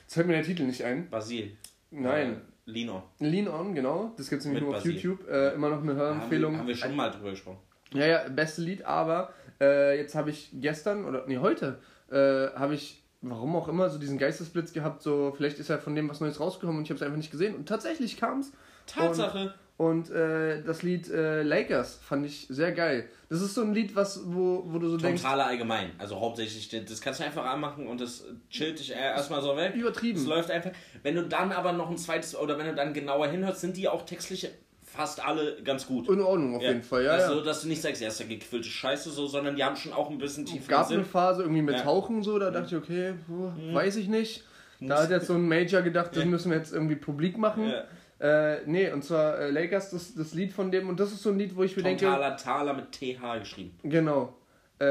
jetzt 0.03 0.13
fällt 0.13 0.27
mir 0.27 0.33
der 0.33 0.43
Titel 0.43 0.65
nicht 0.65 0.83
ein. 0.83 1.09
Basil. 1.09 1.57
Nein. 1.89 2.33
Äh, 2.33 2.35
Lino. 2.67 3.01
Lean 3.19 3.47
On, 3.47 3.73
genau, 3.73 4.13
das 4.15 4.29
gibt 4.29 4.41
es 4.41 4.45
nämlich 4.45 4.61
Mit 4.61 4.69
nur 4.69 4.77
auf 4.77 4.83
Basil. 4.83 4.95
YouTube, 4.95 5.27
äh, 5.27 5.53
immer 5.55 5.69
noch 5.69 5.81
eine 5.81 5.91
Haben 5.91 5.97
wir, 5.97 6.03
Hörempfehlung. 6.05 6.57
haben 6.59 6.67
wir 6.67 6.75
schon 6.75 6.95
mal 6.95 7.09
drüber 7.09 7.31
gesprochen. 7.31 7.59
Ja, 7.93 8.05
ja, 8.05 8.27
beste 8.29 8.61
Lied, 8.61 8.85
aber 8.85 9.33
äh, 9.61 9.97
jetzt 9.97 10.15
habe 10.15 10.29
ich 10.29 10.49
gestern, 10.53 11.05
oder 11.05 11.25
nee, 11.27 11.37
heute, 11.37 11.79
äh, 12.11 12.47
habe 12.55 12.75
ich, 12.75 13.03
warum 13.21 13.55
auch 13.55 13.67
immer, 13.67 13.89
so 13.89 13.99
diesen 13.99 14.17
Geistesblitz 14.17 14.73
gehabt, 14.73 15.01
so 15.01 15.33
vielleicht 15.35 15.59
ist 15.59 15.69
ja 15.69 15.77
von 15.77 15.95
dem 15.95 16.09
was 16.09 16.19
Neues 16.19 16.39
rausgekommen 16.39 16.79
und 16.79 16.83
ich 16.83 16.89
habe 16.89 16.97
es 16.97 17.03
einfach 17.03 17.17
nicht 17.17 17.31
gesehen. 17.31 17.55
Und 17.55 17.67
tatsächlich 17.67 18.17
kam 18.17 18.39
es. 18.39 18.51
Tatsache. 18.85 19.53
Und 19.77 20.09
äh, 20.09 20.63
das 20.63 20.83
Lied 20.83 21.09
äh, 21.09 21.43
Lakers 21.43 21.99
fand 22.01 22.25
ich 22.25 22.47
sehr 22.49 22.71
geil. 22.71 23.09
Das 23.27 23.41
ist 23.41 23.55
so 23.55 23.61
ein 23.61 23.73
Lied, 23.73 23.93
was, 23.93 24.21
wo, 24.25 24.63
wo 24.67 24.79
du 24.79 24.87
so 24.87 24.95
denkst, 24.95 25.21
Totale 25.21 25.43
allgemein. 25.43 25.91
Also 25.97 26.17
hauptsächlich, 26.17 26.69
das 26.85 27.01
kannst 27.01 27.19
du 27.19 27.25
einfach 27.25 27.43
anmachen 27.43 27.85
und 27.87 27.99
das 27.99 28.23
chillt 28.49 28.79
dich 28.79 28.91
erstmal 28.91 29.41
so 29.41 29.57
weg. 29.57 29.75
Übertrieben. 29.75 30.17
Es 30.17 30.25
läuft 30.25 30.49
einfach. 30.49 30.71
Wenn 31.03 31.15
du 31.15 31.23
dann 31.23 31.51
aber 31.51 31.73
noch 31.73 31.89
ein 31.89 31.97
zweites, 31.97 32.37
oder 32.37 32.57
wenn 32.57 32.67
du 32.67 32.75
dann 32.75 32.93
genauer 32.93 33.27
hinhörst, 33.27 33.59
sind 33.59 33.75
die 33.75 33.89
auch 33.89 34.05
textlich 34.05 34.49
fast 34.95 35.23
alle 35.25 35.61
ganz 35.63 35.85
gut. 35.87 36.09
in 36.09 36.21
Ordnung 36.21 36.55
auf 36.55 36.61
jeden 36.61 36.81
Fall, 36.83 37.03
ja. 37.05 37.11
also, 37.11 37.39
ja. 37.39 37.43
dass 37.43 37.61
du 37.61 37.67
nicht 37.67 37.81
sagst, 37.81 38.01
ja, 38.01 38.07
ist 38.07 38.19
ja 38.19 38.25
gequillte 38.25 38.67
Scheiße 38.67 39.09
so, 39.09 39.27
sondern 39.27 39.55
die 39.55 39.63
haben 39.63 39.75
schon 39.75 39.93
auch 39.93 40.09
ein 40.09 40.17
bisschen 40.17 40.45
tieferen 40.45 40.67
gab 40.69 40.87
eine 40.87 40.97
Sinn. 40.97 41.05
Phase 41.05 41.41
irgendwie 41.43 41.61
mit 41.61 41.75
Ja. 41.75 41.81
Mhm. 41.81 41.85
Tauchen 41.85 42.23
so, 42.23 42.39
da 42.39 42.51
dachte 42.51 42.75
ich, 42.75 42.81
okay, 42.81 43.13
puh, 43.27 43.51
weiß 43.73 43.95
ich 43.97 44.07
nicht. 44.07 44.43
Da 44.81 45.03
hat 45.03 45.09
jetzt 45.09 45.27
so 45.27 45.33
ein 45.33 45.47
Major 45.47 45.81
gedacht, 45.81 46.11
das 46.15 46.23
Ja. 46.23 46.29
müssen 46.29 46.51
wir 46.51 46.57
jetzt 46.57 46.73
irgendwie 46.73 46.95
publik 46.95 47.37
machen. 47.37 47.69
Ja. 47.69 47.83
Äh, 48.19 48.61
nee, 48.65 48.91
und 48.91 49.03
zwar 49.03 49.37
äh, 49.39 49.49
Lakers, 49.51 49.91
das, 49.91 50.15
das 50.15 50.33
Lied 50.33 50.53
von 50.53 50.71
dem, 50.71 50.87
und 50.89 50.99
das 50.99 51.11
ist 51.11 51.21
so 51.23 51.29
ein 51.31 51.37
Lied, 51.37 51.55
wo 51.55 51.63
ich 51.63 51.75
mir 51.75 51.83
denke, 51.83 52.05
Totaler 52.05 52.37
Taler 52.37 52.73
mit 52.73 52.91
TH 52.91 53.39
geschrieben. 53.39 53.77
Genau. 53.83 54.35
Äh, 54.79 54.85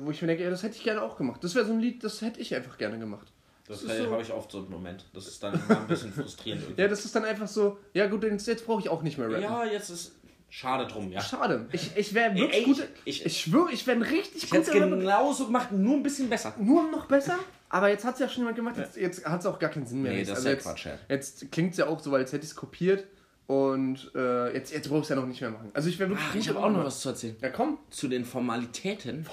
wo 0.00 0.10
ich 0.10 0.20
mir 0.22 0.28
denke, 0.28 0.44
ja, 0.44 0.50
das 0.50 0.62
hätte 0.62 0.76
ich 0.76 0.84
gerne 0.84 1.02
auch 1.02 1.16
gemacht. 1.16 1.42
Das 1.44 1.54
wäre 1.54 1.64
so 1.66 1.72
ein 1.72 1.80
Lied, 1.80 2.02
das 2.04 2.22
hätte 2.22 2.40
ich 2.40 2.54
einfach 2.54 2.78
gerne 2.78 2.98
gemacht. 2.98 3.32
Das, 3.68 3.82
Das 3.82 3.92
ist 3.92 3.98
so- 4.04 4.10
habe 4.10 4.22
ich 4.22 4.32
oft 4.32 4.50
so 4.50 4.58
einen 4.58 4.70
Moment. 4.70 5.04
Das 5.14 5.26
ist 5.28 5.42
dann 5.42 5.54
immer 5.54 5.80
ein 5.80 5.86
bisschen 5.86 6.12
frustrierend. 6.12 6.62
irgendwie. 6.66 6.80
Ja, 6.82 6.88
das 6.88 7.04
ist 7.04 7.14
dann 7.14 7.24
einfach 7.24 7.48
so, 7.48 7.78
ja 7.94 8.06
gut, 8.06 8.22
jetzt, 8.24 8.46
jetzt 8.46 8.66
brauche 8.66 8.80
ich 8.80 8.88
auch 8.88 9.02
nicht 9.02 9.18
mehr 9.18 9.28
rappen. 9.28 9.42
ja, 9.42 9.64
jetzt 9.64 9.90
ist 9.90 10.12
schade 10.50 10.86
drum, 10.86 11.12
ja. 11.12 11.20
Schade. 11.20 11.68
Ich, 11.72 11.90
ich 11.96 12.14
wäre 12.14 12.34
wirklich 12.34 12.64
gut. 12.64 12.88
ich- 13.04 13.20
Ich, 13.20 13.26
ich 13.26 13.40
schwöre, 13.42 13.70
ich 13.70 13.86
wäre 13.86 13.98
ein 13.98 14.02
richtig 14.02 14.44
Ich 14.44 14.50
guter 14.50 14.72
Rapper. 14.74 14.96
genauso 14.96 15.46
gemacht, 15.46 15.70
nur 15.72 15.96
ein 15.96 16.02
bisschen 16.02 16.28
besser. 16.30 16.54
Nur 16.58 16.90
noch 16.90 17.06
besser. 17.06 17.38
Aber 17.68 17.90
jetzt 17.90 18.04
hat 18.06 18.14
es 18.14 18.20
ja 18.20 18.28
schon 18.28 18.38
jemand 18.44 18.56
gemacht, 18.56 18.76
jetzt, 18.78 18.96
jetzt 18.96 19.26
hat 19.26 19.40
es 19.40 19.46
auch 19.46 19.58
gar 19.58 19.68
keinen 19.68 19.86
Sinn 19.86 20.00
mehr. 20.02 20.12
Nee, 20.12 20.18
Jetzt- 20.20 20.30
das 20.30 20.38
ist 20.38 20.46
also 20.46 20.48
ja 20.48 20.54
jetzt, 20.54 20.64
Quatsch, 20.64 20.86
ja. 20.86 20.92
Jetzt 21.14 21.52
klingt 21.52 21.72
es 21.72 21.76
ja 21.76 21.86
auch 21.86 22.00
so, 22.00 22.14
als 22.14 22.32
hätte 22.32 22.44
ich 22.44 22.50
es 22.50 22.56
kopiert. 22.56 23.04
Und 23.46 24.10
äh, 24.14 24.52
jetzt, 24.54 24.72
jetzt 24.72 24.88
brauche 24.88 24.98
ich 24.98 25.04
es 25.04 25.08
ja 25.10 25.16
noch 25.16 25.24
nicht 25.26 25.40
mehr 25.40 25.50
machen. 25.50 25.70
Also 25.72 25.88
ich 25.88 25.98
wäre 25.98 26.10
wirklich 26.10 26.26
Ach, 26.30 26.34
ich 26.34 26.48
habe 26.50 26.58
auch 26.60 26.70
noch 26.70 26.84
was 26.84 27.00
zu 27.00 27.08
erzählen. 27.10 27.34
Ja, 27.40 27.48
komm. 27.48 27.78
Zu 27.88 28.08
den 28.08 28.24
Formalitäten. 28.26 29.24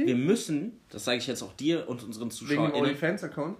Formalität. 0.00 0.06
Wir 0.06 0.16
müssen, 0.16 0.80
das 0.90 1.04
sage 1.04 1.18
ich 1.18 1.26
jetzt 1.26 1.42
auch 1.42 1.52
dir 1.54 1.88
und 1.88 2.02
unseren 2.02 2.24
Wegen 2.30 2.30
dem 2.30 2.48
Zuschauern, 2.48 2.72
OnlyFans-Account. 2.72 3.58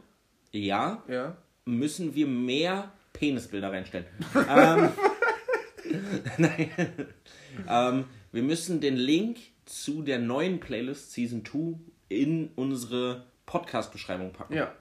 ja, 0.53 1.03
Ja. 1.09 1.36
müssen 1.64 2.14
wir 2.14 2.26
mehr 2.26 2.93
Penisbilder 3.12 3.70
reinstellen. 3.72 4.07
ähm, 4.49 4.88
nein. 6.38 6.70
ähm, 7.68 8.05
wir 8.32 8.43
müssen 8.43 8.80
den 8.80 8.97
Link 8.97 9.38
zu 9.64 10.03
der 10.03 10.18
neuen 10.18 10.61
Playlist 10.61 11.12
Season 11.12 11.45
2 11.45 11.78
in 12.09 12.51
unsere 12.57 13.26
Podcast-Beschreibung 13.47 14.32
packen. 14.32 14.55
Ja. 14.55 14.72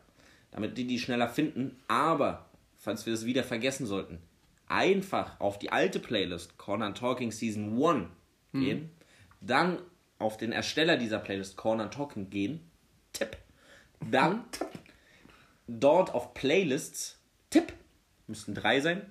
Damit 0.51 0.77
die 0.77 0.85
die 0.85 0.99
schneller 0.99 1.29
finden. 1.29 1.77
Aber, 1.87 2.49
falls 2.77 3.05
wir 3.05 3.13
das 3.13 3.25
wieder 3.25 3.43
vergessen 3.43 3.85
sollten, 3.85 4.19
einfach 4.67 5.39
auf 5.39 5.59
die 5.59 5.71
alte 5.71 5.99
Playlist 5.99 6.57
Corner 6.57 6.93
Talking 6.93 7.31
Season 7.31 7.81
1 7.83 8.07
gehen, 8.53 8.89
dann 9.41 9.79
auf 10.19 10.37
den 10.37 10.51
Ersteller 10.51 10.97
dieser 10.97 11.19
Playlist 11.19 11.57
Corner 11.57 11.89
Talking 11.89 12.29
gehen, 12.29 12.59
Tipp, 13.13 13.37
dann 14.11 14.43
dort 15.67 16.13
auf 16.13 16.33
Playlists, 16.33 17.17
Tipp, 17.49 17.73
müssten 18.27 18.53
drei 18.53 18.79
sein, 18.81 19.01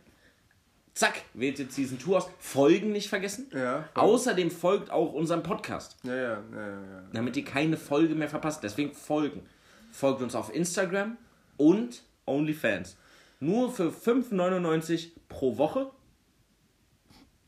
zack, 0.94 1.22
wählt 1.34 1.58
ihr 1.58 1.70
Season 1.70 1.98
2 1.98 2.16
aus, 2.16 2.30
Folgen 2.38 2.92
nicht 2.92 3.08
vergessen, 3.08 3.50
Ja. 3.54 3.88
außerdem 3.94 4.50
folgt 4.50 4.90
auch 4.90 5.12
unserem 5.12 5.42
Podcast 5.42 5.96
Ja, 6.02 6.14
ja, 6.14 6.22
ja, 6.22 6.60
ja. 6.60 6.68
ja. 6.82 7.02
damit 7.12 7.36
ihr 7.36 7.44
keine 7.44 7.76
Folge 7.76 8.14
mehr 8.14 8.28
verpasst. 8.28 8.62
Deswegen 8.62 8.92
folgen. 8.94 9.42
Folgt 9.90 10.20
uns 10.22 10.34
auf 10.34 10.54
Instagram 10.54 11.16
und 11.56 12.02
OnlyFans. 12.26 12.96
Nur 13.40 13.72
für 13.72 13.90
5,99 13.90 15.10
pro 15.28 15.56
Woche 15.56 15.90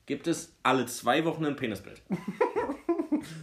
gibt 0.06 0.26
es 0.26 0.52
alle 0.62 0.86
zwei 0.86 1.24
Wochen 1.24 1.44
ein 1.44 1.56
Penisbild. 1.56 2.00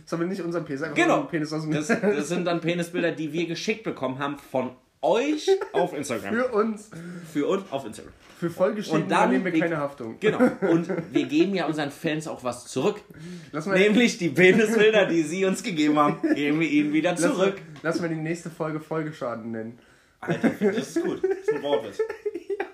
Das 0.03 0.05
ist 0.05 0.13
aber 0.13 0.25
nicht 0.25 0.41
unser 0.41 0.61
Penis, 0.61 0.81
einfach 0.83 0.95
Genau. 0.95 1.23
Penis 1.23 1.51
aus 1.53 1.63
dem 1.63 1.71
Das, 1.73 1.87
das 1.87 2.27
sind 2.29 2.45
dann 2.45 2.61
Penisbilder, 2.61 3.11
die 3.11 3.33
wir 3.33 3.45
geschickt 3.47 3.83
bekommen 3.83 4.19
haben 4.19 4.37
von 4.37 4.71
euch 5.01 5.47
auf 5.73 5.93
Instagram. 5.93 6.33
Für 6.33 6.47
uns, 6.47 6.89
Für 7.31 7.47
uns 7.47 7.63
auf 7.71 7.85
Instagram. 7.85 8.11
für 8.39 8.49
Vollgeschrieben 8.49 9.03
Und 9.03 9.09
dann 9.11 9.29
übernehmen 9.31 9.45
wir 9.53 9.59
keine 9.59 9.77
Haftung. 9.77 10.17
Genau. 10.19 10.39
Und 10.69 10.89
wir 11.11 11.25
geben 11.25 11.53
ja 11.55 11.65
unseren 11.67 11.91
Fans 11.91 12.27
auch 12.27 12.43
was 12.43 12.65
zurück. 12.65 13.01
Lass 13.51 13.67
Nämlich 13.67 14.17
die 14.17 14.29
Penisbilder, 14.29 15.05
die 15.05 15.21
sie 15.23 15.45
uns 15.45 15.61
gegeben 15.63 15.97
haben, 15.99 16.19
geben 16.35 16.59
wir 16.59 16.67
ihnen 16.69 16.93
wieder 16.93 17.11
lass, 17.11 17.21
zurück. 17.21 17.55
mal, 17.55 17.79
lass 17.83 18.01
mal 18.01 18.09
die 18.09 18.15
nächste 18.15 18.49
Folge 18.49 18.79
Folgeschaden 18.79 19.51
nennen. 19.51 19.79
Alter, 20.19 20.49
das 20.59 20.77
ist 20.77 21.03
gut. 21.03 21.23
Das 21.23 21.31
ist 21.47 21.53
ein 21.53 21.61
Wortwitz. 21.61 21.99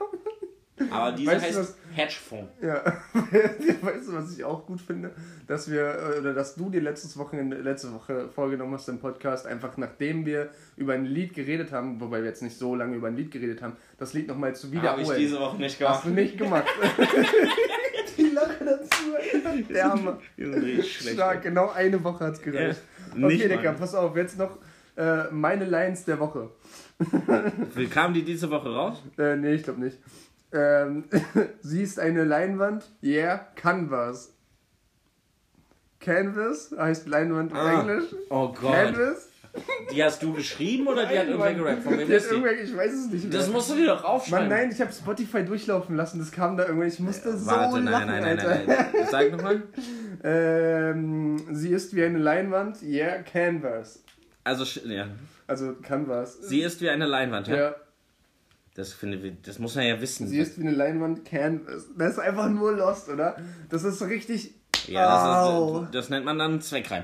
Aber 0.90 1.12
dieser 1.12 1.34
Weißt 1.34 1.46
heißt 1.46 1.60
was- 1.60 1.78
Hedgefonds. 1.94 2.52
Ja. 2.62 2.84
weißt 3.14 4.08
du, 4.08 4.14
was 4.14 4.36
ich 4.36 4.44
auch 4.44 4.66
gut 4.66 4.82
finde? 4.82 5.12
Dass 5.46 5.70
wir, 5.70 5.82
äh, 6.16 6.20
oder 6.20 6.34
dass 6.34 6.56
du 6.56 6.70
dir 6.72 6.82
letztes 6.82 7.16
Wochenende, 7.18 7.58
letzte 7.58 7.94
Woche 7.94 8.28
vorgenommen 8.30 8.74
hast 8.74 8.90
im 8.90 8.98
Podcast, 9.00 9.46
einfach 9.46 9.78
nachdem 9.78 10.26
wir 10.26 10.50
über 10.76 10.94
ein 10.94 11.06
Lied 11.06 11.36
geredet 11.36 11.72
haben, 11.72 12.02
wobei 12.02 12.20
wir 12.22 12.26
jetzt 12.30 12.42
nicht 12.42 12.58
so 12.58 12.74
lange 12.76 12.96
über 12.96 13.08
ein 13.10 13.16
Lied 13.16 13.30
geredet 13.32 13.62
haben, 13.62 13.76
das 14.00 14.14
Lied 14.14 14.28
nochmal 14.28 14.56
zu 14.56 14.68
Habe 14.68 14.76
ich 14.76 14.82
wiederholen. 15.08 15.20
diese 15.20 15.40
Woche 15.40 15.58
nicht 15.58 15.80
Hast 15.80 15.80
gemacht. 15.80 16.06
du 16.06 16.10
nicht 16.10 16.38
gemacht. 16.40 16.66
die 18.18 18.30
Lache 18.30 18.66
dazu. 18.66 19.64
Der 19.70 19.92
Hammer. 19.92 20.20
Sind 20.38 20.54
richtig 20.56 20.98
schlecht. 20.98 21.16
Stark, 21.16 21.44
genau 21.44 21.70
eine 21.72 22.04
Woche 22.04 22.26
hat's 22.26 22.42
gereicht. 22.42 22.82
Ja, 23.16 23.26
okay, 23.26 23.48
Digga, 23.48 23.74
pass 23.74 23.94
auf, 23.94 24.16
jetzt 24.16 24.40
noch 24.40 24.58
äh, 24.98 25.26
meine 25.32 25.66
Lines 25.66 26.04
der 26.06 26.20
Woche. 26.20 26.50
Wie 27.76 27.88
kamen 27.88 28.14
die 28.16 28.24
diese 28.24 28.50
Woche 28.50 28.74
raus? 28.74 29.04
Äh, 29.20 29.36
nee, 29.36 29.54
ich 29.54 29.64
glaube 29.64 29.82
nicht. 29.82 29.98
Ähm, 30.54 31.06
sie 31.62 31.82
ist 31.82 32.00
eine 32.00 32.24
Leinwand. 32.24 32.86
Yeah, 33.02 33.48
Canvas. 33.56 34.34
Canvas 36.00 36.74
heißt 36.78 37.08
Leinwand 37.08 37.52
auf 37.54 37.58
Ah. 37.58 37.80
Englisch. 37.82 38.06
Oh 38.30 38.50
Gott. 38.50 38.74
Canvas 38.74 39.30
Die 39.92 40.04
hast 40.04 40.22
du 40.24 40.34
geschrieben 40.34 40.88
oder 40.88 41.06
die 41.06 41.18
hat 41.18 41.28
irgendwer 41.28 41.52
Mann. 41.54 41.58
gerappt? 41.64 41.84
Von 41.84 41.92
wem 42.00 42.08
Die 42.08 42.14
hat 42.14 42.22
ist 42.22 42.30
die? 42.32 42.36
irgendwer, 42.36 42.60
ich 42.62 42.76
weiß 42.76 42.92
es 42.94 43.08
nicht 43.12 43.24
mehr. 43.30 43.38
Das 43.40 43.50
musst 43.50 43.70
du 43.70 43.76
dir 43.76 43.86
doch 43.88 44.02
Mann, 44.04 44.12
aufschreiben. 44.12 44.50
nein, 44.50 44.70
ich 44.74 44.82
habe 44.82 44.92
Spotify 44.92 45.44
durchlaufen 45.46 45.96
lassen, 45.96 46.20
das 46.20 46.32
kam 46.32 46.58
da 46.58 46.66
irgendwann. 46.66 46.88
Ich 46.88 47.00
musste 47.00 47.38
so 47.38 47.46
Warte, 47.46 47.76
nein, 47.80 47.86
lachen, 47.86 48.08
nein, 48.08 48.22
nein, 48.24 48.40
Alter. 48.40 48.50
nein, 48.66 48.66
nein. 48.94 49.08
Sag 49.10 49.32
nochmal. 49.32 49.64
Ähm, 50.26 51.38
sie 51.54 51.70
ist 51.72 51.94
wie 51.96 52.04
eine 52.06 52.18
Leinwand, 52.18 52.82
yeah, 52.82 53.18
Canvas. 53.24 54.02
Also, 54.46 54.64
ja. 54.88 55.08
Also 55.48 55.74
Canvas. 55.82 56.38
Sie 56.44 56.62
ist 56.62 56.80
wie 56.80 56.90
eine 56.90 57.06
Leinwand, 57.06 57.50
ja? 57.50 57.56
ja, 57.58 57.76
Das, 58.76 58.92
finde 58.94 59.18
ich, 59.18 59.42
das 59.44 59.60
muss 59.60 59.76
man 59.76 59.86
ja 59.86 60.02
wissen. 60.02 60.28
sie 60.28 60.40
ist 60.40 60.58
wie 60.58 60.64
eine 60.64 60.72
Leinwand, 60.76 61.26
Canvas. 61.26 61.86
Das 61.96 62.14
ist 62.14 62.20
einfach 62.20 62.50
nur 62.50 62.72
Lost, 62.74 63.08
oder? 63.10 63.38
Das 63.70 63.84
ist 63.84 64.00
so 64.00 64.06
richtig. 64.06 64.56
ja, 64.88 65.44
Au. 65.44 65.74
das, 65.74 65.84
ist, 65.86 65.96
das 65.96 66.10
nennt 66.10 66.26
man 66.26 66.40
dann 66.40 66.60
Zweckreim. 66.62 67.04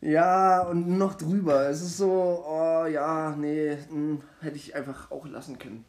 Ja, 0.00 0.62
und 0.62 0.96
noch 0.98 1.14
drüber. 1.14 1.68
Es 1.68 1.80
ist 1.80 1.96
so, 1.96 2.44
oh 2.46 2.86
ja, 2.86 3.34
nee, 3.36 3.76
hm, 3.88 4.20
hätte 4.40 4.56
ich 4.56 4.74
einfach 4.76 5.10
auch 5.10 5.26
lassen 5.26 5.58
können. 5.58 5.84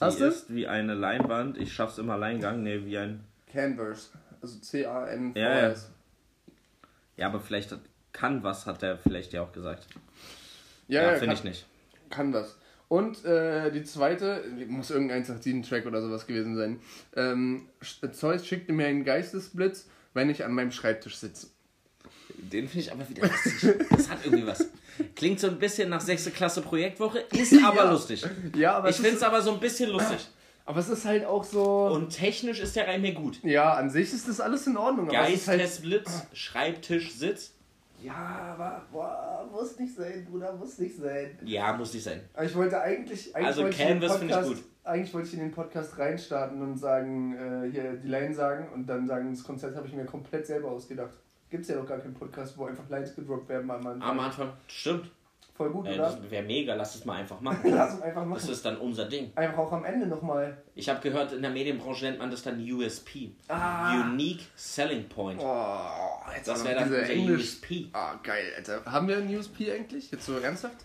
Hast 0.00 0.18
Sie 0.18 0.24
du? 0.24 0.28
ist 0.28 0.52
wie 0.54 0.66
eine 0.66 0.94
Leinwand. 0.94 1.56
Ich 1.56 1.72
schaff's 1.72 1.98
im 1.98 2.10
Alleingang. 2.10 2.62
Nee, 2.62 2.84
wie 2.84 2.98
ein. 2.98 3.24
Canvas. 3.50 4.10
Also 4.42 4.58
C-A-N-V-S. 4.58 5.40
Ja, 5.40 5.68
ja. 5.68 5.74
Ja, 7.16 7.26
aber 7.28 7.40
vielleicht 7.40 7.74
was, 8.18 8.66
hat 8.66 8.82
er 8.82 8.98
vielleicht 8.98 9.32
ja 9.32 9.42
auch 9.42 9.52
gesagt. 9.52 9.86
Ja, 10.88 11.02
Ja, 11.02 11.12
ja, 11.12 11.18
finde 11.18 11.34
ich 11.34 11.44
nicht. 11.44 11.66
kann 12.10 12.32
das. 12.32 12.58
Und 12.94 13.24
äh, 13.24 13.72
die 13.72 13.82
zweite, 13.82 14.44
muss 14.68 14.90
irgendein 14.90 15.24
187-Track 15.24 15.86
oder 15.86 16.00
sowas 16.00 16.26
gewesen 16.28 16.54
sein. 16.56 16.78
Ähm, 17.16 17.66
Zeus 18.12 18.46
schickte 18.46 18.72
mir 18.72 18.86
einen 18.86 19.04
Geistesblitz, 19.04 19.88
wenn 20.12 20.30
ich 20.30 20.44
an 20.44 20.52
meinem 20.52 20.70
Schreibtisch 20.70 21.16
sitze. 21.16 21.48
Den 22.36 22.68
finde 22.68 22.80
ich 22.86 22.92
aber 22.92 23.08
wieder 23.08 23.26
lustig. 23.26 23.74
Das 23.90 24.08
hat 24.10 24.18
irgendwie 24.24 24.46
was. 24.46 24.66
Klingt 25.16 25.40
so 25.40 25.48
ein 25.48 25.58
bisschen 25.58 25.88
nach 25.88 26.00
6. 26.00 26.32
Klasse 26.34 26.62
Projektwoche, 26.62 27.18
ist 27.32 27.52
aber 27.64 27.84
Ja. 27.84 27.90
lustig. 27.90 28.24
Ja, 28.56 28.74
aber 28.76 28.90
Ich 28.90 28.96
finde 28.96 29.16
es 29.16 29.22
aber 29.22 29.42
so 29.42 29.52
ein 29.54 29.60
bisschen 29.60 29.90
lustig. 29.90 30.18
aber 30.64 30.78
es 30.78 30.88
ist 30.88 31.04
halt 31.04 31.24
auch 31.24 31.42
so. 31.42 31.86
Und 31.86 32.10
technisch 32.10 32.60
ist 32.60 32.76
der 32.76 32.86
Reim 32.86 33.02
mir 33.02 33.12
gut. 33.14 33.42
ja, 33.42 33.72
an 33.74 33.90
sich 33.90 34.12
ist 34.12 34.28
das 34.28 34.40
alles 34.40 34.66
in 34.68 34.76
Ordnung. 34.76 35.08
Halt, 35.08 35.16
Geistesblitz, 35.46 36.26
Schreibtisch, 36.32 37.12
Sitz. 37.12 37.54
Ja, 38.04 38.54
aber 38.56 38.82
boah, 38.92 39.48
muss 39.50 39.78
nicht 39.78 39.94
sein, 39.94 40.26
Bruder, 40.30 40.52
muss 40.54 40.78
nicht 40.78 40.96
sein. 40.96 41.38
Ja, 41.44 41.72
muss 41.72 41.94
nicht 41.94 42.02
sein. 42.04 42.20
Aber 42.34 42.44
ich 42.44 42.54
wollte 42.54 42.80
eigentlich, 42.80 43.34
eigentlich 43.34 43.46
Also 43.46 43.62
wollte 43.62 43.76
ich 43.76 43.80
in 43.82 43.88
den 43.88 44.00
Canvas 44.00 44.18
finde 44.18 44.34
ich 44.34 44.40
Podcast, 44.40 44.62
gut. 44.62 44.70
eigentlich 44.84 45.14
wollte 45.14 45.28
ich 45.28 45.34
in 45.34 45.40
den 45.40 45.50
Podcast 45.52 45.98
reinstarten 45.98 46.62
und 46.62 46.76
sagen, 46.76 47.34
äh, 47.34 47.70
hier 47.70 47.94
die 47.94 48.08
Line 48.08 48.34
sagen 48.34 48.68
und 48.74 48.86
dann 48.86 49.06
sagen, 49.06 49.30
das 49.32 49.42
Konzept 49.42 49.76
habe 49.76 49.86
ich 49.86 49.94
mir 49.94 50.04
komplett 50.04 50.46
selber 50.46 50.70
ausgedacht. 50.70 51.14
Gibt's 51.50 51.68
ja 51.68 51.76
doch 51.76 51.86
gar 51.86 51.98
keinen 51.98 52.14
Podcast, 52.14 52.58
wo 52.58 52.66
einfach 52.66 52.88
Lines 52.88 53.14
gedroppt 53.14 53.48
werden 53.48 53.70
am 53.70 53.86
Anfang. 53.86 54.02
Am 54.02 54.20
Anfang, 54.20 54.52
stimmt. 54.66 55.10
Voll 55.56 55.70
gut, 55.70 55.86
Äh, 55.86 55.94
oder? 55.94 56.10
das 56.10 56.30
wäre 56.30 56.42
mega, 56.42 56.74
lass 56.74 56.96
es 56.96 57.04
mal 57.04 57.14
einfach 57.20 57.40
machen. 57.40 57.60
Lass 57.74 57.94
uns 57.94 58.02
einfach 58.02 58.22
Das 58.22 58.28
machen. 58.42 58.50
ist 58.50 58.64
dann 58.64 58.76
unser 58.78 59.04
Ding. 59.04 59.30
Einfach 59.36 59.58
auch 59.58 59.72
am 59.72 59.84
Ende 59.84 60.06
nochmal. 60.06 60.56
Ich 60.74 60.88
habe 60.88 61.00
gehört, 61.00 61.32
in 61.32 61.42
der 61.42 61.50
Medienbranche 61.52 62.06
nennt 62.06 62.18
man 62.18 62.30
das 62.30 62.42
dann 62.42 62.58
USP. 62.60 63.30
Ah. 63.46 64.00
Unique 64.02 64.40
Selling 64.56 65.08
Point. 65.08 65.40
Oh, 65.40 65.78
jetzt 66.34 66.48
Das 66.48 66.64
wäre 66.64 66.74
dann 66.80 66.84
unser 66.84 67.08
Englisch. 67.08 67.40
USP. 67.62 67.88
Ah, 67.92 68.14
geil, 68.22 68.52
Alter. 68.56 68.84
Haben 68.84 69.06
wir 69.06 69.18
einen 69.18 69.36
USP 69.36 69.70
eigentlich? 69.70 70.10
Jetzt 70.10 70.26
so 70.26 70.38
ernsthaft? 70.38 70.76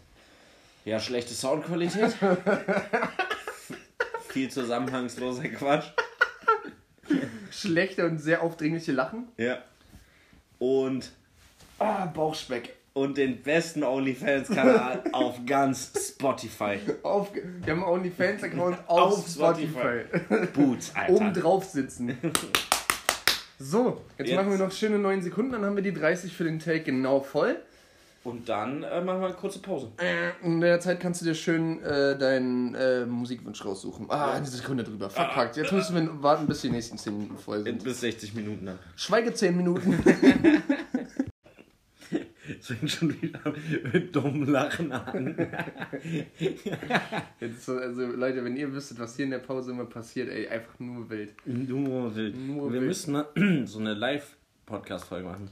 Ja, 0.86 1.00
schlechte 1.00 1.34
Soundqualität. 1.34 2.14
Viel 4.30 4.50
zusammenhangsloser 4.52 5.48
Quatsch. 5.50 5.88
Schlechte 7.52 8.06
und 8.06 8.20
sehr 8.20 8.44
aufdringliche 8.44 8.92
Lachen. 8.92 9.28
Ja. 9.38 9.58
Und, 10.60 11.12
Ah, 11.80 12.06
Bauchspeck. 12.06 12.76
Und 13.00 13.18
den 13.18 13.42
besten 13.42 13.84
OnlyFans-Kanal 13.84 15.04
auf 15.14 15.40
ganz 15.46 15.92
Spotify. 16.10 16.80
Auf, 17.04 17.34
wir 17.34 17.72
haben 17.72 17.84
einen 17.84 17.92
OnlyFans-Account 17.94 18.78
auf, 18.88 19.20
Auf 19.20 19.28
Spotify. 19.28 20.04
Spotify. 20.10 20.48
Boots, 20.54 20.92
Alter. 20.96 21.14
Oben 21.14 21.34
drauf 21.34 21.64
sitzen. 21.64 22.18
So, 23.58 24.02
jetzt, 24.18 24.30
Jetzt. 24.30 24.36
machen 24.38 24.52
wir 24.52 24.58
noch 24.58 24.72
schöne 24.72 25.00
9 25.00 25.22
Sekunden, 25.22 25.54
dann 25.54 25.66
haben 25.66 25.76
wir 25.76 25.84
die 25.84 25.94
30 25.94 26.34
für 26.36 26.44
den 26.44 26.60
Take 26.60 26.82
genau 26.82 27.22
voll. 27.22 27.56
Und 28.26 28.50
dann 28.50 28.84
äh, 28.84 29.00
machen 29.00 29.22
wir 29.22 29.28
eine 29.28 29.36
kurze 29.36 29.60
Pause. 29.60 29.88
In 30.44 30.60
der 30.60 30.82
Zeit 30.82 31.00
kannst 31.00 31.22
du 31.22 31.26
dir 31.26 31.36
schön 31.36 31.82
äh, 31.82 32.18
deinen 32.18 32.76
äh, 32.76 33.06
Musikwunsch 33.06 33.64
raussuchen. 33.64 34.08
Ah, 34.10 34.34
eine 34.34 34.46
Sekunde 34.46 34.84
drüber. 34.84 35.10
Verpackt. 35.10 35.56
Jetzt 35.56 35.72
müssen 35.72 35.96
wir 35.96 36.22
warten, 36.22 36.46
bis 36.46 36.60
die 36.62 36.70
nächsten 36.70 36.98
10 36.98 37.18
Minuten 37.18 37.38
voll 37.38 37.64
sind. 37.64 37.82
Bis 37.82 38.02
60 38.02 38.34
Minuten 38.34 38.66
dann. 38.66 38.80
Schweige 38.98 39.34
10 39.34 39.56
Minuten. 39.56 40.04
Es 42.60 42.68
fängt 42.68 42.90
schon 42.90 43.22
wieder 43.22 43.40
mit 43.94 44.16
dummem 44.16 44.50
Lachen 44.50 44.92
an. 44.92 45.36
Jetzt 47.40 47.66
so, 47.66 47.78
also 47.78 48.06
Leute, 48.06 48.44
wenn 48.44 48.58
ihr 48.58 48.72
wüsstet, 48.74 49.00
was 49.00 49.16
hier 49.16 49.26
in 49.26 49.32
der 49.32 49.40
Pause 49.40 49.72
immer 49.72 49.86
passiert, 49.86 50.30
ey, 50.30 50.48
einfach 50.48 50.80
nur 50.80 51.10
wild. 51.10 51.34
Nur 51.46 52.16
wild. 52.16 52.36
Nur 52.38 52.72
Wir 52.72 52.80
wild. 52.80 52.88
müssen 52.88 53.14
mal 53.14 53.28
so 53.66 53.80
eine 53.80 53.94
Live-Podcast-Folge 53.94 55.28
machen. 55.28 55.50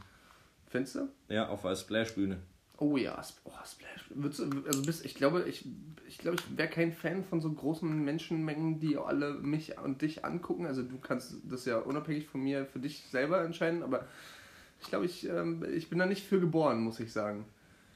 Findest 0.70 0.96
du? 0.96 1.08
Ja, 1.30 1.48
auf 1.50 1.62
der 1.62 1.76
Splash-Bühne. 1.76 2.40
Oh 2.80 2.96
ja, 2.96 3.20
oh, 3.44 3.52
Splash. 3.66 4.06
Würdest 4.10 4.40
du, 4.40 4.64
also 4.68 4.84
bist, 4.84 5.04
ich 5.04 5.16
glaube, 5.16 5.46
ich, 5.48 5.66
ich 6.08 6.20
glaube, 6.20 6.38
ich 6.38 6.58
wäre 6.58 6.70
kein 6.70 6.92
Fan 6.92 7.24
von 7.24 7.42
so 7.42 7.52
großen 7.52 8.04
Menschenmengen, 8.04 8.80
die 8.80 8.98
alle 8.98 9.34
mich 9.34 9.80
und 9.80 10.04
dich 10.04 10.24
angucken. 10.24 10.68
Also 10.68 10.84
du 10.84 11.00
kannst 11.00 11.38
das 11.50 11.66
ja 11.66 11.80
unabhängig 11.80 12.28
von 12.28 12.42
mir 12.42 12.68
für 12.68 12.78
dich 12.80 13.02
selber 13.10 13.44
entscheiden, 13.44 13.82
aber 13.82 14.08
ich 14.82 14.88
glaube, 14.88 15.06
ich, 15.06 15.28
ähm, 15.28 15.66
ich 15.74 15.90
bin 15.90 16.00
da 16.00 16.06
nicht 16.06 16.26
für 16.26 16.40
geboren, 16.40 16.82
muss 16.82 17.00
ich 17.00 17.12
sagen. 17.12 17.46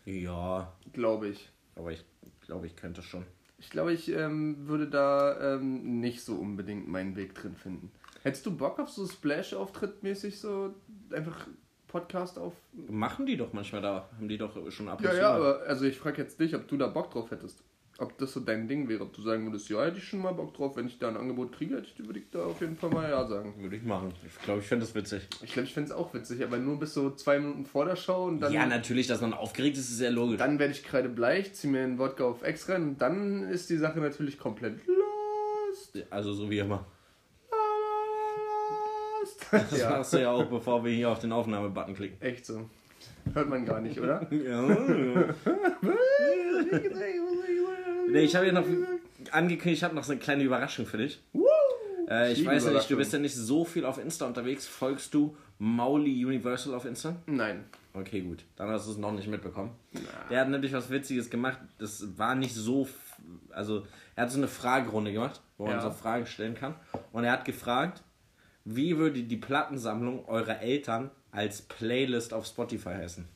Ja, 0.06 0.74
Glaube 0.94 1.28
ich. 1.28 1.50
aber 1.76 1.92
ich 1.92 2.04
glaube, 2.46 2.68
ich 2.68 2.76
könnte 2.76 3.02
schon. 3.02 3.26
Ich 3.60 3.70
glaube, 3.70 3.94
ich 3.94 4.12
ähm, 4.12 4.68
würde 4.68 4.88
da 4.90 5.56
ähm, 5.56 6.00
nicht 6.00 6.24
so 6.24 6.36
unbedingt 6.36 6.88
meinen 6.88 7.16
Weg 7.16 7.36
drin 7.36 7.56
finden. 7.56 7.92
Hättest 8.24 8.46
du 8.46 8.56
Bock 8.56 8.80
auf 8.80 8.90
so 8.90 9.06
Splash-Auftritt 9.06 10.02
mäßig 10.04 10.40
so 10.40 10.74
einfach 11.12 11.48
Podcast 11.88 12.40
auf? 12.40 12.54
Machen 12.90 13.26
die 13.26 13.38
doch 13.38 13.54
manchmal 13.54 13.82
da. 13.82 14.10
Haben 14.16 14.28
die 14.28 14.38
doch 14.38 14.72
schon 14.72 14.90
ab 14.90 15.02
Ja, 15.02 15.14
ja, 15.14 15.32
aber 15.32 15.62
also 15.68 15.86
ich 15.86 15.98
frage 15.98 16.22
jetzt 16.22 16.40
dich, 16.40 16.56
ob 16.56 16.68
du 16.68 16.78
da 16.78 16.88
Bock 16.88 17.12
drauf 17.12 17.30
hättest. 17.32 17.64
Ob 18.02 18.18
das 18.18 18.34
so 18.34 18.40
dein 18.40 18.68
Ding 18.68 18.90
wäre, 18.90 19.04
ob 19.04 19.14
du 19.14 19.22
sagen 19.22 19.46
würdest, 19.46 19.70
ja, 19.70 19.84
hätte 19.84 20.00
ich 20.00 20.06
schon 20.06 20.24
mal 20.24 20.34
Bock 20.34 20.56
drauf, 20.56 20.76
wenn 20.76 20.88
ich 20.88 20.98
da 20.98 21.10
ein 21.10 21.18
Angebot 21.18 21.52
kriege, 21.52 21.76
hätte 21.76 21.88
ich, 21.96 22.04
würde 22.04 22.18
ich 22.18 22.26
da 22.32 22.46
auf 22.46 22.60
jeden 22.60 22.76
Fall 22.76 22.90
mal 22.90 23.08
ja 23.08 23.28
sagen. 23.28 23.54
Würde 23.60 23.76
ich 23.76 23.84
machen. 23.84 24.12
Ich 24.26 24.44
glaube, 24.44 24.62
ich 24.62 24.66
fände 24.66 24.86
das 24.86 24.96
witzig. 24.96 25.28
Ich 25.44 25.54
glaube, 25.54 25.68
ich 25.68 25.74
fände 25.76 25.92
es 25.92 25.96
auch 25.96 26.12
witzig, 26.16 26.44
aber 26.44 26.58
nur 26.58 26.80
bis 26.80 26.96
so 26.96 27.12
zwei 27.12 27.38
Minuten 27.38 27.64
vor 27.64 27.86
der 27.86 27.96
Show 27.96 28.26
und 28.26 28.40
dann, 28.40 28.52
ja, 28.52 28.66
natürlich, 28.66 29.06
dass 29.06 29.22
man 29.22 29.36
aufgeregt 29.36 29.78
ist, 29.78 29.92
ist 29.92 30.00
sehr 30.00 30.10
logisch. 30.10 30.40
dann 30.40 30.58
werde 30.58 30.74
ich 30.74 30.84
gerade 30.84 31.10
bleich, 31.10 31.54
ziehe 31.54 31.72
mir 31.72 31.84
einen 31.84 32.00
Wodka 32.00 32.24
auf 32.24 32.42
Ex 32.42 32.68
rein 32.70 32.82
und 32.84 33.02
dann 33.04 33.48
ist 33.48 33.70
die 33.70 33.78
Sache 33.78 34.00
natürlich 34.00 34.40
komplett 34.40 34.80
lost. 34.88 36.04
Also 36.10 36.34
so 36.34 36.50
wie 36.50 36.58
immer. 36.58 36.88
Lost. 39.22 39.46
Das 39.52 39.80
ja, 39.80 39.90
machst 39.92 40.14
du 40.14 40.22
ja 40.22 40.32
auch, 40.32 40.46
bevor 40.46 40.84
wir 40.84 40.92
hier 40.92 41.10
auf 41.10 41.20
den 41.20 41.32
Aufnahmebutton 41.32 41.94
klicken. 41.94 42.20
echt 42.20 42.48
so. 42.48 42.68
Hört 43.34 43.50
man 43.50 43.66
gar 43.66 43.80
nicht, 43.80 44.00
oder? 44.00 44.28
Ja. 44.32 44.68
nee, 48.12 48.22
ich 48.22 48.36
habe 48.36 48.48
ja 48.48 48.52
noch 48.54 48.66
angekündigt, 49.32 49.80
ich 49.80 49.84
habe 49.84 49.96
noch 49.96 50.04
so 50.04 50.12
eine 50.12 50.22
kleine 50.22 50.44
Überraschung 50.44 50.86
für 50.86 50.98
dich. 50.98 51.22
Äh, 52.10 52.34
ich 52.34 52.46
weiß 52.46 52.66
ja 52.66 52.72
nicht, 52.72 52.90
du 52.90 52.98
bist 52.98 53.14
ja 53.14 53.20
nicht 53.20 53.36
so 53.36 53.64
viel 53.66 53.86
auf 53.86 53.98
Insta 53.98 54.26
unterwegs. 54.26 54.68
Folgst 54.68 55.14
du 55.14 55.36
Mauli 55.60 56.26
Universal 56.26 56.74
auf 56.74 56.86
Insta? 56.86 57.16
Nein. 57.26 57.64
Okay, 57.94 58.22
gut. 58.22 58.44
Dann 58.56 58.70
hast 58.70 58.88
du 58.88 58.92
es 58.92 58.98
noch 58.98 59.12
nicht 59.12 59.28
mitbekommen. 59.28 59.72
Der 60.30 60.42
hat 60.42 60.50
nämlich 60.50 60.74
was 60.74 60.90
Witziges 60.90 61.30
gemacht. 61.30 61.60
Das 61.78 62.18
war 62.18 62.36
nicht 62.36 62.56
so. 62.56 62.88
Also, 63.50 63.86
er 64.16 64.24
hat 64.24 64.32
so 64.32 64.38
eine 64.38 64.48
Fragerunde 64.48 65.12
gemacht, 65.12 65.42
wo 65.58 65.66
man 65.66 65.74
Ja. 65.76 65.82
so 65.82 65.92
Fragen 65.92 66.26
stellen 66.26 66.56
kann. 66.56 66.76
Und 67.12 67.24
er 67.26 67.34
hat 67.34 67.46
gefragt, 67.46 68.02
wie 68.66 68.98
würde 68.98 69.24
die 69.24 69.38
Plattensammlung 69.38 70.26
eurer 70.28 70.62
Eltern 70.62 71.12
als 71.32 71.62
Playlist 71.62 72.34
auf 72.34 72.46
Spotify 72.46 72.90
heißen? 72.90 73.28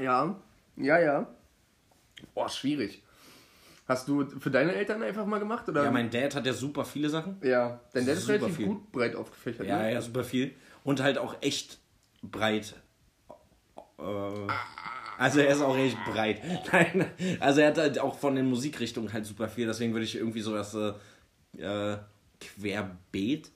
Ja, 0.00 0.36
ja, 0.76 0.98
ja. 0.98 1.26
Boah, 2.34 2.48
schwierig. 2.48 3.02
Hast 3.88 4.06
du 4.06 4.24
für 4.38 4.50
deine 4.52 4.72
Eltern 4.74 5.02
einfach 5.02 5.26
mal 5.26 5.40
gemacht? 5.40 5.68
Oder? 5.68 5.82
Ja, 5.82 5.90
mein 5.90 6.10
Dad 6.10 6.34
hat 6.36 6.46
ja 6.46 6.52
super 6.52 6.84
viele 6.84 7.08
Sachen. 7.10 7.40
Ja, 7.42 7.80
denn 7.92 8.04
der 8.04 8.14
ist 8.14 8.22
Super 8.22 8.34
relativ 8.34 8.56
viel. 8.56 8.66
gut 8.66 8.92
breit 8.92 9.16
aufgefächert. 9.16 9.66
Ja, 9.66 9.78
ne? 9.78 9.92
ja, 9.94 10.00
super 10.00 10.22
viel. 10.22 10.54
Und 10.84 11.02
halt 11.02 11.18
auch 11.18 11.36
echt 11.40 11.80
breit. 12.22 12.76
Äh, 13.98 14.02
also 15.20 15.40
er 15.40 15.52
ist 15.52 15.62
auch 15.62 15.76
echt 15.76 15.96
breit. 16.04 16.40
Nein, 16.72 17.06
also 17.38 17.60
er 17.60 17.68
hat 17.68 17.78
halt 17.78 17.98
auch 17.98 18.18
von 18.18 18.34
den 18.34 18.46
Musikrichtungen 18.46 19.12
halt 19.12 19.26
super 19.26 19.48
viel. 19.48 19.66
Deswegen 19.66 19.92
würde 19.92 20.04
ich 20.04 20.16
irgendwie 20.16 20.40
sowas 20.40 20.74
äh, 20.74 20.92
äh, 21.62 21.96
querbeet. 22.40 23.50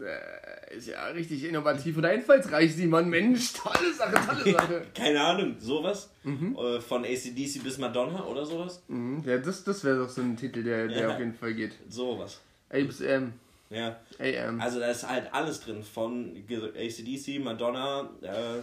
Äh, 0.00 0.76
ist 0.76 0.88
ja 0.88 1.06
richtig 1.08 1.44
innovativ 1.44 1.96
und 1.98 2.04
einfallsreich, 2.04 2.74
Simon. 2.74 3.08
Mensch, 3.08 3.52
tolle 3.52 3.92
Sache, 3.94 4.14
tolle 4.26 4.52
Sache. 4.58 4.82
Keine 4.94 5.20
Ahnung, 5.22 5.56
sowas. 5.60 6.10
Äh, 6.24 6.80
von 6.80 7.04
ACDC 7.04 7.62
bis 7.62 7.78
Madonna 7.78 8.24
oder 8.24 8.44
sowas. 8.44 8.82
Mhm, 8.88 9.22
ja, 9.26 9.38
das, 9.38 9.62
das 9.62 9.84
wäre 9.84 9.98
doch 9.98 10.08
so 10.08 10.22
ein 10.22 10.36
Titel, 10.36 10.64
der, 10.64 10.88
der 10.88 10.98
Ja. 11.02 11.12
auf 11.12 11.18
jeden 11.18 11.34
Fall 11.34 11.54
geht. 11.54 11.72
Sowas. 11.88 12.40
A 12.70 12.78
bis 12.78 13.00
M. 13.00 13.34
Ja. 13.70 14.00
AM. 14.18 14.60
Also 14.60 14.80
da 14.80 14.90
ist 14.90 15.08
halt 15.08 15.32
alles 15.32 15.60
drin. 15.60 15.82
Von 15.82 16.34
ACDC, 16.48 17.40
Madonna, 17.42 18.10
äh, 18.22 18.60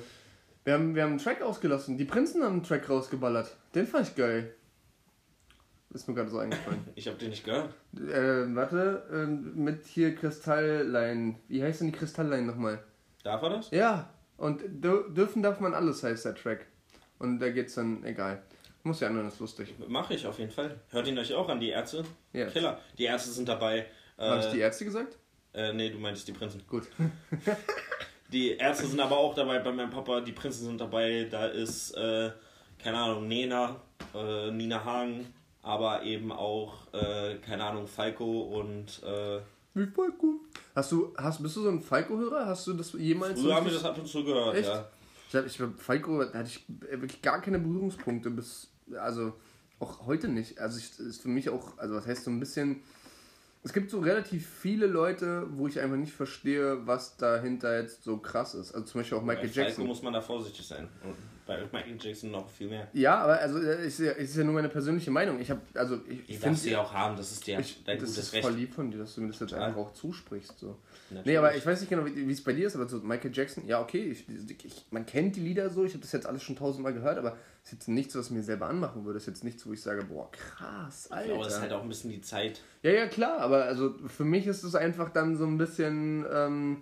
Wir 0.63 0.73
haben, 0.73 0.93
wir 0.95 1.03
haben 1.03 1.11
einen 1.11 1.19
Track 1.19 1.41
ausgelassen. 1.41 1.97
Die 1.97 2.05
Prinzen 2.05 2.43
haben 2.43 2.53
einen 2.53 2.63
Track 2.63 2.89
rausgeballert. 2.89 3.55
Den 3.73 3.87
fand 3.87 4.07
ich 4.09 4.15
geil. 4.15 4.53
Ist 5.93 6.07
mir 6.07 6.13
gerade 6.13 6.29
so 6.29 6.37
eingefallen. 6.39 6.87
ich 6.95 7.07
habe 7.07 7.17
den 7.17 7.31
nicht 7.31 7.43
gehört. 7.43 7.73
äh, 7.95 8.55
warte, 8.55 9.03
äh, 9.11 9.25
mit 9.25 9.85
hier 9.85 10.15
Kristalllein. 10.15 11.39
Wie 11.47 11.61
heißt 11.63 11.81
denn 11.81 11.91
die 11.91 11.97
Kristalllein 11.97 12.45
nochmal? 12.45 12.83
Darf 13.23 13.41
er 13.41 13.49
das? 13.49 13.71
Ja, 13.71 14.09
und 14.37 14.61
dür- 14.63 15.11
dürfen 15.13 15.43
darf 15.43 15.59
man 15.59 15.73
alles, 15.73 16.03
heißt 16.03 16.25
der 16.25 16.35
Track. 16.35 16.65
Und 17.19 17.39
da 17.39 17.49
geht's 17.49 17.75
dann, 17.75 18.03
egal. 18.05 18.41
Muss 18.83 18.99
ja 18.99 19.09
anhören, 19.09 19.27
ist 19.27 19.39
lustig. 19.39 19.75
Mache 19.87 20.13
ich 20.15 20.25
auf 20.25 20.39
jeden 20.39 20.49
Fall. 20.51 20.79
Hört 20.89 21.07
ihn 21.07 21.17
euch 21.19 21.33
auch 21.33 21.49
an, 21.49 21.59
die 21.59 21.69
Ärzte? 21.69 22.03
Ja. 22.33 22.47
Killer. 22.47 22.79
Die 22.97 23.03
Ärzte 23.03 23.29
sind 23.31 23.47
dabei. 23.49 23.85
Habe 24.17 24.39
ich 24.39 24.45
Äh, 24.47 24.51
die 24.53 24.59
Ärzte 24.59 24.85
gesagt? 24.85 25.17
äh, 25.53 25.73
nee, 25.73 25.89
du 25.89 25.99
meintest 25.99 26.27
die 26.27 26.31
Prinzen. 26.31 26.63
Gut. 26.67 26.87
Die 28.31 28.51
Ärzte 28.51 28.87
sind 28.87 28.99
aber 28.99 29.17
auch 29.17 29.35
dabei 29.35 29.59
bei 29.59 29.71
meinem 29.71 29.89
Papa, 29.89 30.21
die 30.21 30.31
Prinzen 30.31 30.65
sind 30.65 30.79
dabei, 30.79 31.27
da 31.29 31.47
ist, 31.47 31.91
äh, 31.91 32.31
keine 32.81 32.97
Ahnung, 32.97 33.27
Nena, 33.27 33.75
äh, 34.15 34.51
Nina 34.51 34.83
Hagen, 34.83 35.25
aber 35.61 36.03
eben 36.03 36.31
auch, 36.31 36.93
äh, 36.93 37.35
keine 37.45 37.65
Ahnung, 37.65 37.87
Falco 37.87 38.41
und 38.41 39.03
äh, 39.03 39.39
Wie 39.73 39.85
Falco. 39.85 40.39
Hast 40.73 40.91
du, 40.93 41.13
hast, 41.17 41.43
bist 41.43 41.57
du 41.57 41.63
so 41.63 41.69
ein 41.69 41.81
Falco-Hörer? 41.81 42.45
Hast 42.45 42.67
du 42.67 42.73
das 42.73 42.93
jemals 42.93 43.37
so 43.37 43.45
früher 43.45 43.55
haben 43.55 43.65
wir 43.65 43.73
das 43.73 43.83
ab 43.83 43.97
und 43.97 44.07
zu 44.07 44.23
gehört, 44.23 44.55
Echt? 44.55 44.69
ja. 44.69 44.87
Ich 45.27 45.35
hab, 45.35 45.45
ich 45.45 45.81
Falco, 45.81 46.23
da 46.23 46.39
hatte 46.39 46.49
ich 46.49 46.63
wirklich 46.67 47.21
gar 47.21 47.41
keine 47.41 47.59
Berührungspunkte 47.59 48.29
bis, 48.29 48.69
also 48.97 49.33
auch 49.79 50.05
heute 50.05 50.27
nicht. 50.27 50.59
Also 50.59 50.77
ich, 50.77 50.99
ist 50.99 51.21
für 51.21 51.29
mich 51.29 51.49
auch, 51.49 51.77
also 51.77 51.95
was 51.95 52.05
heißt 52.05 52.23
so 52.23 52.31
ein 52.31 52.39
bisschen, 52.39 52.81
es 53.63 53.73
gibt 53.73 53.91
so 53.91 53.99
relativ 53.99 54.47
viele 54.47 54.87
Leute, 54.87 55.45
wo 55.51 55.67
ich 55.67 55.79
einfach 55.79 55.97
nicht 55.97 56.13
verstehe, 56.13 56.85
was 56.87 57.17
dahinter 57.17 57.79
jetzt 57.79 58.03
so 58.03 58.17
krass 58.17 58.55
ist. 58.55 58.73
Also 58.73 58.87
zum 58.87 59.01
Beispiel 59.01 59.17
auch 59.17 59.21
Bei 59.21 59.33
Michael 59.35 59.49
Falco 59.49 59.67
Jackson. 59.67 59.87
muss 59.87 60.01
man 60.01 60.13
da 60.13 60.21
vorsichtig 60.21 60.65
sein. 60.65 60.89
Bei 61.57 61.79
Michael 61.79 61.97
Jackson 61.99 62.31
noch 62.31 62.49
viel 62.49 62.67
mehr. 62.69 62.87
Ja, 62.93 63.19
aber 63.19 63.39
also 63.39 63.59
äh, 63.59 63.85
ist 63.85 63.99
ja, 63.99 64.43
nur 64.43 64.53
meine 64.53 64.69
persönliche 64.69 65.11
Meinung. 65.11 65.39
Ich 65.39 65.49
habe, 65.51 65.61
also 65.73 65.99
ich, 66.07 66.29
ich 66.29 66.39
finde, 66.39 66.59
ja 66.69 66.81
auch 66.81 66.93
haben, 66.93 67.15
das 67.17 67.31
ist 67.31 67.45
dir 67.45 67.59
ich, 67.59 67.83
dein 67.85 67.97
das 67.99 68.09
gutes 68.09 68.23
ist 68.25 68.33
Recht. 68.33 68.43
voll 68.43 68.53
lieb 68.53 68.73
von 68.73 68.91
dir, 68.91 68.97
dass 68.99 69.15
du 69.15 69.21
mir 69.21 69.27
das 69.27 69.39
jetzt 69.39 69.51
Ja. 69.51 69.59
einfach 69.65 69.79
auch 69.79 69.93
zusprichst. 69.93 70.57
So. 70.59 70.77
Natürlich. 71.09 71.25
Nee, 71.25 71.37
aber 71.37 71.55
ich 71.55 71.65
weiß 71.65 71.79
nicht 71.81 71.89
genau, 71.89 72.05
wie 72.05 72.31
es 72.31 72.43
bei 72.43 72.53
dir 72.53 72.67
ist, 72.67 72.75
aber 72.75 72.87
so 72.87 72.97
Michael 72.99 73.31
Jackson, 73.33 73.65
ja, 73.67 73.81
okay, 73.81 74.03
ich, 74.11 74.25
ich, 74.65 74.85
man 74.91 75.05
kennt 75.05 75.35
die 75.35 75.41
Lieder 75.41 75.69
so, 75.69 75.83
ich 75.85 75.91
habe 75.93 76.01
das 76.01 76.11
jetzt 76.11 76.25
alles 76.25 76.43
schon 76.43 76.55
tausendmal 76.55 76.93
gehört, 76.93 77.17
aber 77.17 77.37
es 77.63 77.67
ist 77.71 77.73
jetzt 77.73 77.87
nichts, 77.89 78.15
was 78.15 78.29
mir 78.31 78.41
selber 78.41 78.67
anmachen 78.67 79.05
würde. 79.05 79.17
Es 79.17 79.23
ist 79.23 79.27
jetzt 79.27 79.43
nichts, 79.43 79.65
wo 79.67 79.73
ich 79.73 79.81
sage, 79.81 80.03
boah, 80.05 80.31
krass, 80.31 81.09
Ich 81.11 81.25
glaube, 81.25 81.43
das 81.43 81.47
ist 81.47 81.53
Alter. 81.53 81.61
halt 81.61 81.73
auch 81.73 81.83
ein 81.83 81.89
bisschen 81.89 82.09
die 82.11 82.21
Zeit. 82.21 82.61
Ja, 82.81 82.91
ja, 82.91 83.07
klar, 83.07 83.37
aber 83.39 83.65
also 83.65 83.93
für 84.07 84.23
mich 84.23 84.47
ist 84.47 84.63
es 84.63 84.73
einfach 84.73 85.09
dann 85.09 85.35
so 85.37 85.45
ein 85.45 85.57
bisschen, 85.57 86.25
ähm, 86.33 86.77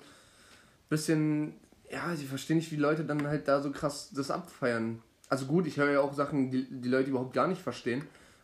bisschen, 0.89 1.53
ja, 1.91 2.13
ich 2.13 2.25
verstehe 2.25 2.55
nicht, 2.55 2.71
wie 2.71 2.77
Leute 2.77 3.03
dann 3.03 3.27
halt 3.27 3.47
da 3.47 3.61
so 3.61 3.71
krass 3.71 4.11
das 4.13 4.31
abfeiern. 4.31 5.01
Also 5.27 5.45
gut, 5.45 5.67
ich 5.67 5.77
höre 5.77 5.91
ja 5.91 6.01
auch 6.01 6.13
Sachen, 6.13 6.51
die 6.51 6.67
die 6.69 6.89
Leute 6.89 7.09
überhaupt 7.09 7.33
gar 7.33 7.47
nicht 7.47 7.61
verstehen, 7.61 8.03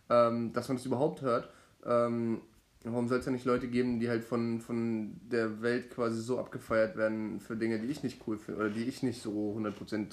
ähm, 0.10 0.54
dass 0.54 0.68
man 0.68 0.78
das 0.78 0.86
überhaupt 0.86 1.22
hört. 1.22 1.50
Ähm, 1.86 2.42
warum 2.84 3.08
soll 3.08 3.20
es 3.20 3.26
ja 3.26 3.32
nicht 3.32 3.46
Leute 3.46 3.68
geben, 3.68 4.00
die 4.00 4.10
halt 4.10 4.24
von, 4.24 4.62
von 4.62 5.20
der 5.32 5.62
Welt 5.62 5.90
quasi 5.90 6.22
so 6.22 6.40
abgefeiert 6.40 6.96
werden 6.96 7.40
für 7.40 7.56
Dinge, 7.56 7.80
die 7.80 7.88
ich 7.88 8.04
nicht 8.04 8.22
cool 8.28 8.38
finde 8.38 8.62
oder 8.62 8.70
die 8.70 8.84
ich 8.84 9.04
nicht 9.04 9.22
so 9.22 9.56
100% 9.58 10.08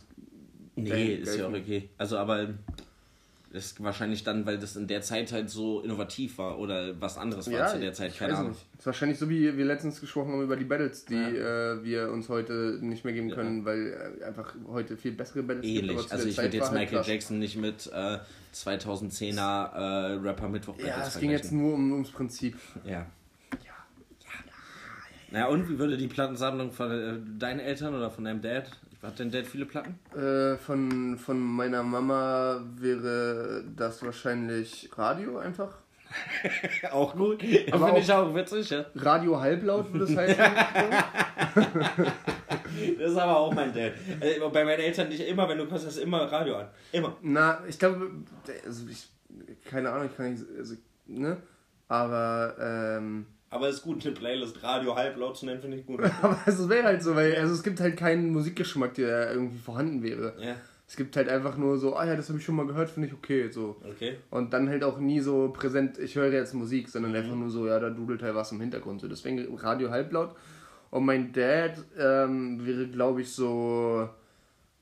Nee, 0.75 1.17
ist 1.17 1.37
ja 1.37 1.49
auch 1.49 1.53
okay. 1.53 1.91
Also, 1.99 2.17
aber 2.17 2.55
das 3.53 3.67
ist 3.67 3.83
wahrscheinlich 3.83 4.25
dann, 4.25 4.47
weil 4.47 4.59
das 4.59 4.77
in 4.77 4.87
der 4.87 5.03
Zeit 5.03 5.31
halt 5.33 5.51
so 5.51 5.81
innovativ 5.83 6.39
war 6.39 6.59
oder 6.59 7.01
was 7.01 7.19
anderes 7.19 7.51
war 7.53 7.67
zu 7.69 7.79
der 7.79 7.93
Zeit, 7.93 8.17
keine 8.17 8.33
weiß 8.33 8.39
Ahnung. 8.39 8.53
nicht. 8.53 8.67
ist 8.79 8.87
wahrscheinlich 8.87 9.19
so, 9.19 9.29
wie 9.29 9.57
wir 9.57 9.65
letztens 9.65 10.01
gesprochen 10.01 10.33
haben 10.33 10.43
über 10.43 10.57
die 10.57 10.65
Battles, 10.65 11.05
die 11.05 11.15
äh, 11.15 11.83
wir 11.85 12.11
uns 12.11 12.29
heute 12.29 12.79
nicht 12.81 13.05
mehr 13.05 13.13
geben 13.13 13.29
Ja. 13.29 13.35
können, 13.35 13.65
weil 13.65 14.19
äh, 14.21 14.25
einfach 14.25 14.55
heute 14.69 14.97
viel 14.97 15.13
bessere 15.13 15.43
Battles 15.43 15.67
Ähnlich. 15.67 16.07
zu 16.07 16.13
Also 16.13 16.29
ich 16.29 16.37
würde 16.39 16.57
jetzt 16.57 16.71
halt 16.71 16.81
Michael 16.81 16.99
krass. 16.99 17.07
Jackson 17.09 17.39
nicht 17.39 17.57
mit 17.57 17.91
äh, 17.93 18.19
2010er 18.55 19.73
äh, 19.73 20.13
Rapper 20.27 20.49
Mittwoch 20.49 20.79
Ja, 20.79 21.07
es 21.07 21.19
ging 21.19 21.31
jetzt 21.31 21.53
nur 21.53 21.75
um, 21.75 21.93
ums 21.93 22.11
Prinzip. 22.11 22.57
Ja. 22.85 23.07
Na 25.31 25.47
und 25.47 25.69
wie 25.71 25.79
würde 25.79 25.97
die 25.97 26.09
Plattensammlung 26.09 26.73
von 26.73 26.91
äh, 26.91 27.15
deinen 27.39 27.61
Eltern 27.61 27.95
oder 27.95 28.11
von 28.11 28.25
deinem 28.25 28.43
Dad? 28.43 28.71
Hat 29.03 29.19
dein 29.19 29.33
Dad 29.33 29.47
viele 29.47 29.67
Platten? 29.67 29.99
Äh, 30.17 30.57
von, 30.59 31.19
von 31.19 31.41
meiner 31.41 31.83
Mama 31.83 32.63
wäre 32.77 33.65
das 33.77 34.05
wahrscheinlich 34.05 34.89
Radio 34.97 35.39
einfach. 35.39 35.79
auch 36.93 37.17
gut. 37.17 37.41
Finde 37.41 37.99
ich 37.99 38.13
auch 38.13 38.33
witzig, 38.35 38.71
ja. 38.71 38.85
Radio 38.95 39.41
halblaut 39.41 39.93
würde 39.93 40.05
es 40.05 40.17
heißen. 40.17 40.45
Das 42.99 43.11
ist 43.13 43.19
aber 43.19 43.37
auch 43.37 43.53
mein 43.53 43.73
Dad. 43.73 43.93
Äh, 44.21 44.41
bei 44.41 44.65
meinen 44.65 44.81
Eltern 44.81 45.09
nicht 45.09 45.21
immer, 45.21 45.49
wenn 45.49 45.59
du 45.59 45.67
kommst, 45.67 45.87
hast 45.87 45.99
du 45.99 46.03
immer 46.03 46.21
Radio 46.33 46.57
an. 46.57 46.69
Immer. 46.91 47.17
Na, 47.21 47.63
ich 47.69 47.79
glaube, 47.79 48.11
also 48.65 48.87
ich, 48.89 49.09
keine 49.65 49.91
Ahnung, 49.91 50.09
ich 50.11 50.17
kann 50.17 50.33
nicht, 50.33 50.45
also, 50.59 50.75
ne? 51.07 51.37
Aber, 51.89 52.57
ähm, 52.59 53.27
Aber 53.53 53.69
es 53.69 53.77
ist 53.77 53.83
gut, 53.83 54.05
eine 54.05 54.15
Playlist 54.15 54.63
Radio 54.63 54.97
halblaut 54.97 55.37
zu 55.37 55.45
nennen, 55.45 55.61
finde 55.61 55.77
ich 55.77 55.85
gut. 55.85 56.01
aber 56.23 56.39
es 56.47 56.69
wäre 56.71 56.85
halt 56.85 57.03
so, 57.03 57.15
weil, 57.15 57.37
also 57.37 57.53
es 57.53 57.63
gibt 57.63 57.81
halt 57.81 57.99
keinen 57.99 58.33
Musikgeschmack, 58.33 58.95
der 58.95 59.31
irgendwie 59.33 59.59
vorhanden 59.59 60.03
wäre. 60.03 60.33
ja, 60.41 60.57
Es 60.89 60.97
gibt 60.97 61.15
halt 61.17 61.29
einfach 61.29 61.59
nur 61.59 61.77
so, 61.77 61.95
ah 61.95 62.07
ja, 62.07 62.17
das 62.17 62.31
habe 62.31 62.39
ich 62.39 62.45
schon 62.47 62.57
mal 62.57 62.67
gehört, 62.67 62.89
finde 62.89 63.09
ich 63.09 63.15
okay, 63.15 63.51
so. 63.51 63.77
okay. 63.87 64.17
Und 64.31 64.55
dann 64.55 64.71
halt 64.71 64.83
auch 64.83 64.99
nie 64.99 65.21
so 65.21 65.51
präsent, 65.55 65.99
ich 65.99 66.17
höre 66.17 66.33
jetzt 66.33 66.55
Musik, 66.55 66.89
sondern 66.89 67.15
einfach 67.15 67.35
nur 67.35 67.51
so, 67.51 67.67
ja, 67.67 67.79
da 67.79 67.91
dudelt 67.91 68.23
halt 68.23 68.35
was 68.35 68.53
im 68.53 68.61
Hintergrund. 68.61 69.03
So. 69.03 69.09
Deswegen 69.09 69.55
Radio 69.59 69.91
halblaut. 69.91 70.35
Und 70.91 71.05
mein 71.05 71.31
Dad 71.33 71.77
ähm, 71.99 72.67
wäre, 72.67 72.87
glaube 72.87 73.21
ich, 73.21 73.31
so, 73.33 74.09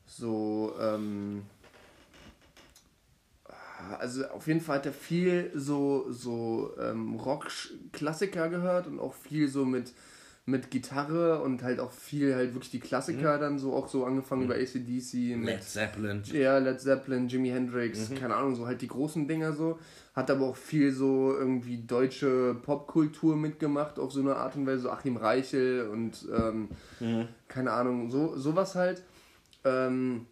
so, 0.06 0.74
ähm, 0.80 1.42
also 3.98 4.24
auf 4.28 4.46
jeden 4.46 4.60
Fall 4.60 4.76
hat 4.78 4.86
er 4.86 4.92
viel 4.92 5.50
so, 5.54 6.06
so 6.10 6.72
ähm, 6.80 7.14
Rock-Klassiker 7.16 8.48
gehört 8.48 8.86
und 8.86 8.98
auch 8.98 9.14
viel 9.14 9.48
so 9.48 9.64
mit, 9.64 9.92
mit 10.46 10.70
Gitarre 10.70 11.42
und 11.42 11.62
halt 11.62 11.80
auch 11.80 11.92
viel 11.92 12.34
halt 12.34 12.54
wirklich 12.54 12.70
die 12.70 12.80
Klassiker 12.80 13.38
dann 13.38 13.58
so 13.58 13.74
auch 13.74 13.88
so 13.88 14.04
angefangen 14.04 14.42
über 14.44 14.54
ACDC 14.54 15.36
mit 15.36 15.46
Led 15.46 15.62
Zeppelin. 15.62 16.22
ja, 16.32 16.58
Led 16.58 16.80
Zeppelin, 16.80 17.28
Jimi 17.28 17.50
Hendrix, 17.50 18.08
keine 18.18 18.34
Ahnung, 18.36 18.54
so 18.54 18.66
halt 18.66 18.80
die 18.82 18.88
großen 18.88 19.26
Dinger 19.28 19.52
so. 19.52 19.78
Hat 20.14 20.28
aber 20.30 20.46
auch 20.46 20.56
viel 20.56 20.90
so 20.92 21.34
irgendwie 21.38 21.78
deutsche 21.78 22.56
Popkultur 22.62 23.36
mitgemacht, 23.36 23.98
auf 24.00 24.12
so 24.12 24.20
eine 24.20 24.34
Art 24.36 24.56
und 24.56 24.66
Weise, 24.66 24.82
so 24.82 24.90
Achim 24.90 25.16
Reichel 25.16 25.88
und 25.88 26.26
ähm, 26.36 26.68
keine 27.46 27.70
Ahnung, 27.72 28.10
so 28.10 28.36
sowas 28.36 28.74
halt. 28.74 29.02
Ähm, 29.64 30.26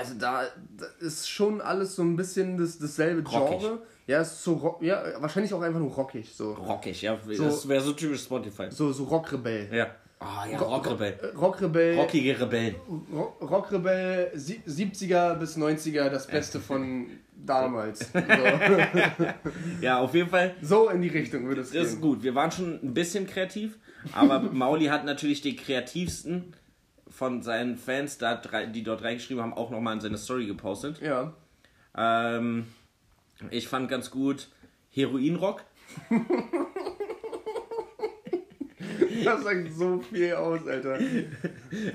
also 0.00 0.14
da, 0.18 0.42
da 0.76 0.86
ist 1.00 1.28
schon 1.28 1.60
alles 1.60 1.94
so 1.96 2.02
ein 2.02 2.16
bisschen 2.16 2.56
das, 2.56 2.78
dasselbe 2.78 3.28
Rockig. 3.28 3.60
Genre. 3.60 3.82
Ja, 4.06 4.22
ist 4.22 4.42
so 4.42 4.54
rock, 4.54 4.82
ja, 4.82 5.02
wahrscheinlich 5.20 5.54
auch 5.54 5.60
einfach 5.62 5.78
nur 5.78 5.92
rockig, 5.92 6.32
so. 6.34 6.52
Rockig, 6.54 7.00
ja. 7.02 7.16
So- 7.30 7.44
das 7.44 7.68
wäre 7.68 7.80
so 7.80 7.92
typisch 7.92 8.22
Spotify. 8.24 8.66
So, 8.70 8.92
so 8.92 9.04
Rockrebell. 9.04 9.68
Ja. 9.72 9.86
Ah 10.18 10.44
ja, 10.50 10.58
Rockrebell. 10.58 11.32
Rockrebell. 11.40 11.96
Rockige 11.96 12.40
Rebellen. 12.40 12.74
Ro- 13.12 13.36
Rockrebell, 13.40 14.32
sie- 14.34 14.60
70er 14.66 15.34
bis 15.36 15.56
90er, 15.56 16.08
das 16.10 16.26
Beste 16.26 16.58
von 16.68 17.06
damals. 17.36 18.00
So, 18.12 18.18
Ja, 19.80 20.00
auf 20.00 20.14
jeden 20.14 20.28
Fall. 20.28 20.54
so 20.60 20.88
in 20.90 21.00
die 21.02 21.08
Richtung 21.08 21.46
würde 21.46 21.62
es 21.62 21.70
Das 21.70 21.84
ist 21.86 21.92
gehen. 21.92 22.00
gut. 22.02 22.22
Wir 22.22 22.34
waren 22.34 22.50
schon 22.50 22.80
ein 22.82 22.92
bisschen 22.94 23.26
kreativ, 23.26 23.78
aber 24.12 24.40
Mauli 24.40 24.86
hat 24.86 25.04
natürlich 25.04 25.40
die 25.40 25.56
kreativsten 25.56 26.52
von 27.20 27.42
seinen 27.42 27.76
Fans, 27.76 28.16
da 28.16 28.40
die 28.64 28.82
dort 28.82 29.04
reingeschrieben 29.04 29.42
haben, 29.42 29.52
auch 29.52 29.68
nochmal 29.68 29.92
in 29.92 30.00
seine 30.00 30.16
Story 30.16 30.46
gepostet. 30.46 31.02
Ja. 31.02 31.34
Ähm, 31.94 32.66
ich 33.50 33.68
fand 33.68 33.90
ganz 33.90 34.10
gut 34.10 34.48
Heroinrock. 34.90 35.62
Das 39.24 39.42
sagt 39.42 39.72
so 39.74 40.00
viel 40.00 40.32
aus, 40.32 40.66
Alter. 40.66 40.98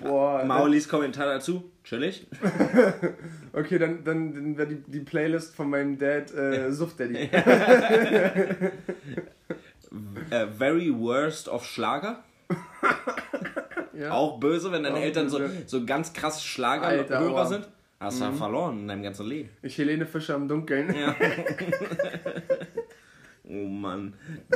Boah. 0.03 0.43
Maulis 0.47 0.87
Kommentar 0.87 1.25
dazu. 1.25 1.71
Chillig. 1.83 2.27
Okay, 3.53 3.79
dann, 3.79 4.03
dann, 4.03 4.33
dann 4.33 4.57
wäre 4.57 4.67
die, 4.67 4.83
die 4.85 4.99
Playlist 4.99 5.55
von 5.55 5.69
meinem 5.69 5.97
Dad 5.97 6.31
äh, 6.33 6.71
Suff 6.71 6.95
Daddy. 6.97 7.29
Äh, 10.29 10.47
very 10.47 10.93
worst 10.93 11.47
of 11.47 11.65
Schlager. 11.65 12.23
Ja. 13.97 14.11
Auch 14.11 14.39
böse, 14.39 14.71
wenn 14.71 14.83
deine 14.83 14.97
Auch 14.97 15.01
Eltern 15.01 15.29
so, 15.29 15.39
böse. 15.39 15.63
so 15.65 15.85
ganz 15.85 16.13
krass 16.13 16.43
Schlagerhörer 16.43 17.45
sind. 17.47 17.67
Hast 17.99 18.21
du 18.21 18.31
verloren 18.33 18.79
in 18.81 18.87
deinem 18.87 19.03
ganzen 19.03 19.25
Leben. 19.25 19.49
Ich 19.61 19.77
Helene 19.77 20.05
Fischer 20.05 20.35
im 20.35 20.47
Dunkeln. 20.47 20.93
Ja. 20.93 21.15
oh 23.47 23.67
Mann. 23.67 24.13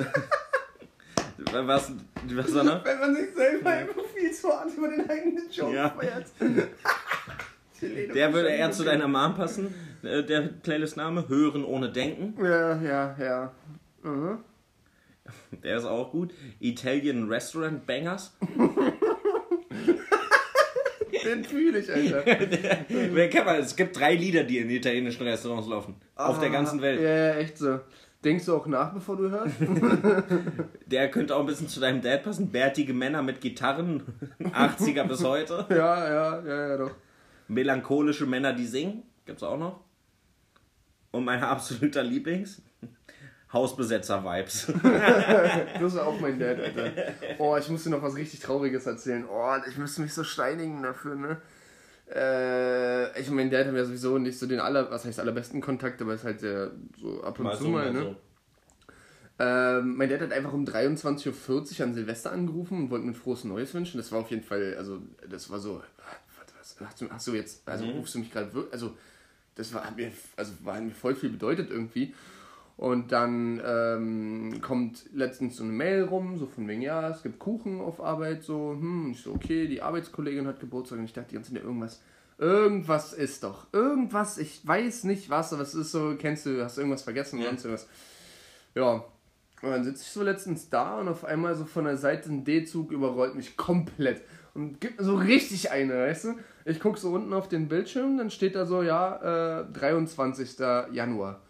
was, 1.37 1.91
was 2.35 2.55
war 2.55 2.63
noch? 2.63 2.85
Wenn 2.85 2.99
man 2.99 3.15
sich 3.15 3.33
selber 3.33 3.69
einfach 3.69 4.03
viel 4.13 4.31
zu 4.31 4.49
hart 4.49 4.69
über 4.75 4.89
den 4.89 5.09
eigenen 5.09 5.49
Joke 5.49 5.75
Ja. 5.75 5.89
feiert. 5.89 6.25
Der 8.13 8.33
würde 8.33 8.49
eher 8.49 8.71
zu 8.71 8.83
deiner 8.83 9.07
Mom 9.07 9.35
passen. 9.35 9.73
Äh, 10.03 10.21
Der 10.23 10.41
Playlist-Name 10.41 11.29
Hören 11.29 11.63
ohne 11.63 11.89
Denken. 11.89 12.33
Ja, 12.43 12.75
ja, 12.81 13.15
ja. 13.17 13.51
Mhm. 14.03 14.39
Der 15.63 15.77
ist 15.77 15.85
auch 15.85 16.11
gut. 16.11 16.33
Italian 16.59 17.29
Restaurant 17.29 17.85
Bangers. 17.87 18.35
Den 21.29 21.43
fühle 21.43 21.79
ich, 21.79 21.91
Alter. 21.91 22.25
Wer 22.89 23.29
kennt 23.29 23.45
man? 23.45 23.57
Es 23.57 23.75
gibt 23.75 23.97
drei 23.99 24.15
Lieder, 24.15 24.43
die 24.43 24.57
in 24.59 24.69
italienischen 24.69 25.23
Restaurants 25.23 25.67
laufen. 25.67 25.95
Auf 26.15 26.39
der 26.39 26.49
ganzen 26.49 26.81
Welt. 26.81 26.99
Ah, 26.99 27.03
Ja, 27.03 27.15
ja, 27.15 27.33
echt 27.35 27.57
so. 27.57 27.79
Denkst 28.23 28.45
du 28.45 28.55
auch 28.55 28.67
nach, 28.67 28.93
bevor 28.93 29.15
du 29.15 29.29
hörst? 29.29 29.55
Der 30.87 31.09
könnte 31.09 31.35
auch 31.35 31.39
ein 31.39 31.45
bisschen 31.45 31.69
zu 31.69 31.79
deinem 31.79 32.01
Dad 32.01 32.23
passen. 32.23 32.51
Bärtige 32.51 32.93
Männer 32.93 33.21
mit 33.21 33.39
Gitarren. 33.39 34.03
80er 34.41 35.05
bis 35.07 35.23
heute. 35.23 35.65
ja, 35.69 36.09
ja, 36.09 36.43
ja, 36.45 36.67
ja, 36.69 36.77
doch. 36.77 36.91
Melancholische 37.47 38.25
Männer, 38.25 38.51
die 38.51 38.65
singen. 38.65 39.03
Gibt's 39.25 39.41
auch 39.43 39.57
noch. 39.57 39.79
Und 41.11 41.23
mein 41.23 41.41
absoluter 41.41 42.03
Lieblings. 42.03 42.61
Hausbesetzer-Vibes. 43.53 44.67
Das 45.79 45.93
ist 45.93 45.99
auch 45.99 46.19
mein 46.19 46.37
Dad, 46.39 46.59
Alter. 46.59 46.91
Oh, 47.39 47.55
ich 47.57 47.69
muss 47.69 47.83
dir 47.83 47.89
noch 47.89 48.01
was 48.03 48.15
richtig 48.15 48.39
Trauriges 48.41 48.85
erzählen. 48.85 49.25
Oh, 49.29 49.55
ich 49.67 49.77
müsste 49.77 50.01
mich 50.01 50.13
so 50.13 50.23
steinigen 50.23 50.83
dafür, 50.83 51.15
ne? 51.15 51.37
Äh, 52.13 53.19
ich 53.19 53.29
mein 53.29 53.49
Dad 53.51 53.67
hat 53.67 53.73
ja 53.75 53.85
sowieso 53.85 54.17
nicht 54.17 54.37
so 54.39 54.45
den 54.47 54.59
aller, 54.59 54.89
was 54.91 55.05
heißt 55.05 55.19
allerbesten 55.19 55.61
Kontakt, 55.61 56.01
aber 56.01 56.13
ist 56.15 56.23
halt 56.23 56.39
sehr 56.39 56.71
so 56.99 57.23
ab 57.23 57.39
und 57.39 57.55
zu 57.55 57.65
mal, 57.65 57.91
ne? 57.93 58.15
Ähm, 59.41 59.95
mein 59.95 60.09
Dad 60.09 60.21
hat 60.21 60.33
einfach 60.33 60.51
um 60.53 60.65
23.40 60.65 61.79
Uhr 61.79 61.85
an 61.85 61.93
Silvester 61.93 62.31
angerufen 62.31 62.77
und 62.77 62.91
wollte 62.91 63.05
mir 63.05 63.11
ein 63.11 63.15
frohes 63.15 63.45
Neues 63.45 63.73
wünschen. 63.73 63.97
Das 63.97 64.11
war 64.11 64.19
auf 64.19 64.29
jeden 64.31 64.43
Fall, 64.43 64.75
also, 64.77 64.99
das 65.29 65.49
war 65.49 65.59
so, 65.59 65.81
was, 66.49 66.75
was, 66.79 66.87
hast, 66.87 67.01
du, 67.01 67.09
hast 67.09 67.27
du 67.27 67.33
jetzt, 67.33 67.61
also 67.67 67.85
Mhm. 67.85 67.91
rufst 67.91 68.15
du 68.15 68.19
mich 68.19 68.31
gerade 68.31 68.53
wirklich, 68.53 68.73
also, 68.73 68.97
das 69.55 69.73
war, 69.73 69.89
mir, 69.91 70.11
also, 70.35 70.51
war, 70.63 70.79
mir 70.81 70.91
voll 70.91 71.15
viel 71.15 71.29
bedeutet 71.29 71.69
irgendwie. 71.71 72.13
Und 72.79 73.11
dann 73.11 73.61
ähm, 73.65 74.61
kommt 74.61 75.03
letztens 75.13 75.57
so 75.57 75.63
eine 75.65 75.73
Mail 75.73 76.03
rum, 76.03 76.37
so 76.37 76.47
von 76.47 76.65
wegen, 76.69 76.81
ja, 76.81 77.09
es 77.09 77.23
gibt 77.23 77.37
Kuchen 77.37 77.81
auf 77.81 77.99
Arbeit, 78.01 78.41
so, 78.41 78.71
hm, 78.71 79.11
ich 79.11 79.21
so, 79.21 79.33
okay, 79.33 79.67
die 79.67 79.81
Arbeitskollegin 79.81 80.47
hat 80.47 80.61
Geburtstag 80.61 80.97
und 80.97 81.03
ich 81.03 81.11
dachte 81.11 81.27
die 81.31 81.35
ganze 81.35 81.53
Zeit, 81.53 81.61
irgendwas, 81.61 82.01
irgendwas 82.37 83.11
ist 83.11 83.43
doch, 83.43 83.67
irgendwas, 83.73 84.37
ich 84.37 84.65
weiß 84.65 85.03
nicht 85.03 85.29
was, 85.29 85.51
aber 85.51 85.63
es 85.63 85.75
ist 85.75 85.91
so, 85.91 86.15
kennst 86.17 86.45
du, 86.45 86.63
hast 86.63 86.77
du 86.77 86.81
irgendwas 86.81 87.01
vergessen, 87.01 87.39
Ja. 87.39 87.47
sonst 87.47 87.65
irgendwas. 87.65 87.87
Ja, 88.75 88.91
und 89.61 89.71
dann 89.71 89.83
sitze 89.83 90.03
ich 90.03 90.11
so 90.11 90.23
letztens 90.23 90.69
da 90.69 91.01
und 91.01 91.09
auf 91.09 91.25
einmal 91.25 91.55
so 91.55 91.65
von 91.65 91.83
der 91.83 91.97
Seite 91.97 92.29
ein 92.29 92.45
D-Zug 92.45 92.93
überrollt 92.93 93.35
mich 93.35 93.57
komplett 93.57 94.21
und 94.53 94.79
gibt 94.79 94.99
mir 94.99 95.05
so 95.05 95.15
richtig 95.17 95.69
eine, 95.71 95.95
weißt 95.95 96.23
du? 96.23 96.35
Ich 96.63 96.79
gucke 96.79 96.97
so 96.97 97.11
unten 97.11 97.33
auf 97.33 97.49
den 97.49 97.67
Bildschirm, 97.67 98.17
dann 98.17 98.29
steht 98.31 98.55
da 98.55 98.65
so, 98.65 98.83
ja, 98.83 99.63
äh, 99.63 99.65
23. 99.73 100.59
Januar. 100.93 101.41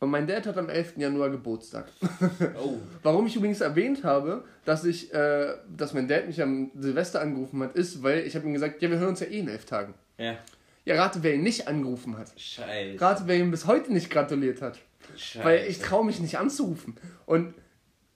Und 0.00 0.10
mein 0.10 0.26
Dad 0.26 0.46
hat 0.46 0.56
am 0.56 0.70
11. 0.70 0.96
Januar 0.96 1.30
Geburtstag. 1.30 1.86
Oh. 2.58 2.78
Warum 3.02 3.26
ich 3.26 3.36
übrigens 3.36 3.60
erwähnt 3.60 4.02
habe, 4.02 4.44
dass 4.64 4.84
ich, 4.84 5.12
äh, 5.12 5.54
dass 5.76 5.94
mein 5.94 6.08
Dad 6.08 6.26
mich 6.26 6.42
am 6.42 6.70
Silvester 6.74 7.20
angerufen 7.20 7.62
hat, 7.62 7.74
ist, 7.74 8.02
weil 8.02 8.20
ich 8.26 8.34
habe 8.34 8.46
ihm 8.46 8.54
gesagt, 8.54 8.80
ja, 8.82 8.90
wir 8.90 8.98
hören 8.98 9.10
uns 9.10 9.20
ja 9.20 9.26
eh 9.26 9.38
in 9.40 9.48
elf 9.48 9.66
Tagen. 9.66 9.94
Ja. 10.18 10.36
Ja, 10.84 10.96
rate, 10.96 11.22
wer 11.22 11.34
ihn 11.34 11.42
nicht 11.42 11.68
angerufen 11.68 12.16
hat. 12.16 12.32
Scheiße. 12.38 13.00
Rate, 13.00 13.22
wer 13.26 13.36
ihm 13.36 13.50
bis 13.50 13.66
heute 13.66 13.92
nicht 13.92 14.10
gratuliert 14.10 14.62
hat. 14.62 14.78
Scheiße. 15.16 15.44
Weil 15.44 15.66
ich 15.68 15.78
traue 15.78 16.04
mich 16.04 16.20
nicht 16.20 16.38
anzurufen. 16.38 16.96
Und 17.26 17.54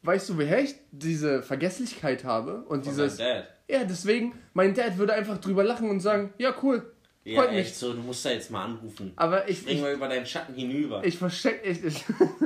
weißt 0.03 0.31
du, 0.31 0.39
woher 0.39 0.61
ich 0.61 0.75
diese 0.91 1.43
Vergesslichkeit 1.43 2.25
habe? 2.25 2.65
Und 2.65 2.85
Von 2.85 2.95
dieses. 2.95 3.19
Dad. 3.19 3.47
Ja, 3.69 3.85
deswegen, 3.85 4.35
mein 4.53 4.75
Dad 4.75 4.99
würde 4.99 5.15
einfach 5.15 5.39
drüber 5.39 5.65
lachen 5.65 5.89
und 5.89 6.01
sagen, 6.01 6.33
ja, 6.39 6.55
cool. 6.63 6.91
Ja, 7.25 7.41
Freut 7.41 7.53
echt 7.53 7.71
mich. 7.71 7.75
so, 7.75 7.95
du 7.95 8.01
musst 8.03 8.25
da 8.27 8.31
jetzt 8.31 8.51
mal 8.51 8.65
anrufen. 8.65 9.13
Aber 9.17 9.49
ich, 9.49 9.59
Spring 9.61 9.77
ich, 9.77 9.83
mal 9.83 9.95
über 9.95 10.09
deinen 10.09 10.27
Schatten 10.27 10.55
hinüber. 10.55 11.03
ich 11.05 11.17
versteck, 11.17 11.63
ich, 11.65 11.83
ich 11.83 12.05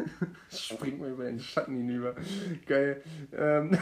spring 0.56 0.98
mal 1.00 1.10
über 1.10 1.24
den 1.24 1.40
Schatten 1.40 1.76
hinüber. 1.76 2.14
Geil. 2.64 3.02
Ähm, 3.36 3.76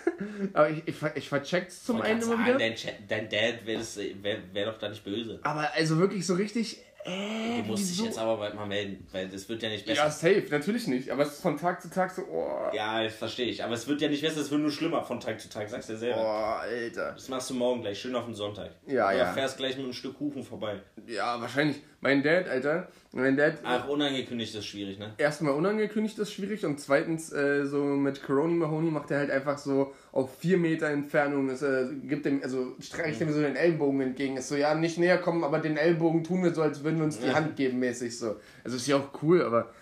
aber 0.52 0.70
ich, 0.70 0.82
ich, 0.86 0.94
ich 1.16 1.28
vercheck's 1.28 1.82
zum 1.84 1.96
Wollte 1.96 2.10
einen 2.10 2.22
immer 2.22 2.36
sagen, 2.36 2.46
wieder. 2.46 2.58
Dein, 2.58 2.74
Chat- 2.74 2.98
dein 3.08 3.28
Dad 3.28 3.66
wäre 3.66 3.82
wär, 4.22 4.38
wär 4.52 4.66
doch 4.66 4.78
da 4.78 4.88
nicht 4.88 5.02
böse. 5.04 5.40
Aber 5.42 5.72
also 5.74 5.98
wirklich 5.98 6.24
so 6.24 6.34
richtig, 6.34 6.78
äh, 7.06 7.62
Du 7.62 7.68
musst 7.68 7.82
wieso? 7.84 8.02
dich 8.02 8.04
jetzt 8.10 8.18
aber 8.18 8.36
bald 8.36 8.54
mal 8.54 8.66
melden, 8.66 9.06
weil 9.12 9.28
das 9.28 9.48
wird 9.48 9.62
ja 9.62 9.68
nicht 9.68 9.86
besser. 9.86 10.04
Ja, 10.04 10.10
safe, 10.10 10.44
natürlich 10.50 10.86
nicht. 10.88 11.10
Aber 11.10 11.22
es 11.22 11.32
ist 11.34 11.42
von 11.42 11.56
Tag 11.56 11.80
zu 11.80 11.88
Tag 11.90 12.10
so, 12.10 12.22
oh, 12.30 12.70
Ja, 12.74 13.02
das 13.02 13.14
verstehe 13.14 13.46
ich. 13.46 13.62
Aber 13.64 13.74
es 13.74 13.86
wird 13.86 14.00
ja 14.00 14.08
nicht 14.08 14.22
besser, 14.22 14.40
es 14.40 14.50
wird 14.50 14.60
nur 14.60 14.70
schlimmer 14.70 15.02
von 15.04 15.20
Tag 15.20 15.40
zu 15.40 15.48
Tag, 15.48 15.68
sagst 15.70 15.88
du 15.88 15.92
ja 15.94 15.98
selber. 15.98 16.20
oh 16.20 16.60
Alter. 16.60 17.12
Das 17.12 17.28
machst 17.28 17.50
du 17.50 17.54
morgen 17.54 17.80
gleich, 17.82 18.00
schön 18.00 18.14
auf 18.14 18.24
den 18.24 18.34
Sonntag. 18.34 18.70
Ja, 18.86 19.06
Oder 19.08 19.16
ja. 19.16 19.32
fährst 19.32 19.56
gleich 19.56 19.76
mit 19.76 19.84
einem 19.84 19.92
Stück 19.92 20.16
Kuchen 20.18 20.42
vorbei. 20.42 20.80
Ja, 21.06 21.40
wahrscheinlich. 21.40 21.76
Mein 22.00 22.22
Dad, 22.22 22.48
Alter, 22.48 22.88
mein 23.12 23.36
Dad, 23.36 23.58
Ach, 23.64 23.88
unangekündigt 23.88 24.54
ist 24.54 24.66
schwierig, 24.66 24.98
ne? 24.98 25.14
erstmal 25.16 25.54
unangekündigt 25.54 26.18
ist 26.18 26.32
schwierig 26.32 26.64
und 26.66 26.78
zweitens 26.78 27.32
äh, 27.32 27.64
so 27.64 27.82
mit 27.82 28.22
Coroni 28.22 28.54
Mahoney 28.54 28.90
macht 28.90 29.10
er 29.10 29.18
halt 29.20 29.30
einfach 29.30 29.56
so 29.58 29.94
auf 30.12 30.38
vier 30.38 30.58
Meter 30.58 30.88
Entfernung, 30.88 31.48
ist, 31.48 31.62
äh, 31.62 31.86
gibt 32.04 32.26
dem, 32.26 32.42
also 32.42 32.76
streicht 32.80 33.20
ihm 33.22 33.32
so 33.32 33.40
den 33.40 33.56
Ellbogen 33.56 34.00
entgegen, 34.02 34.36
ist 34.36 34.48
so, 34.48 34.56
ja, 34.56 34.74
nicht 34.74 34.98
näher 34.98 35.18
kommen, 35.18 35.42
aber 35.42 35.58
den 35.58 35.76
Ellbogen 35.78 36.22
tun 36.22 36.44
wir 36.44 36.52
so, 36.52 36.62
als 36.62 36.84
würden 36.84 36.98
wir 36.98 37.04
uns 37.06 37.18
die 37.18 37.28
Ja. 37.28 37.34
Hand 37.34 37.56
geben, 37.56 37.78
mäßig 37.78 38.16
so. 38.16 38.36
Also 38.62 38.76
ist 38.76 38.86
ja 38.86 38.96
auch 38.96 39.22
cool, 39.22 39.42
aber 39.42 39.72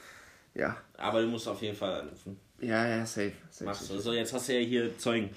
ja. 0.55 0.77
Aber 0.97 1.21
du 1.21 1.27
musst 1.27 1.49
auf 1.49 1.61
jeden 1.63 1.77
Fall 1.77 2.01
anrufen. 2.01 2.39
Ja, 2.61 2.87
ja, 2.87 3.05
safe. 3.05 3.33
safe, 3.51 3.65
Machst 3.65 3.91
du. 3.91 3.99
So, 3.99 4.13
jetzt 4.13 4.33
hast 4.33 4.49
du 4.49 4.53
ja 4.53 4.61
hier 4.61 4.97
Zeugen. 4.97 5.31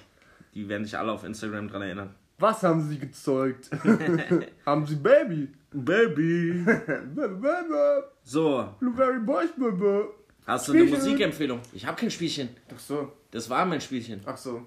Die 0.54 0.70
werden 0.70 0.84
dich 0.84 0.98
alle 0.98 1.12
auf 1.12 1.24
Instagram 1.24 1.68
dran 1.68 1.82
erinnern. 1.82 2.16
Was 2.40 2.62
haben 2.64 2.82
sie 2.88 3.00
gezeugt? 3.00 3.70
haben 4.66 4.86
sie 4.86 4.96
Baby? 4.96 5.48
Baby! 5.72 6.64
Baby, 6.64 7.36
Baby. 7.36 8.04
So, 8.24 8.70
Blueberry 8.80 9.20
Boys, 9.20 9.50
Baby. 9.58 10.06
hast 10.46 10.68
du 10.68 10.74
eine 10.74 10.82
Spielchen. 10.88 11.00
Musikempfehlung? 11.04 11.60
Ich 11.74 11.86
habe 11.86 12.00
kein 12.00 12.12
Spielchen. 12.12 12.50
Ach 12.74 12.80
so, 12.80 13.12
Das 13.32 13.50
war 13.50 13.66
mein 13.66 13.82
Spielchen. 13.82 14.22
ach 14.26 14.38
so. 14.38 14.62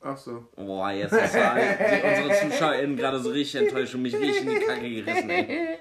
Ach 0.00 0.16
so. 0.16 0.46
Boah, 0.56 0.90
jetzt 0.92 1.12
hast 1.12 1.34
du 1.34 1.38
die, 1.38 2.22
unsere 2.24 2.50
ZuschauerInnen 2.50 2.96
gerade 2.96 3.18
so 3.18 3.30
richtig 3.30 3.62
enttäuscht 3.62 3.94
und 3.96 4.02
mich 4.02 4.14
richtig 4.16 4.42
in 4.42 4.50
die 4.50 4.56
Kacke 4.60 4.88
gerissen, 4.88 5.28
ey. 5.30 5.78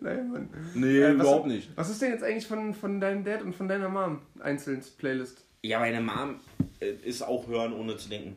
Nein, 0.00 0.30
Mann. 0.30 0.48
Nee, 0.74 0.98
Äh, 1.00 1.08
was- 1.18 1.24
überhaupt 1.26 1.46
nicht. 1.48 1.68
Was 1.76 1.90
ist 1.90 2.00
denn 2.00 2.12
jetzt 2.12 2.22
eigentlich 2.22 2.46
von, 2.46 2.72
von 2.74 3.00
deinem 3.00 3.24
Dad 3.24 3.42
und 3.42 3.54
von 3.54 3.66
deiner 3.68 3.88
Mom 3.88 4.20
einzeln 4.40 4.80
Playlist? 4.98 5.44
Ja, 5.62 5.80
meine 5.80 6.00
Mom 6.00 6.36
äh, 6.80 6.90
ist 7.02 7.22
auch 7.22 7.46
hören, 7.48 7.72
ohne 7.72 7.96
zu 7.96 8.08
denken. 8.08 8.36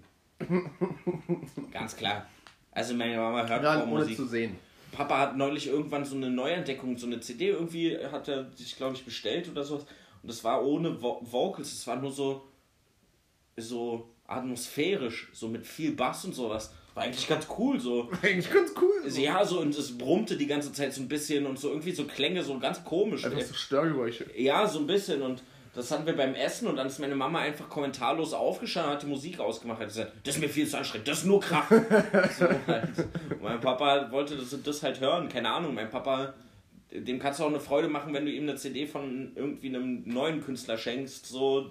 Ganz 1.72 1.96
klar. 1.96 2.28
Also 2.72 2.94
meine 2.94 3.18
Mama 3.18 3.48
hört 3.48 3.64
kaum 3.64 3.90
Musik. 3.90 4.18
sehen. 4.30 4.56
Papa 4.92 5.20
hat 5.20 5.38
neulich 5.38 5.68
irgendwann 5.68 6.06
so 6.06 6.16
eine 6.16 6.30
Neuentdeckung, 6.30 6.98
so 6.98 7.08
eine 7.08 7.20
CD 7.20 7.50
irgendwie 7.50 7.98
hat 7.98 8.28
er 8.28 8.52
sich, 8.54 8.78
glaube 8.78 8.96
ich, 8.96 9.04
bestellt 9.04 9.50
oder 9.50 9.64
so. 9.64 9.76
Und 9.76 10.32
das 10.32 10.44
war 10.44 10.64
ohne 10.66 11.02
Vo 11.02 11.20
Vocals, 11.22 11.74
es 11.74 11.86
war 11.88 11.98
nur 11.98 12.12
so, 12.12 12.48
so 13.58 14.10
atmosphärisch, 14.26 15.30
so 15.34 15.48
mit 15.48 15.66
viel 15.66 15.92
Bass 15.92 16.26
und 16.26 16.34
sowas. 16.34 16.74
War 16.94 17.04
eigentlich 17.04 17.28
ganz 17.28 17.48
cool 17.58 17.80
so. 17.80 18.10
Eigentlich 18.24 18.52
ganz 18.52 18.72
cool. 18.82 19.02
Also, 19.04 19.22
ja, 19.22 19.46
so 19.46 19.60
und 19.60 19.78
es 19.78 19.96
brummte 19.96 20.36
die 20.36 20.48
ganze 20.48 20.74
Zeit 20.74 20.94
so 20.94 21.02
ein 21.02 21.08
bisschen 21.08 21.46
und 21.46 21.60
so 21.60 21.70
irgendwie 21.70 21.92
so 21.92 22.06
Klänge, 22.06 22.44
so 22.44 22.58
ganz 22.58 22.84
komisch. 22.84 23.24
Einfach 23.24 23.40
so 23.42 23.54
Störgeräusche. 23.54 24.26
Ja, 24.36 24.68
so 24.68 24.80
ein 24.80 24.88
bisschen 24.88 25.22
und 25.22 25.44
das 25.78 25.92
hatten 25.92 26.08
wir 26.08 26.16
beim 26.18 26.34
Essen 26.34 26.68
und 26.68 26.76
dann 26.76 26.88
ist 26.88 26.98
meine 26.98 27.14
Mama 27.14 27.38
einfach 27.38 27.70
kommentarlos 27.70 28.34
aufgestanden 28.34 28.90
und 28.90 28.96
hat 28.96 29.04
die 29.04 29.10
Musik 29.10 29.40
ausgemacht. 29.40 29.80
Hat 29.80 29.90
gesagt, 29.90 30.12
das 30.24 30.36
ist 30.36 30.42
mir 30.42 30.50
viel 30.50 30.68
zu 30.68 30.76
anstrengend, 30.76 31.08
das 31.08 31.20
ist 31.20 31.26
nur 31.26 31.40
Krach. 31.40 31.70
so 31.70 32.48
halt. 32.66 32.90
Mein 33.40 33.60
Papa 33.60 34.12
wollte 34.12 34.38
das, 34.38 34.56
das 34.64 34.82
halt 34.82 35.00
hören, 35.00 35.30
keine 35.30 35.52
Ahnung. 35.52 35.76
Mein 35.76 35.92
Papa, 35.92 36.34
dem 36.92 37.20
kannst 37.20 37.40
du 37.40 37.44
auch 37.44 37.50
eine 37.50 37.60
Freude 37.60 37.90
machen, 37.90 38.12
wenn 38.12 38.26
du 38.26 38.32
ihm 38.32 38.44
eine 38.44 38.56
CD 38.56 38.88
von 38.88 39.34
irgendwie 39.36 39.68
einem 39.68 40.02
neuen 40.06 40.44
Künstler 40.44 40.80
schenkst, 40.80 41.28
so, 41.28 41.70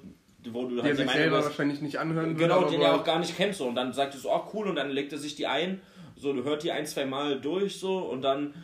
wo 0.52 0.68
du 0.68 0.76
Der 0.76 0.84
halt 0.84 0.96
sich 0.98 1.04
der 1.04 1.12
selber 1.12 1.30
Meinung 1.30 1.38
bist, 1.38 1.48
wahrscheinlich 1.48 1.80
nicht 1.80 1.98
anhören 1.98 2.36
Genau, 2.36 2.60
würde, 2.60 2.70
den 2.70 2.82
er 2.82 2.94
auch 2.94 3.04
gar 3.04 3.18
nicht 3.18 3.36
kennt 3.36 3.56
so. 3.56 3.66
Und 3.66 3.74
dann 3.74 3.92
sagt 3.92 4.14
er 4.14 4.20
so, 4.20 4.32
oh 4.32 4.44
cool, 4.54 4.68
und 4.68 4.76
dann 4.76 4.90
legt 4.90 5.10
er 5.10 5.18
sich 5.18 5.34
die 5.34 5.48
ein, 5.48 5.80
so, 6.14 6.32
du 6.32 6.44
hört 6.44 6.62
die 6.62 6.70
ein, 6.70 6.86
zwei 6.86 7.06
Mal 7.06 7.40
durch 7.40 7.80
so 7.80 7.98
und 7.98 8.22
dann 8.22 8.54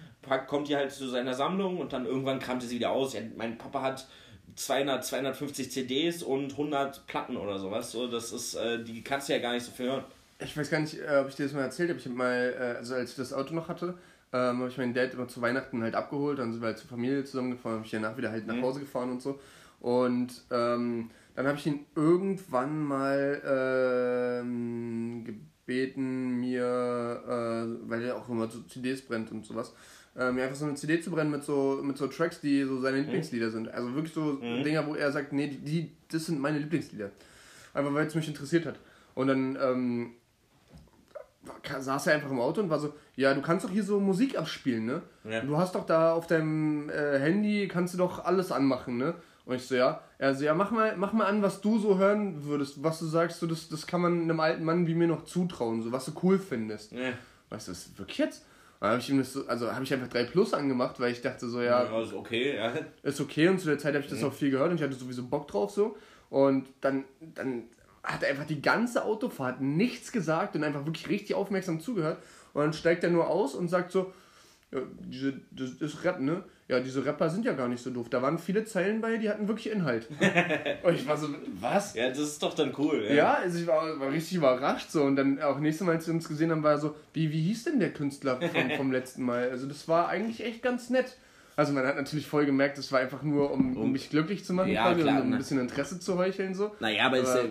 kommt 0.46 0.68
die 0.68 0.76
halt 0.76 0.92
zu 0.92 1.08
seiner 1.08 1.34
Sammlung 1.34 1.78
und 1.78 1.92
dann 1.92 2.06
irgendwann 2.06 2.38
kramt 2.38 2.62
er 2.62 2.68
sie 2.68 2.76
wieder 2.76 2.92
aus. 2.92 3.12
Ja, 3.12 3.22
mein 3.36 3.58
Papa 3.58 3.82
hat 3.82 4.06
200, 4.56 5.04
250 5.04 5.70
CDs 5.70 6.22
und 6.22 6.52
100 6.52 7.06
Platten 7.06 7.36
oder 7.36 7.58
sowas. 7.58 7.90
So, 7.92 8.06
das 8.08 8.32
ist, 8.32 8.54
äh, 8.54 8.82
die 8.82 9.02
kannst 9.02 9.28
du 9.28 9.32
ja 9.32 9.38
gar 9.38 9.52
nicht 9.52 9.64
so 9.64 9.72
viel 9.72 9.86
hören. 9.86 10.04
Ich 10.38 10.56
weiß 10.56 10.70
gar 10.70 10.80
nicht, 10.80 10.98
äh, 10.98 11.18
ob 11.20 11.28
ich 11.28 11.36
dir 11.36 11.44
das 11.44 11.52
mal 11.52 11.62
erzählt 11.62 11.88
habe. 11.90 11.98
Ich 11.98 12.04
habe 12.06 12.16
mal, 12.16 12.54
äh, 12.58 12.76
also 12.78 12.94
als 12.94 13.10
ich 13.10 13.16
das 13.16 13.32
Auto 13.32 13.54
noch 13.54 13.68
hatte, 13.68 13.94
ähm, 14.32 14.58
habe 14.58 14.68
ich 14.68 14.78
meinen 14.78 14.94
Dad 14.94 15.12
immer 15.14 15.28
zu 15.28 15.40
Weihnachten 15.40 15.82
halt 15.82 15.94
abgeholt. 15.94 16.38
Dann 16.38 16.52
sind 16.52 16.60
wir 16.62 16.66
halt 16.68 16.78
zur 16.78 16.88
Familie 16.88 17.24
zusammengefahren, 17.24 17.76
habe 17.76 17.84
ich 17.86 17.92
danach 17.92 18.16
wieder 18.16 18.30
halt 18.30 18.46
nach 18.46 18.56
Mhm. 18.56 18.62
Hause 18.62 18.80
gefahren 18.80 19.10
und 19.10 19.22
so. 19.22 19.38
Und 19.80 20.32
ähm, 20.50 21.10
dann 21.34 21.46
habe 21.46 21.58
ich 21.58 21.66
ihn 21.66 21.86
irgendwann 21.96 22.82
mal 22.82 23.42
ähm, 24.42 25.24
gebeten, 25.24 26.40
mir, 26.40 26.62
äh, 26.64 27.88
weil 27.88 28.02
er 28.04 28.16
auch 28.16 28.28
immer 28.28 28.48
so 28.50 28.60
CDs 28.62 29.02
brennt 29.02 29.30
und 29.32 29.44
sowas, 29.44 29.72
äh, 30.16 30.30
mir 30.30 30.44
einfach 30.44 30.56
so 30.56 30.64
eine 30.66 30.74
CD 30.74 31.00
zu 31.00 31.10
brennen 31.10 31.30
mit 31.30 31.42
so, 31.44 31.80
mit 31.82 31.96
so 31.96 32.06
Tracks, 32.06 32.40
die 32.40 32.64
so 32.64 32.80
seine 32.80 32.98
Lieblingslieder 33.00 33.50
sind. 33.50 33.68
Also 33.72 33.94
wirklich 33.94 34.12
so 34.12 34.38
Mhm. 34.42 34.62
Dinger, 34.62 34.86
wo 34.86 34.94
er 34.94 35.10
sagt, 35.12 35.32
nee, 35.32 35.48
die, 35.48 35.92
das 36.10 36.26
sind 36.26 36.40
meine 36.40 36.58
Lieblingslieder. 36.58 37.10
Einfach 37.74 37.94
weil 37.94 38.06
es 38.06 38.14
mich 38.14 38.28
interessiert 38.28 38.66
hat. 38.66 38.78
Und 39.14 39.28
dann 39.28 39.58
ähm, 39.60 40.12
saß 41.78 42.06
er 42.06 42.14
einfach 42.14 42.30
im 42.30 42.40
Auto 42.40 42.60
und 42.60 42.70
war 42.70 42.78
so, 42.78 42.94
ja, 43.16 43.34
du 43.34 43.42
kannst 43.42 43.64
doch 43.64 43.70
hier 43.70 43.82
so 43.84 43.98
Musik 44.00 44.38
abspielen, 44.38 44.86
ne? 44.86 45.02
Ja. 45.24 45.40
Du 45.40 45.56
hast 45.56 45.74
doch 45.74 45.84
da 45.86 46.12
auf 46.12 46.26
deinem 46.26 46.88
äh, 46.88 47.18
Handy, 47.18 47.68
kannst 47.68 47.94
du 47.94 47.98
doch 47.98 48.24
alles 48.24 48.52
anmachen, 48.52 48.96
ne? 48.96 49.14
Und 49.44 49.56
ich 49.56 49.64
so, 49.66 49.74
ja. 49.74 50.00
Er 50.18 50.34
so, 50.34 50.44
ja, 50.44 50.54
mach 50.54 50.70
mal, 50.70 50.96
mach 50.96 51.12
mal 51.12 51.26
an, 51.26 51.42
was 51.42 51.60
du 51.60 51.78
so 51.78 51.98
hören 51.98 52.44
würdest, 52.44 52.82
was 52.84 53.00
du 53.00 53.06
sagst, 53.06 53.40
so, 53.40 53.46
das, 53.46 53.68
das 53.68 53.86
kann 53.86 54.00
man 54.00 54.22
einem 54.22 54.38
alten 54.38 54.64
Mann 54.64 54.86
wie 54.86 54.94
mir 54.94 55.08
noch 55.08 55.24
zutrauen, 55.24 55.82
so 55.82 55.90
was 55.90 56.04
du 56.04 56.12
cool 56.22 56.38
findest. 56.38 56.92
Ja. 56.92 57.12
Weißt 57.50 57.68
du, 57.68 57.72
das 57.72 57.86
ist 57.86 57.98
wirklich 57.98 58.18
jetzt? 58.18 58.44
Dann 58.82 58.90
habe 58.90 59.00
ich 59.00 59.08
ihm 59.10 59.18
das 59.18 59.32
so, 59.32 59.46
also 59.46 59.72
habe 59.72 59.84
ich 59.84 59.94
einfach 59.94 60.08
3 60.08 60.24
Plus 60.24 60.52
angemacht, 60.52 60.98
weil 60.98 61.12
ich 61.12 61.20
dachte 61.20 61.48
so, 61.48 61.62
ja, 61.62 61.84
Ja, 61.84 62.02
ist 62.02 62.12
okay, 62.12 62.56
ja. 62.56 62.72
ist 63.04 63.20
okay 63.20 63.46
und 63.46 63.60
zu 63.60 63.66
der 63.66 63.78
Zeit 63.78 63.94
habe 63.94 64.02
ich 64.02 64.10
das 64.10 64.24
auch 64.24 64.32
viel 64.32 64.50
gehört 64.50 64.70
und 64.70 64.76
ich 64.76 64.82
hatte 64.82 64.94
sowieso 64.94 65.22
Bock 65.22 65.46
drauf 65.46 65.70
so. 65.70 65.96
Und 66.30 66.66
dann, 66.80 67.04
dann 67.36 67.68
hat 68.02 68.24
er 68.24 68.30
einfach 68.30 68.44
die 68.44 68.60
ganze 68.60 69.04
Autofahrt 69.04 69.60
nichts 69.60 70.10
gesagt 70.10 70.56
und 70.56 70.64
einfach 70.64 70.84
wirklich 70.84 71.08
richtig 71.08 71.36
aufmerksam 71.36 71.78
zugehört. 71.80 72.20
Und 72.54 72.62
dann 72.62 72.72
steigt 72.72 73.04
er 73.04 73.10
nur 73.10 73.28
aus 73.28 73.54
und 73.54 73.68
sagt 73.68 73.92
so, 73.92 74.12
ja, 74.72 74.80
diese, 74.98 75.34
das 75.52 75.70
ist 75.74 76.02
Rap, 76.02 76.18
ne? 76.18 76.42
Ja, 76.72 76.80
diese 76.80 77.04
Rapper 77.04 77.28
sind 77.28 77.44
ja 77.44 77.52
gar 77.52 77.68
nicht 77.68 77.82
so 77.82 77.90
doof. 77.90 78.08
Da 78.08 78.22
waren 78.22 78.38
viele 78.38 78.64
Zeilen 78.64 79.02
bei, 79.02 79.18
die 79.18 79.28
hatten 79.28 79.46
wirklich 79.46 79.70
Inhalt. 79.70 80.08
und 80.82 80.94
ich 80.94 81.06
war 81.06 81.18
so, 81.18 81.28
was? 81.60 81.94
Ja, 81.94 82.08
das 82.08 82.18
ist 82.18 82.42
doch 82.42 82.54
dann 82.54 82.72
cool. 82.78 83.04
Ja. 83.08 83.14
Ja, 83.14 83.34
also 83.34 83.58
ich 83.58 83.66
war, 83.66 84.00
war 84.00 84.10
richtig 84.10 84.38
überrascht 84.38 84.90
so 84.90 85.02
und 85.02 85.16
dann 85.16 85.38
auch 85.42 85.58
nächstes 85.58 85.86
Mal, 85.86 85.96
als 85.96 86.06
wir 86.06 86.14
uns 86.14 86.26
gesehen 86.26 86.50
haben, 86.50 86.62
war 86.62 86.70
er 86.70 86.78
so, 86.78 86.96
wie, 87.12 87.30
wie 87.30 87.42
hieß 87.42 87.64
denn 87.64 87.78
der 87.78 87.92
Künstler 87.92 88.40
vom, 88.40 88.70
vom 88.78 88.90
letzten 88.90 89.22
Mal? 89.22 89.50
Also 89.50 89.66
das 89.66 89.86
war 89.86 90.08
eigentlich 90.08 90.42
echt 90.42 90.62
ganz 90.62 90.88
nett. 90.88 91.18
Also 91.54 91.72
man 91.74 91.86
hat 91.86 91.96
natürlich 91.96 92.26
voll 92.26 92.46
gemerkt, 92.46 92.78
es 92.78 92.90
war 92.92 93.00
einfach 93.00 93.22
nur, 93.22 93.50
um, 93.52 93.76
um 93.76 93.92
mich 93.92 94.08
glücklich 94.08 94.42
zu 94.44 94.54
machen, 94.54 94.70
Ja, 94.72 94.84
quasi, 94.90 95.02
klar, 95.02 95.16
und 95.16 95.22
um 95.24 95.28
ne. 95.30 95.36
ein 95.36 95.38
bisschen 95.38 95.60
Interesse 95.60 96.00
zu 96.00 96.16
heucheln 96.16 96.54
so. 96.54 96.74
Naja, 96.80 97.06
aber 97.06 97.18
Aber- 97.18 97.44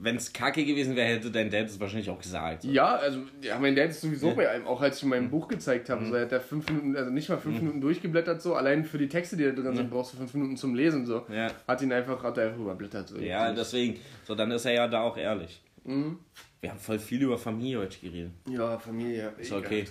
wenn 0.00 0.16
es 0.16 0.32
kacke 0.32 0.64
gewesen 0.64 0.94
wäre, 0.94 1.08
hätte 1.08 1.30
dein 1.30 1.50
Dad 1.50 1.66
es 1.66 1.80
wahrscheinlich 1.80 2.08
auch 2.08 2.20
gesagt. 2.20 2.62
Ja, 2.64 2.94
also 2.96 3.20
ja, 3.40 3.58
mein 3.58 3.74
Dad 3.74 3.90
ist 3.90 4.00
sowieso 4.00 4.34
bei 4.34 4.48
einem, 4.48 4.66
auch 4.66 4.80
als 4.80 4.98
ich 4.98 5.04
mein 5.04 5.28
Buch 5.30 5.48
gezeigt 5.48 5.90
habe, 5.90 6.06
so 6.06 6.14
er 6.14 6.22
hat 6.22 6.32
da 6.32 6.38
fünf 6.40 6.68
Minuten, 6.68 6.96
also 6.96 7.10
nicht 7.10 7.28
mal 7.28 7.38
fünf 7.38 7.58
Minuten 7.60 7.80
durchgeblättert 7.80 8.40
so, 8.40 8.54
allein 8.54 8.84
für 8.84 8.98
die 8.98 9.08
Texte, 9.08 9.36
die 9.36 9.44
da 9.44 9.50
drin 9.50 9.74
sind, 9.76 9.90
brauchst 9.90 10.12
du 10.12 10.18
fünf 10.18 10.34
Minuten 10.34 10.56
zum 10.56 10.74
Lesen 10.74 11.04
so. 11.04 11.26
Ja. 11.32 11.50
Hat 11.66 11.82
ihn 11.82 11.92
einfach, 11.92 12.22
hat 12.22 12.38
er 12.38 12.46
einfach 12.48 12.60
überblättert 12.60 13.08
so. 13.08 13.18
Ja, 13.18 13.52
deswegen. 13.52 13.98
So, 14.24 14.34
dann 14.34 14.50
ist 14.52 14.64
er 14.64 14.72
ja 14.72 14.86
da 14.88 15.00
auch 15.02 15.16
ehrlich. 15.16 15.60
Wir 15.84 16.70
haben 16.70 16.78
voll 16.78 17.00
viel 17.00 17.22
über 17.22 17.36
Familie 17.38 17.80
heute 17.80 17.98
geredet. 17.98 18.30
ja, 18.48 18.78
Familie. 18.78 19.32
Ist 19.38 19.50
okay. 19.52 19.84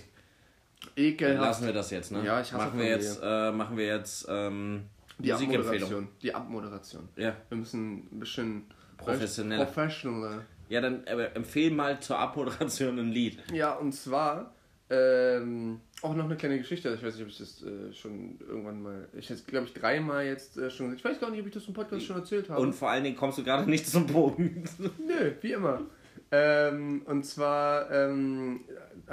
Ekelhaft. 0.96 1.40
Lassen 1.40 1.66
wir 1.66 1.72
das 1.72 1.90
jetzt, 1.90 2.12
ne? 2.12 2.24
Ja, 2.24 2.40
ich 2.40 2.52
hasse 2.52 2.64
machen 2.64 2.78
wir 2.78 2.86
jetzt, 2.86 3.20
äh, 3.22 3.52
machen 3.52 3.76
wir 3.76 3.86
jetzt 3.86 4.26
ähm, 4.28 4.84
Die 5.18 5.32
Musikempfehlung. 5.32 5.72
Abmoderation. 5.74 6.08
Die 6.22 6.34
Abmoderation. 6.34 7.08
Ja. 7.16 7.36
Wir 7.48 7.58
müssen 7.58 8.08
ein 8.12 8.20
bisschen 8.20 8.64
Professioneller. 8.96 9.64
Professioneller. 9.64 10.42
ja, 10.68 10.80
dann 10.80 11.04
äh, 11.06 11.30
empfehl 11.34 11.70
mal 11.70 12.00
zur 12.00 12.18
Abmoderation 12.18 12.98
ein 12.98 13.10
Lied. 13.10 13.38
Ja, 13.52 13.74
und 13.74 13.92
zwar 13.92 14.54
ähm, 14.90 15.80
auch 16.02 16.14
noch 16.14 16.24
eine 16.24 16.36
kleine 16.36 16.58
Geschichte. 16.58 16.92
Ich 16.94 17.02
weiß 17.02 17.14
nicht, 17.14 17.22
ob 17.22 17.28
ich 17.30 17.38
das 17.38 17.62
äh, 17.62 17.92
schon 17.94 18.38
irgendwann 18.40 18.82
mal. 18.82 19.08
Ich 19.14 19.30
habe 19.30 19.40
glaube 19.46 19.66
ich, 19.66 19.72
dreimal 19.72 20.24
jetzt 20.26 20.58
äh, 20.58 20.70
schon. 20.70 20.94
Ich 20.94 21.04
weiß 21.04 21.18
gar 21.18 21.30
nicht, 21.30 21.40
ob 21.40 21.46
ich 21.46 21.54
das 21.54 21.66
im 21.66 21.74
Podcast 21.74 22.04
schon 22.04 22.16
erzählt 22.16 22.50
habe. 22.50 22.60
Und 22.60 22.74
vor 22.74 22.90
allen 22.90 23.04
Dingen 23.04 23.16
kommst 23.16 23.38
du 23.38 23.44
gerade 23.44 23.68
nicht 23.68 23.88
zum 23.88 24.06
Boden. 24.06 24.64
Nö, 24.78 25.32
wie 25.40 25.52
immer. 25.52 25.82
Ähm, 26.30 27.02
und 27.06 27.24
zwar 27.24 27.90
ähm, 27.90 28.64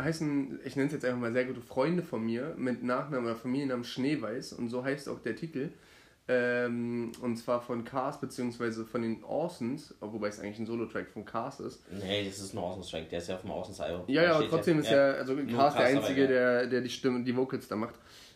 heißen, 0.04 0.60
ich 0.64 0.76
nenne 0.76 0.88
es 0.88 0.94
jetzt 0.94 1.06
einfach 1.06 1.20
mal 1.20 1.34
sehr 1.34 1.46
gute 1.46 1.62
Freunde 1.62 2.04
von 2.04 2.26
mir 2.26 2.56
mit 2.58 2.84
Nachnamen 2.84 3.26
oder 3.26 3.36
Familiennamen 3.36 3.84
Schneeweiß 3.84 4.54
und 4.54 4.70
so 4.70 4.84
heißt 4.84 5.10
auch 5.10 5.20
der 5.20 5.36
Titel. 5.36 5.72
Ähm, 6.32 7.12
und 7.22 7.38
zwar 7.38 7.60
von 7.60 7.84
Cars 7.84 8.22
beziehungsweise 8.22 8.86
von 8.86 9.02
den 9.02 9.24
Orsons, 9.24 9.96
wobei 10.00 10.28
es 10.28 10.40
eigentlich 10.40 10.60
ein 10.60 10.68
Solo-Track 10.68 11.10
von 11.10 11.26
Cars 11.26 11.60
ist. 11.60 11.82
nee, 11.92 12.24
das 12.24 12.38
ist 12.38 12.54
ein 12.54 12.60
Awesome-Track. 12.60 13.10
Der 13.10 13.18
ist 13.18 13.30
ja 13.30 13.36
auf 13.36 13.42
dem 13.42 13.50
Awesome-Album. 13.50 14.04
Ja, 14.08 14.24
ja, 14.24 14.36
aber 14.36 14.48
trotzdem 14.48 14.80
ist 14.80 14.92
ja, 14.92 15.14
also 15.14 15.36
Cars 15.36 15.74
der 15.74 15.86
Einzige, 15.86 16.22
ja. 16.22 16.28
der, 16.28 16.68
der 16.68 16.82
die 16.82 16.90
Stimme, 16.90 17.24
die 17.24 17.36
Vocals 17.36 17.68
da 17.68 17.76
macht. 17.76 17.96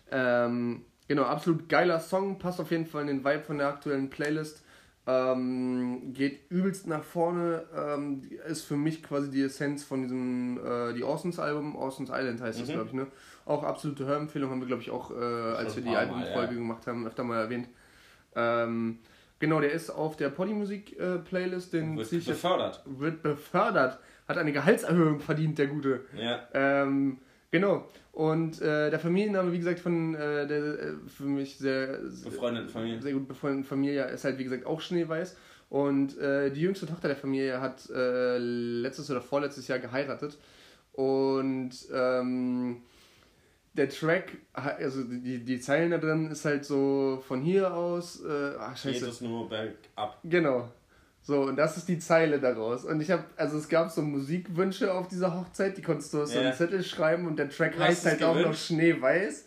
Ähm, 0.10 0.86
genau, 1.08 1.24
absolut 1.24 1.70
geiler 1.70 2.00
Song, 2.00 2.40
passt 2.40 2.60
auf 2.60 2.72
jeden 2.72 2.88
Fall 2.88 3.02
in 3.02 3.08
den 3.08 3.24
Vibe 3.24 3.44
von 3.44 3.60
der 3.60 3.68
aktuellen 3.68 4.10
Playlist. 4.10 4.63
Ähm, 5.06 6.14
geht 6.14 6.50
übelst 6.50 6.88
nach 6.88 7.04
vorne, 7.04 7.64
ähm, 7.76 8.22
ist 8.48 8.64
für 8.64 8.78
mich 8.78 9.04
quasi 9.04 9.30
die 9.30 9.42
Essenz 9.42 9.84
von 9.84 10.02
diesem, 10.02 10.58
äh, 10.66 10.94
die 10.94 11.04
Orsons 11.04 11.40
Album, 11.40 11.76
Orsons 11.76 12.10
Island 12.10 12.40
heißt 12.42 12.62
das, 12.62 12.70
Mhm. 12.70 12.74
glaube 12.74 12.88
ich, 12.88 12.94
ne? 12.94 13.08
Auch 13.46 13.64
absolute 13.64 14.06
Hörempfehlung, 14.06 14.50
haben 14.50 14.62
wir, 14.62 14.68
glaube 14.68 14.82
ich, 14.82 14.92
auch, 14.92 15.12
äh, 15.12 15.16
als 15.16 15.76
wir 15.76 15.84
die 15.84 15.94
Albumfolge 15.94 16.54
ja. 16.54 16.58
gemacht 16.60 16.88
haben, 16.88 17.06
öfter 17.06 17.26
mal 17.26 17.42
erwähnt. 17.42 17.68
Ähm, 18.36 19.00
genau, 19.40 19.60
der 19.60 19.74
ist 19.74 19.90
auf 19.90 20.16
der 20.16 20.30
Polymusik-Playlist, 20.30 21.74
den 21.74 21.98
Wird 21.98 22.10
jetzt 22.12 22.26
befördert. 22.28 22.82
wird 22.86 23.22
befördert, 23.24 24.00
hat 24.28 24.38
eine 24.38 24.54
Gehaltserhöhung 24.54 25.20
verdient, 25.20 25.58
der 25.58 25.68
Gute. 25.68 26.06
Ja. 26.18 26.40
Ähm, 26.54 27.18
genau. 27.52 27.88
Und 28.14 28.62
äh, 28.62 28.92
der 28.92 29.00
Familienname, 29.00 29.52
wie 29.52 29.58
gesagt, 29.58 29.80
von 29.80 30.14
äh, 30.14 30.46
der 30.46 30.60
äh, 30.60 30.94
für 31.08 31.24
mich 31.24 31.58
sehr, 31.58 31.98
Befreundeten 31.98 32.70
Familie. 32.70 33.02
sehr 33.02 33.14
gut 33.14 33.28
befreundeten 33.28 33.64
Familie 33.64 34.06
ist 34.06 34.24
halt, 34.24 34.38
wie 34.38 34.44
gesagt, 34.44 34.68
auch 34.68 34.82
Schneeweiß. 34.82 35.36
Und 35.70 36.20
äh, 36.20 36.52
die 36.52 36.62
jüngste 36.62 36.86
Tochter 36.86 37.08
der 37.08 37.18
Familie 37.18 37.60
hat 37.60 37.90
äh, 37.90 38.38
letztes 38.38 39.10
oder 39.10 39.20
vorletztes 39.20 39.68
Jahr 39.68 39.80
geheiratet. 39.80 40.38
Und 40.92 41.72
ähm, 41.92 42.84
der 43.74 43.90
Track, 43.90 44.34
also 44.54 45.04
die, 45.04 45.44
die 45.44 45.60
Zeilen 45.60 45.90
da 45.90 45.98
drin, 45.98 46.30
ist 46.30 46.46
halt 46.46 46.66
so 46.66 47.24
von 47.28 47.42
hier 47.42 47.74
aus, 47.74 48.24
ach 48.24 48.76
Geht 48.76 48.94
scheiße, 48.94 49.10
es 49.10 49.22
nur 49.22 49.50
bergab. 49.50 50.20
Genau. 50.24 50.70
So, 51.26 51.44
und 51.44 51.56
das 51.56 51.78
ist 51.78 51.88
die 51.88 52.00
Zeile 52.00 52.38
daraus. 52.38 52.84
Und 52.84 53.00
ich 53.00 53.10
habe, 53.10 53.24
also 53.38 53.58
es 53.58 53.70
gab 53.70 53.90
so 53.90 54.02
Musikwünsche 54.02 54.94
auf 54.94 55.08
dieser 55.08 55.34
Hochzeit, 55.34 55.78
die 55.78 55.82
konntest 55.82 56.14
du 56.14 56.24
auf 56.24 56.28
so 56.28 56.38
einen. 56.38 56.54
Zettel 56.54 56.84
schreiben 56.84 57.28
und 57.28 57.40
der 57.40 57.50
Track 57.50 57.80
heißt 57.80 58.06
halt 58.06 58.22
auch 58.24 58.36
noch 58.36 58.42
gewünscht? 58.42 58.66
Schneeweiß. 58.68 59.46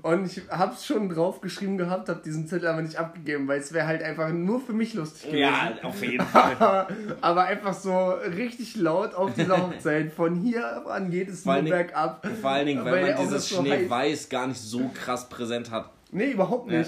Und 0.00 0.24
ich 0.24 0.40
hab's 0.48 0.86
schon 0.86 1.10
draufgeschrieben 1.10 1.76
gehabt, 1.76 2.08
hab 2.08 2.22
diesen 2.22 2.46
Zettel 2.48 2.68
aber 2.68 2.80
nicht 2.80 2.96
abgegeben, 2.96 3.46
weil 3.46 3.60
es 3.60 3.74
wäre 3.74 3.86
halt 3.86 4.02
einfach 4.02 4.30
nur 4.30 4.58
für 4.58 4.72
mich 4.72 4.94
lustig 4.94 5.24
gewesen. 5.30 5.38
Ja, 5.40 5.72
auf 5.82 6.02
jeden 6.02 6.24
Fall. 6.32 6.86
Aber, 7.20 7.44
einfach 7.44 7.74
so 7.74 8.08
richtig 8.34 8.76
laut 8.76 9.12
auf 9.14 9.34
dieser 9.34 9.62
Hochzeit. 9.66 10.10
Von 10.10 10.34
hier 10.34 10.86
an 10.86 11.10
geht 11.10 11.28
es 11.28 11.44
nur 11.44 11.60
bergab. 11.60 12.26
Vor 12.40 12.50
allen 12.50 12.66
Dingen, 12.66 12.84
Weil 12.86 12.92
weil 13.04 13.14
man 13.14 13.26
dieses 13.26 13.50
so. 13.50 13.60
Schneeweiß 13.60 14.30
gar 14.30 14.46
nicht 14.46 14.60
so 14.60 14.90
krass 14.94 15.28
präsent 15.28 15.70
hat. 15.70 15.90
Nee, 16.10 16.30
überhaupt 16.32 16.70
Ja. 16.70 16.82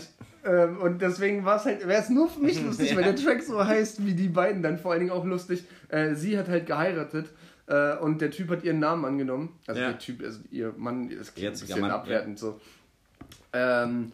Ähm, 0.44 0.78
und 0.78 1.02
deswegen 1.02 1.44
war 1.44 1.56
es 1.56 1.64
halt, 1.66 1.86
wäre 1.86 2.00
es 2.02 2.08
nur 2.08 2.28
für 2.28 2.40
mich 2.40 2.62
lustig, 2.64 2.90
Ja. 2.90 2.96
weil 2.96 3.04
der 3.04 3.16
Track 3.16 3.42
so 3.42 3.64
heißt 3.64 4.04
wie 4.06 4.14
die 4.14 4.28
beiden. 4.28 4.62
Dann 4.62 4.78
vor 4.78 4.92
allen 4.92 5.00
Dingen 5.00 5.12
auch 5.12 5.24
lustig. 5.24 5.64
Äh, 5.88 6.14
sie 6.14 6.38
hat 6.38 6.48
halt 6.48 6.66
geheiratet 6.66 7.26
äh, 7.66 7.96
und 7.98 8.20
der 8.20 8.30
Typ 8.30 8.50
hat 8.50 8.64
ihren 8.64 8.78
Namen 8.78 9.04
angenommen. 9.04 9.58
Also 9.66 9.80
Ja. 9.80 9.88
der 9.88 9.98
Typ, 9.98 10.22
also 10.22 10.40
ihr 10.50 10.72
Mann, 10.76 11.08
das 11.10 11.34
klingt 11.34 11.54
ein 11.54 11.60
bisschen 11.60 11.80
Mann, 11.80 11.90
abwertend 11.90 12.38
so. 12.38 12.60
Ähm, 13.52 14.12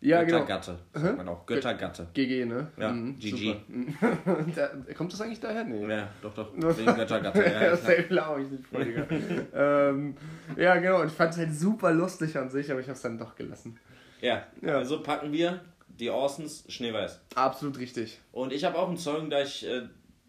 ja, 0.00 0.22
genau. 0.22 0.40
Göttergatte, 0.40 0.78
sagt 0.92 1.16
man 1.16 1.28
auch. 1.28 1.46
Göttergatte. 1.46 2.06
GG, 2.12 2.44
ne? 2.44 2.66
Ja, 2.76 2.92
Mhm, 2.92 3.18
GG. 3.18 3.54
super. 3.70 4.18
da, 4.54 4.92
kommt 4.94 5.12
das 5.14 5.20
eigentlich 5.22 5.40
daher? 5.40 5.64
Nee. 5.64 5.86
Ja, 5.88 6.08
doch, 6.20 6.34
doch. 6.34 6.52
Wegen 6.54 6.94
Göttergatte. 6.94 7.42
Ja, 7.42 7.70
das 7.70 7.82
klar. 7.84 7.96
glaube 8.02 8.42
ich 8.42 8.50
nicht, 8.50 8.66
voll, 8.66 9.06
ähm, 9.54 10.14
ja, 10.58 10.76
genau. 10.76 11.00
Und 11.00 11.06
ich 11.06 11.12
fand 11.14 11.32
es 11.32 11.38
halt 11.38 11.54
super 11.54 11.90
lustig 11.92 12.36
an 12.36 12.50
sich, 12.50 12.70
aber 12.70 12.80
ich 12.80 12.86
habe 12.86 12.96
es 12.96 13.00
dann 13.02 13.16
doch 13.16 13.34
gelassen. 13.34 13.78
Ja. 14.24 14.46
Ja. 14.62 14.78
also 14.78 15.02
packen 15.02 15.32
wir 15.32 15.60
die 15.88 16.10
Orsons 16.10 16.64
Schneeweiß. 16.68 17.20
Absolut 17.34 17.78
richtig. 17.78 18.18
Und 18.32 18.52
ich 18.52 18.64
habe 18.64 18.76
auch 18.78 18.88
einen 18.88 18.96
Song, 18.96 19.30
da 19.30 19.42
ich, 19.42 19.64
äh, 19.64 19.82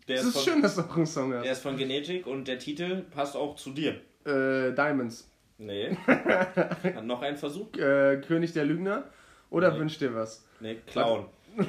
der, 0.08 0.18
Es 0.18 0.22
ist 0.22 0.28
ist 0.28 0.34
von, 0.44 0.54
schön, 0.54 0.62
dass 0.62 0.76
du 0.76 0.82
auch 0.82 0.96
einen 0.96 1.06
Song 1.08 1.34
hast. 1.34 1.44
der 1.44 1.52
ist 1.54 1.62
von 1.64 1.78
Genetik 1.78 2.28
und 2.28 2.48
der 2.48 2.60
Titel 2.60 3.02
passt 3.12 3.36
auch 3.36 3.56
zu 3.56 3.72
dir. 3.72 3.94
Äh, 4.26 4.74
Diamonds. 4.74 5.30
Nee. 5.58 5.98
Noch 7.04 7.22
ein 7.22 7.38
Versuch? 7.38 7.74
Äh, 7.78 8.18
König 8.28 8.54
der 8.54 8.66
Lügner. 8.66 9.06
Oder 9.50 9.72
Nee. 9.72 9.80
wünsch 9.80 9.98
dir 9.98 10.14
was? 10.14 10.46
Nee, 10.60 10.76
Clown. 10.86 11.26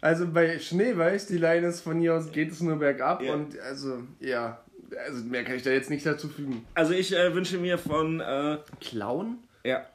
Also 0.00 0.26
bei 0.26 0.58
Schneeweiß, 0.58 1.26
die 1.26 1.38
Line 1.38 1.66
ist 1.66 1.80
von 1.80 2.00
hier 2.00 2.14
aus 2.14 2.32
geht 2.32 2.50
es 2.52 2.60
nur 2.60 2.76
bergab 2.76 3.22
Ja. 3.22 3.34
und 3.34 3.58
also, 3.60 4.02
ja, 4.20 4.60
also 5.06 5.24
mehr 5.24 5.44
kann 5.44 5.54
ich 5.56 5.62
da 5.62 5.70
jetzt 5.70 5.90
nicht 5.90 6.04
dazu 6.04 6.28
fügen. 6.28 6.64
Also 6.74 6.92
ich 6.92 7.14
äh, 7.14 7.32
wünsche 7.34 7.58
mir 7.58 7.78
von, 7.78 8.20
äh, 8.20 8.58
Clown? 8.80 9.38
ja, 9.64 9.86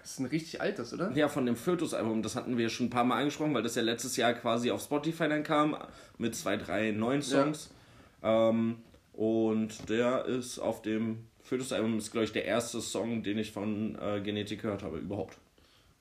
Das 0.00 0.12
ist 0.12 0.20
ein 0.20 0.26
richtig 0.26 0.60
altes, 0.60 0.94
oder? 0.94 1.10
Ja, 1.14 1.28
von 1.28 1.44
dem 1.44 1.56
Fötus-Album, 1.56 2.22
das 2.22 2.34
hatten 2.36 2.56
wir 2.56 2.68
schon 2.70 2.86
ein 2.86 2.90
paar 2.90 3.04
Mal 3.04 3.18
angesprochen, 3.18 3.52
weil 3.54 3.62
das 3.62 3.74
ja 3.74 3.82
letztes 3.82 4.16
Jahr 4.16 4.32
quasi 4.34 4.70
auf 4.70 4.80
Spotify 4.82 5.28
dann 5.28 5.42
kam, 5.42 5.76
mit 6.16 6.34
zwei, 6.34 6.56
drei 6.56 6.92
neuen 6.92 7.20
Songs. 7.22 7.70
Ähm, 8.22 8.76
und 9.12 9.88
der 9.90 10.24
ist 10.24 10.58
auf 10.58 10.80
dem 10.80 11.24
Fötus-Album, 11.42 11.98
ist 11.98 12.10
glaube 12.12 12.24
ich 12.24 12.32
der 12.32 12.44
erste 12.46 12.80
Song, 12.80 13.22
den 13.22 13.36
ich 13.38 13.52
von 13.52 13.98
äh, 14.00 14.20
Genetik 14.22 14.62
gehört 14.62 14.82
habe, 14.82 14.98
überhaupt. 14.98 15.36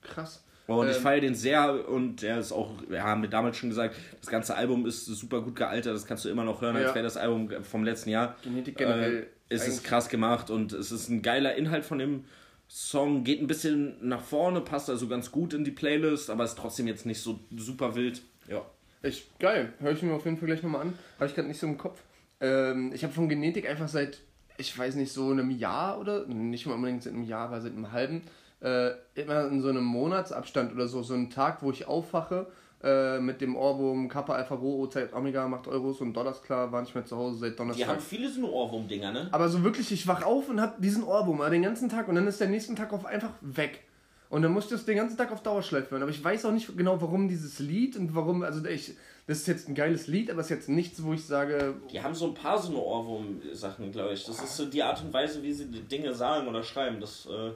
Krass. 0.01 0.43
Und 0.67 0.89
ich 0.89 0.97
Ähm, 0.97 1.01
feiere 1.01 1.21
den 1.21 1.35
sehr 1.35 1.87
und 1.89 2.21
der 2.21 2.39
ist 2.39 2.51
auch, 2.51 2.71
wir 2.89 3.01
haben 3.03 3.21
mir 3.21 3.29
damals 3.29 3.55
schon 3.57 3.69
gesagt, 3.69 3.95
das 4.19 4.29
ganze 4.29 4.55
Album 4.55 4.85
ist 4.85 5.05
super 5.05 5.41
gut 5.41 5.55
gealtert, 5.55 5.95
das 5.95 6.05
kannst 6.05 6.25
du 6.25 6.29
immer 6.29 6.43
noch 6.43 6.61
hören, 6.61 6.75
als 6.75 6.87
Ja. 6.89 6.95
wäre 6.95 7.03
das 7.05 7.15
Album 7.17 7.49
vom 7.63 7.83
letzten 7.85 8.09
Jahr. 8.09 8.35
Genetik 8.43 8.77
generell. 8.77 9.23
Äh, 9.23 9.25
es 9.49 9.65
ist 9.67 9.83
krass 9.85 10.09
gemacht 10.09 10.49
und 10.49 10.73
es 10.73 10.91
ist 10.91 11.07
ein 11.09 11.21
geiler 11.21 11.55
Inhalt 11.55 11.85
von 11.85 11.99
dem 11.99 12.25
Song, 12.67 13.23
geht 13.23 13.41
ein 13.41 13.47
bisschen 13.47 13.95
nach 14.05 14.21
vorne, 14.21 14.59
passt 14.59 14.89
also 14.89 15.07
ganz 15.07 15.31
gut 15.31 15.53
in 15.53 15.63
die 15.63 15.71
Playlist, 15.71 16.29
aber 16.29 16.43
ist 16.43 16.57
trotzdem 16.57 16.85
jetzt 16.87 17.05
nicht 17.05 17.21
so 17.21 17.39
super 17.55 17.95
wild. 17.95 18.21
Ja. 18.49 18.61
Ich, 19.03 19.29
geil, 19.39 19.71
höre 19.79 19.93
ich 19.93 20.01
mir 20.01 20.13
auf 20.13 20.25
jeden 20.25 20.37
Fall 20.37 20.47
gleich 20.47 20.63
nochmal 20.63 20.81
an. 20.81 20.99
Habe 21.15 21.27
ich 21.27 21.35
gerade 21.35 21.47
nicht 21.47 21.59
so 21.61 21.67
im 21.67 21.77
Kopf. 21.77 22.01
Ähm, 22.41 22.91
ich 22.93 23.03
habe 23.03 23.13
von 23.13 23.29
Genetik 23.29 23.69
einfach 23.69 23.87
seit 23.87 24.19
ich 24.59 24.75
weiß 24.75 24.95
nicht, 24.95 25.11
so 25.11 25.29
einem 25.29 25.51
Jahr 25.51 25.99
oder, 25.99 26.25
nicht 26.25 26.65
mal 26.65 26.73
unbedingt 26.73 27.03
seit 27.03 27.13
einem 27.13 27.23
Jahr, 27.23 27.47
aber 27.47 27.61
seit 27.61 27.73
einem 27.73 27.91
halben, 27.91 28.23
äh, 28.61 28.91
immer 29.15 29.47
in 29.47 29.61
so 29.61 29.69
einem 29.69 29.83
Monatsabstand 29.83 30.73
oder 30.73 30.87
so, 30.87 31.03
so 31.03 31.13
einen 31.13 31.29
Tag, 31.29 31.61
wo 31.61 31.71
ich 31.71 31.87
aufwache 31.87 32.47
äh, 32.83 33.19
mit 33.19 33.41
dem 33.41 33.55
Ohrwurm 33.55 34.07
Kappa 34.07 34.33
Alpha 34.33 34.55
Rho 34.55 34.87
Zeit 34.87 35.13
Omega 35.13 35.47
macht 35.47 35.67
Euros 35.67 35.99
und 36.01 36.13
Dollars 36.13 36.41
klar, 36.43 36.71
war 36.71 36.81
nicht 36.81 36.93
mehr 36.93 37.05
zu 37.05 37.17
Hause 37.17 37.39
seit 37.39 37.59
Donnerstag. 37.59 37.85
Die 37.85 37.91
haben 37.91 38.01
viele 38.01 38.29
so 38.29 38.51
Ohrwurm-Dinger, 38.51 39.11
ne? 39.11 39.29
Aber 39.31 39.49
so 39.49 39.63
wirklich, 39.63 39.91
ich 39.91 40.07
wach 40.07 40.23
auf 40.23 40.49
und 40.49 40.61
hab 40.61 40.79
diesen 40.81 41.03
Ohrwurm 41.03 41.41
den 41.49 41.63
ganzen 41.63 41.89
Tag 41.89 42.07
und 42.07 42.15
dann 42.15 42.27
ist 42.27 42.39
der 42.39 42.49
nächsten 42.49 42.75
Tag 42.75 42.93
auf 42.93 43.05
einfach 43.05 43.31
weg. 43.41 43.83
Und 44.29 44.41
dann 44.41 44.51
muss 44.51 44.65
ich 44.65 44.71
das 44.71 44.85
den 44.85 44.97
ganzen 44.97 45.17
Tag 45.17 45.31
auf 45.31 45.41
Dauerschleife 45.41 45.91
hören. 45.91 46.01
Aber 46.01 46.11
ich 46.11 46.21
weiß 46.21 46.45
auch 46.45 46.51
nicht 46.51 46.75
genau, 46.77 47.01
warum 47.01 47.29
dieses 47.29 47.59
Lied 47.59 47.95
und 47.95 48.13
warum, 48.13 48.43
also 48.43 48.63
ich, 48.65 48.93
das 49.25 49.39
ist 49.39 49.47
jetzt 49.47 49.69
ein 49.69 49.75
geiles 49.75 50.07
Lied, 50.07 50.29
aber 50.29 50.41
es 50.41 50.47
ist 50.47 50.57
jetzt 50.57 50.69
nichts, 50.69 51.01
wo 51.01 51.13
ich 51.13 51.25
sage. 51.25 51.75
Die 51.91 52.01
haben 52.01 52.13
so 52.13 52.27
ein 52.27 52.33
paar 52.33 52.61
so 52.61 52.69
eine 52.69 52.79
Ohrwurm-Sachen, 52.79 53.91
glaube 53.91 54.13
ich. 54.13 54.25
Das 54.25 54.43
ist 54.43 54.57
so 54.57 54.65
die 54.65 54.83
Art 54.83 55.01
und 55.01 55.13
Weise, 55.13 55.41
wie 55.43 55.53
sie 55.53 55.67
die 55.67 55.81
Dinge 55.81 56.13
sagen 56.13 56.47
oder 56.47 56.61
schreiben. 56.61 56.99
Das, 56.99 57.25
äh, 57.25 57.51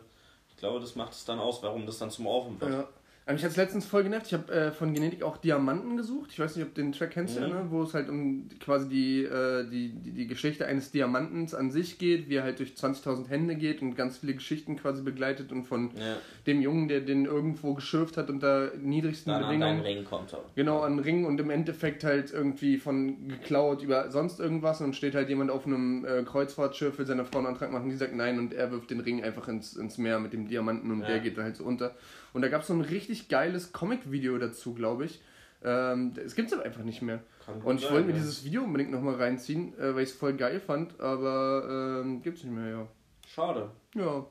glaube, 0.61 0.79
das 0.79 0.95
macht 0.95 1.11
es 1.11 1.25
dann 1.25 1.39
aus, 1.39 1.61
warum 1.61 1.85
das 1.85 1.97
dann 1.97 2.09
zum 2.09 2.27
Ohrwurm 2.27 2.61
wird. 2.61 2.71
Ja. 2.71 2.87
Ähm, 3.27 3.35
ich 3.35 3.43
hatte 3.43 3.51
es 3.51 3.57
letztens 3.57 3.85
voll 3.85 4.01
genervt. 4.03 4.25
Ich 4.27 4.33
habe 4.33 4.51
äh, 4.51 4.71
von 4.71 4.93
Genetik 4.95 5.21
auch 5.21 5.37
Diamanten 5.37 5.95
gesucht. 5.95 6.31
Ich 6.33 6.39
weiß 6.39 6.55
nicht, 6.55 6.65
ob 6.65 6.73
du 6.73 6.81
den 6.81 6.91
Track 6.91 7.11
kennst, 7.11 7.35
Mhm. 7.37 7.41
ja, 7.43 7.47
ne? 7.49 7.65
wo 7.69 7.83
es 7.83 7.93
halt 7.93 8.09
um 8.09 8.49
quasi 8.59 8.89
die, 8.89 9.23
äh, 9.23 9.63
die, 9.69 9.89
die, 9.89 10.11
die 10.11 10.27
Geschichte 10.27 10.65
eines 10.65 10.89
Diamantens 10.91 11.53
an 11.53 11.69
sich 11.69 11.99
geht, 11.99 12.29
wie 12.29 12.35
er 12.37 12.43
halt 12.43 12.57
durch 12.57 12.73
20.000 12.73 13.29
Hände 13.29 13.55
geht 13.55 13.83
und 13.83 13.95
ganz 13.95 14.17
viele 14.17 14.33
Geschichten 14.33 14.75
quasi 14.75 15.03
begleitet 15.03 15.51
und 15.51 15.65
von 15.65 15.91
Ja. 15.95 16.17
dem 16.47 16.61
Jungen, 16.61 16.87
der 16.87 17.01
den 17.01 17.25
irgendwo 17.25 17.75
geschürft 17.75 18.17
hat 18.17 18.31
unter 18.31 18.71
niedrigsten 18.81 19.31
Dann 19.31 19.43
an 19.43 19.49
Bedingungen. 19.49 19.81
Ring 19.81 20.03
kommt 20.03 20.33
er. 20.33 20.39
Genau, 20.55 20.79
an 20.79 20.97
Ring 20.97 21.25
und 21.25 21.39
im 21.39 21.51
Endeffekt 21.51 22.03
halt 22.03 22.33
irgendwie 22.33 22.77
von 22.77 23.27
geklaut 23.27 23.83
über 23.83 24.09
sonst 24.09 24.39
irgendwas 24.39 24.81
und 24.81 24.95
steht 24.95 25.13
halt 25.13 25.29
jemand 25.29 25.51
auf 25.51 25.67
einem 25.67 26.03
äh, 26.05 26.23
Kreuzfahrtschiff, 26.23 26.97
will 26.97 27.05
seiner 27.05 27.25
Frau 27.25 27.37
einen 27.37 27.47
Antrag 27.47 27.71
machen, 27.71 27.87
die 27.89 27.95
sagt 27.97 28.15
nein 28.15 28.39
und 28.39 28.51
er 28.53 28.71
wirft 28.71 28.89
den 28.89 28.99
Ring 28.99 29.23
einfach 29.23 29.47
ins, 29.47 29.75
ins 29.75 29.99
Meer 29.99 30.19
mit 30.19 30.33
dem 30.33 30.47
Diamanten 30.47 30.89
und 30.91 31.01
Ja. 31.01 31.07
der 31.07 31.19
geht 31.19 31.37
dann 31.37 31.43
halt 31.43 31.55
so 31.55 31.63
unter. 31.65 31.93
Und 32.33 32.41
da 32.41 32.47
gab 32.47 32.61
es 32.61 32.67
so 32.67 32.73
ein 32.73 32.81
richtig 32.81 33.27
geiles 33.29 33.71
Comic-Video 33.73 34.37
dazu, 34.37 34.73
glaube 34.73 35.05
ich. 35.05 35.21
Ähm, 35.63 36.13
es 36.23 36.35
gibt 36.35 36.47
es 36.47 36.53
aber 36.53 36.63
einfach 36.65 36.83
nicht 36.83 37.01
mehr. 37.01 37.21
Kann 37.45 37.61
Und 37.61 37.79
ich 37.81 37.91
wollte 37.91 38.05
mir 38.07 38.13
ja. 38.13 38.17
dieses 38.19 38.43
Video 38.43 38.63
unbedingt 38.63 38.91
nochmal 38.91 39.15
reinziehen, 39.15 39.77
äh, 39.77 39.93
weil 39.95 40.03
ich 40.03 40.09
es 40.09 40.15
voll 40.15 40.33
geil 40.33 40.59
fand, 40.59 40.99
aber 40.99 42.01
ähm, 42.03 42.21
gibt's 42.21 42.43
nicht 42.43 42.53
mehr, 42.53 42.67
ja. 42.69 42.87
Schade. 43.27 43.69
Ja, 43.95 44.25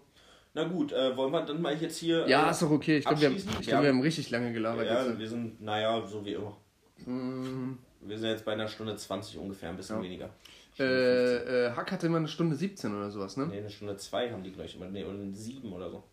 Na 0.55 0.65
gut, 0.65 0.93
äh, 0.93 1.17
wollen 1.17 1.31
wir 1.33 1.43
dann 1.43 1.63
mal 1.63 1.77
jetzt 1.77 1.99
hier. 1.99 2.27
ja 2.27 2.49
äh, 2.49 2.51
ist 2.51 2.63
doch 2.63 2.71
okay. 2.71 2.99
Ich 2.99 3.05
glaube, 3.05 3.21
wir, 3.21 3.29
haben- 3.29 3.37
ich 3.37 3.45
glaub, 3.47 3.63
Ja. 3.67 3.83
wir 3.83 3.89
haben 3.91 4.01
richtig 4.01 4.31
lange 4.31 4.53
gelabert 4.53 4.87
Ja, 4.87 5.07
jetzt. 5.07 5.19
wir 5.19 5.29
sind, 5.29 5.61
naja, 5.63 6.05
so 6.07 6.25
wie 6.25 6.33
immer. 6.35 6.57
Mm, 7.07 7.79
Wir 8.03 8.19
sind 8.19 8.31
jetzt 8.31 8.45
bei 8.45 8.53
einer 8.53 8.67
Stunde 8.67 8.97
20 8.97 9.39
ungefähr, 9.39 9.69
ein 9.71 9.77
bisschen 9.77 9.97
Ja. 9.99 10.03
weniger. 10.03 10.31
Stunde 10.75 11.41
15. 11.43 11.55
äh, 11.55 11.67
äh, 11.67 11.71
Hack 11.73 11.93
hatte 11.93 12.07
immer 12.07 12.19
eine 12.19 12.29
Stunde 12.29 12.57
17 12.57 12.95
oder 12.97 13.11
sowas, 13.11 13.37
ne? 13.37 13.47
Nee, 13.47 13.59
eine 13.59 13.71
Stunde 13.71 13.97
2 13.97 14.31
haben 14.31 14.43
die 14.43 14.53
gleich 14.53 14.75
immer. 14.77 14.87
Oder 14.87 15.11
eine 15.19 15.35
7 15.35 15.73
oder 15.73 15.91
so. 15.91 16.05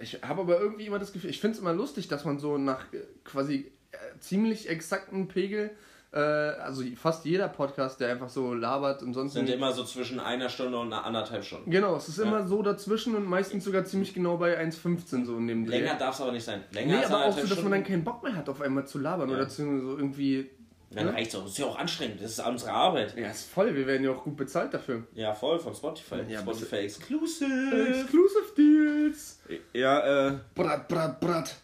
Ich 0.00 0.20
habe 0.22 0.42
aber 0.42 0.60
irgendwie 0.60 0.86
immer 0.86 0.98
das 0.98 1.12
Gefühl, 1.12 1.30
ich 1.30 1.40
finde 1.40 1.54
es 1.56 1.60
immer 1.60 1.72
lustig, 1.72 2.08
dass 2.08 2.24
man 2.24 2.38
so 2.38 2.58
nach 2.58 2.92
äh, 2.92 2.98
quasi 3.24 3.72
ziemlich 4.18 4.68
exakten 4.68 5.28
Pegel, 5.28 5.70
also 6.10 6.84
fast 6.96 7.24
jeder 7.24 7.48
Podcast, 7.48 7.98
der 8.00 8.08
einfach 8.12 8.28
so 8.28 8.54
labert 8.54 9.02
und 9.02 9.14
sonst 9.14 9.32
Sind 9.32 9.48
immer 9.48 9.72
so 9.72 9.82
zwischen 9.82 10.20
einer 10.20 10.48
Stunde 10.48 10.78
und 10.78 10.92
einer 10.92 11.04
anderthalb 11.04 11.42
Stunden. 11.44 11.68
Genau, 11.72 11.96
es 11.96 12.08
ist 12.08 12.18
Ja. 12.18 12.24
immer 12.24 12.46
so 12.46 12.62
dazwischen 12.62 13.16
und 13.16 13.24
meistens 13.26 13.64
sogar 13.64 13.84
ziemlich 13.84 14.14
genau 14.14 14.36
bei 14.36 14.56
1,15 14.60 15.24
so 15.26 15.36
in 15.38 15.48
dem. 15.48 15.66
Länger 15.66 15.96
darf 15.96 16.14
es 16.14 16.20
aber 16.20 16.30
nicht 16.30 16.44
sein. 16.44 16.62
Länger 16.70 16.98
Nee, 16.98 17.04
aber 17.04 17.24
auch 17.24 17.36
so, 17.36 17.44
dass 17.48 17.60
man 17.62 17.72
dann 17.72 17.82
keinen 17.82 18.04
Bock 18.04 18.22
mehr 18.22 18.36
hat, 18.36 18.48
auf 18.48 18.60
einmal 18.60 18.86
zu 18.86 19.00
labern 19.00 19.28
Ja. 19.28 19.34
oder 19.36 19.48
zu 19.48 19.62
so 19.80 19.96
irgendwie. 19.98 20.50
Dann 20.94 21.06
ne? 21.06 21.14
reicht's 21.14 21.34
auch. 21.34 21.42
Das 21.42 21.52
ist 21.52 21.58
ja 21.58 21.66
auch 21.66 21.78
anstrengend. 21.78 22.22
Das 22.22 22.30
ist 22.30 22.46
unsere 22.46 22.72
Arbeit. 22.72 23.16
Ja, 23.16 23.30
ist 23.30 23.50
voll, 23.50 23.74
wir 23.74 23.86
werden 23.86 24.04
ja 24.04 24.12
auch 24.12 24.22
gut 24.22 24.36
bezahlt 24.36 24.72
dafür. 24.72 25.04
Ja, 25.14 25.34
voll 25.34 25.58
von 25.58 25.74
Spotify. 25.74 26.22
Ja, 26.28 26.40
Spotify 26.40 26.76
Exclusive. 26.76 28.00
Exclusive 28.00 28.54
Deals! 28.56 29.40
Ja, 29.72 30.28
äh, 30.28 30.38
Brat, 30.54 30.88
brat, 30.88 31.20
brat. 31.20 31.56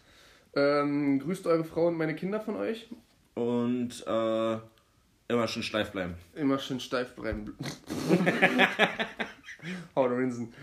Ähm, 0.55 1.19
grüßt 1.19 1.47
eure 1.47 1.63
Frau 1.63 1.87
und 1.87 1.97
meine 1.97 2.15
Kinder 2.15 2.39
von 2.39 2.57
euch. 2.57 2.87
und 3.35 4.05
äh, 4.05 4.57
immer 5.27 5.47
schön 5.47 5.63
steif 5.63 5.91
bleiben. 5.91 6.15
Immer 6.35 6.59
schön 6.59 6.79
steif 6.79 7.15
bleiben. 7.15 7.55
Haut 9.95 10.11
rinsen. 10.11 10.53